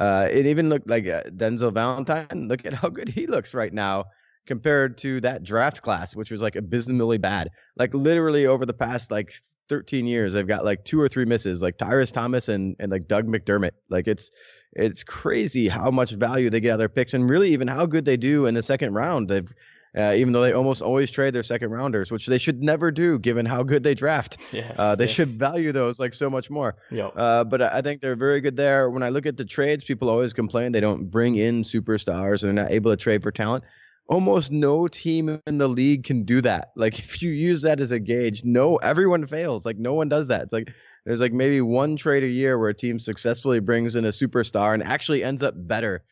Uh, 0.00 0.28
it 0.30 0.46
even 0.46 0.68
looked 0.68 0.88
like 0.88 1.06
uh, 1.06 1.22
Denzel 1.24 1.72
Valentine. 1.72 2.48
Look 2.48 2.66
at 2.66 2.74
how 2.74 2.88
good 2.88 3.08
he 3.08 3.26
looks 3.26 3.54
right 3.54 3.72
now 3.72 4.06
compared 4.46 4.98
to 4.98 5.20
that 5.20 5.42
draft 5.42 5.82
class, 5.82 6.14
which 6.14 6.30
was 6.30 6.42
like 6.42 6.56
abysmally 6.56 7.18
bad. 7.18 7.50
Like 7.76 7.94
literally 7.94 8.46
over 8.46 8.66
the 8.66 8.74
past 8.74 9.10
like 9.10 9.32
13 9.68 10.06
years, 10.06 10.32
they've 10.32 10.46
got 10.46 10.64
like 10.64 10.84
two 10.84 11.00
or 11.00 11.08
three 11.08 11.24
misses, 11.24 11.62
like 11.62 11.78
Tyrus 11.78 12.10
Thomas 12.10 12.48
and 12.48 12.76
and 12.78 12.90
like 12.90 13.08
Doug 13.08 13.26
McDermott. 13.26 13.72
Like 13.88 14.08
it's 14.08 14.30
it's 14.72 15.04
crazy 15.04 15.68
how 15.68 15.90
much 15.90 16.10
value 16.10 16.50
they 16.50 16.60
get 16.60 16.70
out 16.70 16.74
of 16.74 16.78
their 16.80 16.88
picks, 16.88 17.14
and 17.14 17.30
really 17.30 17.52
even 17.52 17.68
how 17.68 17.86
good 17.86 18.04
they 18.04 18.16
do 18.16 18.46
in 18.46 18.54
the 18.54 18.62
second 18.62 18.94
round. 18.94 19.28
They've 19.28 19.52
uh, 19.96 20.12
even 20.16 20.32
though 20.32 20.42
they 20.42 20.52
almost 20.52 20.82
always 20.82 21.10
trade 21.10 21.34
their 21.34 21.42
second 21.42 21.70
rounders, 21.70 22.10
which 22.10 22.26
they 22.26 22.38
should 22.38 22.62
never 22.62 22.90
do 22.90 23.18
given 23.18 23.46
how 23.46 23.62
good 23.62 23.82
they 23.82 23.94
draft. 23.94 24.38
Yes, 24.54 24.78
uh, 24.78 24.94
they 24.94 25.06
yes. 25.06 25.14
should 25.14 25.28
value 25.28 25.72
those 25.72 25.98
like 25.98 26.14
so 26.14 26.30
much 26.30 26.48
more. 26.48 26.76
Yep. 26.90 27.12
Uh, 27.16 27.42
but 27.42 27.60
I 27.60 27.82
think 27.82 28.00
they're 28.00 28.14
very 28.14 28.40
good 28.40 28.56
there. 28.56 28.88
When 28.88 29.02
I 29.02 29.08
look 29.08 29.26
at 29.26 29.36
the 29.36 29.44
trades, 29.44 29.82
people 29.82 30.08
always 30.08 30.32
complain 30.32 30.70
they 30.70 30.80
don't 30.80 31.10
bring 31.10 31.34
in 31.34 31.62
superstars 31.62 32.42
and 32.42 32.56
they're 32.56 32.64
not 32.64 32.72
able 32.72 32.92
to 32.92 32.96
trade 32.96 33.22
for 33.22 33.32
talent 33.32 33.64
almost 34.06 34.52
no 34.52 34.86
team 34.86 35.40
in 35.46 35.58
the 35.58 35.68
league 35.68 36.04
can 36.04 36.24
do 36.24 36.40
that. 36.42 36.72
Like 36.76 36.98
if 36.98 37.22
you 37.22 37.30
use 37.30 37.62
that 37.62 37.80
as 37.80 37.92
a 37.92 37.98
gauge, 37.98 38.44
no 38.44 38.76
everyone 38.76 39.26
fails. 39.26 39.64
Like 39.64 39.78
no 39.78 39.94
one 39.94 40.08
does 40.08 40.28
that. 40.28 40.42
It's 40.42 40.52
like 40.52 40.70
there's 41.04 41.20
like 41.20 41.32
maybe 41.32 41.60
one 41.60 41.96
trade 41.96 42.22
a 42.22 42.28
year 42.28 42.58
where 42.58 42.68
a 42.68 42.74
team 42.74 42.98
successfully 42.98 43.60
brings 43.60 43.96
in 43.96 44.04
a 44.04 44.08
superstar 44.08 44.74
and 44.74 44.82
actually 44.82 45.22
ends 45.24 45.42
up 45.42 45.54
better. 45.56 46.02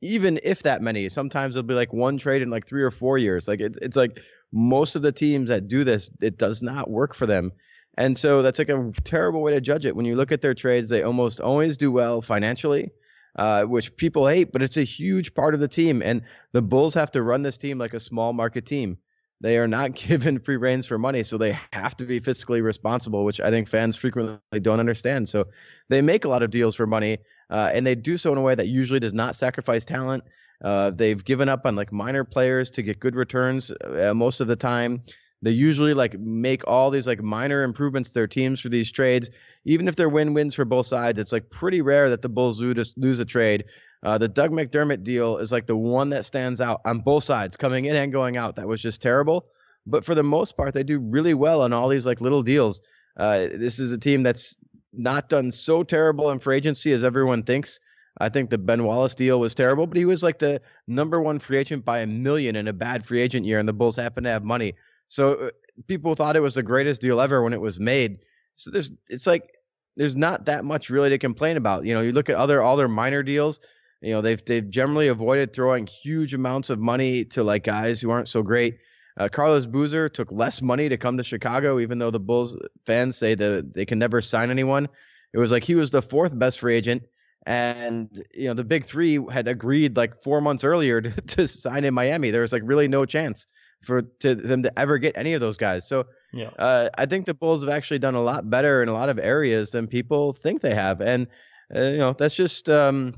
Even 0.00 0.38
if 0.42 0.62
that 0.64 0.82
many, 0.82 1.08
sometimes 1.08 1.56
it'll 1.56 1.66
be 1.66 1.74
like 1.74 1.92
one 1.92 2.18
trade 2.18 2.42
in 2.42 2.50
like 2.50 2.66
three 2.66 2.82
or 2.82 2.90
four 2.90 3.16
years. 3.18 3.48
Like 3.48 3.60
it, 3.60 3.76
it's 3.80 3.96
like 3.96 4.20
most 4.52 4.96
of 4.96 5.02
the 5.02 5.12
teams 5.12 5.48
that 5.48 5.68
do 5.68 5.84
this, 5.84 6.10
it 6.20 6.38
does 6.38 6.62
not 6.62 6.90
work 6.90 7.14
for 7.14 7.26
them. 7.26 7.52
And 7.96 8.18
so 8.18 8.42
that's 8.42 8.58
like 8.58 8.68
a 8.68 8.92
terrible 9.04 9.40
way 9.40 9.52
to 9.52 9.60
judge 9.60 9.86
it. 9.86 9.96
When 9.96 10.04
you 10.04 10.16
look 10.16 10.32
at 10.32 10.40
their 10.40 10.54
trades, 10.54 10.88
they 10.88 11.02
almost 11.02 11.40
always 11.40 11.76
do 11.76 11.92
well 11.92 12.20
financially 12.20 12.90
uh, 13.36 13.64
which 13.64 13.96
people 13.96 14.26
hate, 14.26 14.52
but 14.52 14.62
it's 14.62 14.76
a 14.76 14.84
huge 14.84 15.34
part 15.34 15.54
of 15.54 15.60
the 15.60 15.68
team. 15.68 16.02
And 16.02 16.22
the 16.52 16.62
Bulls 16.62 16.94
have 16.94 17.10
to 17.12 17.22
run 17.22 17.42
this 17.42 17.58
team 17.58 17.78
like 17.78 17.94
a 17.94 18.00
small 18.00 18.32
market 18.32 18.66
team. 18.66 18.98
They 19.40 19.58
are 19.58 19.68
not 19.68 19.94
given 19.94 20.38
free 20.38 20.56
reins 20.56 20.86
for 20.86 20.98
money, 20.98 21.24
so 21.24 21.36
they 21.36 21.58
have 21.72 21.96
to 21.96 22.04
be 22.04 22.20
fiscally 22.20 22.62
responsible, 22.62 23.24
which 23.24 23.40
I 23.40 23.50
think 23.50 23.68
fans 23.68 23.96
frequently 23.96 24.60
don't 24.60 24.80
understand. 24.80 25.28
So 25.28 25.46
they 25.88 26.02
make 26.02 26.24
a 26.24 26.28
lot 26.28 26.42
of 26.42 26.50
deals 26.50 26.76
for 26.76 26.86
money, 26.86 27.18
uh, 27.50 27.70
and 27.72 27.86
they 27.86 27.94
do 27.94 28.16
so 28.18 28.32
in 28.32 28.38
a 28.38 28.42
way 28.42 28.54
that 28.54 28.68
usually 28.68 29.00
does 29.00 29.14
not 29.14 29.36
sacrifice 29.36 29.84
talent. 29.84 30.24
Uh, 30.62 30.90
they've 30.90 31.24
given 31.24 31.48
up 31.48 31.66
on 31.66 31.76
like 31.76 31.92
minor 31.92 32.24
players 32.24 32.70
to 32.70 32.82
get 32.82 33.00
good 33.00 33.14
returns 33.14 33.70
uh, 33.84 34.12
most 34.14 34.40
of 34.40 34.46
the 34.46 34.56
time. 34.56 35.02
They 35.42 35.50
usually 35.50 35.92
like 35.92 36.18
make 36.18 36.66
all 36.66 36.90
these 36.90 37.06
like 37.06 37.22
minor 37.22 37.64
improvements 37.64 38.10
to 38.10 38.14
their 38.14 38.26
teams 38.26 38.60
for 38.60 38.70
these 38.70 38.90
trades. 38.90 39.30
Even 39.66 39.88
if 39.88 39.96
they're 39.96 40.08
win-wins 40.08 40.54
for 40.54 40.64
both 40.64 40.86
sides, 40.86 41.18
it's 41.18 41.32
like 41.32 41.50
pretty 41.50 41.82
rare 41.82 42.08
that 42.10 42.22
the 42.22 42.28
Bulls 42.30 42.62
lose 42.62 43.20
a 43.20 43.24
trade. 43.24 43.64
Uh, 44.02 44.18
the 44.18 44.28
Doug 44.28 44.52
McDermott 44.52 45.02
deal 45.02 45.38
is 45.38 45.52
like 45.52 45.66
the 45.66 45.76
one 45.76 46.10
that 46.10 46.26
stands 46.26 46.60
out 46.60 46.80
on 46.84 47.00
both 47.00 47.24
sides, 47.24 47.56
coming 47.56 47.86
in 47.86 47.96
and 47.96 48.12
going 48.12 48.36
out. 48.36 48.56
That 48.56 48.68
was 48.68 48.80
just 48.80 49.02
terrible. 49.02 49.46
But 49.86 50.04
for 50.04 50.14
the 50.14 50.22
most 50.22 50.56
part, 50.56 50.72
they 50.72 50.82
do 50.82 50.98
really 50.98 51.34
well 51.34 51.62
on 51.62 51.72
all 51.72 51.88
these 51.88 52.06
like 52.06 52.20
little 52.20 52.42
deals. 52.42 52.80
Uh, 53.18 53.46
this 53.52 53.78
is 53.78 53.92
a 53.92 53.98
team 53.98 54.22
that's 54.22 54.56
not 54.96 55.28
done 55.28 55.52
so 55.52 55.82
terrible 55.82 56.30
in 56.30 56.38
free 56.38 56.56
agency 56.56 56.92
as 56.92 57.04
everyone 57.04 57.42
thinks. 57.42 57.80
I 58.18 58.28
think 58.28 58.50
the 58.50 58.58
Ben 58.58 58.84
Wallace 58.84 59.14
deal 59.14 59.40
was 59.40 59.54
terrible, 59.54 59.86
but 59.86 59.96
he 59.96 60.04
was 60.04 60.22
like 60.22 60.38
the 60.38 60.60
number 60.86 61.20
one 61.20 61.38
free 61.40 61.58
agent 61.58 61.84
by 61.84 61.98
a 61.98 62.06
million 62.06 62.54
in 62.54 62.68
a 62.68 62.72
bad 62.72 63.04
free 63.04 63.20
agent 63.20 63.44
year, 63.44 63.58
and 63.58 63.68
the 63.68 63.72
Bulls 63.72 63.96
happened 63.96 64.24
to 64.24 64.30
have 64.30 64.44
money. 64.44 64.74
So 65.08 65.34
uh, 65.34 65.50
people 65.88 66.14
thought 66.14 66.36
it 66.36 66.40
was 66.40 66.54
the 66.54 66.62
greatest 66.62 67.00
deal 67.00 67.20
ever 67.20 67.42
when 67.42 67.52
it 67.52 67.60
was 67.60 67.80
made. 67.80 68.18
So 68.56 68.70
there's 68.70 68.92
it's 69.08 69.26
like 69.26 69.50
there's 69.96 70.16
not 70.16 70.46
that 70.46 70.64
much 70.64 70.90
really 70.90 71.10
to 71.10 71.18
complain 71.18 71.56
about. 71.56 71.84
You 71.84 71.94
know, 71.94 72.00
you 72.00 72.12
look 72.12 72.30
at 72.30 72.36
other 72.36 72.62
all 72.62 72.76
their 72.76 72.88
minor 72.88 73.22
deals. 73.22 73.60
You 74.00 74.12
know, 74.12 74.20
they've 74.20 74.44
they've 74.44 74.68
generally 74.68 75.08
avoided 75.08 75.52
throwing 75.52 75.86
huge 75.86 76.34
amounts 76.34 76.70
of 76.70 76.78
money 76.78 77.24
to 77.26 77.42
like 77.42 77.64
guys 77.64 78.00
who 78.00 78.10
aren't 78.10 78.28
so 78.28 78.42
great. 78.42 78.78
Uh, 79.16 79.28
Carlos 79.28 79.66
Boozer 79.66 80.08
took 80.08 80.32
less 80.32 80.60
money 80.60 80.88
to 80.88 80.96
come 80.96 81.18
to 81.18 81.22
Chicago, 81.22 81.78
even 81.78 81.98
though 81.98 82.10
the 82.10 82.20
Bulls 82.20 82.56
fans 82.84 83.16
say 83.16 83.34
that 83.34 83.72
they 83.72 83.84
can 83.84 83.98
never 83.98 84.20
sign 84.20 84.50
anyone. 84.50 84.88
It 85.32 85.38
was 85.38 85.52
like 85.52 85.64
he 85.64 85.74
was 85.74 85.90
the 85.90 86.02
fourth 86.02 86.36
best 86.36 86.60
free 86.60 86.74
agent, 86.74 87.04
and 87.46 88.08
you 88.34 88.46
know 88.46 88.54
the 88.54 88.64
big 88.64 88.84
three 88.84 89.20
had 89.30 89.46
agreed 89.46 89.96
like 89.96 90.22
four 90.22 90.40
months 90.40 90.64
earlier 90.64 91.00
to, 91.00 91.10
to 91.10 91.48
sign 91.48 91.84
in 91.84 91.94
Miami. 91.94 92.30
There 92.30 92.42
was 92.42 92.52
like 92.52 92.62
really 92.64 92.88
no 92.88 93.04
chance 93.04 93.46
for 93.82 94.02
to 94.02 94.34
them 94.34 94.64
to 94.64 94.78
ever 94.78 94.98
get 94.98 95.16
any 95.16 95.34
of 95.34 95.40
those 95.40 95.56
guys. 95.56 95.86
So 95.86 96.06
yeah, 96.32 96.50
uh, 96.58 96.88
I 96.96 97.06
think 97.06 97.26
the 97.26 97.34
Bulls 97.34 97.62
have 97.62 97.72
actually 97.72 98.00
done 98.00 98.16
a 98.16 98.22
lot 98.22 98.48
better 98.48 98.82
in 98.82 98.88
a 98.88 98.92
lot 98.92 99.08
of 99.08 99.18
areas 99.18 99.70
than 99.70 99.86
people 99.86 100.32
think 100.32 100.60
they 100.60 100.74
have, 100.74 101.00
and 101.00 101.28
uh, 101.74 101.80
you 101.80 101.98
know 101.98 102.14
that's 102.14 102.34
just 102.34 102.68
um, 102.68 103.14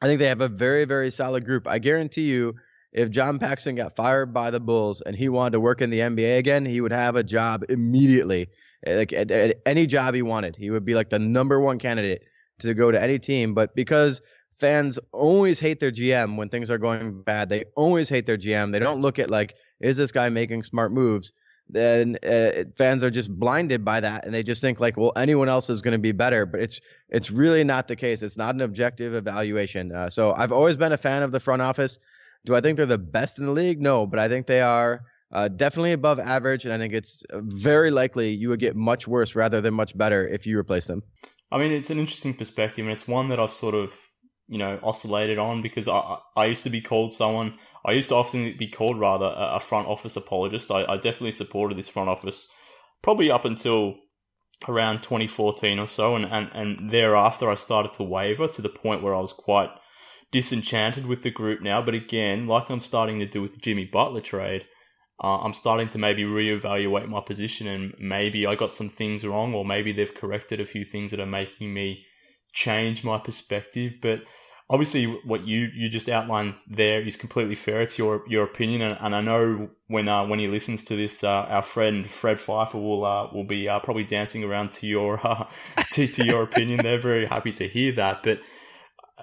I 0.00 0.06
think 0.06 0.20
they 0.20 0.28
have 0.28 0.40
a 0.40 0.48
very 0.48 0.84
very 0.84 1.10
solid 1.10 1.44
group. 1.44 1.66
I 1.66 1.80
guarantee 1.80 2.30
you. 2.30 2.54
If 2.92 3.10
John 3.10 3.38
Paxson 3.38 3.74
got 3.74 3.96
fired 3.96 4.34
by 4.34 4.50
the 4.50 4.60
Bulls 4.60 5.00
and 5.00 5.16
he 5.16 5.28
wanted 5.28 5.52
to 5.52 5.60
work 5.60 5.80
in 5.80 5.90
the 5.90 6.00
NBA 6.00 6.38
again, 6.38 6.64
he 6.66 6.80
would 6.80 6.92
have 6.92 7.16
a 7.16 7.24
job 7.24 7.64
immediately. 7.68 8.48
Like 8.86 9.12
at, 9.12 9.30
at 9.30 9.60
any 9.64 9.86
job 9.86 10.14
he 10.14 10.22
wanted, 10.22 10.56
he 10.56 10.70
would 10.70 10.84
be 10.84 10.94
like 10.94 11.08
the 11.08 11.18
number 11.18 11.60
one 11.60 11.78
candidate 11.78 12.22
to 12.58 12.74
go 12.74 12.90
to 12.90 13.02
any 13.02 13.18
team. 13.18 13.54
But 13.54 13.74
because 13.74 14.20
fans 14.62 14.96
always 15.10 15.58
hate 15.58 15.80
their 15.80 15.90
GM 15.90 16.36
when 16.36 16.48
things 16.48 16.70
are 16.70 16.78
going 16.78 17.20
bad. 17.22 17.48
They 17.48 17.64
always 17.74 18.08
hate 18.08 18.26
their 18.26 18.38
GM. 18.38 18.70
They 18.70 18.78
don't 18.78 19.02
look 19.02 19.18
at 19.18 19.28
like, 19.28 19.56
is 19.80 19.96
this 19.96 20.12
guy 20.12 20.28
making 20.28 20.62
smart 20.62 20.92
moves? 20.92 21.32
Then 21.68 22.16
uh, 22.24 22.64
fans 22.76 23.02
are 23.02 23.10
just 23.10 23.28
blinded 23.28 23.84
by 23.84 23.98
that, 24.00 24.24
and 24.24 24.32
they 24.32 24.44
just 24.44 24.60
think 24.60 24.78
like, 24.78 24.96
well, 24.96 25.12
anyone 25.16 25.48
else 25.48 25.68
is 25.68 25.80
going 25.80 25.92
to 25.92 25.98
be 25.98 26.12
better. 26.12 26.46
But 26.46 26.60
it's 26.60 26.80
it's 27.08 27.30
really 27.30 27.64
not 27.64 27.88
the 27.88 27.96
case. 27.96 28.22
It's 28.22 28.36
not 28.36 28.54
an 28.54 28.60
objective 28.60 29.14
evaluation. 29.14 29.90
Uh, 29.90 30.10
so 30.10 30.32
I've 30.32 30.52
always 30.52 30.76
been 30.76 30.92
a 30.92 30.98
fan 30.98 31.24
of 31.24 31.32
the 31.32 31.40
front 31.40 31.62
office. 31.62 31.98
Do 32.44 32.54
I 32.54 32.60
think 32.60 32.76
they're 32.76 32.86
the 32.86 32.98
best 32.98 33.38
in 33.38 33.46
the 33.46 33.52
league? 33.52 33.80
No, 33.80 34.06
but 34.06 34.18
I 34.18 34.28
think 34.28 34.46
they 34.46 34.60
are 34.60 35.02
uh, 35.32 35.48
definitely 35.48 35.92
above 35.92 36.18
average, 36.18 36.64
and 36.64 36.74
I 36.74 36.78
think 36.78 36.92
it's 36.92 37.22
very 37.32 37.90
likely 37.90 38.30
you 38.30 38.48
would 38.48 38.60
get 38.60 38.76
much 38.76 39.06
worse 39.06 39.34
rather 39.34 39.60
than 39.60 39.74
much 39.74 39.96
better 39.96 40.26
if 40.26 40.46
you 40.46 40.58
replace 40.58 40.86
them. 40.86 41.02
I 41.50 41.58
mean, 41.58 41.72
it's 41.72 41.90
an 41.90 41.98
interesting 41.98 42.34
perspective, 42.34 42.84
and 42.84 42.92
it's 42.92 43.06
one 43.06 43.28
that 43.28 43.38
I've 43.38 43.50
sort 43.50 43.74
of 43.74 43.94
you 44.48 44.58
know 44.58 44.78
oscillated 44.82 45.38
on 45.38 45.62
because 45.62 45.88
I 45.88 46.18
I 46.36 46.46
used 46.46 46.64
to 46.64 46.70
be 46.70 46.80
called 46.80 47.12
someone 47.12 47.58
I 47.84 47.92
used 47.92 48.10
to 48.10 48.14
often 48.14 48.56
be 48.56 48.68
called 48.68 48.98
rather 48.98 49.32
a 49.36 49.58
front 49.60 49.88
office 49.88 50.16
apologist. 50.16 50.70
I, 50.70 50.84
I 50.84 50.96
definitely 50.96 51.32
supported 51.32 51.76
this 51.76 51.88
front 51.88 52.08
office 52.08 52.48
probably 53.02 53.30
up 53.30 53.44
until 53.44 53.96
around 54.68 55.02
2014 55.02 55.78
or 55.78 55.86
so, 55.86 56.14
and, 56.14 56.24
and 56.26 56.50
and 56.52 56.90
thereafter 56.90 57.50
I 57.50 57.56
started 57.56 57.94
to 57.94 58.02
waver 58.02 58.48
to 58.48 58.62
the 58.62 58.68
point 58.68 59.02
where 59.02 59.14
I 59.14 59.20
was 59.20 59.32
quite 59.32 59.70
disenchanted 60.32 61.06
with 61.06 61.22
the 61.22 61.30
group 61.30 61.62
now. 61.62 61.80
But 61.82 61.94
again, 61.94 62.46
like 62.46 62.68
I'm 62.70 62.80
starting 62.80 63.20
to 63.20 63.26
do 63.26 63.40
with 63.40 63.54
the 63.54 63.60
Jimmy 63.60 63.84
Butler 63.84 64.20
trade. 64.20 64.66
Uh, 65.22 65.38
I'm 65.38 65.54
starting 65.54 65.86
to 65.88 65.98
maybe 65.98 66.24
reevaluate 66.24 67.08
my 67.08 67.20
position 67.20 67.68
and 67.68 67.94
maybe 68.00 68.44
I 68.44 68.56
got 68.56 68.72
some 68.72 68.88
things 68.88 69.24
wrong 69.24 69.54
or 69.54 69.64
maybe 69.64 69.92
they've 69.92 70.12
corrected 70.12 70.60
a 70.60 70.64
few 70.64 70.84
things 70.84 71.12
that 71.12 71.20
are 71.20 71.26
making 71.26 71.72
me 71.72 72.04
change 72.52 73.04
my 73.04 73.18
perspective. 73.18 73.98
But 74.00 74.22
obviously, 74.68 75.04
what 75.04 75.46
you, 75.46 75.68
you 75.74 75.88
just 75.88 76.08
outlined 76.08 76.58
there 76.66 77.02
is 77.02 77.14
completely 77.14 77.54
fair. 77.54 77.82
It's 77.82 77.98
your 77.98 78.24
your 78.26 78.44
opinion, 78.44 78.82
and, 78.82 78.96
and 79.00 79.14
I 79.14 79.20
know 79.20 79.70
when 79.86 80.08
uh, 80.08 80.26
when 80.26 80.38
he 80.38 80.48
listens 80.48 80.82
to 80.84 80.96
this, 80.96 81.22
uh, 81.22 81.28
our 81.48 81.62
friend 81.62 82.08
Fred 82.08 82.40
Pfeiffer 82.40 82.78
will 82.78 83.04
uh, 83.04 83.28
will 83.32 83.44
be 83.44 83.68
uh, 83.68 83.80
probably 83.80 84.04
dancing 84.04 84.42
around 84.42 84.72
to 84.72 84.86
your 84.86 85.20
uh, 85.26 85.44
to, 85.92 86.06
to 86.06 86.24
your 86.24 86.42
opinion. 86.42 86.80
They're 86.82 86.98
very 86.98 87.26
happy 87.26 87.52
to 87.52 87.68
hear 87.68 87.92
that, 87.92 88.22
but. 88.22 88.40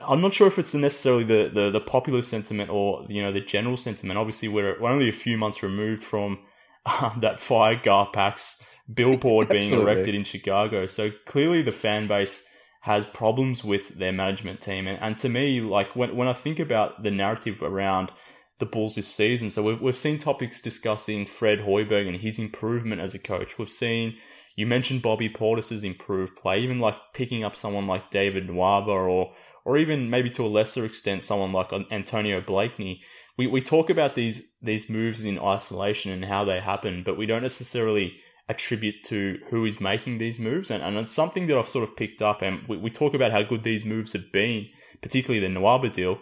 I'm 0.02 0.22
not 0.22 0.34
sure 0.34 0.48
if 0.48 0.60
it's 0.60 0.74
necessarily 0.74 1.24
the, 1.24 1.50
the, 1.54 1.70
the 1.72 1.80
popular 1.82 2.22
sentiment 2.22 2.70
or 2.70 3.06
you 3.08 3.22
know 3.22 3.32
the 3.32 3.42
general 3.42 3.78
sentiment. 3.78 4.18
Obviously, 4.18 4.48
we're, 4.48 4.80
we're 4.80 4.90
only 4.90 5.10
a 5.10 5.14
few 5.14 5.38
months 5.38 5.64
removed 5.64 6.04
from 6.04 6.40
um, 6.86 7.20
that 7.22 7.40
fire 7.40 7.76
Garpax 7.76 8.62
billboard 8.94 9.50
being 9.50 9.74
erected 9.74 10.16
in 10.16 10.24
Chicago. 10.24 10.86
So 10.86 11.12
clearly, 11.26 11.62
the 11.62 11.72
fan 11.72 12.08
base 12.08 12.44
has 12.82 13.06
problems 13.06 13.64
with 13.64 13.90
their 13.90 14.14
management 14.14 14.62
team. 14.62 14.88
And, 14.88 15.00
and 15.02 15.18
to 15.20 15.30
me, 15.30 15.62
like 15.62 15.96
when, 15.96 16.16
when 16.16 16.28
I 16.28 16.34
think 16.34 16.60
about 16.60 17.04
the 17.04 17.12
narrative 17.12 17.62
around 17.62 18.12
the 18.60 18.66
Bulls 18.66 18.96
this 18.96 19.08
season, 19.08 19.50
so 19.50 19.64
we've, 19.64 19.82
we've 19.82 19.98
seen 19.98 20.18
topics 20.18 20.62
discussing 20.62 21.26
Fred 21.26 21.60
Hoiberg 21.60 22.08
and 22.08 22.18
his 22.18 22.40
improvement 22.40 23.02
as 23.02 23.14
a 23.14 23.20
coach. 23.20 23.58
We've 23.58 23.70
seen, 23.70 24.16
you 24.56 24.66
mentioned 24.66 25.02
Bobby 25.02 25.30
Portis's 25.30 25.84
improved 25.84 26.36
play, 26.36 26.62
even 26.62 26.80
like 26.80 26.96
picking 27.14 27.44
up 27.44 27.56
someone 27.56 27.88
like 27.88 28.10
David 28.10 28.48
Nwaba 28.48 28.88
or, 28.88 29.34
or 29.66 29.78
even 29.78 30.10
maybe 30.10 30.30
to 30.32 30.44
a 30.44 30.48
lesser 30.48 30.86
extent, 30.86 31.24
someone 31.24 31.52
like 31.52 31.72
Antonio 31.92 32.42
Blakeney. 32.42 33.02
We, 33.38 33.48
we 33.48 33.62
talk 33.62 33.90
about 33.90 34.16
these, 34.16 34.50
these 34.62 34.90
moves 34.90 35.24
in 35.24 35.40
isolation 35.40 36.12
and 36.12 36.26
how 36.26 36.44
they 36.44 36.60
happen, 36.60 37.04
but 37.04 37.18
we 37.18 37.26
don't 37.26 37.42
necessarily 37.42 38.20
attribute 38.50 39.04
to 39.06 39.40
who 39.50 39.64
is 39.64 39.80
making 39.80 40.18
these 40.18 40.40
moves. 40.40 40.72
And, 40.72 40.84
and 40.84 40.98
it's 40.98 41.14
something 41.14 41.48
that 41.48 41.58
I've 41.58 41.70
sort 41.70 41.88
of 41.88 41.96
picked 41.96 42.22
up. 42.22 42.42
And 42.42 42.68
we, 42.68 42.78
we 42.78 42.90
talk 42.90 43.14
about 43.14 43.32
how 43.32 43.44
good 43.44 43.64
these 43.64 43.86
moves 43.86 44.14
have 44.14 44.32
been, 44.32 44.68
particularly 45.02 45.46
the 45.46 45.54
Nwaba 45.54 45.94
deal, 45.94 46.20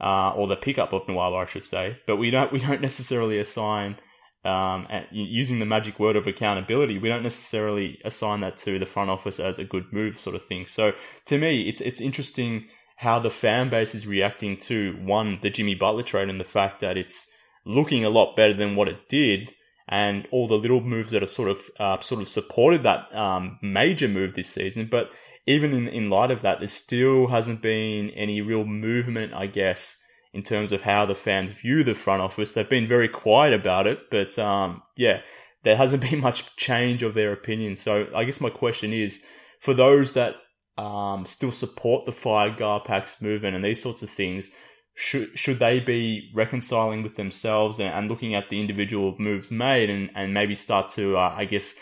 uh, 0.00 0.32
or 0.34 0.48
the 0.48 0.56
pickup 0.56 0.92
of 0.92 1.06
Nwaba, 1.06 1.42
I 1.42 1.46
should 1.46 1.64
say. 1.64 1.96
But 2.06 2.16
we 2.16 2.30
don't, 2.30 2.52
we 2.52 2.58
don't 2.58 2.80
necessarily 2.80 3.38
assign, 3.38 3.98
um, 4.44 4.86
using 5.10 5.58
the 5.58 5.66
magic 5.66 5.98
word 5.98 6.16
of 6.16 6.26
accountability, 6.26 6.98
we 6.98 7.08
don't 7.08 7.22
necessarily 7.22 8.00
assign 8.04 8.40
that 8.40 8.56
to 8.58 8.78
the 8.78 8.86
front 8.86 9.10
office 9.10 9.38
as 9.38 9.58
a 9.58 9.64
good 9.64 9.92
move 9.92 10.18
sort 10.18 10.36
of 10.36 10.44
thing. 10.44 10.66
So 10.66 10.92
to 11.26 11.38
me, 11.38 11.68
it's, 11.68 11.80
it's 11.80 12.00
interesting 12.00 12.66
how 12.96 13.18
the 13.18 13.30
fan 13.30 13.70
base 13.70 13.94
is 13.94 14.06
reacting 14.06 14.56
to 14.58 14.96
one, 15.02 15.38
the 15.42 15.50
Jimmy 15.50 15.74
Butler 15.74 16.02
trade 16.02 16.28
and 16.28 16.40
the 16.40 16.44
fact 16.44 16.80
that 16.80 16.96
it's 16.96 17.30
looking 17.64 18.04
a 18.04 18.10
lot 18.10 18.36
better 18.36 18.54
than 18.54 18.76
what 18.76 18.88
it 18.88 19.08
did 19.08 19.54
and 19.88 20.26
all 20.30 20.46
the 20.46 20.58
little 20.58 20.80
moves 20.80 21.10
that 21.10 21.22
are 21.22 21.26
sort 21.26 21.50
of 21.50 21.70
uh, 21.78 22.00
sort 22.00 22.20
of 22.20 22.28
supported 22.28 22.82
that 22.84 23.14
um, 23.14 23.58
major 23.60 24.08
move 24.08 24.34
this 24.34 24.48
season. 24.48 24.86
But 24.90 25.10
even 25.46 25.72
in, 25.72 25.88
in 25.88 26.10
light 26.10 26.30
of 26.30 26.42
that, 26.42 26.58
there 26.58 26.68
still 26.68 27.26
hasn't 27.26 27.60
been 27.60 28.10
any 28.10 28.40
real 28.40 28.64
movement, 28.64 29.34
I 29.34 29.46
guess, 29.46 29.98
in 30.32 30.42
terms 30.42 30.72
of 30.72 30.82
how 30.82 31.04
the 31.06 31.14
fans 31.14 31.50
view 31.50 31.82
the 31.82 31.94
front 31.94 32.22
office. 32.22 32.52
They've 32.52 32.68
been 32.68 32.86
very 32.86 33.08
quiet 33.08 33.52
about 33.52 33.86
it, 33.86 34.10
but 34.10 34.38
um, 34.38 34.82
yeah, 34.96 35.20
there 35.62 35.76
hasn't 35.76 36.02
been 36.10 36.20
much 36.20 36.56
change 36.56 37.02
of 37.02 37.14
their 37.14 37.32
opinion. 37.32 37.76
So 37.76 38.08
I 38.14 38.24
guess 38.24 38.40
my 38.40 38.50
question 38.50 38.92
is, 38.92 39.20
for 39.60 39.74
those 39.74 40.12
that 40.12 40.36
um, 40.78 41.26
still 41.26 41.52
support 41.52 42.06
the 42.06 42.12
Fire 42.12 42.50
Garpax 42.50 43.20
movement 43.20 43.54
and 43.54 43.64
these 43.64 43.82
sorts 43.82 44.02
of 44.02 44.10
things, 44.10 44.50
should 44.94 45.38
should 45.38 45.58
they 45.58 45.80
be 45.80 46.30
reconciling 46.34 47.02
with 47.02 47.16
themselves 47.16 47.78
and, 47.78 47.94
and, 47.94 48.10
looking 48.10 48.34
at 48.34 48.50
the 48.50 48.60
individual 48.60 49.14
moves 49.18 49.50
made 49.50 49.88
and, 49.88 50.10
and 50.14 50.34
maybe 50.34 50.54
start 50.54 50.90
to 50.90 51.16
uh, 51.16 51.32
I 51.34 51.44
guess 51.44 51.74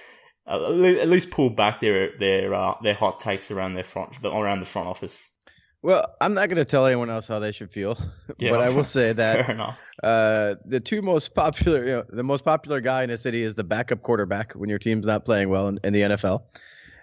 at 0.47 1.09
least 1.09 1.31
pull 1.31 1.51
back 1.51 1.81
their 1.81 2.17
their 2.19 2.55
uh, 2.55 2.75
their 2.83 2.95
hot 2.95 3.19
takes 3.21 3.51
around 3.51 3.75
their 3.75 3.85
front 3.85 4.17
around 4.25 4.61
the 4.61 4.67
front 4.67 4.89
office. 4.89 5.31
Well, 5.83 6.15
I'm 6.21 6.35
not 6.35 6.49
going 6.49 6.57
to 6.57 6.65
tell 6.65 6.87
anyone 6.87 7.09
else 7.09 7.29
how 7.29 7.39
they 7.39 7.53
should 7.53 7.71
feel, 7.71 7.97
yeah, 8.39 8.51
but 8.51 8.61
I 8.61 8.71
will 8.71 8.85
say 8.85 9.13
that 9.13 9.49
uh, 10.03 10.55
the 10.65 10.81
two 10.81 11.03
most 11.03 11.35
popular, 11.35 11.85
you 11.85 11.93
know, 11.93 12.05
the 12.09 12.25
most 12.25 12.45
popular 12.45 12.81
guy 12.81 13.05
in 13.05 13.11
the 13.11 13.17
city 13.17 13.43
is 13.43 13.55
the 13.55 13.65
backup 13.65 14.03
quarterback 14.03 14.55
when 14.55 14.69
your 14.69 14.81
team's 14.81 15.07
not 15.07 15.25
playing 15.25 15.51
well 15.51 15.69
in, 15.69 15.79
in 15.85 15.93
the 15.93 16.01
NFL, 16.03 16.43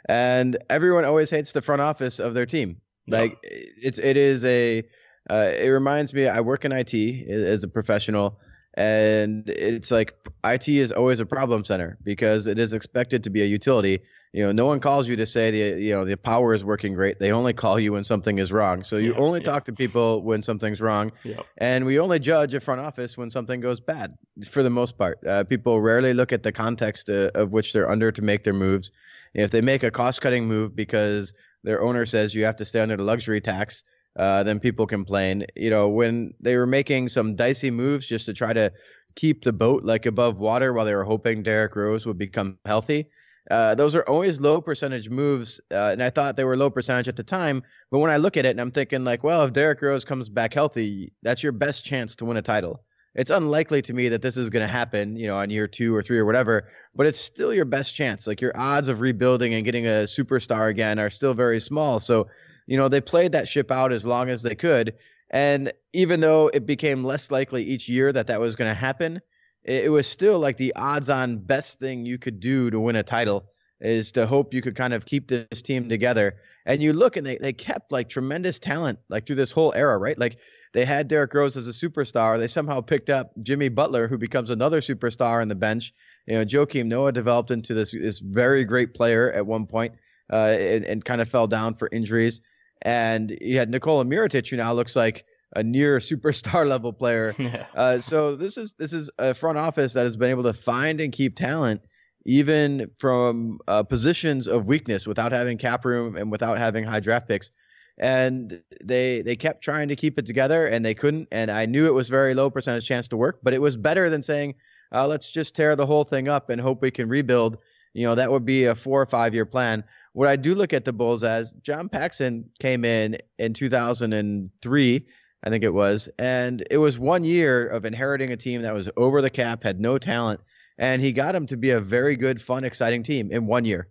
and 0.10 0.58
everyone 0.70 1.06
always 1.06 1.30
hates 1.30 1.54
the 1.54 1.62
front 1.62 1.82
office 1.82 2.20
of 2.20 2.34
their 2.34 2.46
team. 2.46 2.82
Like 3.08 3.38
it's 3.44 4.00
it 4.00 4.18
is 4.18 4.44
a 4.46 4.84
uh, 5.30 5.52
it 5.58 5.70
reminds 5.70 6.14
me, 6.14 6.28
I 6.28 6.42
work 6.42 6.66
in 6.66 6.72
IT 6.72 6.94
as 7.30 7.64
a 7.64 7.68
professional, 7.68 8.40
and 8.76 9.48
it's 9.48 9.90
like 9.90 10.14
IT 10.44 10.68
is 10.68 10.92
always 10.92 11.20
a 11.20 11.26
problem 11.26 11.66
center 11.66 11.98
because 12.04 12.48
it 12.48 12.60
is 12.60 12.74
expected 12.74 13.24
to 13.24 13.30
be 13.30 13.42
a 13.42 13.46
utility. 13.46 14.02
You 14.36 14.46
know, 14.46 14.52
no 14.52 14.66
one 14.66 14.82
calls 14.82 15.08
you 15.08 15.16
to 15.16 15.26
say 15.26 15.50
the 15.50 15.82
you 15.82 15.94
know 15.94 16.04
the 16.04 16.18
power 16.18 16.54
is 16.54 16.62
working 16.62 16.94
great. 16.94 17.20
They 17.20 17.32
only 17.32 17.54
call 17.54 17.80
you 17.80 17.94
when 17.94 18.04
something 18.04 18.38
is 18.38 18.52
wrong. 18.52 18.84
So 18.84 18.98
you 18.98 19.14
yeah, 19.14 19.20
only 19.20 19.40
yeah. 19.40 19.46
talk 19.46 19.64
to 19.64 19.72
people 19.72 20.24
when 20.24 20.44
something's 20.44 20.82
wrong, 20.82 21.14
yep. 21.24 21.46
and 21.58 21.86
we 21.86 22.00
only 22.00 22.20
judge 22.20 22.54
a 22.54 22.60
front 22.60 22.82
office 22.82 23.16
when 23.16 23.32
something 23.32 23.62
goes 23.62 23.80
bad. 23.80 24.18
For 24.50 24.62
the 24.62 24.70
most 24.70 24.98
part, 24.98 25.26
uh, 25.26 25.46
people 25.46 25.80
rarely 25.80 26.14
look 26.14 26.34
at 26.34 26.44
the 26.44 26.52
context 26.52 27.10
uh, 27.10 27.32
of 27.34 27.54
which 27.54 27.72
they're 27.72 27.90
under 27.90 28.12
to 28.12 28.22
make 28.22 28.44
their 28.44 28.52
moves. 28.52 28.92
If 29.34 29.52
they 29.52 29.62
make 29.62 29.84
a 29.84 29.92
cost-cutting 29.92 30.46
move 30.46 30.76
because 30.76 31.34
their 31.64 31.82
owner 31.82 32.06
says 32.06 32.36
you 32.36 32.44
have 32.44 32.58
to 32.58 32.66
stay 32.66 32.82
under 32.82 32.98
the 32.98 33.04
luxury 33.04 33.40
tax, 33.40 33.84
uh, 34.18 34.44
then 34.44 34.60
people 34.60 34.86
complain. 34.86 35.46
You 35.56 35.70
know, 35.70 35.88
when 35.88 36.34
they 36.42 36.58
were 36.58 36.68
making 36.68 37.08
some 37.08 37.38
dicey 37.38 37.72
moves 37.72 38.06
just 38.06 38.26
to 38.26 38.34
try 38.34 38.52
to 38.52 38.74
keep 39.16 39.46
the 39.46 39.54
boat 39.54 39.86
like 39.86 40.06
above 40.06 40.42
water 40.42 40.74
while 40.74 40.84
they 40.84 40.94
were 40.94 41.06
hoping 41.06 41.42
Derrick 41.42 41.74
Rose 41.74 42.06
would 42.06 42.18
become 42.18 42.58
healthy. 42.66 43.08
Uh, 43.50 43.76
those 43.76 43.96
are 43.96 44.04
always 44.04 44.42
low 44.42 44.60
percentage 44.60 45.10
moves, 45.10 45.62
uh, 45.72 45.90
and 45.92 46.02
I 46.02 46.10
thought 46.10 46.36
they 46.36 46.44
were 46.44 46.58
low 46.58 46.70
percentage 46.70 47.08
at 47.08 47.16
the 47.16 47.24
time. 47.24 47.64
But 47.92 48.00
when 48.00 48.12
I 48.12 48.18
look 48.18 48.38
at 48.38 48.46
it, 48.46 48.50
and 48.50 48.62
I'm 48.62 48.72
thinking 48.72 49.04
like, 49.04 49.24
well, 49.24 49.44
if 49.44 49.54
Derrick 49.54 49.82
Rose 49.82 50.04
comes 50.04 50.30
back 50.30 50.54
healthy, 50.54 51.14
that's 51.22 51.44
your 51.44 51.52
best 51.52 51.86
chance 51.86 52.16
to 52.18 52.26
win 52.26 52.38
a 52.38 52.42
title. 52.42 52.84
It's 53.14 53.32
unlikely 53.32 53.82
to 53.84 53.94
me 53.94 54.10
that 54.10 54.22
this 54.22 54.36
is 54.36 54.50
going 54.50 54.66
to 54.66 54.72
happen, 54.72 55.16
you 55.16 55.28
know, 55.28 55.38
on 55.38 55.50
year 55.50 55.68
two 55.68 55.96
or 55.96 56.04
three 56.04 56.18
or 56.18 56.26
whatever. 56.26 56.70
But 56.96 57.08
it's 57.08 57.20
still 57.20 57.54
your 57.54 57.66
best 57.66 57.96
chance. 57.96 58.28
Like 58.28 58.42
your 58.42 58.52
odds 58.56 58.90
of 58.90 59.00
rebuilding 59.00 59.54
and 59.54 59.64
getting 59.64 59.86
a 59.86 60.06
superstar 60.06 60.70
again 60.70 61.00
are 61.00 61.10
still 61.10 61.34
very 61.34 61.62
small. 61.62 62.00
So 62.00 62.28
you 62.68 62.78
know, 62.78 62.88
they 62.88 63.02
played 63.02 63.34
that 63.34 63.48
ship 63.48 63.72
out 63.72 63.92
as 63.92 64.06
long 64.06 64.30
as 64.30 64.42
they 64.42 64.56
could. 64.56 64.96
And 65.30 65.72
even 65.94 66.20
though 66.20 66.50
it 66.54 66.66
became 66.66 67.04
less 67.04 67.32
likely 67.32 67.64
each 67.64 67.90
year 67.90 68.12
that 68.12 68.28
that 68.28 68.40
was 68.40 68.56
going 68.56 68.70
to 68.70 68.76
happen, 68.76 69.22
it, 69.66 69.86
it, 69.86 69.90
was 69.90 70.08
still 70.08 70.40
like 70.40 70.58
the 70.58 70.74
odds 70.76 71.10
on 71.10 71.38
best 71.38 71.80
thing 71.80 72.06
you 72.06 72.18
could 72.18 72.40
do 72.40 72.70
to 72.70 72.80
win 72.80 72.96
a 72.96 73.04
title 73.04 73.46
is 73.82 74.14
to 74.14 74.26
hope 74.26 74.54
you 74.54 74.62
could 74.62 74.76
kind 74.76 74.94
of 74.94 75.06
keep 75.06 75.28
this 75.28 75.62
team 75.62 75.90
together. 75.90 76.38
And 76.66 76.82
you 76.82 76.94
look 76.94 77.18
and 77.18 77.26
they, 77.26 77.38
they 77.38 77.54
kept 77.54 77.92
like 77.92 78.10
tremendous 78.10 78.60
talent 78.60 79.00
like 79.10 79.28
through 79.28 79.36
this 79.36 79.52
whole 79.52 79.74
era, 79.76 79.98
right? 79.98 80.18
Like 80.18 80.38
they 80.74 80.86
had 80.86 81.08
Derrick 81.08 81.34
Rose 81.34 81.58
as 81.58 81.68
a 81.68 81.72
superstar. 81.72 82.38
They 82.38 82.48
somehow 82.48 82.82
picked 82.82 83.10
up 83.10 83.32
Jimmy 83.42 83.70
Butler, 83.70 84.08
who 84.08 84.18
becomes 84.18 84.50
another 84.50 84.82
superstar 84.82 85.42
on 85.42 85.48
the 85.48 85.56
bench. 85.56 85.94
You 86.26 86.36
know, 86.36 86.46
Joakim 86.46 86.88
Noah 86.88 87.12
developed 87.12 87.52
into 87.52 87.74
this 87.74 87.92
this 87.92 88.20
very 88.20 88.66
great 88.66 88.94
player 88.94 89.32
at 89.32 89.46
one 89.46 89.68
point, 89.68 89.94
uh, 90.32 90.56
and, 90.60 90.84
and 90.84 91.06
kind 91.06 91.22
of 91.22 91.30
fell 91.30 91.48
down 91.48 91.76
for 91.76 91.88
injuries. 91.92 92.42
And 92.82 93.38
you 93.40 93.58
had 93.58 93.70
Nikola 93.70 94.04
Mirotic, 94.04 94.50
who 94.50 94.58
now 94.58 94.74
looks 94.74 94.96
like 94.96 95.26
a 95.56 95.64
near 95.64 96.00
superstar 96.10 96.68
level 96.68 96.94
player. 96.94 97.36
Yeah. 97.46 97.66
Uh, 97.76 98.00
so 98.00 98.36
this 98.36 98.58
is 98.58 98.74
this 98.80 98.94
is 98.94 99.12
a 99.20 99.34
front 99.34 99.58
office 99.58 99.94
that 99.94 100.06
has 100.06 100.18
been 100.18 100.30
able 100.30 100.44
to 100.44 100.54
find 100.54 101.00
and 101.02 101.12
keep 101.12 101.36
talent 101.36 101.82
even 102.26 102.90
from 102.98 103.60
uh, 103.68 103.84
positions 103.84 104.48
of 104.48 104.68
weakness 104.68 105.06
without 105.06 105.32
having 105.32 105.58
cap 105.58 105.86
room 105.86 106.16
and 106.16 106.32
without 106.32 106.58
having 106.58 106.84
high 106.84 107.00
draft 107.00 107.28
picks. 107.28 107.52
And 107.98 108.64
they 108.84 109.22
they 109.22 109.36
kept 109.36 109.64
trying 109.64 109.90
to 109.90 109.96
keep 109.96 110.18
it 110.20 110.26
together 110.26 110.66
and 110.66 110.84
they 110.84 110.96
couldn't. 110.96 111.28
And 111.32 111.52
I 111.52 111.66
knew 111.66 111.86
it 111.86 111.94
was 111.94 112.10
very 112.10 112.34
low 112.34 112.50
percentage 112.50 112.86
chance 112.86 113.08
to 113.10 113.18
work, 113.18 113.40
but 113.44 113.54
it 113.54 113.62
was 113.62 113.78
better 113.78 114.10
than 114.10 114.24
saying 114.24 114.56
uh, 114.94 115.08
let's 115.08 115.32
just 115.32 115.56
tear 115.56 115.76
the 115.76 115.86
whole 115.86 116.04
thing 116.04 116.28
up 116.28 116.50
and 116.50 116.60
hope 116.60 116.82
we 116.82 116.92
can 116.92 117.08
rebuild. 117.08 117.58
You 117.94 118.08
know 118.08 118.16
that 118.16 118.32
would 118.32 118.46
be 118.46 118.66
a 118.66 118.76
four 118.76 119.02
or 119.02 119.06
five 119.06 119.34
year 119.34 119.46
plan. 119.46 119.84
What 120.12 120.28
I 120.28 120.36
do 120.36 120.56
look 120.56 120.74
at 120.74 120.84
the 120.84 120.94
Bulls 120.94 121.24
as 121.24 121.54
John 121.62 121.90
Paxson 121.90 122.50
came 122.60 122.84
in 122.84 123.18
in 123.38 123.54
2003, 123.54 125.06
I 125.46 125.50
think 125.52 125.64
it 125.64 125.74
was, 125.74 126.10
and 126.18 126.66
it 126.72 126.78
was 126.78 126.98
one 126.98 127.24
year 127.24 127.68
of 127.68 127.86
inheriting 127.86 128.32
a 128.32 128.38
team 128.38 128.64
that 128.64 128.74
was 128.74 128.90
over 128.98 129.22
the 129.22 129.30
cap, 129.30 129.64
had 129.64 129.80
no 129.80 130.00
talent, 130.00 130.42
and 130.78 131.02
he 131.02 131.12
got 131.12 131.34
them 131.34 131.46
to 131.48 131.58
be 131.58 131.70
a 131.70 131.80
very 131.80 132.16
good, 132.16 132.42
fun, 132.42 132.64
exciting 132.64 133.04
team 133.04 133.30
in 133.32 133.46
one 133.46 133.64
year. 133.64 133.88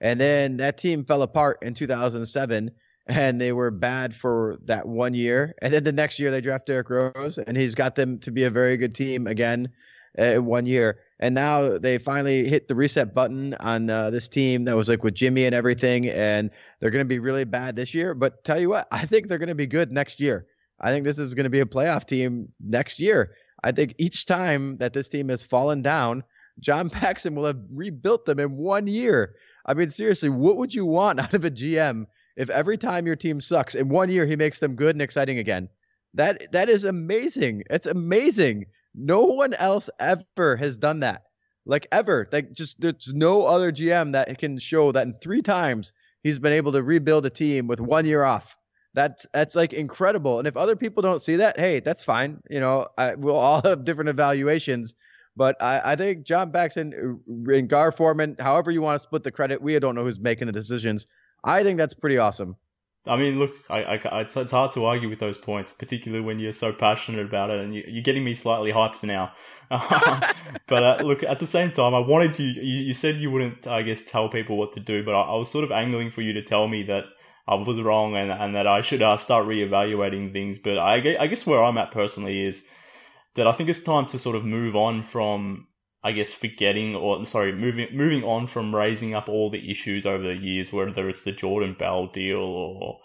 And 0.00 0.20
then 0.20 0.56
that 0.58 0.78
team 0.78 1.04
fell 1.04 1.22
apart 1.22 1.58
in 1.62 1.74
2007, 1.74 2.70
and 3.06 3.40
they 3.40 3.52
were 3.52 3.70
bad 3.70 4.14
for 4.14 4.58
that 4.64 4.88
one 4.88 5.12
year. 5.12 5.54
And 5.60 5.72
then 5.72 5.84
the 5.84 5.92
next 5.92 6.18
year 6.18 6.30
they 6.30 6.40
draft 6.40 6.66
Derrick 6.66 6.88
Rose, 6.88 7.36
and 7.38 7.56
he's 7.56 7.74
got 7.74 7.96
them 7.96 8.18
to 8.20 8.30
be 8.30 8.44
a 8.44 8.50
very 8.50 8.78
good 8.78 8.94
team 8.94 9.26
again 9.26 9.68
uh, 10.18 10.36
one 10.36 10.64
year. 10.66 11.00
And 11.20 11.34
now 11.34 11.78
they 11.78 11.98
finally 11.98 12.48
hit 12.48 12.66
the 12.66 12.74
reset 12.74 13.12
button 13.14 13.54
on 13.60 13.88
uh, 13.88 14.10
this 14.10 14.28
team 14.28 14.64
that 14.64 14.76
was 14.76 14.88
like 14.88 15.04
with 15.04 15.14
Jimmy 15.14 15.44
and 15.44 15.54
everything, 15.54 16.08
and 16.08 16.50
they're 16.80 16.90
going 16.90 17.04
to 17.04 17.08
be 17.08 17.18
really 17.18 17.44
bad 17.44 17.76
this 17.76 17.94
year. 17.94 18.14
But 18.14 18.42
tell 18.42 18.58
you 18.58 18.70
what, 18.70 18.88
I 18.90 19.04
think 19.04 19.28
they're 19.28 19.38
going 19.38 19.48
to 19.48 19.54
be 19.54 19.66
good 19.66 19.92
next 19.92 20.18
year. 20.18 20.46
I 20.84 20.90
think 20.90 21.04
this 21.04 21.18
is 21.18 21.32
going 21.32 21.44
to 21.44 21.50
be 21.50 21.60
a 21.60 21.66
playoff 21.66 22.04
team 22.04 22.52
next 22.60 23.00
year. 23.00 23.34
I 23.62 23.72
think 23.72 23.94
each 23.96 24.26
time 24.26 24.76
that 24.76 24.92
this 24.92 25.08
team 25.08 25.30
has 25.30 25.42
fallen 25.42 25.80
down, 25.80 26.24
John 26.60 26.90
Paxson 27.00 27.34
will 27.34 27.46
have 27.46 27.58
rebuilt 27.72 28.26
them 28.26 28.38
in 28.38 28.58
one 28.58 28.86
year. 28.86 29.34
I 29.64 29.72
mean, 29.72 29.88
seriously, 29.88 30.28
what 30.28 30.58
would 30.58 30.74
you 30.74 30.84
want 30.84 31.20
out 31.22 31.32
of 31.32 31.42
a 31.42 31.50
GM 31.50 32.04
if 32.36 32.50
every 32.50 32.76
time 32.76 33.06
your 33.06 33.16
team 33.16 33.40
sucks 33.40 33.74
in 33.74 33.88
one 33.88 34.10
year 34.10 34.26
he 34.26 34.36
makes 34.36 34.58
them 34.58 34.76
good 34.76 34.94
and 34.94 35.00
exciting 35.00 35.38
again? 35.38 35.70
That 36.12 36.52
that 36.52 36.68
is 36.68 36.84
amazing. 36.84 37.64
It's 37.70 37.86
amazing. 37.86 38.66
No 38.94 39.24
one 39.24 39.54
else 39.54 39.88
ever 39.98 40.54
has 40.56 40.76
done 40.76 41.00
that. 41.00 41.22
Like 41.64 41.86
ever. 41.92 42.28
Like 42.30 42.52
just 42.52 42.78
there's 42.78 43.14
no 43.14 43.46
other 43.46 43.72
GM 43.72 44.12
that 44.12 44.36
can 44.38 44.58
show 44.58 44.92
that 44.92 45.06
in 45.06 45.14
three 45.14 45.40
times 45.40 45.94
he's 46.22 46.38
been 46.38 46.52
able 46.52 46.72
to 46.72 46.82
rebuild 46.82 47.24
a 47.24 47.30
team 47.30 47.68
with 47.68 47.80
one 47.80 48.04
year 48.04 48.22
off. 48.22 48.54
That's 48.94 49.26
that's 49.32 49.54
like 49.56 49.72
incredible. 49.72 50.38
And 50.38 50.48
if 50.48 50.56
other 50.56 50.76
people 50.76 51.02
don't 51.02 51.20
see 51.20 51.36
that, 51.36 51.58
hey, 51.58 51.80
that's 51.80 52.02
fine. 52.02 52.40
You 52.48 52.60
know, 52.60 52.88
I, 52.96 53.16
we'll 53.16 53.36
all 53.36 53.60
have 53.64 53.84
different 53.84 54.10
evaluations. 54.10 54.94
But 55.36 55.60
I, 55.60 55.92
I 55.92 55.96
think 55.96 56.24
John 56.24 56.52
Paxson 56.52 57.20
and 57.26 57.68
Gar 57.68 57.90
Forman, 57.90 58.36
however 58.38 58.70
you 58.70 58.80
want 58.80 59.00
to 59.00 59.02
split 59.02 59.24
the 59.24 59.32
credit, 59.32 59.60
we 59.60 59.76
don't 59.80 59.96
know 59.96 60.04
who's 60.04 60.20
making 60.20 60.46
the 60.46 60.52
decisions. 60.52 61.06
I 61.42 61.64
think 61.64 61.76
that's 61.76 61.94
pretty 61.94 62.18
awesome. 62.18 62.56
I 63.06 63.16
mean, 63.16 63.38
look, 63.38 63.52
I, 63.68 63.82
I, 63.82 64.20
it's, 64.22 64.34
it's 64.36 64.52
hard 64.52 64.72
to 64.72 64.86
argue 64.86 65.10
with 65.10 65.18
those 65.18 65.36
points, 65.36 65.72
particularly 65.72 66.24
when 66.24 66.38
you're 66.38 66.52
so 66.52 66.72
passionate 66.72 67.26
about 67.26 67.50
it, 67.50 67.60
and 67.60 67.74
you, 67.74 67.84
are 67.98 68.02
getting 68.02 68.24
me 68.24 68.34
slightly 68.34 68.72
hyped 68.72 69.02
now. 69.02 69.32
but 69.70 70.82
uh, 70.82 71.02
look, 71.02 71.22
at 71.22 71.38
the 71.38 71.46
same 71.46 71.70
time, 71.70 71.94
I 71.94 71.98
wanted 71.98 72.38
you, 72.38 72.46
you. 72.46 72.84
You 72.84 72.94
said 72.94 73.16
you 73.16 73.30
wouldn't, 73.30 73.66
I 73.66 73.82
guess, 73.82 74.00
tell 74.02 74.30
people 74.30 74.56
what 74.56 74.72
to 74.72 74.80
do, 74.80 75.04
but 75.04 75.14
I, 75.14 75.20
I 75.20 75.36
was 75.36 75.50
sort 75.50 75.64
of 75.64 75.72
angling 75.72 76.12
for 76.12 76.22
you 76.22 76.32
to 76.32 76.42
tell 76.42 76.66
me 76.66 76.82
that 76.84 77.04
I 77.46 77.56
was 77.56 77.80
wrong 77.80 78.16
and 78.16 78.30
and 78.30 78.54
that 78.54 78.66
I 78.66 78.80
should 78.80 79.02
uh, 79.02 79.16
start 79.16 79.46
reevaluating 79.46 80.32
things. 80.32 80.58
But 80.58 80.78
I, 80.78 81.16
I 81.18 81.26
guess 81.26 81.46
where 81.46 81.62
I'm 81.62 81.78
at 81.78 81.90
personally 81.90 82.44
is 82.44 82.64
that 83.34 83.46
I 83.46 83.52
think 83.52 83.68
it's 83.68 83.82
time 83.82 84.06
to 84.06 84.18
sort 84.18 84.36
of 84.36 84.44
move 84.44 84.74
on 84.74 85.02
from 85.02 85.66
I 86.02 86.12
guess 86.12 86.34
forgetting 86.34 86.94
or 86.96 87.24
sorry, 87.24 87.52
moving 87.52 87.88
moving 87.96 88.24
on 88.24 88.46
from 88.46 88.74
raising 88.74 89.14
up 89.14 89.28
all 89.28 89.50
the 89.50 89.70
issues 89.70 90.04
over 90.04 90.22
the 90.22 90.36
years, 90.36 90.72
whether 90.72 91.08
it's 91.08 91.22
the 91.22 91.32
Jordan 91.32 91.74
Bell 91.78 92.06
deal 92.06 92.38
or 92.38 93.00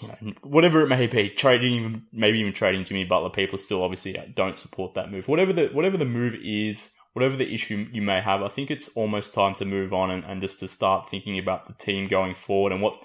you 0.00 0.08
know 0.08 0.32
whatever 0.42 0.82
it 0.82 0.88
may 0.88 1.06
be, 1.06 1.28
trading 1.30 2.02
maybe 2.12 2.38
even 2.38 2.52
trading 2.52 2.84
Jimmy 2.84 3.04
Butler. 3.04 3.30
People 3.30 3.58
still 3.58 3.82
obviously 3.82 4.16
don't 4.34 4.56
support 4.56 4.94
that 4.94 5.10
move. 5.10 5.28
Whatever 5.28 5.52
the 5.52 5.68
whatever 5.68 5.96
the 5.96 6.04
move 6.04 6.34
is, 6.42 6.92
whatever 7.12 7.36
the 7.36 7.52
issue 7.52 7.86
you 7.92 8.02
may 8.02 8.20
have, 8.20 8.42
I 8.42 8.48
think 8.48 8.70
it's 8.70 8.88
almost 8.90 9.34
time 9.34 9.54
to 9.56 9.64
move 9.64 9.92
on 9.92 10.10
and, 10.10 10.24
and 10.24 10.40
just 10.40 10.60
to 10.60 10.68
start 10.68 11.08
thinking 11.08 11.38
about 11.38 11.66
the 11.66 11.74
team 11.74 12.08
going 12.08 12.34
forward 12.34 12.72
and 12.72 12.80
what 12.82 13.02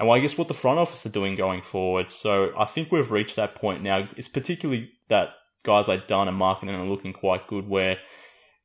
and 0.00 0.08
well, 0.08 0.16
I 0.16 0.20
guess 0.20 0.38
what 0.38 0.48
the 0.48 0.54
front 0.54 0.78
office 0.78 1.04
are 1.04 1.10
doing 1.10 1.36
going 1.36 1.60
forward. 1.60 2.10
So 2.10 2.52
I 2.56 2.64
think 2.64 2.90
we've 2.90 3.10
reached 3.10 3.36
that 3.36 3.54
point 3.54 3.82
now. 3.82 4.08
It's 4.16 4.28
particularly 4.28 4.92
that 5.08 5.34
guys 5.62 5.88
like 5.88 6.06
Dunn 6.06 6.26
and 6.26 6.40
Markkanen 6.40 6.80
are 6.80 6.88
looking 6.88 7.12
quite 7.12 7.46
good 7.46 7.68
where 7.68 7.98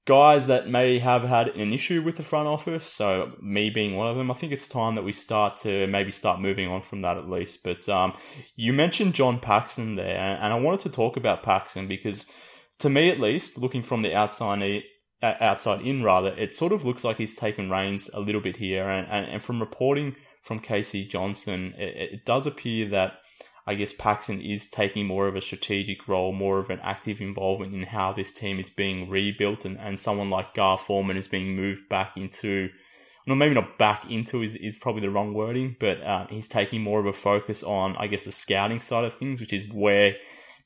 guys 0.06 0.48
that 0.48 0.70
may 0.70 0.98
have 1.00 1.26
had 1.26 1.50
an 1.50 1.74
issue 1.74 2.02
with 2.02 2.16
the 2.16 2.24
front 2.24 2.48
office, 2.48 2.88
so 2.88 3.34
me 3.42 3.70
being 3.70 3.98
one 3.98 4.08
of 4.08 4.16
them, 4.16 4.32
I 4.32 4.34
think 4.34 4.54
it's 4.54 4.70
time 4.70 4.96
that 4.96 5.04
we 5.04 5.12
start 5.12 5.58
to 5.58 5.88
maybe 5.88 6.12
start 6.12 6.40
moving 6.40 6.70
on 6.70 6.82
from 6.82 7.02
that 7.02 7.18
at 7.18 7.30
least. 7.30 7.64
But 7.64 7.90
um, 7.90 8.14
you 8.56 8.72
mentioned 8.72 9.14
John 9.14 9.42
Paxson 9.42 9.96
there, 9.96 10.40
and 10.42 10.54
I 10.54 10.60
wanted 10.60 10.80
to 10.82 10.90
talk 10.90 11.18
about 11.18 11.44
Paxson 11.44 11.86
because 11.86 12.32
to 12.80 12.90
me 12.90 13.10
at 13.10 13.20
least, 13.20 13.58
looking 13.58 13.84
from 13.84 14.04
the 14.04 14.16
outside 14.16 14.84
uh, 15.22 15.34
outside 15.42 15.82
in 15.82 16.02
rather, 16.02 16.34
it 16.38 16.54
sort 16.54 16.72
of 16.72 16.86
looks 16.86 17.04
like 17.04 17.18
he's 17.18 17.36
taken 17.36 17.70
reins 17.70 18.10
a 18.14 18.22
little 18.22 18.42
bit 18.42 18.56
here, 18.56 18.88
and, 18.88 19.06
and, 19.10 19.26
and 19.26 19.44
from 19.44 19.60
reporting 19.60 20.16
from 20.46 20.60
K.C. 20.60 21.08
Johnson, 21.08 21.74
it, 21.78 22.14
it 22.14 22.26
does 22.26 22.46
appear 22.46 22.88
that 22.90 23.20
I 23.68 23.74
guess 23.74 23.94
Paxson 23.94 24.42
is 24.42 24.70
taking 24.70 25.08
more 25.08 25.28
of 25.28 25.36
a 25.36 25.42
strategic 25.42 26.08
role, 26.08 26.32
more 26.32 26.60
of 26.60 26.70
an 26.70 26.80
active 26.84 27.20
involvement 27.20 27.74
in 27.74 27.82
how 27.84 28.14
this 28.14 28.32
team 28.32 28.60
is 28.60 28.70
being 28.70 29.10
rebuilt, 29.10 29.66
and, 29.66 29.80
and 29.80 30.00
someone 30.00 30.30
like 30.30 30.54
Gar 30.54 30.78
Forman 30.78 31.18
is 31.18 31.28
being 31.28 31.56
moved 31.56 31.90
back 31.90 32.16
into, 32.16 32.70
no, 33.26 33.34
maybe 33.34 33.56
not 33.56 33.80
back 33.80 34.10
into 34.10 34.44
is, 34.44 34.56
is 34.56 34.78
probably 34.78 35.02
the 35.02 35.10
wrong 35.10 35.34
wording, 35.34 35.76
but 35.80 36.00
uh, 36.02 36.28
he's 36.30 36.48
taking 36.48 36.82
more 36.82 37.00
of 37.00 37.08
a 37.08 37.14
focus 37.14 37.64
on, 37.64 37.96
I 37.98 38.06
guess, 38.06 38.24
the 38.24 38.32
scouting 38.32 38.82
side 38.82 39.04
of 39.04 39.16
things, 39.16 39.40
which 39.40 39.52
is 39.52 39.66
where 39.74 40.16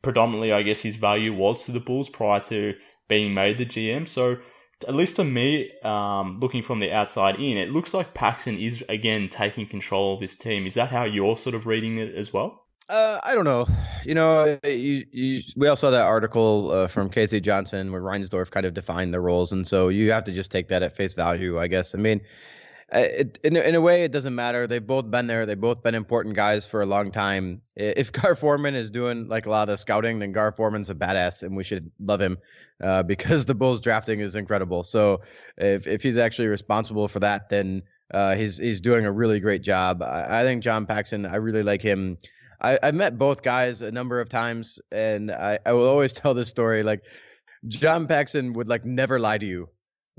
predominantly, 0.02 0.52
I 0.52 0.64
guess, 0.64 0.82
his 0.82 0.98
value 0.98 1.34
was 1.34 1.64
to 1.66 1.72
the 1.72 1.80
Bulls 1.80 2.10
prior 2.10 2.42
to 2.42 2.74
being 3.08 3.34
made 3.34 3.58
the 3.58 3.66
GM. 3.66 4.10
So, 4.10 4.40
at 4.88 4.96
least 4.96 5.18
to 5.18 5.24
me, 5.24 5.72
um, 5.84 6.40
looking 6.40 6.62
from 6.62 6.80
the 6.80 6.92
outside 6.92 7.36
in, 7.36 7.58
it 7.58 7.72
looks 7.72 7.94
like 7.94 8.14
Paxson 8.14 8.58
is 8.58 8.84
again 8.88 9.30
taking 9.30 9.68
control 9.68 10.16
of 10.16 10.22
this 10.22 10.36
team. 10.36 10.66
Is 10.66 10.76
that 10.76 10.90
how 10.90 11.04
you're 11.04 11.38
sort 11.38 11.56
of 11.56 11.68
reading 11.68 11.98
it 11.98 12.16
as 12.16 12.32
well? 12.32 12.64
Uh, 12.88 13.20
I 13.22 13.36
don't 13.36 13.46
know. 13.46 13.68
You 14.04 14.16
know, 14.16 14.58
you, 14.64 15.06
you, 15.12 15.42
we 15.56 15.68
all 15.68 15.76
saw 15.76 15.92
that 15.92 16.06
article 16.06 16.72
uh, 16.72 16.88
from 16.88 17.10
K.C. 17.10 17.40
Johnson 17.40 17.92
where 17.92 18.02
Reinsdorf 18.02 18.50
kind 18.50 18.66
of 18.66 18.74
defined 18.74 19.14
the 19.14 19.20
roles, 19.20 19.52
and 19.52 19.68
so 19.68 19.90
you 19.90 20.12
have 20.12 20.24
to 20.24 20.32
just 20.32 20.50
take 20.50 20.70
that 20.70 20.82
at 20.82 20.96
face 20.96 21.14
value, 21.14 21.60
I 21.60 21.68
guess. 21.68 21.94
I 21.94 22.00
mean, 22.00 22.22
uh, 22.22 22.24
it, 22.92 23.40
in 23.44 23.56
in 23.56 23.76
a 23.76 23.82
way, 23.82 24.04
it 24.04 24.12
doesn't 24.12 24.34
matter. 24.36 24.68
They've 24.68 24.86
both 24.86 25.10
been 25.10 25.28
there. 25.28 25.46
They've 25.46 25.60
both 25.60 25.84
been 25.84 25.96
important 25.96 26.36
guys 26.36 26.66
for 26.66 26.82
a 26.82 26.86
long 26.86 27.12
time. 27.12 27.62
If 27.76 28.12
Gar 28.12 28.36
Forman 28.36 28.76
is 28.76 28.92
doing 28.92 29.28
like 29.28 29.46
a 29.46 29.50
lot 29.50 29.70
of 29.70 29.80
scouting, 29.80 30.20
then 30.20 30.32
Gar 30.32 30.52
Forman's 30.52 30.90
a 30.90 30.96
badass, 30.96 31.44
and 31.44 31.56
we 31.56 31.64
should 31.64 31.92
love 32.00 32.22
him 32.22 32.38
uh, 32.84 33.04
because 33.14 33.46
the 33.46 33.56
Bulls 33.56 33.80
drafting 33.80 34.20
is 34.20 34.36
incredible. 34.36 34.84
So 34.84 35.22
if 35.58 35.88
if 35.88 36.02
he's 36.02 36.18
actually 36.18 36.48
responsible 36.48 37.08
for 37.08 37.20
that, 37.20 37.50
then 37.50 37.84
uh, 38.14 38.36
he's 38.36 38.58
he's 38.58 38.82
doing 38.82 39.06
a 39.06 39.12
really 39.12 39.40
great 39.40 39.62
job. 39.62 40.02
I, 40.02 40.42
I 40.42 40.44
think 40.44 40.64
John 40.64 40.86
Paxson. 40.86 41.26
I 41.26 41.36
really 41.36 41.64
like 41.64 41.82
him. 41.82 42.18
I, 42.62 42.78
I 42.82 42.92
met 42.92 43.18
both 43.18 43.42
guys 43.42 43.82
a 43.82 43.92
number 43.92 44.20
of 44.20 44.30
times, 44.30 44.80
and 44.92 45.32
I, 45.32 45.60
I 45.66 45.74
will 45.74 45.88
always 45.88 46.14
tell 46.22 46.34
this 46.34 46.50
story. 46.50 46.84
Like 46.84 47.04
John 47.68 48.08
Paxson 48.08 48.54
would 48.54 48.68
like 48.68 48.86
never 48.86 49.20
lie 49.20 49.38
to 49.38 49.46
you. 49.46 49.70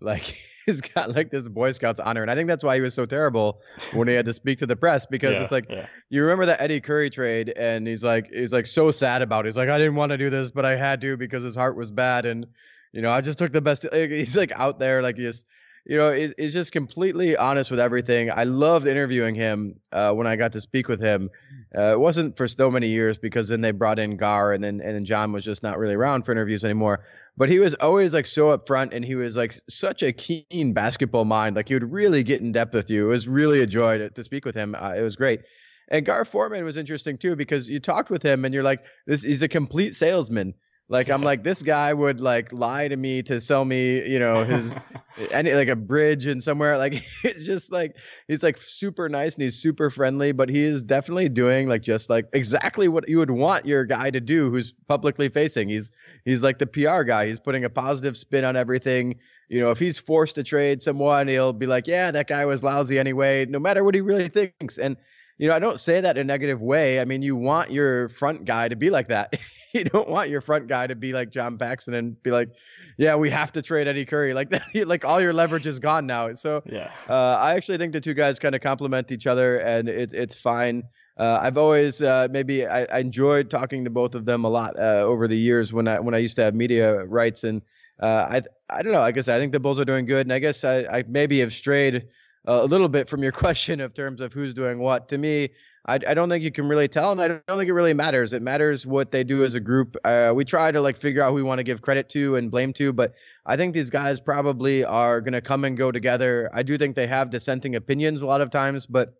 Like 0.00 0.36
he's 0.66 0.80
got 0.80 1.14
like 1.14 1.30
this 1.30 1.48
Boy 1.48 1.72
Scouts 1.72 2.00
honor, 2.00 2.22
and 2.22 2.30
I 2.30 2.34
think 2.34 2.48
that's 2.48 2.64
why 2.64 2.76
he 2.76 2.80
was 2.80 2.94
so 2.94 3.06
terrible 3.06 3.62
when 3.92 4.08
he 4.08 4.14
had 4.14 4.26
to 4.26 4.34
speak 4.34 4.58
to 4.58 4.66
the 4.66 4.76
press 4.76 5.06
because 5.06 5.34
yeah, 5.34 5.42
it's 5.42 5.52
like 5.52 5.66
yeah. 5.68 5.86
you 6.08 6.22
remember 6.22 6.46
that 6.46 6.60
Eddie 6.60 6.80
Curry 6.80 7.10
trade, 7.10 7.52
and 7.56 7.86
he's 7.86 8.04
like 8.04 8.30
he's 8.30 8.52
like 8.52 8.66
so 8.66 8.90
sad 8.90 9.22
about 9.22 9.44
it. 9.44 9.48
He's 9.48 9.56
like 9.56 9.68
I 9.68 9.78
didn't 9.78 9.96
want 9.96 10.10
to 10.10 10.18
do 10.18 10.30
this, 10.30 10.48
but 10.48 10.64
I 10.64 10.76
had 10.76 11.00
to 11.02 11.16
because 11.16 11.42
his 11.42 11.56
heart 11.56 11.76
was 11.76 11.90
bad, 11.90 12.26
and 12.26 12.46
you 12.92 13.02
know 13.02 13.10
I 13.10 13.20
just 13.20 13.38
took 13.38 13.52
the 13.52 13.60
best. 13.60 13.86
He's 13.92 14.36
like 14.36 14.52
out 14.52 14.78
there 14.78 15.02
like 15.02 15.16
just 15.16 15.46
you 15.86 15.96
know, 15.96 16.08
it, 16.08 16.34
it's 16.38 16.52
just 16.52 16.72
completely 16.72 17.36
honest 17.36 17.70
with 17.70 17.80
everything. 17.80 18.30
I 18.30 18.44
loved 18.44 18.86
interviewing 18.86 19.34
him 19.34 19.80
uh, 19.92 20.12
when 20.12 20.26
I 20.26 20.36
got 20.36 20.52
to 20.52 20.60
speak 20.60 20.88
with 20.88 21.00
him. 21.00 21.30
Uh, 21.76 21.92
it 21.92 22.00
wasn't 22.00 22.36
for 22.36 22.48
so 22.48 22.70
many 22.70 22.88
years 22.88 23.16
because 23.16 23.48
then 23.48 23.60
they 23.60 23.70
brought 23.70 23.98
in 23.98 24.16
Gar 24.16 24.52
and 24.52 24.62
then 24.62 24.80
and 24.80 24.94
then 24.94 25.04
John 25.04 25.32
was 25.32 25.44
just 25.44 25.62
not 25.62 25.78
really 25.78 25.94
around 25.94 26.24
for 26.24 26.32
interviews 26.32 26.64
anymore. 26.64 27.04
But 27.36 27.48
he 27.48 27.58
was 27.58 27.74
always 27.74 28.12
like 28.12 28.26
so 28.26 28.56
upfront 28.56 28.92
and 28.92 29.04
he 29.04 29.14
was 29.14 29.36
like 29.36 29.54
such 29.68 30.02
a 30.02 30.12
keen 30.12 30.74
basketball 30.74 31.24
mind. 31.24 31.56
Like 31.56 31.68
he 31.68 31.74
would 31.74 31.90
really 31.90 32.22
get 32.22 32.40
in 32.40 32.52
depth 32.52 32.74
with 32.74 32.90
you. 32.90 33.06
It 33.06 33.10
was 33.10 33.28
really 33.28 33.62
a 33.62 33.66
joy 33.66 33.98
to, 33.98 34.10
to 34.10 34.24
speak 34.24 34.44
with 34.44 34.54
him. 34.54 34.74
Uh, 34.78 34.94
it 34.96 35.02
was 35.02 35.16
great. 35.16 35.40
And 35.88 36.04
Gar 36.04 36.24
Forman 36.24 36.64
was 36.64 36.76
interesting 36.76 37.18
too 37.18 37.36
because 37.36 37.68
you 37.68 37.80
talked 37.80 38.10
with 38.10 38.22
him 38.22 38.44
and 38.44 38.52
you're 38.52 38.62
like, 38.62 38.80
this 39.06 39.22
he's 39.22 39.42
a 39.42 39.48
complete 39.48 39.94
salesman. 39.94 40.54
Like 40.90 41.08
I'm 41.08 41.22
like 41.22 41.44
this 41.44 41.62
guy 41.62 41.92
would 41.94 42.20
like 42.20 42.52
lie 42.52 42.88
to 42.88 42.96
me 42.96 43.22
to 43.22 43.40
sell 43.40 43.64
me, 43.64 44.10
you 44.10 44.18
know, 44.18 44.42
his 44.42 44.74
any 45.30 45.54
like 45.54 45.68
a 45.68 45.76
bridge 45.76 46.26
and 46.26 46.42
somewhere. 46.42 46.76
Like 46.78 46.94
it's 47.22 47.44
just 47.44 47.70
like 47.70 47.94
he's 48.26 48.42
like 48.42 48.58
super 48.58 49.08
nice 49.08 49.34
and 49.34 49.44
he's 49.44 49.54
super 49.54 49.88
friendly, 49.90 50.32
but 50.32 50.48
he 50.48 50.64
is 50.64 50.82
definitely 50.82 51.28
doing 51.28 51.68
like 51.68 51.82
just 51.82 52.10
like 52.10 52.26
exactly 52.32 52.88
what 52.88 53.08
you 53.08 53.18
would 53.18 53.30
want 53.30 53.66
your 53.66 53.84
guy 53.84 54.10
to 54.10 54.20
do 54.20 54.50
who's 54.50 54.74
publicly 54.88 55.28
facing. 55.28 55.68
He's 55.68 55.92
he's 56.24 56.42
like 56.42 56.58
the 56.58 56.66
PR 56.66 57.02
guy. 57.04 57.28
He's 57.28 57.38
putting 57.38 57.64
a 57.64 57.70
positive 57.70 58.16
spin 58.16 58.44
on 58.44 58.56
everything. 58.56 59.20
You 59.48 59.60
know, 59.60 59.70
if 59.70 59.78
he's 59.78 60.00
forced 60.00 60.34
to 60.34 60.42
trade 60.42 60.82
someone, 60.82 61.28
he'll 61.28 61.52
be 61.52 61.66
like, 61.66 61.86
"Yeah, 61.86 62.10
that 62.10 62.26
guy 62.26 62.46
was 62.46 62.64
lousy 62.64 62.98
anyway," 62.98 63.46
no 63.46 63.60
matter 63.60 63.84
what 63.84 63.94
he 63.94 64.00
really 64.00 64.28
thinks. 64.28 64.76
And 64.76 64.96
you 65.38 65.46
know, 65.46 65.54
I 65.54 65.60
don't 65.60 65.78
say 65.78 66.00
that 66.00 66.18
in 66.18 66.22
a 66.22 66.24
negative 66.24 66.60
way. 66.60 67.00
I 67.00 67.04
mean, 67.04 67.22
you 67.22 67.36
want 67.36 67.70
your 67.70 68.08
front 68.08 68.44
guy 68.44 68.68
to 68.68 68.76
be 68.76 68.90
like 68.90 69.08
that. 69.08 69.38
you 69.74 69.84
don't 69.84 70.08
want 70.08 70.30
your 70.30 70.40
front 70.40 70.66
guy 70.66 70.86
to 70.86 70.94
be 70.94 71.12
like 71.12 71.30
John 71.30 71.58
Paxson 71.58 71.94
and 71.94 72.20
be 72.22 72.30
like, 72.30 72.50
yeah, 72.96 73.16
we 73.16 73.30
have 73.30 73.52
to 73.52 73.62
trade 73.62 73.88
Eddie 73.88 74.04
Curry. 74.04 74.34
Like 74.34 74.50
that, 74.50 74.64
like 74.86 75.04
all 75.04 75.20
your 75.20 75.32
leverage 75.32 75.66
is 75.66 75.78
gone 75.78 76.06
now. 76.06 76.34
So 76.34 76.62
yeah, 76.66 76.90
uh, 77.08 77.38
I 77.40 77.54
actually 77.54 77.78
think 77.78 77.92
the 77.92 78.00
two 78.00 78.14
guys 78.14 78.38
kind 78.38 78.54
of 78.54 78.60
complement 78.60 79.12
each 79.12 79.26
other, 79.26 79.56
and 79.56 79.88
it, 79.88 80.12
it's 80.12 80.34
fine. 80.34 80.84
Uh, 81.16 81.38
I've 81.40 81.58
always 81.58 82.00
uh, 82.00 82.28
maybe 82.30 82.66
I, 82.66 82.84
I, 82.84 83.00
enjoyed 83.00 83.50
talking 83.50 83.84
to 83.84 83.90
both 83.90 84.14
of 84.14 84.24
them 84.24 84.44
a 84.44 84.48
lot 84.48 84.78
uh, 84.78 85.02
over 85.02 85.28
the 85.28 85.36
years 85.36 85.70
when 85.70 85.86
I 85.86 86.00
when 86.00 86.14
I 86.14 86.18
used 86.18 86.36
to 86.36 86.42
have 86.42 86.54
media 86.54 87.04
rights, 87.04 87.44
and 87.44 87.60
uh, 88.00 88.26
I 88.30 88.42
I 88.70 88.82
don't 88.82 88.92
know. 88.92 89.02
I 89.02 89.12
guess 89.12 89.28
I 89.28 89.38
think 89.38 89.52
the 89.52 89.60
Bulls 89.60 89.78
are 89.78 89.84
doing 89.84 90.06
good, 90.06 90.26
and 90.26 90.32
I 90.32 90.38
guess 90.38 90.64
I, 90.64 90.84
I 90.84 91.04
maybe 91.06 91.40
have 91.40 91.52
strayed 91.52 92.08
a 92.46 92.64
little 92.64 92.88
bit 92.88 93.08
from 93.08 93.22
your 93.22 93.32
question 93.44 93.80
of 93.80 93.92
terms 93.92 94.20
of 94.20 94.32
who's 94.32 94.54
doing 94.54 94.78
what. 94.78 95.08
To 95.08 95.18
me, 95.18 95.50
I, 95.86 95.94
I 95.94 96.14
don't 96.14 96.28
think 96.28 96.44
you 96.44 96.50
can 96.50 96.68
really 96.68 96.88
tell, 96.88 97.10
and 97.12 97.20
I 97.20 97.28
don't 97.28 97.58
think 97.58 97.68
it 97.68 97.72
really 97.72 97.94
matters. 97.94 98.32
It 98.32 98.42
matters 98.42 98.86
what 98.86 99.10
they 99.10 99.24
do 99.24 99.44
as 99.44 99.54
a 99.54 99.60
group. 99.60 99.96
Uh, 100.04 100.32
we 100.34 100.44
try 100.44 100.70
to 100.70 100.80
like 100.80 100.96
figure 100.96 101.22
out 101.22 101.30
who 101.30 101.36
we 101.36 101.42
want 101.42 101.58
to 101.58 101.64
give 101.64 101.80
credit 101.80 102.08
to 102.10 102.36
and 102.36 102.50
blame 102.50 102.72
to, 102.74 102.92
but 102.92 103.14
I 103.46 103.56
think 103.56 103.72
these 103.72 103.90
guys 103.90 104.20
probably 104.20 104.84
are 104.84 105.20
going 105.20 105.32
to 105.32 105.40
come 105.40 105.64
and 105.64 105.76
go 105.76 105.90
together. 105.90 106.50
I 106.52 106.62
do 106.62 106.76
think 106.76 106.96
they 106.96 107.06
have 107.06 107.30
dissenting 107.30 107.76
opinions 107.76 108.22
a 108.22 108.26
lot 108.26 108.40
of 108.40 108.50
times, 108.50 108.86
but 108.86 109.14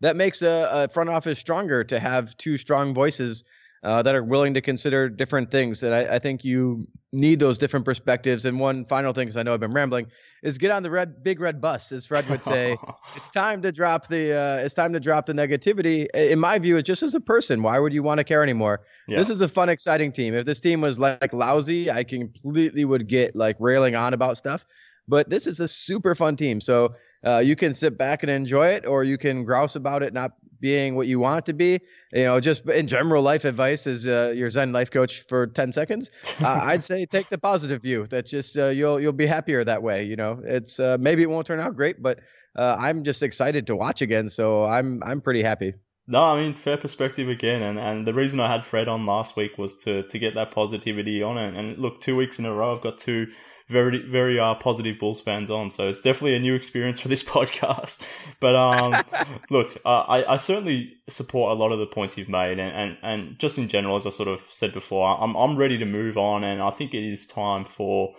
that 0.00 0.16
makes 0.16 0.42
a, 0.42 0.68
a 0.72 0.88
front 0.88 1.10
office 1.10 1.38
stronger 1.38 1.84
to 1.84 1.98
have 1.98 2.36
two 2.36 2.58
strong 2.58 2.92
voices 2.92 3.44
uh, 3.82 4.02
that 4.02 4.14
are 4.14 4.22
willing 4.22 4.54
to 4.54 4.60
consider 4.60 5.08
different 5.08 5.50
things. 5.50 5.82
And 5.82 5.94
I, 5.94 6.14
I, 6.14 6.18
think 6.18 6.44
you 6.44 6.86
need 7.12 7.40
those 7.40 7.58
different 7.58 7.84
perspectives. 7.84 8.44
And 8.44 8.60
one 8.60 8.84
final 8.84 9.12
thing, 9.12 9.26
because 9.26 9.36
I 9.36 9.42
know 9.42 9.54
I've 9.54 9.60
been 9.60 9.72
rambling, 9.72 10.06
is 10.42 10.58
get 10.58 10.70
on 10.70 10.82
the 10.82 10.90
red 10.90 11.22
big 11.22 11.40
red 11.40 11.60
bus, 11.60 11.92
as 11.92 12.04
Fred 12.04 12.28
would 12.28 12.42
say. 12.42 12.76
it's 13.16 13.30
time 13.30 13.62
to 13.62 13.72
drop 13.72 14.08
the 14.08 14.32
uh, 14.32 14.64
it's 14.64 14.74
time 14.74 14.92
to 14.92 15.00
drop 15.00 15.26
the 15.26 15.32
negativity. 15.32 16.06
In 16.14 16.38
my 16.38 16.58
view, 16.58 16.76
it's 16.76 16.86
just 16.86 17.02
as 17.02 17.14
a 17.14 17.20
person. 17.20 17.62
Why 17.62 17.78
would 17.78 17.92
you 17.92 18.02
want 18.02 18.18
to 18.18 18.24
care 18.24 18.42
anymore? 18.42 18.82
Yeah. 19.06 19.18
This 19.18 19.30
is 19.30 19.40
a 19.40 19.48
fun, 19.48 19.68
exciting 19.68 20.12
team. 20.12 20.34
If 20.34 20.44
this 20.44 20.60
team 20.60 20.80
was 20.80 20.98
like 20.98 21.32
lousy, 21.32 21.90
I 21.90 22.04
completely 22.04 22.84
would 22.84 23.08
get 23.08 23.36
like 23.36 23.56
railing 23.60 23.94
on 23.94 24.14
about 24.14 24.36
stuff. 24.36 24.64
But 25.08 25.28
this 25.28 25.46
is 25.46 25.60
a 25.60 25.68
super 25.68 26.14
fun 26.14 26.36
team. 26.36 26.60
So 26.60 26.94
uh, 27.24 27.38
you 27.38 27.56
can 27.56 27.74
sit 27.74 27.96
back 27.96 28.22
and 28.22 28.30
enjoy 28.30 28.68
it, 28.68 28.86
or 28.86 29.04
you 29.04 29.18
can 29.18 29.44
grouse 29.44 29.76
about 29.76 30.02
it 30.02 30.12
not 30.12 30.32
being 30.62 30.94
what 30.94 31.06
you 31.06 31.18
want 31.18 31.40
it 31.40 31.46
to 31.46 31.52
be. 31.52 31.80
You 32.12 32.24
know, 32.24 32.40
just 32.40 32.66
in 32.66 32.86
general 32.86 33.22
life 33.22 33.44
advice 33.44 33.86
as 33.86 34.06
uh, 34.06 34.32
your 34.34 34.48
Zen 34.48 34.72
life 34.72 34.90
coach 34.90 35.20
for 35.28 35.48
10 35.48 35.72
seconds, 35.72 36.10
uh, 36.40 36.60
I'd 36.62 36.82
say 36.82 37.04
take 37.04 37.28
the 37.28 37.36
positive 37.36 37.82
view. 37.82 38.06
That 38.06 38.24
just 38.24 38.56
uh, 38.56 38.68
you'll 38.68 38.98
you'll 38.98 39.12
be 39.12 39.26
happier 39.26 39.62
that 39.64 39.82
way. 39.82 40.04
You 40.04 40.16
know, 40.16 40.40
it's 40.42 40.80
uh, 40.80 40.96
maybe 40.98 41.22
it 41.22 41.28
won't 41.28 41.46
turn 41.46 41.60
out 41.60 41.76
great, 41.76 42.00
but 42.00 42.20
uh, 42.56 42.76
I'm 42.78 43.04
just 43.04 43.22
excited 43.22 43.66
to 43.66 43.76
watch 43.76 44.00
again. 44.00 44.30
So 44.30 44.64
I'm 44.64 45.02
I'm 45.04 45.20
pretty 45.20 45.42
happy. 45.42 45.74
No, 46.06 46.22
I 46.24 46.42
mean 46.42 46.54
fair 46.54 46.76
perspective 46.76 47.28
again, 47.28 47.62
and, 47.62 47.78
and 47.78 48.06
the 48.06 48.14
reason 48.14 48.40
I 48.40 48.50
had 48.50 48.64
Fred 48.64 48.88
on 48.88 49.06
last 49.06 49.36
week 49.36 49.56
was 49.58 49.76
to 49.84 50.02
to 50.04 50.18
get 50.18 50.34
that 50.34 50.50
positivity 50.50 51.22
on 51.22 51.38
it. 51.38 51.54
And 51.54 51.78
look, 51.78 52.00
two 52.00 52.16
weeks 52.16 52.38
in 52.38 52.46
a 52.46 52.54
row, 52.54 52.74
I've 52.74 52.82
got 52.82 52.98
two 52.98 53.28
very 53.68 53.98
very 53.98 54.38
uh, 54.38 54.54
positive 54.54 54.98
Bulls 54.98 55.20
fans 55.20 55.50
on. 55.50 55.70
So 55.70 55.88
it's 55.88 56.00
definitely 56.00 56.36
a 56.36 56.40
new 56.40 56.54
experience 56.54 57.00
for 57.00 57.08
this 57.08 57.22
podcast. 57.34 58.00
But 58.40 58.54
um, 58.54 58.94
look, 59.50 59.76
uh, 59.84 60.00
I, 60.00 60.34
I 60.34 60.36
certainly 60.36 60.94
support 61.08 61.52
a 61.52 61.54
lot 61.54 61.72
of 61.72 61.78
the 61.78 61.86
points 61.86 62.16
you've 62.16 62.28
made, 62.28 62.58
and, 62.58 62.72
and, 62.72 62.98
and 63.02 63.38
just 63.38 63.58
in 63.58 63.68
general, 63.68 63.96
as 63.96 64.06
I 64.06 64.10
sort 64.10 64.28
of 64.28 64.40
said 64.50 64.72
before, 64.72 65.06
I'm 65.20 65.34
I'm 65.34 65.56
ready 65.56 65.78
to 65.78 65.86
move 65.86 66.16
on, 66.16 66.44
and 66.44 66.62
I 66.62 66.70
think 66.70 66.94
it 66.94 67.04
is 67.04 67.26
time 67.26 67.64
for. 67.64 68.14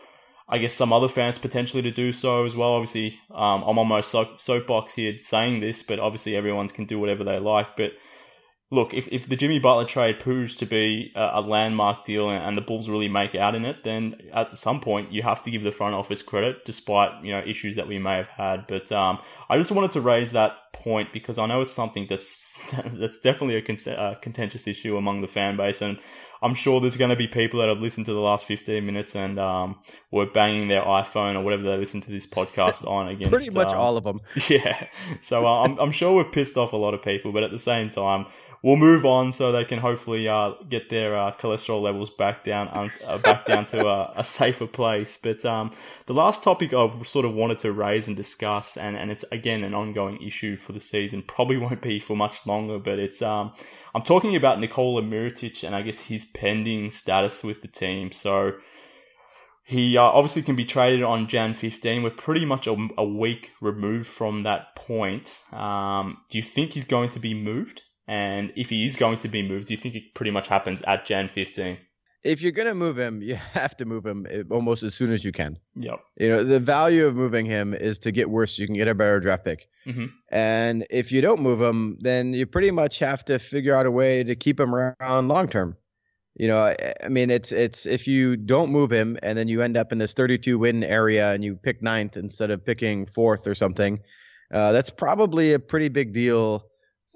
I 0.46 0.58
guess 0.58 0.74
some 0.74 0.91
other 0.91 1.08
fans 1.08 1.39
potentially 1.39 1.82
to 1.84 1.89
do 1.89 2.12
so 2.12 2.46
as 2.46 2.54
well. 2.54 2.74
Obviously, 2.74 3.18
um, 3.32 3.64
I'm 3.64 3.80
on 3.80 3.88
my 3.88 4.02
soap, 4.02 4.41
soapbox 4.41 4.94
here 4.94 5.18
saying 5.18 5.62
this, 5.62 5.82
but 5.82 6.00
obviously 6.00 6.36
everyone 6.36 6.68
can 6.68 6.86
do 6.86 7.00
whatever 7.00 7.24
they 7.24 7.39
like. 7.39 7.78
But 7.78 7.94
look, 8.74 8.93
if, 8.93 9.07
if 9.11 9.30
the 9.30 9.36
Jimmy 9.36 9.59
Butler 9.59 9.86
trade 9.86 10.19
proves 10.19 10.57
to 10.57 10.65
be 10.65 11.11
a, 11.15 11.32
a, 11.36 11.41
landmark 11.41 12.05
deal 12.05 12.30
and, 12.30 12.43
and, 12.43 12.57
the 12.57 12.61
Bulls 12.61 12.89
really 12.89 13.07
make 13.07 13.36
out 13.36 13.53
in 13.53 13.65
it, 13.65 13.84
then 13.84 14.15
at 14.34 14.55
some 14.55 14.82
point 14.82 15.11
you 15.11 15.21
have 15.21 15.43
to 15.43 15.51
give 15.51 15.61
the 15.61 15.71
front 15.71 15.93
office 15.93 16.24
credit, 16.24 16.65
despite 16.65 17.24
you 17.24 17.32
know 17.32 17.43
issues 17.45 17.76
that 17.76 17.88
we 17.88 17.99
may 17.99 18.17
have 18.17 18.28
had. 18.28 18.65
But 18.67 18.91
um, 18.91 19.19
I 19.49 19.57
just 19.57 19.71
wanted 19.71 19.91
to 19.91 20.01
raise 20.01 20.32
that 20.32 20.74
point 20.74 21.13
because 21.13 21.38
I 21.38 21.45
know 21.45 21.61
it's 21.61 21.71
something 21.71 22.07
that's 22.09 22.59
that's 22.93 23.19
definitely 23.19 23.55
a, 23.55 23.61
con- 23.61 23.78
a 23.93 24.17
contentious 24.19 24.67
issue 24.67 24.97
among 24.97 25.21
the 25.21 25.28
fan 25.28 25.55
base, 25.55 25.82
and 25.82 25.99
I'm 26.43 26.55
sure 26.55 26.82
there's 26.82 26.97
going 26.97 27.09
to 27.09 27.15
be 27.15 27.28
people 27.28 27.61
that 27.61 27.69
have 27.69 27.80
listened 27.80 28.05
to 28.07 28.13
the 28.13 28.19
last 28.19 28.45
15 28.45 28.86
minutes 28.86 29.15
and 29.15 29.39
um, 29.39 29.80
were 30.11 30.26
banging 30.26 30.67
their 30.67 30.82
iPhone 30.82 31.36
or 31.36 31.41
whatever 31.41 31.63
they 31.63 31.78
listen 31.78 32.01
to 32.01 32.11
this 32.11 32.28
podcast 32.28 32.86
on 32.88 33.07
against. 33.07 33.32
Pretty 33.32 33.49
much 33.49 33.69
um, 33.69 33.78
all 33.78 33.97
of 33.97 34.03
them. 34.03 34.19
Yeah. 34.49 34.88
So 35.21 35.47
uh, 35.47 35.63
I'm, 35.63 35.80
I'm 35.80 35.91
sure 35.91 36.13
we've 36.13 36.32
pissed 36.32 36.57
off 36.57 36.74
a 36.74 36.78
lot 36.78 36.93
of 36.93 37.01
people, 37.01 37.32
but 37.32 37.43
at 37.43 37.51
the 37.51 37.59
same 37.59 37.89
time, 37.89 38.26
we'll 38.64 38.78
move 38.78 39.05
on 39.05 39.34
so 39.34 39.51
they 39.51 39.66
can 39.66 39.78
hopefully 39.78 40.28
uh, 40.28 40.53
get 40.70 40.89
their 40.89 41.16
uh, 41.16 41.34
cholesterol 41.34 41.82
levels 41.82 42.09
back 42.09 42.43
down 42.43 42.68
uh, 43.05 43.18
back 43.20 43.45
down 43.45 43.66
to 43.68 43.86
a, 43.86 44.14
a, 44.16 44.24
safer 44.24 44.66
place. 44.66 45.20
But 45.22 45.45
um, 45.45 45.72
the 46.07 46.14
last 46.14 46.43
topic 46.43 46.74
I 46.74 46.89
sort 47.03 47.26
of 47.26 47.34
wanted 47.34 47.59
to 47.59 47.72
raise 47.72 48.07
and 48.07 48.18
discuss, 48.18 48.78
and, 48.78 48.97
and 48.97 49.11
it's 49.11 49.26
again 49.32 49.64
an 49.64 49.76
ongoing 49.76 50.20
issue 50.24 50.55
for 50.55 50.72
the 50.72 50.80
season, 50.80 51.22
probably 51.22 51.57
won't 51.57 51.82
be 51.82 51.99
for 51.99 52.16
much 52.16 52.47
longer. 52.47 52.80
But 52.80 52.97
it's 52.97 53.22
um, 53.22 53.53
I'm 53.93 54.01
talking 54.01 54.36
about 54.36 54.59
Nikola 54.59 55.03
Mirotic 55.03 55.64
and 55.64 55.76
I 55.76 55.84
guess 55.84 55.99
his 55.99 56.26
pending 56.26 56.89
status 56.89 57.43
with 57.43 57.61
the 57.61 57.68
team. 57.68 58.11
So. 58.11 58.53
He 59.66 59.97
uh, 59.97 60.01
obviously 60.01 60.41
can 60.41 60.57
be 60.57 60.66
traded 60.66 61.03
on 61.03 61.26
Jan 61.30 61.53
15. 61.53 62.03
We're 62.03 62.09
pretty 62.09 62.43
much 62.43 62.68
a, 62.68 62.76
a 62.97 63.05
week 63.05 63.53
removed 63.61 64.07
from 64.07 64.43
that 64.43 64.76
point. 64.76 65.41
Um, 65.53 66.18
do 66.30 66.38
you 66.38 66.43
think 66.43 66.74
he's 66.74 66.84
going 66.84 67.09
to 67.11 67.20
be 67.22 67.34
moved? 67.34 67.82
And 68.08 68.51
if 68.56 68.70
he 68.70 68.86
is 68.86 68.95
going 68.95 69.18
to 69.20 69.28
be 69.28 69.47
moved, 69.47 69.68
do 69.68 69.74
you 69.74 69.78
think 69.78 69.95
it 69.95 70.14
pretty 70.14 70.32
much 70.32 70.47
happens 70.47 70.82
at 70.84 71.06
Jan 71.06 71.28
15? 71.28 71.78
If 72.24 72.41
you're 72.41 72.54
going 72.54 72.68
to 72.68 72.76
move 72.76 72.97
him, 72.97 73.22
you 73.22 73.36
have 73.54 73.76
to 73.78 73.86
move 73.86 74.06
him 74.06 74.26
eh, 74.30 74.43
almost 74.49 74.84
as 74.84 74.93
soon 74.93 75.12
as 75.12 75.24
you 75.24 75.32
can. 75.32 75.58
Yep. 75.76 75.99
You 76.18 76.30
know, 76.30 76.43
the 76.43 76.60
value 76.60 77.06
of 77.06 77.16
moving 77.16 77.45
him 77.45 77.74
is 77.74 77.99
to 77.99 78.12
get 78.12 78.30
worse. 78.30 78.56
So 78.56 78.62
you 78.62 78.68
can 78.68 78.76
get 78.76 78.88
a 78.88 78.95
better 78.95 79.20
draft 79.20 79.45
pick. 79.45 79.68
Mm-hmm. 79.86 80.06
And 80.30 80.86
if 80.89 81.12
you 81.12 81.22
don't 81.22 81.41
move 81.41 81.62
him, 81.62 81.97
then 81.99 82.34
you 82.34 82.45
pretty 82.45 82.72
much 82.72 82.99
have 82.99 83.24
to 83.26 83.39
figure 83.39 83.76
out 83.76 83.86
a 83.86 83.91
way 83.91 84.24
to 84.24 84.36
keep 84.36 84.60
him 84.60 84.74
around 84.74 85.28
long 85.28 85.47
term. 85.47 85.78
You 86.36 86.47
know, 86.47 86.62
I, 86.62 86.93
I 87.04 87.10
mean, 87.10 87.30
it's 87.30 87.51
it's 87.51 87.86
if 87.86 88.08
you 88.08 88.36
don't 88.36 88.72
move 88.72 88.91
him 88.91 89.20
and 89.22 89.38
then 89.38 89.47
you 89.47 89.62
end 89.62 89.78
up 89.78 89.91
in 89.91 89.99
this 89.99 90.16
32 90.16 90.58
win 90.58 90.84
area 90.84 91.32
and 91.32 91.43
you 91.43 91.56
pick 91.56 91.84
ninth 91.84 92.18
instead 92.18 92.49
of 92.49 92.66
picking 92.66 93.06
fourth 93.06 93.45
or 93.45 93.54
something, 93.54 93.99
uh, 94.51 94.72
that's 94.72 94.89
probably 94.89 95.54
a 95.54 95.60
pretty 95.60 95.89
big 95.89 96.12
deal 96.12 96.66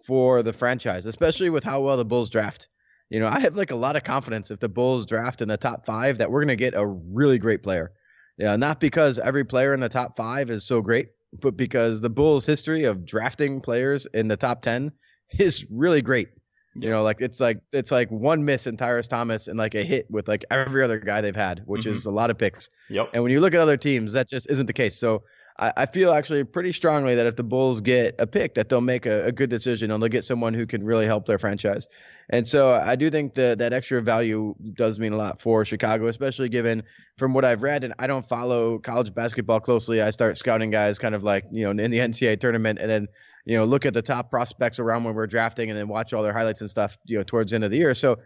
for 0.07 0.41
the 0.41 0.53
franchise, 0.53 1.05
especially 1.05 1.49
with 1.49 1.63
how 1.63 1.81
well 1.81 1.97
the 1.97 2.05
Bulls 2.05 2.29
draft. 2.29 2.69
You 3.09 3.19
know, 3.19 3.27
I 3.27 3.39
have 3.39 3.55
like 3.55 3.71
a 3.71 3.75
lot 3.75 3.95
of 3.95 4.03
confidence 4.03 4.51
if 4.51 4.59
the 4.59 4.69
Bulls 4.69 5.05
draft 5.05 5.41
in 5.41 5.47
the 5.47 5.57
top 5.57 5.85
five 5.85 6.17
that 6.17 6.31
we're 6.31 6.41
going 6.41 6.47
to 6.49 6.55
get 6.55 6.73
a 6.73 6.85
really 6.85 7.37
great 7.37 7.61
player. 7.61 7.91
Yeah, 8.37 8.55
not 8.55 8.79
because 8.79 9.19
every 9.19 9.43
player 9.43 9.73
in 9.73 9.79
the 9.79 9.89
top 9.89 10.15
five 10.15 10.49
is 10.49 10.65
so 10.65 10.81
great, 10.81 11.09
but 11.41 11.57
because 11.57 12.01
the 12.01 12.09
Bulls' 12.09 12.45
history 12.45 12.85
of 12.85 13.05
drafting 13.05 13.61
players 13.61 14.05
in 14.13 14.27
the 14.27 14.37
top 14.37 14.61
ten 14.61 14.91
is 15.37 15.65
really 15.69 16.01
great. 16.01 16.29
You 16.75 16.91
know, 16.91 17.01
like 17.01 17.21
it's 17.21 17.39
like 17.39 17.59
it's 17.73 17.91
like 17.91 18.09
one 18.11 18.45
miss 18.45 18.67
in 18.67 18.77
Tyrus 18.77 19.07
Thomas 19.07 19.47
and 19.47 19.57
like 19.57 19.73
a 19.73 19.83
hit 19.83 20.05
with 20.11 20.27
like 20.27 20.45
every 20.51 20.83
other 20.83 20.99
guy 20.99 21.21
they've 21.21 21.35
had, 21.35 21.63
which 21.65 21.81
mm-hmm. 21.81 21.91
is 21.91 22.05
a 22.05 22.11
lot 22.11 22.29
of 22.29 22.37
picks. 22.37 22.69
Yep. 22.89 23.09
And 23.13 23.23
when 23.23 23.31
you 23.31 23.41
look 23.41 23.55
at 23.55 23.59
other 23.59 23.77
teams, 23.77 24.13
that 24.13 24.29
just 24.29 24.49
isn't 24.51 24.67
the 24.67 24.73
case. 24.73 24.99
So 24.99 25.23
I, 25.59 25.73
I 25.77 25.85
feel 25.85 26.13
actually 26.13 26.43
pretty 26.43 26.73
strongly 26.73 27.15
that 27.15 27.25
if 27.25 27.35
the 27.35 27.43
Bulls 27.43 27.81
get 27.81 28.15
a 28.19 28.27
pick, 28.27 28.55
that 28.55 28.69
they'll 28.69 28.81
make 28.81 29.05
a, 29.05 29.25
a 29.25 29.31
good 29.31 29.49
decision 29.49 29.91
and 29.91 30.01
they'll 30.01 30.09
get 30.09 30.23
someone 30.23 30.53
who 30.53 30.65
can 30.65 30.83
really 30.83 31.05
help 31.05 31.25
their 31.25 31.39
franchise. 31.39 31.87
And 32.29 32.47
so 32.47 32.71
I 32.71 32.95
do 32.95 33.09
think 33.09 33.35
that 33.35 33.57
that 33.59 33.73
extra 33.73 34.01
value 34.01 34.53
does 34.73 34.99
mean 34.99 35.13
a 35.13 35.17
lot 35.17 35.39
for 35.39 35.63
Chicago, 35.63 36.07
especially 36.07 36.49
given 36.49 36.83
from 37.17 37.33
what 37.33 37.45
I've 37.45 37.63
read. 37.63 37.83
And 37.83 37.93
I 37.99 38.07
don't 38.07 38.27
follow 38.27 38.79
college 38.79 39.13
basketball 39.13 39.59
closely. 39.59 40.01
I 40.01 40.09
start 40.09 40.37
scouting 40.37 40.69
guys 40.69 40.99
kind 40.99 41.15
of 41.15 41.23
like 41.23 41.45
you 41.51 41.63
know 41.63 41.83
in 41.83 41.91
the 41.91 41.99
NCAA 41.99 42.39
tournament, 42.39 42.79
and 42.79 42.89
then 42.89 43.07
you 43.45 43.57
know 43.57 43.63
look 43.63 43.85
at 43.85 43.93
the 43.93 44.01
top 44.01 44.29
prospects 44.29 44.77
around 44.79 45.05
when 45.05 45.15
we're 45.15 45.27
drafting, 45.27 45.69
and 45.69 45.79
then 45.79 45.87
watch 45.87 46.13
all 46.13 46.21
their 46.21 46.33
highlights 46.33 46.61
and 46.61 46.69
stuff 46.69 46.97
you 47.05 47.17
know 47.17 47.23
towards 47.23 47.51
the 47.51 47.55
end 47.55 47.63
of 47.63 47.71
the 47.71 47.77
year. 47.77 47.95
So 47.95 48.17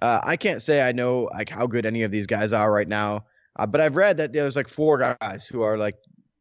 uh, 0.00 0.20
I 0.22 0.36
can't 0.36 0.62
say 0.62 0.86
I 0.86 0.92
know 0.92 1.28
like 1.32 1.48
how 1.48 1.66
good 1.66 1.84
any 1.84 2.04
of 2.04 2.12
these 2.12 2.26
guys 2.26 2.52
are 2.52 2.70
right 2.70 2.88
now. 2.88 3.24
Uh, 3.56 3.66
but 3.66 3.80
I've 3.80 3.96
read 3.96 4.18
that 4.18 4.32
there's 4.32 4.54
like 4.54 4.68
four 4.68 5.16
guys 5.20 5.46
who 5.46 5.62
are 5.62 5.76
like 5.76 5.96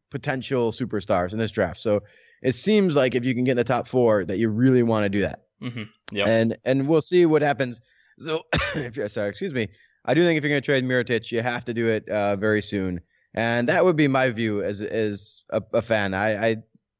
potential 0.09 0.71
superstars 0.71 1.33
in 1.33 1.39
this 1.39 1.51
draft. 1.51 1.79
So 1.79 2.01
it 2.41 2.55
seems 2.55 2.95
like 2.95 3.15
if 3.15 3.25
you 3.25 3.33
can 3.33 3.43
get 3.43 3.51
in 3.51 3.57
the 3.57 3.63
top 3.63 3.87
four, 3.87 4.25
that 4.25 4.37
you 4.37 4.49
really 4.49 4.83
want 4.83 5.03
to 5.03 5.09
do 5.09 5.21
that. 5.21 5.43
Mm-hmm. 5.61 5.83
Yep. 6.11 6.27
And 6.27 6.57
and 6.65 6.87
we'll 6.87 7.01
see 7.01 7.25
what 7.25 7.41
happens. 7.41 7.81
So 8.19 8.43
if 8.75 8.95
you're 8.95 9.09
sorry, 9.09 9.29
excuse 9.29 9.53
me, 9.53 9.69
I 10.05 10.13
do 10.13 10.23
think 10.23 10.37
if 10.37 10.43
you're 10.43 10.49
going 10.49 10.61
to 10.61 10.65
trade 10.65 10.83
Mirotic, 10.83 11.31
you 11.31 11.41
have 11.41 11.65
to 11.65 11.73
do 11.73 11.89
it 11.89 12.07
uh, 12.07 12.35
very 12.35 12.61
soon. 12.61 13.01
And 13.33 13.69
that 13.69 13.83
would 13.85 13.95
be 13.95 14.07
my 14.07 14.29
view 14.29 14.63
as 14.63 14.81
as 14.81 15.43
a, 15.49 15.61
a 15.73 15.81
fan. 15.81 16.13
I, 16.13 16.49
I 16.49 16.55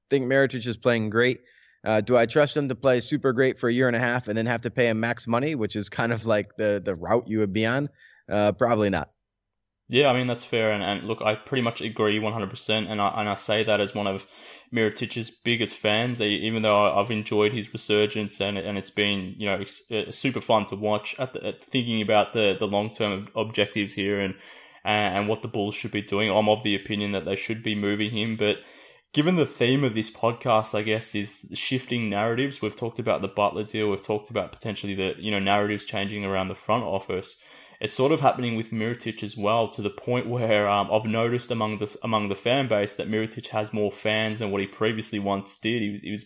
think 0.09 0.25
Mirotic 0.25 0.65
is 0.65 0.77
playing 0.77 1.09
great. 1.09 1.41
Uh, 1.83 2.01
do 2.01 2.17
I 2.17 2.25
trust 2.25 2.57
him 2.57 2.67
to 2.69 2.75
play 2.75 2.99
super 2.99 3.31
great 3.31 3.59
for 3.59 3.69
a 3.69 3.73
year 3.73 3.87
and 3.87 3.95
a 3.95 3.99
half 3.99 4.27
and 4.27 4.37
then 4.37 4.45
have 4.47 4.61
to 4.61 4.71
pay 4.71 4.89
him 4.89 4.99
max 4.99 5.27
money, 5.27 5.55
which 5.55 5.75
is 5.75 5.89
kind 5.89 6.11
of 6.11 6.25
like 6.25 6.57
the 6.57 6.81
the 6.83 6.95
route 6.95 7.27
you 7.27 7.39
would 7.39 7.53
be 7.53 7.65
on? 7.65 7.89
Uh, 8.29 8.51
probably 8.51 8.89
not. 8.89 9.11
Yeah, 9.89 10.09
I 10.09 10.13
mean 10.13 10.27
that's 10.27 10.43
fair, 10.43 10.71
and, 10.71 10.83
and 10.83 11.07
look, 11.07 11.21
I 11.21 11.35
pretty 11.35 11.61
much 11.61 11.79
agree 11.79 12.19
one 12.19 12.33
hundred 12.33 12.49
percent, 12.49 12.89
and 12.89 12.99
I 12.99 13.07
and 13.21 13.29
I 13.29 13.35
say 13.35 13.63
that 13.63 13.79
as 13.79 13.95
one 13.95 14.05
of 14.05 14.27
Mirotic's 14.73 15.29
biggest 15.31 15.77
fans. 15.77 16.19
Even 16.21 16.61
though 16.61 16.99
I've 16.99 17.09
enjoyed 17.09 17.53
his 17.53 17.71
resurgence, 17.71 18.41
and 18.41 18.57
and 18.57 18.77
it's 18.77 18.89
been 18.89 19.35
you 19.37 19.45
know 19.45 19.63
uh, 19.91 20.11
super 20.11 20.41
fun 20.41 20.65
to 20.65 20.75
watch. 20.75 21.15
At, 21.17 21.31
the, 21.33 21.47
at 21.47 21.59
thinking 21.59 22.01
about 22.01 22.33
the 22.33 22.55
the 22.59 22.67
long 22.67 22.91
term 22.91 23.29
objectives 23.33 23.93
here 23.93 24.19
and 24.19 24.35
and 24.83 25.29
what 25.29 25.41
the 25.41 25.47
Bulls 25.47 25.75
should 25.75 25.91
be 25.91 26.01
doing, 26.01 26.29
I'm 26.29 26.49
of 26.49 26.63
the 26.63 26.75
opinion 26.75 27.13
that 27.13 27.23
they 27.23 27.37
should 27.37 27.63
be 27.63 27.75
moving 27.75 28.11
him. 28.11 28.35
But 28.35 28.57
given 29.13 29.37
the 29.37 29.45
theme 29.45 29.85
of 29.85 29.95
this 29.95 30.11
podcast, 30.11 30.75
I 30.75 30.81
guess 30.81 31.15
is 31.15 31.49
shifting 31.53 32.09
narratives. 32.09 32.61
We've 32.61 32.75
talked 32.75 32.99
about 32.99 33.21
the 33.21 33.29
Butler 33.29 33.63
deal. 33.63 33.89
We've 33.89 34.01
talked 34.01 34.29
about 34.29 34.51
potentially 34.51 34.95
the 34.95 35.15
you 35.17 35.31
know 35.31 35.39
narratives 35.39 35.85
changing 35.85 36.25
around 36.25 36.49
the 36.49 36.55
front 36.55 36.83
office 36.83 37.37
it's 37.79 37.93
sort 37.93 38.11
of 38.11 38.21
happening 38.21 38.55
with 38.55 38.71
Mirotic 38.71 39.23
as 39.23 39.37
well, 39.37 39.67
to 39.69 39.81
the 39.81 39.89
point 39.89 40.27
where 40.27 40.67
um, 40.67 40.89
I've 40.91 41.05
noticed 41.05 41.51
among 41.51 41.77
the 41.77 41.95
among 42.03 42.29
the 42.29 42.35
fan 42.35 42.67
base 42.67 42.95
that 42.95 43.09
Mirotic 43.09 43.47
has 43.47 43.73
more 43.73 43.91
fans 43.91 44.39
than 44.39 44.51
what 44.51 44.61
he 44.61 44.67
previously 44.67 45.19
once 45.19 45.57
did. 45.57 45.81
He 45.81 45.89
was, 45.91 46.01
he 46.01 46.11
was 46.11 46.25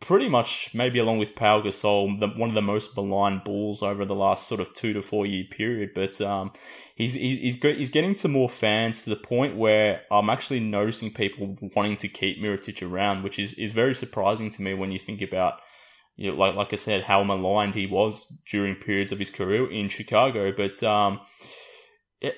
pretty 0.00 0.28
much 0.28 0.70
maybe 0.72 0.98
along 0.98 1.18
with 1.18 1.34
Pau 1.34 1.60
Gasol, 1.60 2.18
the, 2.18 2.28
one 2.28 2.48
of 2.48 2.54
the 2.54 2.62
most 2.62 2.96
maligned 2.96 3.44
Bulls 3.44 3.82
over 3.82 4.04
the 4.04 4.14
last 4.14 4.48
sort 4.48 4.60
of 4.60 4.72
two 4.74 4.92
to 4.94 5.02
four 5.02 5.26
year 5.26 5.44
period. 5.50 5.90
But 5.94 6.20
um, 6.20 6.52
he's 6.94 7.14
he's 7.14 7.60
he's, 7.60 7.90
getting 7.90 8.14
some 8.14 8.32
more 8.32 8.48
fans 8.48 9.02
to 9.02 9.10
the 9.10 9.16
point 9.16 9.56
where 9.56 10.02
I'm 10.10 10.30
actually 10.30 10.60
noticing 10.60 11.12
people 11.12 11.56
wanting 11.76 11.98
to 11.98 12.08
keep 12.08 12.38
Mirotic 12.38 12.88
around, 12.88 13.22
which 13.22 13.38
is 13.38 13.54
is 13.54 13.72
very 13.72 13.94
surprising 13.94 14.50
to 14.52 14.62
me 14.62 14.74
when 14.74 14.90
you 14.90 14.98
think 14.98 15.20
about. 15.20 15.60
You 16.20 16.32
know, 16.32 16.36
like 16.36 16.54
like 16.54 16.72
I 16.74 16.76
said, 16.76 17.04
how 17.04 17.24
maligned 17.24 17.74
he 17.74 17.86
was 17.86 18.26
during 18.50 18.74
periods 18.74 19.10
of 19.10 19.18
his 19.18 19.30
career 19.30 19.70
in 19.70 19.88
Chicago, 19.88 20.52
but 20.52 20.82
um, 20.82 21.18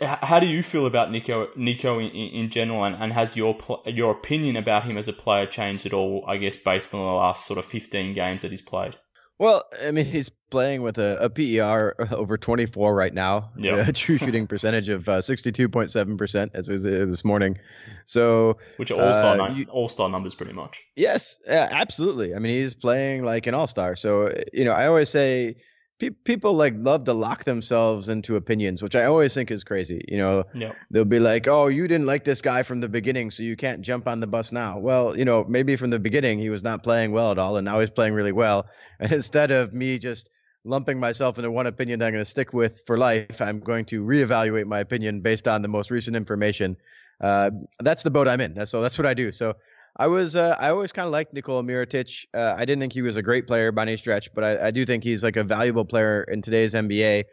how 0.00 0.38
do 0.38 0.46
you 0.46 0.62
feel 0.62 0.86
about 0.86 1.10
Nico 1.10 1.48
Nico 1.56 1.98
in, 1.98 2.10
in 2.10 2.48
general, 2.48 2.84
and, 2.84 2.94
and 2.94 3.12
has 3.12 3.36
your 3.36 3.58
your 3.84 4.12
opinion 4.12 4.54
about 4.54 4.84
him 4.84 4.96
as 4.96 5.08
a 5.08 5.12
player 5.12 5.46
changed 5.46 5.84
at 5.84 5.92
all? 5.92 6.24
I 6.28 6.36
guess 6.36 6.56
based 6.56 6.94
on 6.94 7.00
the 7.00 7.06
last 7.06 7.44
sort 7.44 7.58
of 7.58 7.64
fifteen 7.64 8.14
games 8.14 8.42
that 8.42 8.52
he's 8.52 8.62
played. 8.62 8.98
Well, 9.42 9.64
I 9.84 9.90
mean, 9.90 10.04
he's 10.04 10.28
playing 10.28 10.82
with 10.82 10.98
a, 10.98 11.18
a 11.20 11.28
PER 11.28 11.96
over 12.12 12.38
24 12.38 12.94
right 12.94 13.12
now, 13.12 13.50
yep. 13.58 13.88
a 13.88 13.92
true 13.92 14.16
shooting 14.16 14.46
percentage 14.46 14.88
of 14.88 15.08
uh, 15.08 15.18
62.7% 15.18 16.50
as 16.54 16.68
was 16.68 16.84
this 16.84 17.24
morning. 17.24 17.58
So, 18.06 18.58
which 18.76 18.92
are 18.92 19.04
all 19.04 19.12
star 19.12 19.40
uh, 19.40 19.64
all 19.68 19.88
star 19.88 20.08
numbers, 20.08 20.36
pretty 20.36 20.52
much. 20.52 20.84
Yes, 20.94 21.40
absolutely. 21.48 22.36
I 22.36 22.38
mean, 22.38 22.52
he's 22.52 22.74
playing 22.74 23.24
like 23.24 23.48
an 23.48 23.54
all 23.54 23.66
star. 23.66 23.96
So, 23.96 24.30
you 24.52 24.64
know, 24.64 24.74
I 24.74 24.86
always 24.86 25.08
say 25.08 25.56
pe- 26.02 26.10
people 26.10 26.54
like 26.54 26.74
love 26.76 27.04
to 27.04 27.12
lock 27.12 27.44
themselves 27.44 28.08
into 28.08 28.34
opinions, 28.34 28.82
which 28.82 28.96
I 28.96 29.04
always 29.04 29.32
think 29.32 29.50
is 29.50 29.62
crazy. 29.62 30.04
You 30.08 30.18
know, 30.18 30.44
yep. 30.52 30.76
they'll 30.90 31.04
be 31.04 31.20
like, 31.20 31.46
"Oh, 31.46 31.68
you 31.68 31.86
didn't 31.86 32.06
like 32.06 32.24
this 32.24 32.42
guy 32.42 32.64
from 32.64 32.80
the 32.80 32.88
beginning, 32.88 33.30
so 33.30 33.44
you 33.44 33.56
can't 33.56 33.82
jump 33.82 34.08
on 34.08 34.18
the 34.18 34.26
bus 34.26 34.50
now." 34.50 34.78
Well, 34.78 35.16
you 35.16 35.24
know, 35.24 35.44
maybe 35.48 35.76
from 35.76 35.90
the 35.90 36.00
beginning 36.00 36.40
he 36.40 36.50
was 36.50 36.64
not 36.64 36.82
playing 36.82 37.12
well 37.12 37.30
at 37.30 37.38
all, 37.38 37.56
and 37.56 37.64
now 37.64 37.78
he's 37.78 37.90
playing 37.90 38.14
really 38.14 38.32
well. 38.32 38.66
And 38.98 39.12
instead 39.20 39.52
of 39.52 39.72
me 39.72 39.98
just 39.98 40.28
lumping 40.64 40.98
myself 40.98 41.38
into 41.38 41.50
one 41.50 41.66
opinion 41.66 42.00
that 42.00 42.06
I'm 42.06 42.12
going 42.12 42.24
to 42.24 42.30
stick 42.30 42.52
with 42.52 42.82
for 42.86 42.98
life, 42.98 43.40
I'm 43.40 43.60
going 43.60 43.84
to 43.86 44.02
reevaluate 44.04 44.66
my 44.66 44.80
opinion 44.80 45.20
based 45.20 45.46
on 45.46 45.62
the 45.62 45.68
most 45.68 45.90
recent 45.90 46.16
information. 46.16 46.76
Uh, 47.20 47.50
that's 47.80 48.02
the 48.02 48.10
boat 48.10 48.26
I'm 48.26 48.40
in. 48.40 48.54
That's, 48.54 48.70
so 48.70 48.82
that's 48.82 48.98
what 48.98 49.06
I 49.06 49.14
do. 49.14 49.30
So 49.30 49.54
I 49.96 50.06
was 50.06 50.36
uh, 50.36 50.56
I 50.58 50.70
always 50.70 50.92
kind 50.92 51.06
of 51.06 51.12
liked 51.12 51.34
Nikola 51.34 51.62
Mirotic. 51.62 52.26
Uh, 52.32 52.54
I 52.56 52.64
didn't 52.64 52.80
think 52.80 52.92
he 52.92 53.02
was 53.02 53.16
a 53.16 53.22
great 53.22 53.46
player 53.46 53.72
by 53.72 53.82
any 53.82 53.96
stretch, 53.96 54.32
but 54.34 54.42
I, 54.42 54.68
I 54.68 54.70
do 54.70 54.86
think 54.86 55.04
he's 55.04 55.22
like 55.22 55.36
a 55.36 55.44
valuable 55.44 55.84
player 55.84 56.22
in 56.24 56.40
today's 56.40 56.72
NBA. 56.72 57.24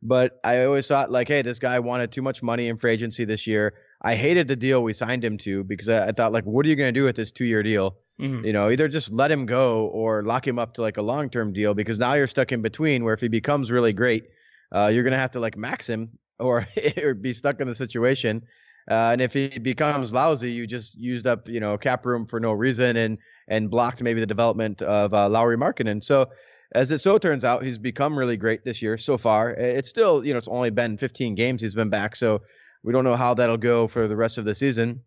But 0.00 0.38
I 0.44 0.64
always 0.64 0.86
thought 0.86 1.10
like, 1.10 1.28
hey, 1.28 1.42
this 1.42 1.58
guy 1.58 1.80
wanted 1.80 2.12
too 2.12 2.22
much 2.22 2.42
money 2.42 2.68
in 2.68 2.76
free 2.76 2.92
agency 2.92 3.24
this 3.24 3.46
year. 3.46 3.74
I 4.00 4.14
hated 4.14 4.46
the 4.46 4.56
deal 4.56 4.82
we 4.82 4.92
signed 4.92 5.24
him 5.24 5.38
to 5.38 5.64
because 5.64 5.88
I, 5.88 6.08
I 6.08 6.12
thought 6.12 6.32
like, 6.32 6.44
what 6.44 6.64
are 6.64 6.68
you 6.68 6.76
going 6.76 6.94
to 6.94 6.98
do 6.98 7.04
with 7.04 7.16
this 7.16 7.32
two 7.32 7.44
year 7.44 7.62
deal? 7.62 7.96
Mm-hmm. 8.20 8.44
You 8.44 8.52
know, 8.52 8.70
either 8.70 8.88
just 8.88 9.12
let 9.12 9.30
him 9.30 9.46
go 9.46 9.86
or 9.86 10.22
lock 10.22 10.46
him 10.46 10.58
up 10.58 10.74
to 10.74 10.82
like 10.82 10.96
a 10.96 11.02
long 11.02 11.30
term 11.30 11.52
deal 11.52 11.74
because 11.74 11.98
now 11.98 12.14
you're 12.14 12.26
stuck 12.26 12.52
in 12.52 12.62
between 12.62 13.04
where 13.04 13.14
if 13.14 13.20
he 13.20 13.28
becomes 13.28 13.70
really 13.70 13.92
great, 13.92 14.28
uh, 14.72 14.86
you're 14.86 15.02
going 15.02 15.12
to 15.12 15.18
have 15.18 15.32
to 15.32 15.40
like 15.40 15.56
max 15.56 15.88
him 15.88 16.18
or, 16.38 16.66
or 17.02 17.14
be 17.14 17.32
stuck 17.32 17.60
in 17.60 17.66
the 17.66 17.74
situation 17.74 18.44
uh, 18.90 19.10
and 19.12 19.20
if 19.20 19.32
he 19.32 19.48
becomes 19.58 20.12
lousy, 20.12 20.50
you 20.50 20.66
just 20.66 20.96
used 20.96 21.26
up, 21.26 21.48
you 21.48 21.60
know, 21.60 21.76
cap 21.76 22.06
room 22.06 22.26
for 22.26 22.40
no 22.40 22.52
reason 22.52 22.96
and 22.96 23.18
and 23.46 23.70
blocked 23.70 24.02
maybe 24.02 24.20
the 24.20 24.26
development 24.26 24.82
of 24.82 25.12
uh, 25.14 25.28
Lauri 25.28 25.56
Markkanen. 25.56 26.02
So 26.02 26.30
as 26.72 26.90
it 26.90 26.98
so 26.98 27.18
turns 27.18 27.44
out, 27.44 27.62
he's 27.62 27.78
become 27.78 28.18
really 28.18 28.36
great 28.36 28.64
this 28.64 28.82
year 28.82 28.98
so 28.98 29.16
far. 29.16 29.50
It's 29.50 29.88
still, 29.88 30.24
you 30.24 30.32
know, 30.32 30.38
it's 30.38 30.48
only 30.48 30.70
been 30.70 30.98
15 30.98 31.34
games 31.34 31.62
he's 31.62 31.74
been 31.74 31.88
back, 31.88 32.14
so 32.14 32.42
we 32.82 32.92
don't 32.92 33.04
know 33.04 33.16
how 33.16 33.34
that'll 33.34 33.56
go 33.56 33.88
for 33.88 34.06
the 34.06 34.16
rest 34.16 34.38
of 34.38 34.44
the 34.44 34.54
season. 34.54 35.02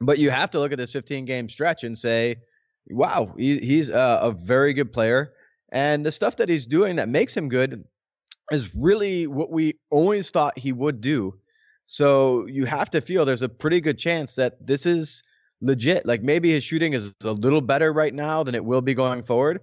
But 0.00 0.18
you 0.18 0.30
have 0.30 0.50
to 0.52 0.58
look 0.58 0.72
at 0.72 0.78
this 0.78 0.92
15 0.92 1.24
game 1.26 1.48
stretch 1.48 1.84
and 1.84 1.96
say, 1.96 2.36
wow, 2.88 3.34
he, 3.36 3.58
he's 3.58 3.90
a, 3.90 4.20
a 4.22 4.32
very 4.32 4.72
good 4.72 4.92
player. 4.92 5.32
And 5.70 6.04
the 6.04 6.12
stuff 6.12 6.36
that 6.36 6.48
he's 6.48 6.66
doing 6.66 6.96
that 6.96 7.08
makes 7.08 7.36
him 7.36 7.48
good 7.48 7.84
is 8.50 8.74
really 8.74 9.26
what 9.26 9.50
we 9.50 9.74
always 9.90 10.30
thought 10.30 10.58
he 10.58 10.72
would 10.72 11.00
do 11.00 11.38
so 11.86 12.46
you 12.46 12.64
have 12.64 12.90
to 12.90 13.00
feel 13.00 13.24
there's 13.24 13.42
a 13.42 13.48
pretty 13.48 13.80
good 13.80 13.98
chance 13.98 14.36
that 14.36 14.66
this 14.66 14.86
is 14.86 15.22
legit. 15.60 16.06
Like 16.06 16.22
maybe 16.22 16.50
his 16.50 16.64
shooting 16.64 16.92
is 16.92 17.12
a 17.24 17.32
little 17.32 17.60
better 17.60 17.92
right 17.92 18.12
now 18.12 18.42
than 18.42 18.54
it 18.54 18.64
will 18.64 18.80
be 18.80 18.94
going 18.94 19.22
forward. 19.22 19.60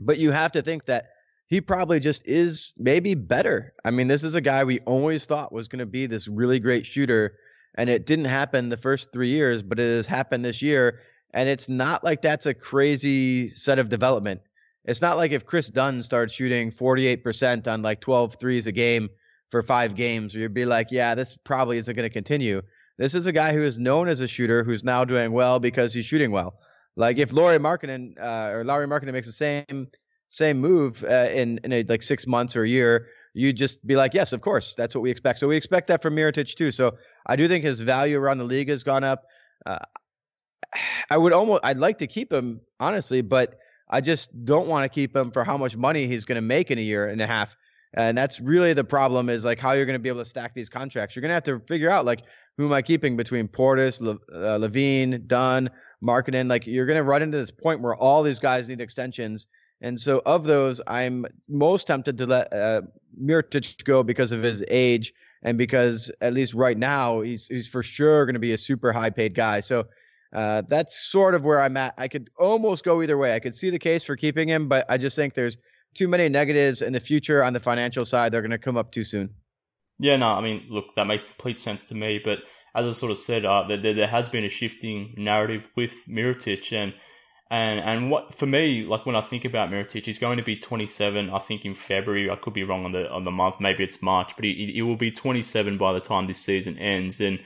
But 0.00 0.18
you 0.18 0.32
have 0.32 0.52
to 0.52 0.62
think 0.62 0.86
that 0.86 1.06
he 1.46 1.60
probably 1.60 2.00
just 2.00 2.26
is 2.26 2.72
maybe 2.76 3.14
better. 3.14 3.74
I 3.84 3.90
mean, 3.90 4.08
this 4.08 4.24
is 4.24 4.34
a 4.34 4.40
guy 4.40 4.64
we 4.64 4.80
always 4.80 5.26
thought 5.26 5.52
was 5.52 5.68
going 5.68 5.80
to 5.80 5.86
be 5.86 6.06
this 6.06 6.26
really 6.26 6.58
great 6.58 6.86
shooter. 6.86 7.36
And 7.74 7.88
it 7.88 8.06
didn't 8.06 8.26
happen 8.26 8.68
the 8.68 8.76
first 8.76 9.12
three 9.12 9.28
years, 9.28 9.62
but 9.62 9.78
it 9.78 9.96
has 9.96 10.06
happened 10.06 10.44
this 10.44 10.62
year. 10.62 11.00
And 11.32 11.48
it's 11.48 11.68
not 11.68 12.04
like 12.04 12.22
that's 12.22 12.46
a 12.46 12.54
crazy 12.54 13.48
set 13.48 13.78
of 13.78 13.88
development. 13.88 14.40
It's 14.84 15.00
not 15.00 15.16
like 15.16 15.32
if 15.32 15.46
Kris 15.46 15.68
Dunn 15.68 16.02
starts 16.02 16.34
shooting 16.34 16.72
48% 16.72 17.70
on 17.70 17.82
like 17.82 18.00
12 18.00 18.36
threes 18.40 18.66
a 18.66 18.72
game 18.72 19.10
for 19.52 19.62
five 19.62 19.94
games, 19.94 20.34
you'd 20.34 20.54
be 20.54 20.64
like, 20.64 20.88
yeah, 20.90 21.14
this 21.14 21.36
probably 21.36 21.76
isn't 21.76 21.94
going 21.94 22.08
to 22.08 22.12
continue. 22.12 22.62
This 22.98 23.14
is 23.14 23.26
a 23.26 23.32
guy 23.32 23.52
who 23.52 23.62
is 23.62 23.78
known 23.78 24.08
as 24.08 24.20
a 24.20 24.26
shooter 24.26 24.64
who's 24.64 24.82
now 24.82 25.04
doing 25.04 25.30
well 25.30 25.60
because 25.60 25.92
he's 25.92 26.06
shooting 26.06 26.32
well. 26.32 26.54
Like 26.96 27.18
if 27.18 27.32
Lauri 27.32 27.58
Markkanen 27.58 28.18
uh, 28.18 28.56
or 28.56 28.64
Lauri 28.64 28.86
Markkanen 28.86 29.12
makes 29.12 29.26
the 29.26 29.32
same 29.32 29.88
same 30.30 30.58
move 30.58 31.04
uh, 31.04 31.28
in 31.32 31.60
in 31.64 31.72
a, 31.72 31.82
like 31.84 32.02
six 32.02 32.26
months 32.26 32.56
or 32.56 32.62
a 32.62 32.68
year, 32.68 33.08
you'd 33.34 33.56
just 33.56 33.86
be 33.86 33.94
like, 33.94 34.14
yes, 34.14 34.32
of 34.32 34.40
course, 34.40 34.74
that's 34.74 34.94
what 34.94 35.02
we 35.02 35.10
expect. 35.10 35.38
So 35.38 35.46
we 35.48 35.56
expect 35.56 35.88
that 35.88 36.00
from 36.00 36.16
Mirotic 36.16 36.54
too. 36.54 36.72
So 36.72 36.96
I 37.26 37.36
do 37.36 37.46
think 37.46 37.62
his 37.62 37.80
value 37.80 38.18
around 38.18 38.38
the 38.38 38.44
league 38.44 38.70
has 38.70 38.82
gone 38.82 39.04
up. 39.04 39.24
Uh, 39.66 39.78
I 41.10 41.18
would 41.18 41.34
almost, 41.34 41.60
I'd 41.62 41.78
like 41.78 41.98
to 41.98 42.06
keep 42.06 42.32
him 42.32 42.62
honestly, 42.80 43.20
but 43.20 43.58
I 43.90 44.00
just 44.00 44.30
don't 44.46 44.66
want 44.66 44.84
to 44.84 44.88
keep 44.88 45.14
him 45.14 45.30
for 45.30 45.44
how 45.44 45.58
much 45.58 45.76
money 45.76 46.06
he's 46.06 46.24
going 46.24 46.36
to 46.36 46.42
make 46.42 46.70
in 46.70 46.78
a 46.78 46.82
year 46.82 47.06
and 47.06 47.20
a 47.20 47.26
half. 47.26 47.54
And 47.94 48.16
that's 48.16 48.40
really 48.40 48.72
the 48.72 48.84
problem 48.84 49.28
is 49.28 49.44
like 49.44 49.60
how 49.60 49.72
you're 49.72 49.84
going 49.84 49.94
to 49.94 50.02
be 50.02 50.08
able 50.08 50.20
to 50.20 50.28
stack 50.28 50.54
these 50.54 50.68
contracts. 50.68 51.14
You're 51.14 51.20
going 51.20 51.30
to 51.30 51.34
have 51.34 51.44
to 51.44 51.60
figure 51.66 51.90
out 51.90 52.04
like 52.04 52.22
who 52.56 52.66
am 52.66 52.72
I 52.72 52.82
keeping 52.82 53.16
between 53.16 53.48
Portis, 53.48 54.00
Le, 54.00 54.12
uh, 54.12 54.58
LaVine, 54.58 55.26
Dunn, 55.26 55.70
Markkanen. 56.02 56.48
Like 56.48 56.66
you're 56.66 56.86
going 56.86 56.96
to 56.96 57.02
run 57.02 57.22
into 57.22 57.36
this 57.36 57.50
point 57.50 57.80
where 57.80 57.94
all 57.94 58.22
these 58.22 58.40
guys 58.40 58.68
need 58.68 58.80
extensions. 58.80 59.46
And 59.80 59.98
so 59.98 60.22
of 60.24 60.44
those, 60.44 60.80
I'm 60.86 61.26
most 61.48 61.86
tempted 61.86 62.18
to 62.18 62.26
let 62.26 62.52
uh, 62.52 62.82
go 63.84 64.02
because 64.02 64.32
of 64.32 64.42
his 64.42 64.64
age 64.68 65.12
and 65.42 65.58
because 65.58 66.10
at 66.20 66.32
least 66.34 66.54
right 66.54 66.78
now 66.78 67.20
he's 67.20 67.48
he's 67.48 67.68
for 67.68 67.82
sure 67.82 68.24
going 68.24 68.34
to 68.34 68.40
be 68.40 68.52
a 68.52 68.58
super 68.58 68.92
high 68.92 69.10
paid 69.10 69.34
guy. 69.34 69.60
So 69.60 69.86
uh, 70.32 70.62
that's 70.66 70.98
sort 70.98 71.34
of 71.34 71.44
where 71.44 71.60
I'm 71.60 71.76
at. 71.76 71.94
I 71.98 72.08
could 72.08 72.30
almost 72.38 72.84
go 72.84 73.02
either 73.02 73.18
way. 73.18 73.34
I 73.34 73.40
could 73.40 73.54
see 73.54 73.70
the 73.70 73.78
case 73.78 74.02
for 74.04 74.16
keeping 74.16 74.48
him, 74.48 74.68
but 74.68 74.86
I 74.88 74.98
just 74.98 75.16
think 75.16 75.34
there's 75.34 75.58
too 75.94 76.08
many 76.08 76.28
negatives 76.28 76.82
in 76.82 76.92
the 76.92 77.00
future 77.00 77.42
on 77.44 77.52
the 77.52 77.60
financial 77.60 78.04
side. 78.04 78.32
They're 78.32 78.42
going 78.42 78.50
to 78.50 78.58
come 78.58 78.76
up 78.76 78.92
too 78.92 79.04
soon. 79.04 79.30
Yeah, 79.98 80.16
no, 80.16 80.28
I 80.28 80.40
mean, 80.40 80.66
look, 80.68 80.86
that 80.96 81.06
makes 81.06 81.22
complete 81.22 81.60
sense 81.60 81.84
to 81.86 81.94
me. 81.94 82.20
But 82.22 82.40
as 82.74 82.86
I 82.86 82.92
sort 82.92 83.12
of 83.12 83.18
said, 83.18 83.44
uh, 83.44 83.64
there, 83.68 83.94
there 83.94 84.06
has 84.06 84.28
been 84.28 84.44
a 84.44 84.48
shifting 84.48 85.14
narrative 85.16 85.68
with 85.76 85.94
Mirotic, 86.08 86.72
and 86.72 86.94
and 87.50 87.80
and 87.80 88.10
what 88.10 88.34
for 88.34 88.46
me, 88.46 88.84
like 88.84 89.04
when 89.04 89.14
I 89.14 89.20
think 89.20 89.44
about 89.44 89.70
Mirotic, 89.70 90.06
he's 90.06 90.18
going 90.18 90.38
to 90.38 90.42
be 90.42 90.56
27. 90.56 91.30
I 91.30 91.38
think 91.38 91.64
in 91.64 91.74
February. 91.74 92.30
I 92.30 92.36
could 92.36 92.54
be 92.54 92.64
wrong 92.64 92.84
on 92.84 92.92
the 92.92 93.10
on 93.10 93.24
the 93.24 93.30
month. 93.30 93.56
Maybe 93.60 93.84
it's 93.84 94.02
March, 94.02 94.32
but 94.34 94.44
he 94.44 94.72
he 94.72 94.82
will 94.82 94.96
be 94.96 95.10
27 95.10 95.76
by 95.78 95.92
the 95.92 96.00
time 96.00 96.26
this 96.26 96.38
season 96.38 96.78
ends. 96.78 97.20
And 97.20 97.40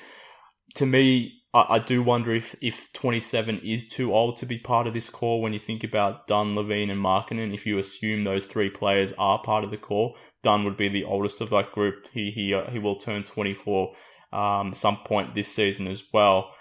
to 0.77 0.87
me, 0.87 1.43
I, 1.57 1.77
I 1.77 1.79
do 1.79 2.03
wonder 2.03 2.35
if, 2.35 2.55
if 2.61 2.93
27 2.93 3.61
is 3.61 3.89
too 3.89 4.15
old 4.15 4.37
to 4.39 4.47
be 4.47 4.59
part 4.59 4.87
of 4.87 4.95
this 4.95 5.09
core 5.09 5.41
when 5.41 5.55
you 5.55 5.59
think 5.59 5.83
about 5.83 6.27
Dunn, 6.27 6.55
LaVine, 6.55 6.91
and 6.91 7.03
Markkanen. 7.03 7.55
If 7.55 7.67
you 7.67 7.79
assume 7.79 8.23
those 8.23 8.47
three 8.47 8.69
players 8.69 9.13
are 9.19 9.43
part 9.43 9.65
of 9.65 9.71
the 9.71 9.79
core, 9.79 10.15
Dunn 10.43 10.65
would 10.65 10.77
be 10.77 10.89
the 10.89 11.05
oldest 11.05 11.41
of 11.41 11.51
that 11.51 11.73
group. 11.73 12.07
He 12.13 12.31
he 12.31 12.55
uh, 12.55 12.71
he 12.71 12.79
will 12.79 12.97
turn 12.97 13.25
24 13.25 13.95
um, 14.33 14.75
some 14.75 14.99
point 14.99 15.35
this 15.35 15.53
season 15.53 15.89
as 15.89 16.05
well. 16.13 16.53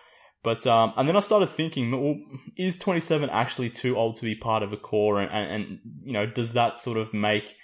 But 0.44 0.66
um, 0.66 0.94
and 0.96 1.08
then 1.10 1.18
I 1.18 1.20
started 1.20 1.50
thinking, 1.50 1.92
well, 1.92 2.16
is 2.56 2.78
27 2.78 3.30
actually 3.30 3.70
too 3.70 3.98
old 3.98 4.16
to 4.18 4.24
be 4.24 4.36
part 4.36 4.64
of 4.64 4.72
a 4.72 4.78
core? 4.78 5.20
And, 5.20 5.32
and, 5.32 5.52
and 5.52 5.80
you 6.04 6.14
know, 6.14 6.26
does 6.26 6.54
that 6.54 6.80
sort 6.80 6.98
of 6.98 7.14
make 7.14 7.56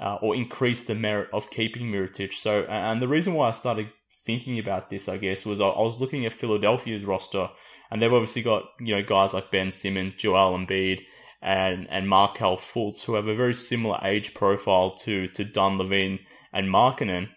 uh, 0.00 0.18
or 0.20 0.34
increase 0.34 0.82
the 0.82 0.94
merit 0.94 1.28
of 1.32 1.50
keeping 1.50 1.92
Mirotic? 1.92 2.34
So, 2.34 2.62
and 2.62 3.00
the 3.00 3.08
reason 3.08 3.34
why 3.34 3.48
I 3.48 3.52
started 3.52 3.90
thinking 4.24 4.58
about 4.58 4.90
this, 4.90 5.08
I 5.08 5.16
guess, 5.16 5.46
was 5.46 5.60
I, 5.60 5.66
was 5.66 6.00
looking 6.00 6.26
at 6.26 6.32
Philadelphia's 6.32 7.04
roster, 7.04 7.50
and 7.90 8.00
they've 8.00 8.12
obviously 8.12 8.42
got 8.42 8.64
you 8.80 8.96
know 8.96 9.02
guys 9.02 9.34
like 9.34 9.50
Ben 9.50 9.70
Simmons, 9.70 10.14
Joel 10.14 10.58
Embiid, 10.58 11.02
and 11.42 11.86
and 11.90 12.08
Markelle 12.08 12.56
Fultz, 12.56 13.04
who 13.04 13.14
have 13.14 13.28
a 13.28 13.34
very 13.34 13.54
similar 13.54 13.98
age 14.02 14.34
profile 14.34 14.90
to 14.96 15.28
to 15.28 15.44
Dunn 15.44 15.78
LaVine 15.78 16.20
and 16.52 16.68
Markkanen. 16.68 17.28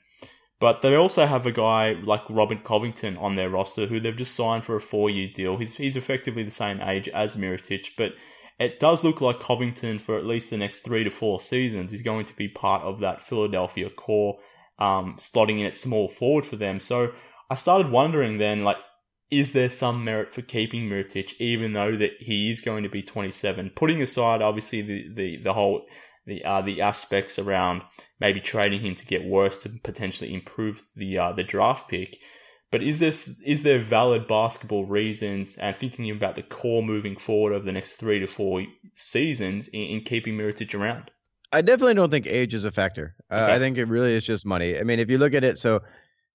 But 0.59 0.82
they 0.82 0.95
also 0.95 1.26
have 1.26 1.45
a 1.45 1.51
guy 1.51 1.91
like 1.91 2.22
Robert 2.30 2.64
Covington 2.64 3.18
on 3.18 3.36
their 3.36 3.49
roster 3.49 3.88
who 3.88 3.99
they've 3.99 4.16
just 4.16 4.34
signed 4.34 4.64
for 4.64 4.78
a 4.78 4.82
four 4.82 5.09
year 5.09 5.30
deal. 5.34 5.57
He's 5.57 5.76
he's 5.76 5.97
effectively 5.97 6.43
the 6.43 6.51
same 6.51 6.80
age 6.82 7.09
as 7.09 7.36
Mirotic, 7.36 7.89
but 7.97 8.14
it 8.60 8.80
does 8.80 9.04
look 9.04 9.22
like 9.22 9.39
Covington 9.39 9.99
for 9.99 10.18
at 10.18 10.26
least 10.26 10.49
the 10.49 10.58
next 10.58 10.82
three 10.82 11.04
to 11.04 11.10
four 11.10 11.41
seasons 11.41 11.93
is 11.93 12.01
going 12.01 12.26
to 12.26 12.36
be 12.36 12.47
part 12.47 12.84
of 12.84 12.99
that 12.99 13.22
Philadelphia 13.22 13.89
core 13.89 14.39
um, 14.80 15.16
slotting 15.20 15.60
in 15.60 15.66
at 15.66 15.76
small 15.76 16.08
forward 16.08 16.45
for 16.45 16.56
them. 16.56 16.80
So 16.80 17.14
I 17.49 17.56
started 17.56 17.91
wondering 17.91 18.38
then, 18.38 18.64
like, 18.64 18.78
is 19.32 19.54
there 19.54 19.70
some 19.70 20.04
merit 20.04 20.34
for 20.34 20.41
keeping 20.41 20.88
Mirotic, 20.88 21.34
even 21.39 21.74
though 21.74 21.95
that 21.95 22.12
he 22.20 22.51
is 22.51 22.62
going 22.62 22.84
to 22.84 22.89
be 22.89 23.01
27? 23.01 23.72
Putting 23.76 24.01
aside, 24.01 24.41
obviously, 24.41 24.82
the, 24.82 25.08
the, 25.14 25.38
the 25.38 25.54
whole 25.54 25.86
the 26.26 26.43
uh, 26.45 26.62
the 26.62 26.82
aspects 26.82 27.38
around 27.38 27.82
maybe 28.20 28.39
trading 28.39 28.82
him 28.82 28.95
to 28.95 29.06
get 29.06 29.26
worse 29.26 29.58
to 29.58 29.70
potentially 29.84 30.34
improve 30.34 30.84
the 30.95 31.18
uh, 31.18 31.34
the 31.34 31.43
draft 31.43 31.89
pick. 31.89 32.18
But 32.74 32.82
is 32.82 32.97
this 32.97 33.39
is 33.41 33.61
there 33.61 33.78
valid 33.78 34.26
basketball 34.26 34.86
reasons 34.86 35.57
and 35.57 35.78
thinking 35.78 36.09
about 36.09 36.34
the 36.34 36.41
core 36.41 36.82
moving 36.82 37.15
forward 37.15 37.53
over 37.53 37.63
the 37.63 37.71
next 37.71 37.93
three 37.93 38.17
to 38.17 38.26
four 38.26 38.63
seasons 38.95 39.67
in, 39.67 39.82
in 39.82 40.01
keeping 40.01 40.36
Mirotic 40.36 40.74
around? 40.74 41.11
I 41.51 41.61
definitely 41.61 41.93
don't 41.93 42.09
think 42.09 42.26
age 42.26 42.55
is 42.55 42.65
a 42.65 42.71
factor. 42.71 43.15
Uh. 43.30 43.45
I 43.47 43.59
think 43.59 43.78
it 43.78 43.86
really 43.86 44.13
is 44.13 44.26
just 44.26 44.43
money. 44.43 44.80
I 44.80 44.82
mean, 44.82 44.97
if 44.97 45.11
you 45.11 45.19
look 45.19 45.36
at 45.36 45.43
it, 45.43 45.59
so 45.59 45.82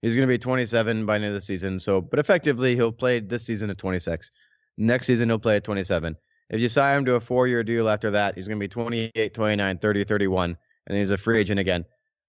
he's 0.01 0.14
going 0.14 0.28
to 0.28 0.32
be 0.32 0.39
27 0.39 1.07
by 1.07 1.18
the 1.18 1.24
end 1.24 1.34
of 1.34 1.34
the 1.34 1.45
season. 1.45 1.80
So, 1.80 2.01
but 2.01 2.20
effectively, 2.20 2.76
he'll 2.76 2.93
play 2.93 3.18
this 3.18 3.45
season 3.45 3.68
at 3.68 3.78
26. 3.78 4.30
Next 4.76 5.09
season, 5.09 5.28
he'll 5.28 5.41
play 5.41 5.57
at 5.57 5.64
27. 5.64 6.14
If 6.51 6.61
you 6.61 6.68
sign 6.68 6.99
him 6.99 7.05
to 7.07 7.16
a 7.16 7.20
four-year 7.20 7.64
deal 7.64 7.89
after 7.89 8.12
that, 8.12 8.36
he's 8.36 8.47
going 8.47 8.61
to 8.61 8.62
be 8.62 8.68
28, 8.68 9.34
29, 9.34 9.78
30, 9.78 10.05
31, 10.05 10.57
and 10.86 10.97
he's 10.97 11.11
a 11.11 11.18
free 11.18 11.41
agent 11.41 11.59
again. 11.59 11.84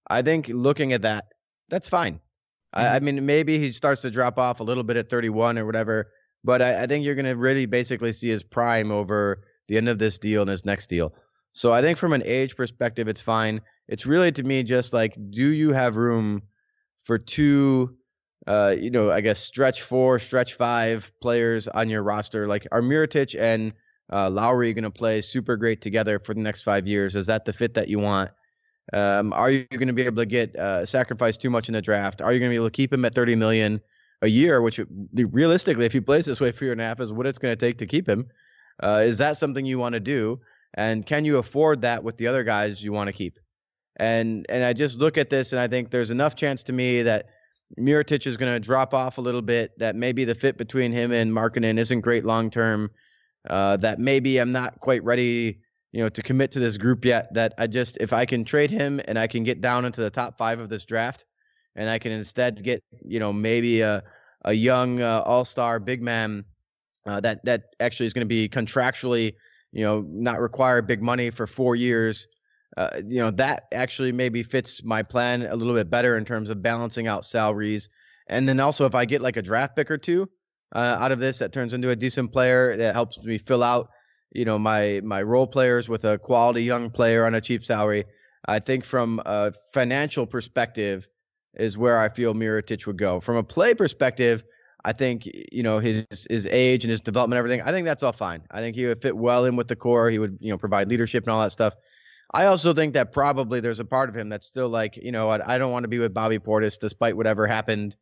I 0.08 0.22
think 0.22 0.48
looking 0.48 0.94
at 0.94 1.02
that, 1.02 1.26
that's 1.68 1.88
fine. 1.88 2.18
I, 2.72 2.86
I, 2.86 2.90
mm-hmm. 2.96 3.04
mean, 3.04 3.26
maybe 3.26 3.58
he 3.58 3.72
starts 3.72 4.02
to 4.02 4.10
drop 4.10 4.38
off 4.38 4.60
a 4.60 4.64
little 4.64 4.84
bit 4.84 4.96
at 4.96 5.08
31 5.08 5.58
or 5.58 5.66
whatever, 5.66 6.10
but 6.44 6.62
I, 6.62 6.84
I 6.84 6.86
think 6.86 7.04
you're 7.04 7.14
going 7.14 7.26
to 7.26 7.36
really 7.36 7.66
basically 7.66 8.12
see 8.12 8.28
his 8.28 8.42
prime 8.42 8.90
over 8.90 9.42
the 9.68 9.76
end 9.76 9.88
of 9.88 9.98
this 9.98 10.18
deal 10.18 10.42
and 10.42 10.50
this 10.50 10.64
next 10.64 10.88
deal. 10.88 11.14
So 11.52 11.72
I 11.72 11.82
think 11.82 11.98
from 11.98 12.12
an 12.12 12.22
age 12.24 12.56
perspective, 12.56 13.08
it's 13.08 13.20
fine. 13.20 13.60
It's 13.88 14.06
really 14.06 14.30
to 14.32 14.42
me 14.42 14.62
just 14.62 14.92
like, 14.92 15.16
do 15.30 15.46
you 15.46 15.72
have 15.72 15.96
room 15.96 16.42
for 17.02 17.18
two, 17.18 17.96
uh, 18.46 18.76
you 18.78 18.90
know, 18.90 19.10
I 19.10 19.20
guess 19.20 19.40
stretch 19.40 19.82
four, 19.82 20.18
stretch 20.18 20.54
five 20.54 21.10
players 21.20 21.66
on 21.66 21.88
your 21.88 22.02
roster? 22.02 22.46
Like 22.46 22.66
are 22.70 22.82
Mirotic 22.82 23.38
and 23.38 23.72
uh, 24.12 24.30
Lauri 24.30 24.72
going 24.72 24.84
to 24.84 24.90
play 24.90 25.20
super 25.20 25.56
great 25.56 25.80
together 25.80 26.20
for 26.20 26.34
the 26.34 26.40
next 26.40 26.62
five 26.62 26.86
years? 26.86 27.16
Is 27.16 27.26
that 27.26 27.44
the 27.44 27.52
fit 27.52 27.74
that 27.74 27.88
you 27.88 27.98
want? 27.98 28.30
Um, 28.92 29.32
are 29.32 29.50
you 29.50 29.64
going 29.64 29.88
to 29.88 29.92
be 29.92 30.02
able 30.02 30.16
to 30.16 30.26
get 30.26 30.56
uh, 30.56 30.84
sacrifice 30.84 31.36
too 31.36 31.50
much 31.50 31.68
in 31.68 31.74
the 31.74 31.82
draft? 31.82 32.20
Are 32.20 32.32
you 32.32 32.40
going 32.40 32.50
to 32.50 32.52
be 32.52 32.56
able 32.56 32.66
to 32.66 32.72
keep 32.72 32.92
him 32.92 33.04
at 33.04 33.14
30 33.14 33.36
million 33.36 33.80
a 34.22 34.28
year? 34.28 34.60
Which 34.62 34.80
realistically, 35.14 35.86
if 35.86 35.92
he 35.92 36.00
plays 36.00 36.26
this 36.26 36.40
way 36.40 36.50
for 36.50 36.64
a 36.64 36.66
year 36.66 36.72
and 36.72 36.80
a 36.80 36.84
half, 36.84 37.00
is 37.00 37.12
what 37.12 37.26
it's 37.26 37.38
going 37.38 37.52
to 37.52 37.56
take 37.56 37.78
to 37.78 37.86
keep 37.86 38.08
him. 38.08 38.26
Uh, 38.82 39.02
is 39.04 39.18
that 39.18 39.36
something 39.36 39.64
you 39.64 39.78
want 39.78 39.92
to 39.92 40.00
do? 40.00 40.40
And 40.74 41.04
can 41.04 41.24
you 41.24 41.38
afford 41.38 41.82
that 41.82 42.04
with 42.04 42.16
the 42.16 42.26
other 42.26 42.44
guys 42.44 42.82
you 42.82 42.92
want 42.92 43.08
to 43.08 43.12
keep? 43.12 43.38
And 43.96 44.46
and 44.48 44.64
I 44.64 44.72
just 44.72 44.98
look 44.98 45.18
at 45.18 45.30
this 45.30 45.52
and 45.52 45.60
I 45.60 45.68
think 45.68 45.90
there's 45.90 46.10
enough 46.10 46.34
chance 46.34 46.62
to 46.64 46.72
me 46.72 47.02
that 47.02 47.26
Mirotic 47.78 48.26
is 48.26 48.36
going 48.36 48.52
to 48.52 48.60
drop 48.60 48.94
off 48.94 49.18
a 49.18 49.20
little 49.20 49.42
bit. 49.42 49.78
That 49.78 49.96
maybe 49.96 50.24
the 50.24 50.34
fit 50.34 50.56
between 50.56 50.92
him 50.92 51.12
and 51.12 51.32
Markkanen 51.32 51.78
isn't 51.78 52.00
great 52.00 52.24
long 52.24 52.50
term. 52.50 52.90
Uh, 53.48 53.76
that 53.78 53.98
maybe 53.98 54.38
I'm 54.38 54.52
not 54.52 54.80
quite 54.80 55.02
ready, 55.02 55.60
you 55.92 56.02
know, 56.02 56.08
to 56.08 56.22
commit 56.22 56.52
to 56.52 56.60
this 56.60 56.76
group 56.76 57.04
yet. 57.04 57.32
That 57.34 57.54
I 57.58 57.66
just 57.66 57.98
if 57.98 58.12
I 58.12 58.26
can 58.26 58.44
trade 58.44 58.70
him 58.70 59.00
and 59.06 59.18
I 59.18 59.26
can 59.26 59.44
get 59.44 59.60
down 59.60 59.84
into 59.84 60.00
the 60.00 60.10
top 60.10 60.38
five 60.38 60.60
of 60.60 60.68
this 60.68 60.84
draft, 60.84 61.24
and 61.76 61.88
I 61.88 61.98
can 61.98 62.12
instead 62.12 62.62
get 62.62 62.82
you 63.04 63.20
know 63.20 63.32
maybe 63.32 63.80
a 63.80 64.02
a 64.44 64.52
young 64.52 65.00
uh, 65.00 65.22
all 65.24 65.44
star 65.44 65.78
big 65.78 66.02
man 66.02 66.44
uh, 67.06 67.20
that 67.20 67.44
that 67.44 67.74
actually 67.80 68.06
is 68.06 68.12
going 68.12 68.26
to 68.26 68.28
be 68.28 68.48
contractually 68.48 69.32
you 69.72 69.84
know, 69.84 70.04
not 70.08 70.40
require 70.40 70.82
big 70.82 71.02
money 71.02 71.30
for 71.30 71.46
four 71.46 71.76
years. 71.76 72.26
Uh, 72.76 72.88
you 73.06 73.18
know, 73.18 73.30
that 73.32 73.64
actually 73.72 74.12
maybe 74.12 74.42
fits 74.42 74.82
my 74.84 75.02
plan 75.02 75.42
a 75.42 75.56
little 75.56 75.74
bit 75.74 75.90
better 75.90 76.16
in 76.16 76.24
terms 76.24 76.50
of 76.50 76.62
balancing 76.62 77.06
out 77.06 77.24
salaries. 77.24 77.88
And 78.28 78.48
then 78.48 78.60
also, 78.60 78.86
if 78.86 78.94
I 78.94 79.04
get 79.04 79.20
like 79.20 79.36
a 79.36 79.42
draft 79.42 79.76
pick 79.76 79.90
or 79.90 79.98
two 79.98 80.28
uh, 80.74 80.96
out 81.00 81.12
of 81.12 81.18
this 81.18 81.38
that 81.38 81.52
turns 81.52 81.74
into 81.74 81.90
a 81.90 81.96
decent 81.96 82.32
player 82.32 82.76
that 82.76 82.94
helps 82.94 83.18
me 83.18 83.38
fill 83.38 83.62
out, 83.62 83.90
you 84.32 84.44
know, 84.44 84.58
my 84.58 85.00
my 85.04 85.22
role 85.22 85.46
players 85.46 85.88
with 85.88 86.04
a 86.04 86.18
quality 86.18 86.62
young 86.62 86.90
player 86.90 87.24
on 87.26 87.34
a 87.34 87.40
cheap 87.40 87.64
salary. 87.64 88.04
I 88.46 88.58
think 88.58 88.84
from 88.84 89.20
a 89.26 89.52
financial 89.72 90.26
perspective 90.26 91.06
is 91.54 91.76
where 91.76 91.98
I 91.98 92.08
feel 92.08 92.34
Mirotic 92.34 92.86
would 92.86 92.98
go. 92.98 93.20
From 93.20 93.36
a 93.36 93.42
play 93.42 93.74
perspective, 93.74 94.44
I 94.84 94.92
think 94.92 95.28
you 95.52 95.62
know 95.62 95.78
his 95.78 96.06
his 96.28 96.46
age 96.46 96.84
and 96.84 96.90
his 96.90 97.00
development, 97.00 97.38
everything. 97.38 97.62
I 97.62 97.72
think 97.72 97.84
that's 97.84 98.02
all 98.02 98.12
fine. 98.12 98.42
I 98.50 98.60
think 98.60 98.76
he 98.76 98.86
would 98.86 99.02
fit 99.02 99.16
well 99.16 99.44
in 99.44 99.56
with 99.56 99.68
the 99.68 99.76
core. 99.76 100.10
He 100.10 100.18
would 100.18 100.38
you 100.40 100.50
know 100.50 100.58
provide 100.58 100.88
leadership 100.88 101.24
and 101.24 101.32
all 101.32 101.42
that 101.42 101.52
stuff. 101.52 101.74
I 102.32 102.46
also 102.46 102.72
think 102.72 102.94
that 102.94 103.12
probably 103.12 103.58
there's 103.60 103.80
a 103.80 103.84
part 103.84 104.08
of 104.08 104.16
him 104.16 104.28
that's 104.28 104.46
still 104.46 104.68
like 104.68 104.96
you 104.96 105.12
know 105.12 105.28
I, 105.28 105.54
I 105.54 105.58
don't 105.58 105.72
want 105.72 105.84
to 105.84 105.88
be 105.88 105.98
with 105.98 106.14
Bobby 106.14 106.38
Portis 106.38 106.78
despite 106.78 107.16
whatever 107.16 107.46
happened. 107.46 107.96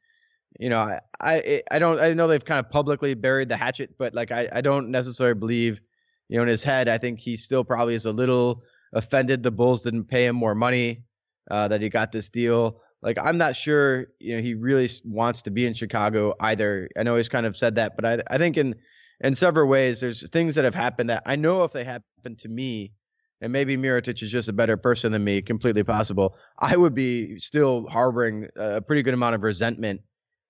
You 0.58 0.68
know 0.68 0.80
I 0.80 1.00
I 1.20 1.62
I 1.70 1.78
don't 1.78 1.98
I 2.00 2.12
know 2.12 2.28
they've 2.28 2.44
kind 2.44 2.64
of 2.64 2.70
publicly 2.70 3.14
buried 3.14 3.48
the 3.48 3.56
hatchet, 3.56 3.96
but 3.98 4.14
like 4.14 4.30
I 4.30 4.48
I 4.52 4.60
don't 4.60 4.90
necessarily 4.90 5.38
believe 5.38 5.80
you 6.28 6.36
know 6.36 6.42
in 6.42 6.48
his 6.48 6.64
head 6.64 6.88
I 6.88 6.98
think 6.98 7.18
he 7.18 7.36
still 7.36 7.64
probably 7.64 7.94
is 7.94 8.06
a 8.06 8.12
little 8.12 8.62
offended 8.92 9.42
the 9.42 9.50
Bulls 9.50 9.82
didn't 9.82 10.04
pay 10.04 10.26
him 10.26 10.36
more 10.36 10.54
money 10.54 11.04
uh, 11.50 11.68
that 11.68 11.80
he 11.80 11.88
got 11.88 12.12
this 12.12 12.28
deal 12.28 12.80
like 13.02 13.18
I'm 13.18 13.38
not 13.38 13.56
sure 13.56 14.06
you 14.18 14.36
know 14.36 14.42
he 14.42 14.54
really 14.54 14.88
wants 15.04 15.42
to 15.42 15.50
be 15.50 15.66
in 15.66 15.74
Chicago 15.74 16.34
either. 16.40 16.88
I 16.96 17.02
know 17.02 17.16
he's 17.16 17.28
kind 17.28 17.46
of 17.46 17.56
said 17.56 17.76
that, 17.76 17.96
but 17.96 18.04
I 18.04 18.18
I 18.28 18.38
think 18.38 18.56
in 18.56 18.74
in 19.20 19.34
several 19.34 19.68
ways 19.68 20.00
there's 20.00 20.28
things 20.30 20.54
that 20.56 20.64
have 20.64 20.74
happened 20.74 21.10
that 21.10 21.22
I 21.26 21.36
know 21.36 21.64
if 21.64 21.72
they 21.72 21.84
happened 21.84 22.38
to 22.38 22.48
me, 22.48 22.92
and 23.40 23.52
maybe 23.52 23.76
Mirotic 23.76 24.22
is 24.22 24.30
just 24.30 24.48
a 24.48 24.52
better 24.52 24.76
person 24.76 25.12
than 25.12 25.24
me, 25.24 25.42
completely 25.42 25.84
possible. 25.84 26.36
I 26.58 26.76
would 26.76 26.94
be 26.94 27.38
still 27.38 27.86
harboring 27.88 28.48
a 28.56 28.80
pretty 28.80 29.02
good 29.02 29.14
amount 29.14 29.34
of 29.34 29.42
resentment 29.42 30.00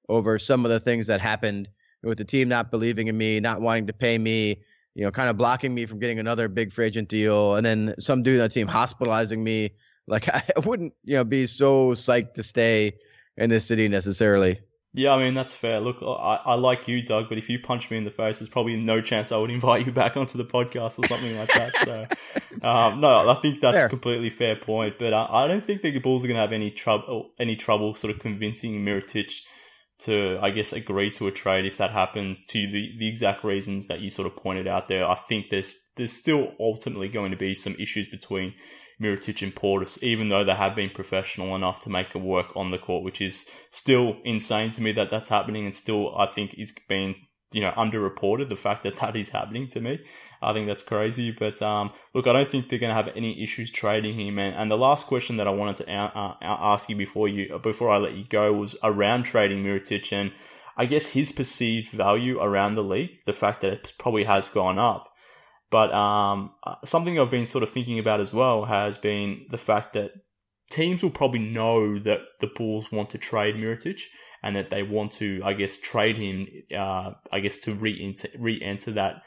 over 0.09 0.39
some 0.39 0.65
of 0.65 0.71
the 0.71 0.81
things 0.81 1.07
that 1.09 1.21
happened 1.21 1.69
with 2.03 2.17
the 2.17 2.25
team 2.25 2.49
not 2.49 2.71
believing 2.71 3.09
in 3.09 3.19
me, 3.19 3.41
not 3.41 3.61
wanting 3.61 3.89
to 3.89 3.93
pay 3.93 4.17
me, 4.17 4.63
you 4.99 5.05
know, 5.05 5.13
kind 5.13 5.29
of 5.29 5.37
blocking 5.37 5.73
me 5.73 5.87
from 5.87 6.01
getting 6.01 6.19
another 6.19 6.49
big 6.49 6.73
free 6.73 6.87
agent 6.87 7.09
deal, 7.09 7.55
and 7.55 7.65
then 7.65 7.95
some 8.01 8.25
dude 8.25 8.41
on 8.41 8.49
the 8.49 8.49
team 8.49 8.67
hospitalizing 8.67 9.43
me 9.43 9.71
like 10.09 10.29
I 10.35 10.43
wouldn't, 10.65 10.93
you 11.05 11.15
know, 11.15 11.23
be 11.23 11.47
so 11.47 11.91
psyched 11.93 12.35
to 12.35 12.43
stay 12.43 12.97
in 13.37 13.49
this 13.49 13.65
city 13.65 13.87
necessarily. 13.87 14.59
Yeah, 14.95 15.13
I 15.15 15.23
mean 15.23 15.35
that's 15.35 15.55
fair. 15.55 15.79
Look, 15.79 15.99
I, 16.03 16.41
I 16.45 16.55
like 16.55 16.89
you, 16.89 17.01
Doug, 17.01 17.29
but 17.29 17.39
if 17.39 17.49
you 17.49 17.61
punch 17.61 17.93
me 17.93 17.97
in 17.97 18.03
the 18.03 18.11
face, 18.11 18.41
there's 18.41 18.49
probably 18.49 18.75
no 18.75 19.01
chance 19.01 19.31
I 19.31 19.37
would 19.37 19.51
invite 19.53 19.87
you 19.87 19.93
back 19.93 20.17
onto 20.17 20.37
the 20.37 20.45
podcast 20.45 20.99
or 20.99 21.07
something 21.07 21.39
like 21.39 21.53
that. 21.53 21.77
So, 21.77 22.07
um, 22.67 23.01
no, 23.01 23.29
I 23.29 23.35
think 23.35 23.61
that's 23.61 23.77
fair. 23.77 23.87
a 23.87 23.89
completely 23.89 24.31
fair 24.31 24.57
point. 24.57 24.99
But 24.99 25.15
I, 25.15 25.29
I 25.31 25.47
don't 25.47 25.63
think 25.63 25.83
the 25.83 25.97
Bulls 26.01 26.25
are 26.25 26.27
going 26.27 26.39
to 26.39 26.41
have 26.41 26.53
any 26.53 26.73
trouble, 26.73 27.31
any 27.39 27.55
trouble, 27.55 27.95
sort 27.95 28.13
of 28.13 28.19
convincing 28.19 28.85
Mirotic 28.85 29.43
to, 30.01 30.39
I 30.41 30.51
guess, 30.51 30.73
agree 30.73 31.11
to 31.13 31.27
a 31.27 31.33
trade 31.33 31.67
if 31.67 31.77
that 31.79 31.91
happens 31.91 32.45
to 32.47 32.71
the, 32.71 32.95
the 32.99 33.09
exact 33.09 33.43
reasons 33.43 33.89
that 33.89 34.01
you 34.01 34.11
sort 34.11 34.27
of 34.27 34.37
pointed 34.37 34.69
out 34.69 34.89
there. 34.89 35.07
I 35.07 35.15
think 35.15 35.51
there's 35.51 35.77
there's 35.97 36.13
still 36.13 36.53
ultimately 36.61 37.09
going 37.09 37.33
to 37.33 37.37
be 37.37 37.55
some 37.55 37.75
issues 37.79 38.07
between 38.09 38.55
Mirotic 39.01 39.43
and 39.43 39.55
Portis, 39.55 40.01
even 40.03 40.29
though 40.29 40.45
they 40.45 40.55
have 40.55 40.77
been 40.77 40.91
professional 40.91 41.55
enough 41.55 41.81
to 41.81 41.91
make 41.91 42.15
it 42.15 42.23
work 42.23 42.47
on 42.57 42.71
the 42.71 42.79
court, 42.79 43.05
which 43.05 43.21
is 43.21 43.45
still 43.71 44.19
insane 44.25 44.71
to 44.73 44.83
me 44.83 44.93
that 44.93 45.11
that's 45.11 45.29
happening 45.29 45.67
and 45.67 45.75
still 45.75 46.17
I 46.17 46.27
think 46.27 46.55
is 46.55 46.73
being 46.89 47.17
you 47.53 47.61
know 47.61 47.73
underreported 47.73 48.49
the 48.49 48.57
fact 48.57 48.83
that 48.83 48.97
that 48.97 49.17
is 49.17 49.31
happening 49.31 49.69
to 49.69 49.81
me. 49.81 50.01
I 50.41 50.53
think 50.53 50.67
that's 50.69 50.85
crazy 50.85 51.33
but 51.33 51.61
um 51.63 51.91
look 52.15 52.29
i 52.29 52.33
don't 52.33 52.47
think 52.47 52.69
they're 52.69 52.79
going 52.79 52.91
to 52.91 52.95
have 52.95 53.09
any 53.17 53.43
issues 53.43 53.73
trading 53.73 54.15
him 54.15 54.39
and, 54.39 54.55
and 54.55 54.71
the 54.71 54.79
last 54.79 55.09
question 55.09 55.37
that 55.39 55.49
i 55.49 55.51
wanted 55.51 55.79
to 55.79 55.93
uh, 55.93 56.35
ask 56.41 56.89
you 56.89 56.95
before 56.95 57.27
you 57.27 57.59
before 57.59 57.91
i 57.91 57.97
let 57.97 58.15
you 58.15 58.25
go 58.25 58.53
was 58.53 58.77
around 58.85 59.25
trading 59.25 59.65
Mirotic 59.65 60.13
and 60.13 60.31
i 60.77 60.87
guess 60.87 61.07
his 61.07 61.33
perceived 61.33 61.91
value 61.91 62.39
around 62.41 62.77
the 62.77 62.85
league 62.85 63.19
the 63.27 63.33
fact 63.33 63.63
that 63.63 63.73
it 63.73 63.93
probably 63.99 64.25
has 64.25 64.49
gone 64.49 64.79
up. 64.79 65.09
But 65.71 65.93
um, 65.93 66.53
uh, 66.65 66.77
something 66.85 67.19
I've 67.19 67.31
been 67.31 67.47
sort 67.47 67.63
of 67.63 67.69
thinking 67.69 67.99
about 67.99 68.21
as 68.21 68.33
well 68.33 68.65
has 68.65 68.97
been 68.97 69.45
the 69.51 69.59
fact 69.59 69.93
that 69.93 70.13
teams 70.71 71.03
will 71.03 71.11
probably 71.11 71.41
know 71.41 71.99
that 71.99 72.21
the 72.41 72.47
Bulls 72.47 72.91
want 72.91 73.11
to 73.11 73.19
trade 73.19 73.55
Mirotic 73.55 74.01
and 74.43 74.57
that 74.57 74.71
they 74.71 74.83
want 74.83 75.13
to, 75.13 75.41
I 75.45 75.53
guess, 75.53 75.77
trade 75.77 76.17
him, 76.17 76.47
uh, 76.77 77.13
I 77.33 77.41
guess, 77.41 77.59
to 77.61 77.75
re-enter, 77.75 78.29
re-enter 78.39 78.93
that 78.93 79.23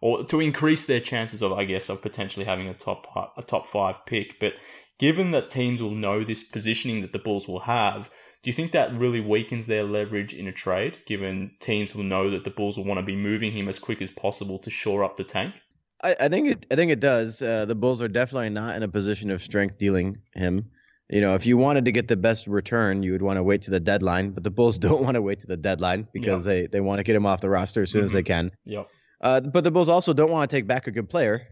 or 0.00 0.24
to 0.24 0.40
increase 0.40 0.86
their 0.86 1.00
chances 1.00 1.42
of, 1.42 1.52
I 1.52 1.64
guess, 1.64 1.88
of 1.88 2.02
potentially 2.02 2.44
having 2.46 2.68
a 2.68 2.74
top 2.74 3.06
a 3.36 3.42
top 3.42 3.66
five 3.66 4.04
pick. 4.06 4.38
But 4.38 4.54
given 4.98 5.30
that 5.30 5.50
teams 5.50 5.82
will 5.82 5.92
know 5.92 6.24
this 6.24 6.42
positioning 6.42 7.00
that 7.02 7.12
the 7.12 7.18
Bulls 7.18 7.48
will 7.48 7.60
have, 7.60 8.10
do 8.42 8.50
you 8.50 8.54
think 8.54 8.72
that 8.72 8.94
really 8.94 9.20
weakens 9.20 9.66
their 9.66 9.84
leverage 9.84 10.34
in 10.34 10.46
a 10.46 10.52
trade? 10.52 10.98
Given 11.06 11.52
teams 11.60 11.94
will 11.94 12.04
know 12.04 12.30
that 12.30 12.44
the 12.44 12.50
Bulls 12.50 12.76
will 12.76 12.84
want 12.84 12.98
to 12.98 13.06
be 13.06 13.16
moving 13.16 13.52
him 13.52 13.68
as 13.68 13.78
quick 13.78 14.02
as 14.02 14.10
possible 14.10 14.58
to 14.60 14.70
shore 14.70 15.02
up 15.02 15.16
the 15.16 15.24
tank. 15.24 15.54
I, 16.02 16.14
I 16.20 16.28
think 16.28 16.48
it. 16.48 16.66
I 16.70 16.76
think 16.76 16.92
it 16.92 17.00
does. 17.00 17.40
Uh, 17.40 17.64
the 17.64 17.74
Bulls 17.74 18.02
are 18.02 18.08
definitely 18.08 18.50
not 18.50 18.76
in 18.76 18.82
a 18.82 18.88
position 18.88 19.30
of 19.30 19.42
strength 19.42 19.78
dealing 19.78 20.18
him. 20.34 20.70
You 21.08 21.20
know, 21.20 21.34
if 21.34 21.46
you 21.46 21.56
wanted 21.56 21.84
to 21.84 21.92
get 21.92 22.08
the 22.08 22.16
best 22.16 22.46
return, 22.46 23.02
you 23.02 23.12
would 23.12 23.22
want 23.22 23.36
to 23.36 23.42
wait 23.42 23.62
to 23.62 23.70
the 23.70 23.78
deadline. 23.78 24.30
But 24.30 24.44
the 24.44 24.50
Bulls 24.50 24.78
don't 24.86 25.02
want 25.02 25.14
to 25.14 25.22
wait 25.22 25.40
to 25.40 25.46
the 25.46 25.56
deadline 25.56 26.08
because 26.12 26.46
yep. 26.46 26.54
they, 26.54 26.66
they 26.66 26.80
want 26.80 26.98
to 26.98 27.04
get 27.04 27.14
him 27.14 27.26
off 27.26 27.40
the 27.40 27.50
roster 27.50 27.82
as 27.82 27.90
soon 27.90 28.00
mm-hmm. 28.00 28.04
as 28.06 28.12
they 28.12 28.22
mm-hmm. 28.22 28.48
can. 28.48 28.52
Yep. 28.64 28.88
Uh, 29.20 29.40
but 29.40 29.64
the 29.64 29.70
Bulls 29.70 29.88
also 29.88 30.12
don't 30.12 30.30
want 30.30 30.50
to 30.50 30.56
take 30.56 30.66
back 30.66 30.86
a 30.86 30.90
good 30.90 31.08
player. 31.08 31.46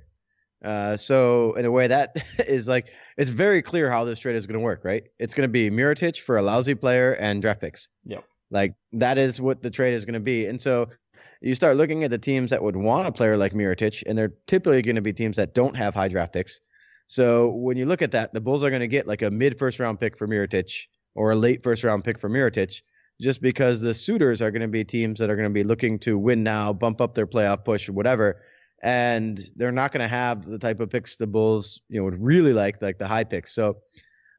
Uh, 0.63 0.97
so 0.97 1.53
in 1.55 1.67
a 1.67 1.71
way, 1.71 1.87
that 1.87 2.17
is 2.39 2.67
like 2.67 2.87
it's 3.17 3.31
very 3.31 3.63
clear 3.63 3.91
how 3.91 4.05
this 4.05 4.19
trade 4.19 4.37
is 4.37 4.47
going 4.47 4.59
to 4.59 4.65
work, 4.65 4.85
right? 4.85 5.05
It's 5.19 5.35
going 5.35 5.49
to 5.49 5.53
be 5.53 5.71
Mirotic 5.71 6.19
for 6.21 6.37
a 6.37 6.43
lousy 6.43 6.75
player 6.75 7.13
and 7.13 7.41
draft 7.41 7.61
picks. 7.61 7.89
Yep. 8.07 8.25
Like 8.51 8.73
that 8.93 9.19
is 9.19 9.41
what 9.41 9.63
the 9.63 9.71
trade 9.71 9.95
is 9.95 10.05
going 10.05 10.15
to 10.15 10.21
be. 10.21 10.47
And 10.47 10.61
so 10.61 10.89
you 11.41 11.55
start 11.55 11.77
looking 11.77 12.05
at 12.05 12.11
the 12.11 12.19
teams 12.19 12.51
that 12.51 12.63
would 12.63 12.77
want 12.77 13.07
a 13.07 13.13
player 13.13 13.37
like 13.37 13.53
Mirotic, 13.53 14.03
and 14.07 14.17
they're 14.17 14.33
typically 14.47 14.81
going 14.81 14.97
to 14.97 15.03
be 15.03 15.13
teams 15.13 15.37
that 15.37 15.55
don't 15.55 15.77
have 15.77 15.95
high 15.95 16.09
draft 16.09 16.33
picks. 16.33 16.61
So 17.07 17.51
when 17.51 17.77
you 17.77 17.87
look 17.87 18.03
at 18.03 18.13
that, 18.13 18.33
the 18.33 18.41
Bulls 18.41 18.63
are 18.63 18.71
going 18.71 18.81
to 18.81 18.89
get 18.89 19.07
like 19.07 19.23
a 19.23 19.31
mid 19.31 19.59
first 19.59 19.79
round 19.79 20.01
pick 20.01 20.17
for 20.17 20.27
Mirotic 20.27 20.87
or 21.15 21.33
a 21.33 21.37
late 21.37 21.63
first 21.63 21.85
round 21.85 22.05
pick 22.05 22.19
for 22.19 22.29
Mirotic, 22.29 22.83
just 23.21 23.41
because 23.41 23.81
the 23.81 23.95
suitors 23.95 24.43
are 24.43 24.51
going 24.51 24.63
to 24.63 24.69
be 24.69 24.85
teams 24.85 25.19
that 25.19 25.31
are 25.31 25.37
going 25.37 25.49
to 25.49 25.55
be 25.55 25.65
looking 25.65 25.99
to 26.01 26.19
win 26.19 26.43
now, 26.43 26.73
bump 26.73 27.01
up 27.01 27.15
their 27.15 27.27
playoff 27.27 27.65
push 27.65 27.89
or 27.89 27.93
whatever, 27.93 28.43
and 28.83 29.41
they're 29.57 29.73
not 29.73 29.93
going 29.93 30.03
to 30.03 30.09
have 30.09 30.45
the 30.45 30.59
type 30.59 30.81
of 30.81 30.91
picks 30.91 31.17
the 31.17 31.27
Bulls 31.27 31.81
you 31.89 31.99
know 31.99 32.05
would 32.05 32.23
really 32.23 32.53
like, 32.53 32.81
like 32.83 32.99
the 32.99 33.09
high 33.09 33.25
picks. 33.25 33.55
So. 33.55 33.79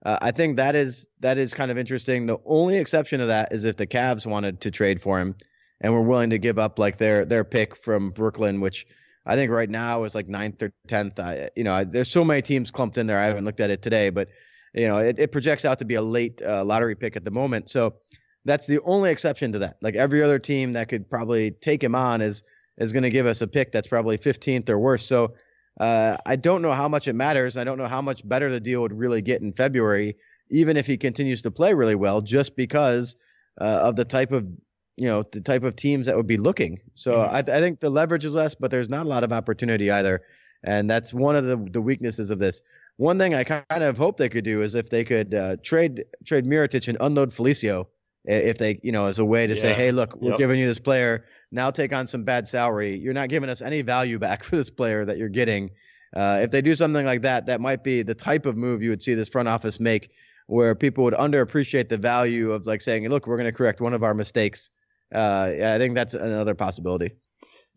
Uh, 0.06 0.20
I 0.22 0.30
think 0.30 0.58
that 0.58 0.76
is 0.76 1.08
that 1.22 1.40
is 1.40 1.56
kind 1.56 1.72
of 1.72 1.80
interesting. 1.80 2.28
The 2.28 2.38
only 2.46 2.78
exception 2.78 3.20
to 3.22 3.26
that 3.26 3.52
is 3.52 3.64
if 3.64 3.76
the 3.76 3.88
Cavs 3.88 4.28
wanted 4.28 4.62
to 4.62 4.70
trade 4.70 5.02
for 5.02 5.20
him, 5.20 5.34
and 5.82 5.94
were 5.94 6.02
willing 6.02 6.30
to 6.30 6.38
give 6.38 6.58
up 6.58 6.80
like 6.80 6.98
their 6.98 7.26
their 7.26 7.44
pick 7.44 7.76
from 7.76 8.12
Brooklyn, 8.12 8.62
which 8.62 8.86
I 9.26 9.36
think 9.36 9.52
right 9.52 9.70
now 9.70 10.04
is 10.04 10.14
like 10.14 10.28
ninth 10.28 10.62
or 10.62 10.72
tenth. 10.88 11.20
I, 11.20 11.50
you 11.56 11.64
know, 11.64 11.84
there's 11.84 12.12
so 12.12 12.24
many 12.24 12.42
teams 12.42 12.72
clumped 12.72 12.98
in 12.98 13.08
there. 13.08 13.20
I 13.20 13.26
haven't 13.26 13.46
looked 13.46 13.60
at 13.60 13.70
it 13.70 13.82
today, 13.82 14.10
but 14.10 14.30
you 14.74 14.88
know, 14.88 15.00
it, 15.00 15.18
it 15.20 15.32
projects 15.32 15.66
out 15.66 15.80
to 15.80 15.86
be 15.86 15.96
a 15.96 16.02
late 16.02 16.42
uh, 16.42 16.64
lottery 16.64 16.96
pick 16.96 17.16
at 17.16 17.24
the 17.24 17.32
moment. 17.32 17.70
So 17.70 17.96
that's 18.44 18.68
the 18.68 18.80
only 18.82 19.10
exception 19.10 19.54
to 19.54 19.60
that. 19.60 19.78
Like 19.82 19.96
every 19.96 20.22
other 20.22 20.38
team 20.38 20.74
that 20.74 20.90
could 20.90 21.10
probably 21.10 21.52
take 21.52 21.84
him 21.84 21.96
on 21.96 22.22
is 22.22 22.44
is 22.78 22.92
going 22.92 23.04
to 23.04 23.10
give 23.10 23.26
us 23.26 23.42
a 23.42 23.48
pick 23.48 23.72
that's 23.72 23.88
probably 23.88 24.18
15th 24.18 24.70
or 24.70 24.78
worse. 24.78 25.06
So 25.06 25.36
uh, 25.80 26.18
I 26.26 26.36
don't 26.36 26.62
know 26.62 26.74
how 26.74 26.90
much 26.90 27.08
it 27.08 27.14
matters. 27.14 27.56
I 27.56 27.64
don't 27.64 27.78
know 27.78 27.88
how 27.88 28.02
much 28.02 28.28
better 28.28 28.52
the 28.52 28.60
deal 28.60 28.82
would 28.82 28.94
really 28.94 29.22
get 29.22 29.42
in 29.42 29.54
February, 29.54 30.18
even 30.50 30.76
if 30.76 30.86
he 30.86 30.98
continues 30.98 31.42
to 31.44 31.52
play 31.52 31.74
really 31.74 31.96
well, 31.96 32.22
just 32.22 32.56
because 32.58 33.16
uh, 33.60 33.64
of 33.64 33.96
the 33.96 34.04
type 34.04 34.34
of 34.34 34.46
you 34.98 35.08
know 35.08 35.24
the 35.24 35.42
type 35.42 35.64
of 35.64 35.76
teams 35.76 36.08
that 36.08 36.16
would 36.16 36.28
be 36.28 36.38
looking. 36.38 36.80
So 36.94 37.18
mm-hmm. 37.18 37.36
I, 37.36 37.40
I, 37.40 37.60
think 37.60 37.80
the 37.80 37.90
leverage 37.90 38.26
is 38.26 38.36
less, 38.36 38.56
but 38.56 38.72
there's 38.72 38.90
not 38.90 39.06
a 39.06 39.10
lot 39.10 39.24
of 39.24 39.34
opportunity 39.34 39.92
either, 39.92 40.22
and 40.64 40.90
that's 40.90 41.14
one 41.14 41.36
of 41.36 41.46
the 41.46 41.58
the 41.58 41.82
weaknesses 41.82 42.32
of 42.32 42.40
this. 42.40 42.62
One 42.98 43.20
thing 43.20 43.36
I 43.36 43.44
kind 43.44 43.84
of 43.84 43.98
hope 43.98 44.18
they 44.18 44.30
could 44.30 44.46
do 44.46 44.62
is 44.62 44.74
if 44.74 44.90
they 44.90 45.04
could 45.04 45.34
uh, 45.34 45.58
trade 45.64 46.06
trade 46.26 46.46
Mirotic 46.46 46.88
and 46.88 46.98
unload 47.02 47.32
Felicio, 47.32 47.88
if 48.24 48.58
they 48.58 48.80
you 48.84 48.92
know 48.92 49.08
as 49.08 49.20
a 49.20 49.26
way 49.26 49.48
to 49.48 49.56
yeah. 49.56 49.62
say, 49.62 49.74
hey, 49.74 49.92
look, 49.92 50.16
we're 50.16 50.30
yep. 50.30 50.38
giving 50.38 50.60
you 50.60 50.68
this 50.68 50.80
player 50.80 51.26
now, 51.52 51.72
take 51.72 51.94
on 51.94 52.06
some 52.06 52.24
bad 52.24 52.48
salary. 52.48 52.96
You're 52.96 53.14
not 53.14 53.30
giving 53.30 53.50
us 53.50 53.62
any 53.62 53.82
value 53.82 54.20
back 54.20 54.44
for 54.46 54.56
this 54.56 54.70
player 54.70 55.06
that 55.06 55.18
you're 55.18 55.30
getting. 55.30 55.72
Uh, 56.16 56.40
if 56.42 56.52
they 56.52 56.62
do 56.62 56.76
something 56.76 57.06
like 57.06 57.24
that, 57.24 57.46
that 57.48 57.60
might 57.60 57.84
be 57.84 58.02
the 58.02 58.16
type 58.16 58.46
of 58.46 58.56
move 58.56 58.82
you 58.82 58.90
would 58.90 59.02
see 59.02 59.14
this 59.16 59.28
front 59.28 59.50
office 59.50 59.80
make, 59.80 60.12
where 60.48 60.76
people 60.76 61.04
would 61.04 61.14
underappreciate 61.14 61.90
the 61.90 61.98
value 61.98 62.52
of 62.52 62.66
like 62.66 62.82
saying, 62.82 63.08
look, 63.10 63.28
we're 63.28 63.38
going 63.38 63.50
to 63.50 63.52
correct 63.52 63.82
one 63.82 63.94
of 63.94 64.04
our 64.04 64.14
mistakes 64.14 64.70
uh, 65.14 65.52
I 65.74 65.78
think 65.78 65.96
that's 65.96 66.14
another 66.14 66.56
possibility. 66.56 67.12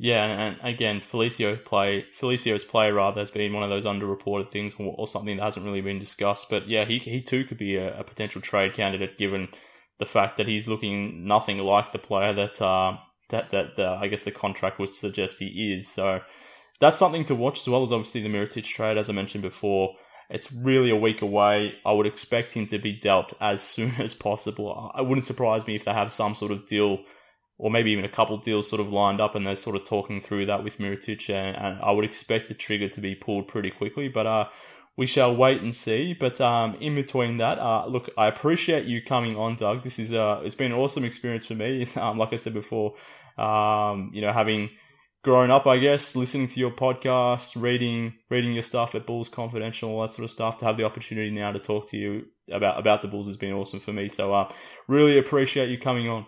Yeah, 0.01 0.25
and, 0.25 0.57
again, 0.63 1.01
Felicio 1.01 1.63
play 1.65 2.07
Felicio's 2.19 2.65
play 2.65 2.93
rather 2.93 3.21
has 3.21 3.33
been 3.33 3.53
one 3.53 3.65
of 3.65 3.71
those 3.71 3.85
underreported 3.85 4.51
things 4.51 4.75
or, 4.79 4.95
or 4.97 5.09
something 5.09 5.37
that 5.37 5.43
hasn't 5.43 5.67
really 5.67 5.81
been 5.81 5.99
discussed. 5.99 6.49
But 6.49 6.69
yeah, 6.69 6.85
he 6.85 6.99
he 6.99 7.21
too 7.21 7.45
could 7.45 7.59
be 7.59 7.77
a, 7.77 7.99
a, 7.99 8.05
potential 8.05 8.41
trade 8.41 8.75
candidate 8.75 9.19
given 9.19 9.49
the 9.99 10.07
fact 10.07 10.37
that 10.37 10.47
he's 10.47 10.69
looking 10.69 11.27
nothing 11.27 11.59
like 11.59 11.91
the 11.91 11.99
player 11.99 12.33
that 12.33 12.63
uh, 12.63 12.97
that 13.31 13.51
that 13.51 13.77
the, 13.77 13.89
I 13.89 14.07
guess 14.07 14.23
the 14.23 14.31
contract 14.31 14.79
would 14.79 14.95
suggest 14.95 15.41
he 15.41 15.75
is. 15.75 15.89
So 15.89 16.21
that's 16.79 16.99
something 16.99 17.25
to 17.25 17.35
watch 17.35 17.61
as 17.61 17.69
well 17.69 17.83
as 17.83 17.91
obviously 17.91 18.23
the 18.23 18.29
Mirotic 18.29 18.65
trade, 18.65 18.99
as 18.99 19.11
I 19.11 19.13
mentioned 19.13 19.43
before. 19.43 19.95
It's 20.31 20.53
really 20.53 20.91
a 20.91 20.97
week 20.97 21.23
away. 21.23 21.73
I 21.85 21.93
would 21.93 22.07
expect 22.07 22.53
him 22.53 22.67
to 22.69 22.79
be 22.79 22.93
dealt 22.93 23.33
as 23.41 23.61
soon 23.75 23.95
as 23.99 24.15
possible. 24.15 24.93
I 24.95 25.03
wouldn't 25.03 25.27
surprise 25.27 25.67
me 25.67 25.75
if 25.75 25.85
they 25.85 25.93
have 25.93 26.13
some 26.13 26.37
sort 26.37 26.53
of 26.53 26.67
deal 26.67 26.99
or 27.59 27.71
maybe 27.71 27.91
even 27.91 28.05
a 28.05 28.09
couple 28.09 28.37
deals 28.39 28.69
sort 28.69 28.81
of 28.81 28.93
lined 28.93 29.21
up 29.21 29.35
and 29.35 29.47
they're 29.47 29.57
sort 29.57 29.77
of 29.77 29.85
talking 29.85 30.21
through 30.21 30.47
that 30.47 30.65
with 30.65 30.79
Mirotic 30.79 31.29
and, 31.29 31.57
and 31.57 31.81
I 31.83 31.91
would 31.91 32.05
expect 32.05 32.49
the 32.49 32.55
trigger 32.55 32.89
to 32.89 33.01
be 33.01 33.15
pulled 33.15 33.49
pretty 33.49 33.71
quickly 33.71 34.09
but 34.09 34.27
uh 34.27 34.49
we 34.99 35.07
shall 35.07 35.35
wait 35.35 35.63
and 35.63 35.73
see. 35.73 36.13
But 36.13 36.41
um 36.41 36.77
in 36.81 36.95
between 36.97 37.39
that 37.39 37.59
uh 37.59 37.87
look 37.87 38.11
I 38.19 38.27
appreciate 38.27 38.85
you 38.85 39.01
coming 39.01 39.37
on 39.37 39.55
Doug. 39.55 39.83
This 39.83 39.99
is 39.99 40.13
uh 40.13 40.43
it's 40.45 40.57
been 40.57 40.73
an 40.73 40.79
awesome 40.79 41.05
experience 41.05 41.47
for 41.47 41.55
me. 41.55 41.87
Um 41.97 42.19
like 42.19 42.33
I 42.33 42.37
said 42.37 42.53
before 42.53 42.97
um 43.39 44.11
you 44.13 44.21
know 44.21 44.33
having 44.33 44.71
grown 45.23 45.51
up 45.51 45.67
I 45.67 45.79
guess 45.79 46.17
listening 46.17 46.49
to 46.49 46.61
your 46.61 46.73
podcast 46.73 47.61
reading 47.61 48.15
reading 48.29 48.53
your 48.53 48.63
stuff 48.63 48.95
at 48.97 49.07
Bulls 49.07 49.29
Confidential 49.29 49.91
all 49.91 50.03
that 50.03 50.11
sort 50.11 50.25
of 50.25 50.31
stuff 50.33 50.59
to 50.59 50.65
have 50.65 50.77
the 50.77 50.85
opportunity 50.85 51.31
now 51.31 51.53
to 51.53 51.61
talk 51.61 51.89
to 51.91 51.97
you 51.97 52.27
about 52.51 52.79
about 52.79 53.03
the 53.03 53.09
Bulls 53.09 53.29
has 53.29 53.37
been 53.37 53.53
awesome 53.53 53.79
for 53.79 53.93
me. 53.93 54.09
So 54.09 54.35
uh 54.35 54.51
really 54.89 55.17
appreciate 55.17 55.71
you 55.71 55.79
coming 55.79 56.09
on 56.09 56.27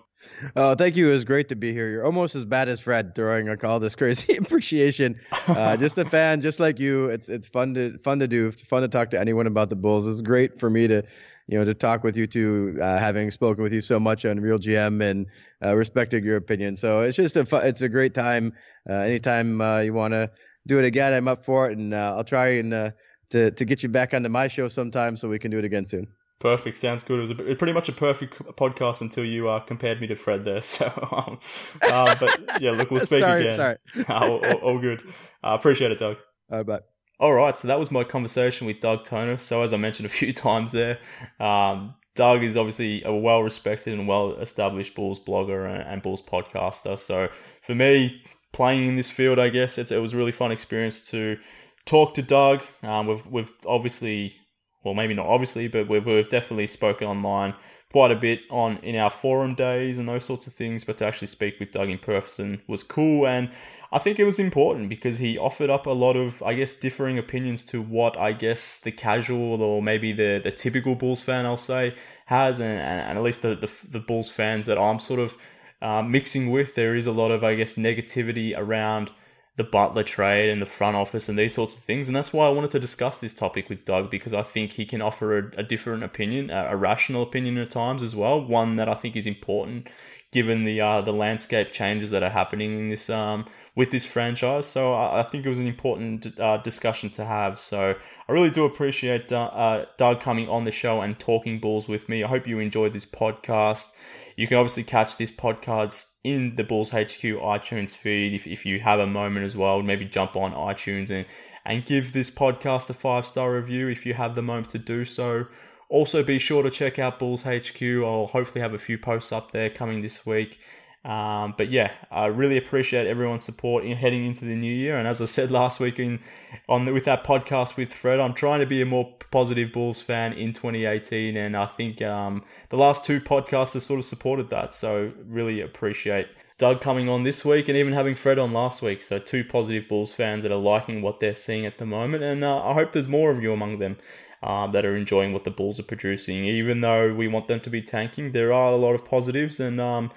Oh, 0.56 0.74
thank 0.74 0.96
you. 0.96 1.08
It 1.08 1.12
was 1.12 1.24
great 1.24 1.48
to 1.48 1.56
be 1.56 1.72
here. 1.72 1.88
You're 1.88 2.04
almost 2.04 2.34
as 2.34 2.44
bad 2.44 2.68
as 2.68 2.80
Fred 2.80 3.14
throwing 3.14 3.46
like 3.46 3.64
all 3.64 3.80
this 3.80 3.96
crazy 3.96 4.36
appreciation. 4.40 5.20
Uh, 5.46 5.76
just 5.76 5.98
a 5.98 6.04
fan, 6.04 6.40
just 6.40 6.60
like 6.60 6.78
you. 6.78 7.06
It's 7.06 7.28
it's 7.28 7.48
fun 7.48 7.74
to 7.74 7.98
fun 7.98 8.18
to 8.20 8.28
do. 8.28 8.48
It's 8.48 8.62
fun 8.62 8.82
to 8.82 8.88
talk 8.88 9.10
to 9.10 9.20
anyone 9.20 9.46
about 9.46 9.68
the 9.68 9.76
Bulls. 9.76 10.06
It's 10.06 10.20
great 10.20 10.60
for 10.60 10.68
me 10.68 10.86
to, 10.88 11.02
you 11.46 11.58
know, 11.58 11.64
to 11.64 11.74
talk 11.74 12.04
with 12.04 12.16
you 12.16 12.26
too, 12.26 12.78
uh, 12.80 12.98
having 12.98 13.30
spoken 13.30 13.62
with 13.62 13.72
you 13.72 13.80
so 13.80 13.98
much 13.98 14.24
on 14.24 14.40
Real 14.40 14.58
GM 14.58 15.02
and 15.02 15.26
uh, 15.64 15.74
respecting 15.74 16.24
your 16.24 16.36
opinion. 16.36 16.76
So 16.76 17.00
it's 17.00 17.16
just 17.16 17.36
a 17.36 17.46
it's 17.66 17.82
a 17.82 17.88
great 17.88 18.14
time. 18.14 18.52
Uh, 18.88 18.94
anytime 18.94 19.60
uh, 19.60 19.80
you 19.80 19.92
want 19.92 20.14
to 20.14 20.30
do 20.66 20.78
it 20.78 20.84
again, 20.84 21.14
I'm 21.14 21.28
up 21.28 21.44
for 21.44 21.70
it, 21.70 21.78
and 21.78 21.94
I'll 21.94 22.24
try 22.24 22.48
and 22.58 22.92
to 23.30 23.50
to 23.50 23.64
get 23.64 23.82
you 23.82 23.88
back 23.88 24.12
onto 24.14 24.28
my 24.28 24.48
show 24.48 24.68
sometime 24.68 25.16
so 25.16 25.28
we 25.28 25.38
can 25.38 25.50
do 25.50 25.58
it 25.58 25.64
again 25.64 25.86
soon. 25.86 26.08
Perfect. 26.40 26.78
Sounds 26.78 27.04
good. 27.04 27.18
It 27.18 27.22
was 27.22 27.30
a, 27.30 27.54
pretty 27.54 27.74
much 27.74 27.90
a 27.90 27.92
perfect 27.92 28.38
podcast 28.56 29.02
until 29.02 29.26
you 29.26 29.48
uh, 29.48 29.60
compared 29.60 30.00
me 30.00 30.06
to 30.06 30.16
Fred 30.16 30.44
there. 30.44 30.62
So, 30.70 30.86
um, 31.12 31.38
uh, 31.82 32.16
but 32.18 32.62
yeah, 32.62 32.70
look, 32.70 32.90
we'll 32.90 33.00
speak 33.00 33.22
sorry, 33.22 33.46
again. 33.46 33.56
Sorry. 33.56 33.76
all, 34.08 34.44
all, 34.44 34.54
all, 34.54 34.78
good. 34.78 35.02
I 35.42 35.52
uh, 35.52 35.54
appreciate 35.56 35.90
it, 35.90 35.98
Doug. 35.98 36.16
All 36.50 36.64
right. 36.64 36.80
All 37.18 37.34
right. 37.34 37.58
So 37.58 37.68
that 37.68 37.78
was 37.78 37.90
my 37.90 38.04
conversation 38.04 38.66
with 38.66 38.80
Doug 38.80 39.04
Thonus. 39.04 39.40
So 39.40 39.62
as 39.62 39.74
I 39.74 39.76
mentioned 39.76 40.06
a 40.06 40.08
few 40.20 40.32
times 40.32 40.72
there, 40.72 40.98
um, 41.38 41.94
Doug 42.14 42.42
is 42.42 42.56
obviously 42.56 43.04
a 43.04 43.12
well-respected 43.12 43.92
and 43.92 44.08
well-established 44.08 44.94
Bulls 44.94 45.20
blogger 45.20 45.70
and, 45.70 45.82
and, 45.82 46.02
Bulls 46.02 46.22
podcaster. 46.22 46.98
So 46.98 47.28
for 47.60 47.74
me, 47.74 48.22
playing 48.52 48.88
in 48.88 48.96
this 48.96 49.10
field, 49.10 49.38
I 49.38 49.50
guess 49.50 49.76
it 49.76 49.90
was 49.90 50.14
a 50.14 50.16
really 50.16 50.32
fun 50.32 50.52
experience 50.52 51.02
to 51.10 51.38
talk 51.84 52.14
to 52.14 52.22
Doug. 52.22 52.62
Um, 52.82 53.06
we've 53.08 53.26
we've 53.26 53.52
obviously 53.66 54.36
well, 54.82 54.94
maybe 54.94 55.14
not 55.14 55.26
obviously, 55.26 55.68
but 55.68 55.88
we've, 55.88 56.04
we've 56.04 56.28
definitely 56.28 56.66
spoken 56.66 57.06
online 57.06 57.54
quite 57.92 58.10
a 58.10 58.16
bit 58.16 58.40
on 58.50 58.78
in 58.78 58.96
our 58.96 59.10
forum 59.10 59.54
days 59.54 59.98
and 59.98 60.08
those 60.08 60.24
sorts 60.24 60.46
of 60.46 60.52
things. 60.52 60.84
But 60.84 60.98
to 60.98 61.06
actually 61.06 61.28
speak 61.28 61.58
with 61.58 61.72
Doug 61.72 61.88
in 61.88 61.98
person 61.98 62.62
was 62.66 62.82
cool, 62.82 63.26
and 63.26 63.50
I 63.92 63.98
think 63.98 64.18
it 64.18 64.24
was 64.24 64.38
important 64.38 64.88
because 64.88 65.18
he 65.18 65.36
offered 65.36 65.68
up 65.68 65.86
a 65.86 65.90
lot 65.90 66.16
of, 66.16 66.42
I 66.42 66.54
guess, 66.54 66.76
differing 66.76 67.18
opinions 67.18 67.64
to 67.64 67.82
what 67.82 68.16
I 68.16 68.32
guess 68.32 68.78
the 68.78 68.92
casual 68.92 69.62
or 69.62 69.82
maybe 69.82 70.12
the 70.12 70.40
the 70.42 70.52
typical 70.52 70.94
Bulls 70.94 71.22
fan, 71.22 71.44
I'll 71.44 71.56
say, 71.56 71.94
has, 72.26 72.60
and, 72.60 72.80
and 72.80 73.18
at 73.18 73.24
least 73.24 73.42
the, 73.42 73.56
the, 73.56 73.72
the 73.90 74.00
Bulls 74.00 74.30
fans 74.30 74.66
that 74.66 74.78
I'm 74.78 75.00
sort 75.00 75.20
of 75.20 75.36
uh, 75.82 76.02
mixing 76.02 76.50
with. 76.50 76.76
There 76.76 76.94
is 76.94 77.06
a 77.06 77.12
lot 77.12 77.32
of, 77.32 77.42
I 77.42 77.56
guess, 77.56 77.74
negativity 77.74 78.54
around 78.56 79.10
the 79.56 79.64
Butler 79.64 80.02
trade 80.02 80.50
and 80.50 80.62
the 80.62 80.66
front 80.66 80.96
office 80.96 81.28
and 81.28 81.38
these 81.38 81.54
sorts 81.54 81.76
of 81.76 81.84
things. 81.84 82.08
And 82.08 82.16
that's 82.16 82.32
why 82.32 82.46
I 82.46 82.50
wanted 82.50 82.70
to 82.70 82.80
discuss 82.80 83.20
this 83.20 83.34
topic 83.34 83.68
with 83.68 83.84
Doug 83.84 84.10
because 84.10 84.32
I 84.32 84.42
think 84.42 84.72
he 84.72 84.86
can 84.86 85.02
offer 85.02 85.38
a, 85.38 85.50
a 85.58 85.62
different 85.62 86.02
opinion, 86.02 86.50
a, 86.50 86.68
a, 86.70 86.76
rational 86.76 87.22
opinion 87.22 87.58
at 87.58 87.70
times 87.70 88.02
as 88.02 88.16
well. 88.16 88.42
One 88.42 88.76
that 88.76 88.88
I 88.88 88.94
think 88.94 89.16
is 89.16 89.26
important 89.26 89.88
given 90.32 90.64
the 90.64 90.80
uh, 90.80 91.00
the 91.00 91.12
landscape 91.12 91.72
changes 91.72 92.10
that 92.12 92.22
are 92.22 92.30
happening 92.30 92.78
in 92.78 92.88
this 92.88 93.10
um 93.10 93.44
with 93.74 93.90
this 93.90 94.06
franchise. 94.06 94.66
So 94.66 94.94
I, 94.94 95.20
I 95.20 95.22
think 95.22 95.44
it 95.44 95.48
was 95.48 95.58
an 95.58 95.66
important 95.66 96.38
uh, 96.38 96.58
discussion 96.58 97.10
to 97.10 97.24
have. 97.24 97.58
So 97.58 97.94
I 98.28 98.32
really 98.32 98.50
do 98.50 98.64
appreciate 98.64 99.32
uh, 99.32 99.50
uh 99.52 99.84
Doug 99.98 100.20
coming 100.20 100.48
on 100.48 100.64
the 100.64 100.72
show 100.72 101.00
and 101.00 101.18
talking 101.18 101.58
balls 101.58 101.88
with 101.88 102.08
me. 102.08 102.22
I 102.22 102.28
hope 102.28 102.46
you 102.46 102.60
enjoyed 102.60 102.92
this 102.92 103.06
podcast. 103.06 103.92
You 104.36 104.46
can 104.46 104.56
obviously 104.56 104.84
catch 104.84 105.16
this 105.16 105.30
podcast 105.30 106.06
in 106.24 106.54
the 106.56 106.64
Bulls 106.64 106.90
HQ 106.90 107.22
iTunes 107.22 107.96
feed 107.96 108.32
if, 108.32 108.46
if 108.46 108.66
you 108.66 108.80
have 108.80 109.00
a 109.00 109.06
moment 109.06 109.46
as 109.46 109.56
well. 109.56 109.82
Maybe 109.82 110.04
jump 110.04 110.36
on 110.36 110.52
iTunes 110.52 111.10
and, 111.10 111.26
and 111.64 111.84
give 111.84 112.12
this 112.12 112.30
podcast 112.30 112.90
a 112.90 112.94
five 112.94 113.26
star 113.26 113.54
review 113.54 113.88
if 113.88 114.04
you 114.04 114.14
have 114.14 114.34
the 114.34 114.42
moment 114.42 114.70
to 114.70 114.78
do 114.78 115.04
so. 115.04 115.46
Also, 115.88 116.22
be 116.22 116.38
sure 116.38 116.62
to 116.62 116.70
check 116.70 116.98
out 116.98 117.18
Bulls 117.18 117.42
HQ. 117.42 117.82
I'll 117.82 118.26
hopefully 118.26 118.60
have 118.60 118.74
a 118.74 118.78
few 118.78 118.96
posts 118.96 119.32
up 119.32 119.50
there 119.50 119.70
coming 119.70 120.02
this 120.02 120.24
week. 120.24 120.60
Um, 121.02 121.54
but 121.56 121.70
yeah, 121.70 121.92
I 122.10 122.26
really 122.26 122.58
appreciate 122.58 123.06
everyone's 123.06 123.42
support 123.42 123.84
in 123.84 123.96
heading 123.96 124.26
into 124.26 124.44
the 124.44 124.54
new 124.54 124.72
year. 124.72 124.96
And 124.96 125.08
as 125.08 125.22
I 125.22 125.24
said 125.24 125.50
last 125.50 125.80
week 125.80 125.98
in 125.98 126.20
on 126.68 126.84
the, 126.84 126.92
with 126.92 127.06
that 127.06 127.24
podcast 127.24 127.76
with 127.76 127.92
Fred, 127.92 128.20
I'm 128.20 128.34
trying 128.34 128.60
to 128.60 128.66
be 128.66 128.82
a 128.82 128.86
more 128.86 129.14
positive 129.30 129.72
Bulls 129.72 130.02
fan 130.02 130.34
in 130.34 130.52
2018, 130.52 131.36
and 131.36 131.56
I 131.56 131.66
think 131.66 132.02
um, 132.02 132.44
the 132.68 132.76
last 132.76 133.04
two 133.04 133.20
podcasts 133.20 133.74
have 133.74 133.82
sort 133.82 133.98
of 133.98 134.04
supported 134.04 134.50
that. 134.50 134.74
So 134.74 135.12
really 135.26 135.62
appreciate 135.62 136.28
Doug 136.58 136.82
coming 136.82 137.08
on 137.08 137.22
this 137.22 137.44
week 137.46 137.68
and 137.68 137.78
even 137.78 137.94
having 137.94 138.14
Fred 138.14 138.38
on 138.38 138.52
last 138.52 138.82
week. 138.82 139.00
So 139.00 139.18
two 139.18 139.42
positive 139.42 139.88
Bulls 139.88 140.12
fans 140.12 140.42
that 140.42 140.52
are 140.52 140.58
liking 140.58 141.00
what 141.00 141.20
they're 141.20 141.34
seeing 141.34 141.64
at 141.64 141.78
the 141.78 141.86
moment, 141.86 142.22
and 142.24 142.44
uh, 142.44 142.62
I 142.62 142.74
hope 142.74 142.92
there's 142.92 143.08
more 143.08 143.30
of 143.30 143.42
you 143.42 143.52
among 143.52 143.78
them. 143.78 143.96
um, 144.42 144.72
that 144.72 144.86
are 144.86 144.96
enjoying 144.96 145.32
what 145.32 145.44
the 145.44 145.50
Bulls 145.50 145.78
are 145.78 145.84
producing. 145.84 146.44
Even 146.44 146.80
though 146.80 147.12
we 147.12 147.28
want 147.28 147.46
them 147.48 147.60
to 147.60 147.70
be 147.70 147.82
tanking, 147.82 148.32
there 148.32 148.52
are 148.52 148.72
a 148.72 148.76
lot 148.76 148.94
of 148.94 149.04
positives, 149.04 149.60
and 149.60 149.80
um, 149.80 150.10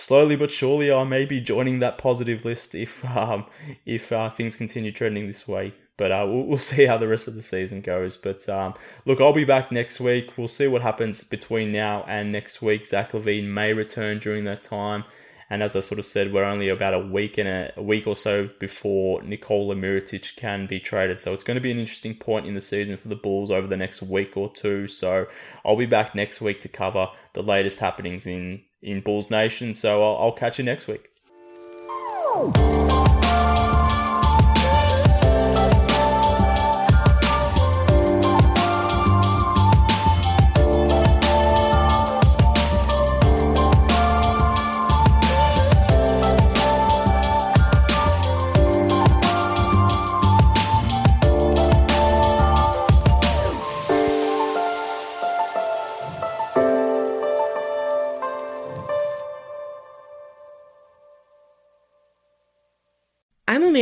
slowly 0.00 0.36
but 0.36 0.50
surely, 0.50 0.90
I 0.90 1.04
may 1.04 1.24
be 1.24 1.40
joining 1.40 1.80
that 1.80 1.98
positive 1.98 2.44
list 2.44 2.74
if 2.74 3.04
um, 3.04 3.46
if 3.86 4.12
uh, 4.12 4.30
things 4.30 4.56
continue 4.56 4.92
trending 4.92 5.26
this 5.26 5.46
way. 5.46 5.74
But 5.96 6.12
uh, 6.12 6.26
we'll, 6.26 6.44
we'll, 6.44 6.58
see 6.72 6.86
how 6.86 6.96
the 6.96 7.08
rest 7.08 7.28
of 7.28 7.34
the 7.34 7.42
season 7.42 7.82
goes. 7.82 8.16
But 8.16 8.48
um, 8.48 8.74
look, 9.04 9.20
I'll 9.20 9.34
be 9.34 9.44
back 9.44 9.70
next 9.70 10.00
week. 10.00 10.36
We'll 10.36 10.48
see 10.48 10.66
what 10.66 10.82
happens 10.82 11.22
between 11.22 11.72
now 11.72 12.04
and 12.08 12.32
next 12.32 12.62
week. 12.62 12.86
Zach 12.86 13.12
LaVine 13.12 13.44
may 13.44 13.72
return 13.72 14.18
during 14.18 14.44
that 14.44 14.62
time. 14.62 15.04
And 15.52 15.64
as 15.64 15.74
I 15.74 15.80
sort 15.80 15.98
of 15.98 16.06
said, 16.06 16.32
we're 16.32 16.44
only 16.44 16.68
about 16.68 16.94
a 16.94 17.00
week 17.00 17.36
and 17.36 17.48
a, 17.48 17.72
a, 17.76 17.82
week 17.82 18.06
or 18.06 18.14
so 18.14 18.48
before 18.60 19.20
Nikola 19.22 19.74
Mirotic 19.74 20.36
can 20.36 20.66
be 20.66 20.78
traded. 20.78 21.18
So 21.18 21.34
it's 21.34 21.42
going 21.42 21.56
to 21.56 21.60
be 21.60 21.72
an 21.72 21.80
interesting 21.80 22.14
point 22.14 22.46
in 22.46 22.54
the 22.54 22.60
season 22.60 22.96
for 22.96 23.08
the 23.08 23.16
Bulls 23.16 23.50
over 23.50 23.66
the 23.66 23.76
next 23.76 24.00
week 24.00 24.36
or 24.36 24.50
two. 24.52 24.86
So 24.86 25.26
I'll 25.64 25.76
be 25.76 25.86
back 25.86 26.14
next 26.14 26.40
week 26.40 26.60
to 26.60 26.68
cover 26.68 27.08
the 27.32 27.42
latest 27.42 27.80
happenings 27.80 28.26
in, 28.26 28.62
in 28.82 29.00
Bulls 29.00 29.30
Nation. 29.30 29.74
So 29.74 30.02
I'll, 30.02 30.22
I'll 30.24 30.32
catch 30.32 30.58
you 30.58 30.64
next 30.64 30.88
week. 30.88 31.10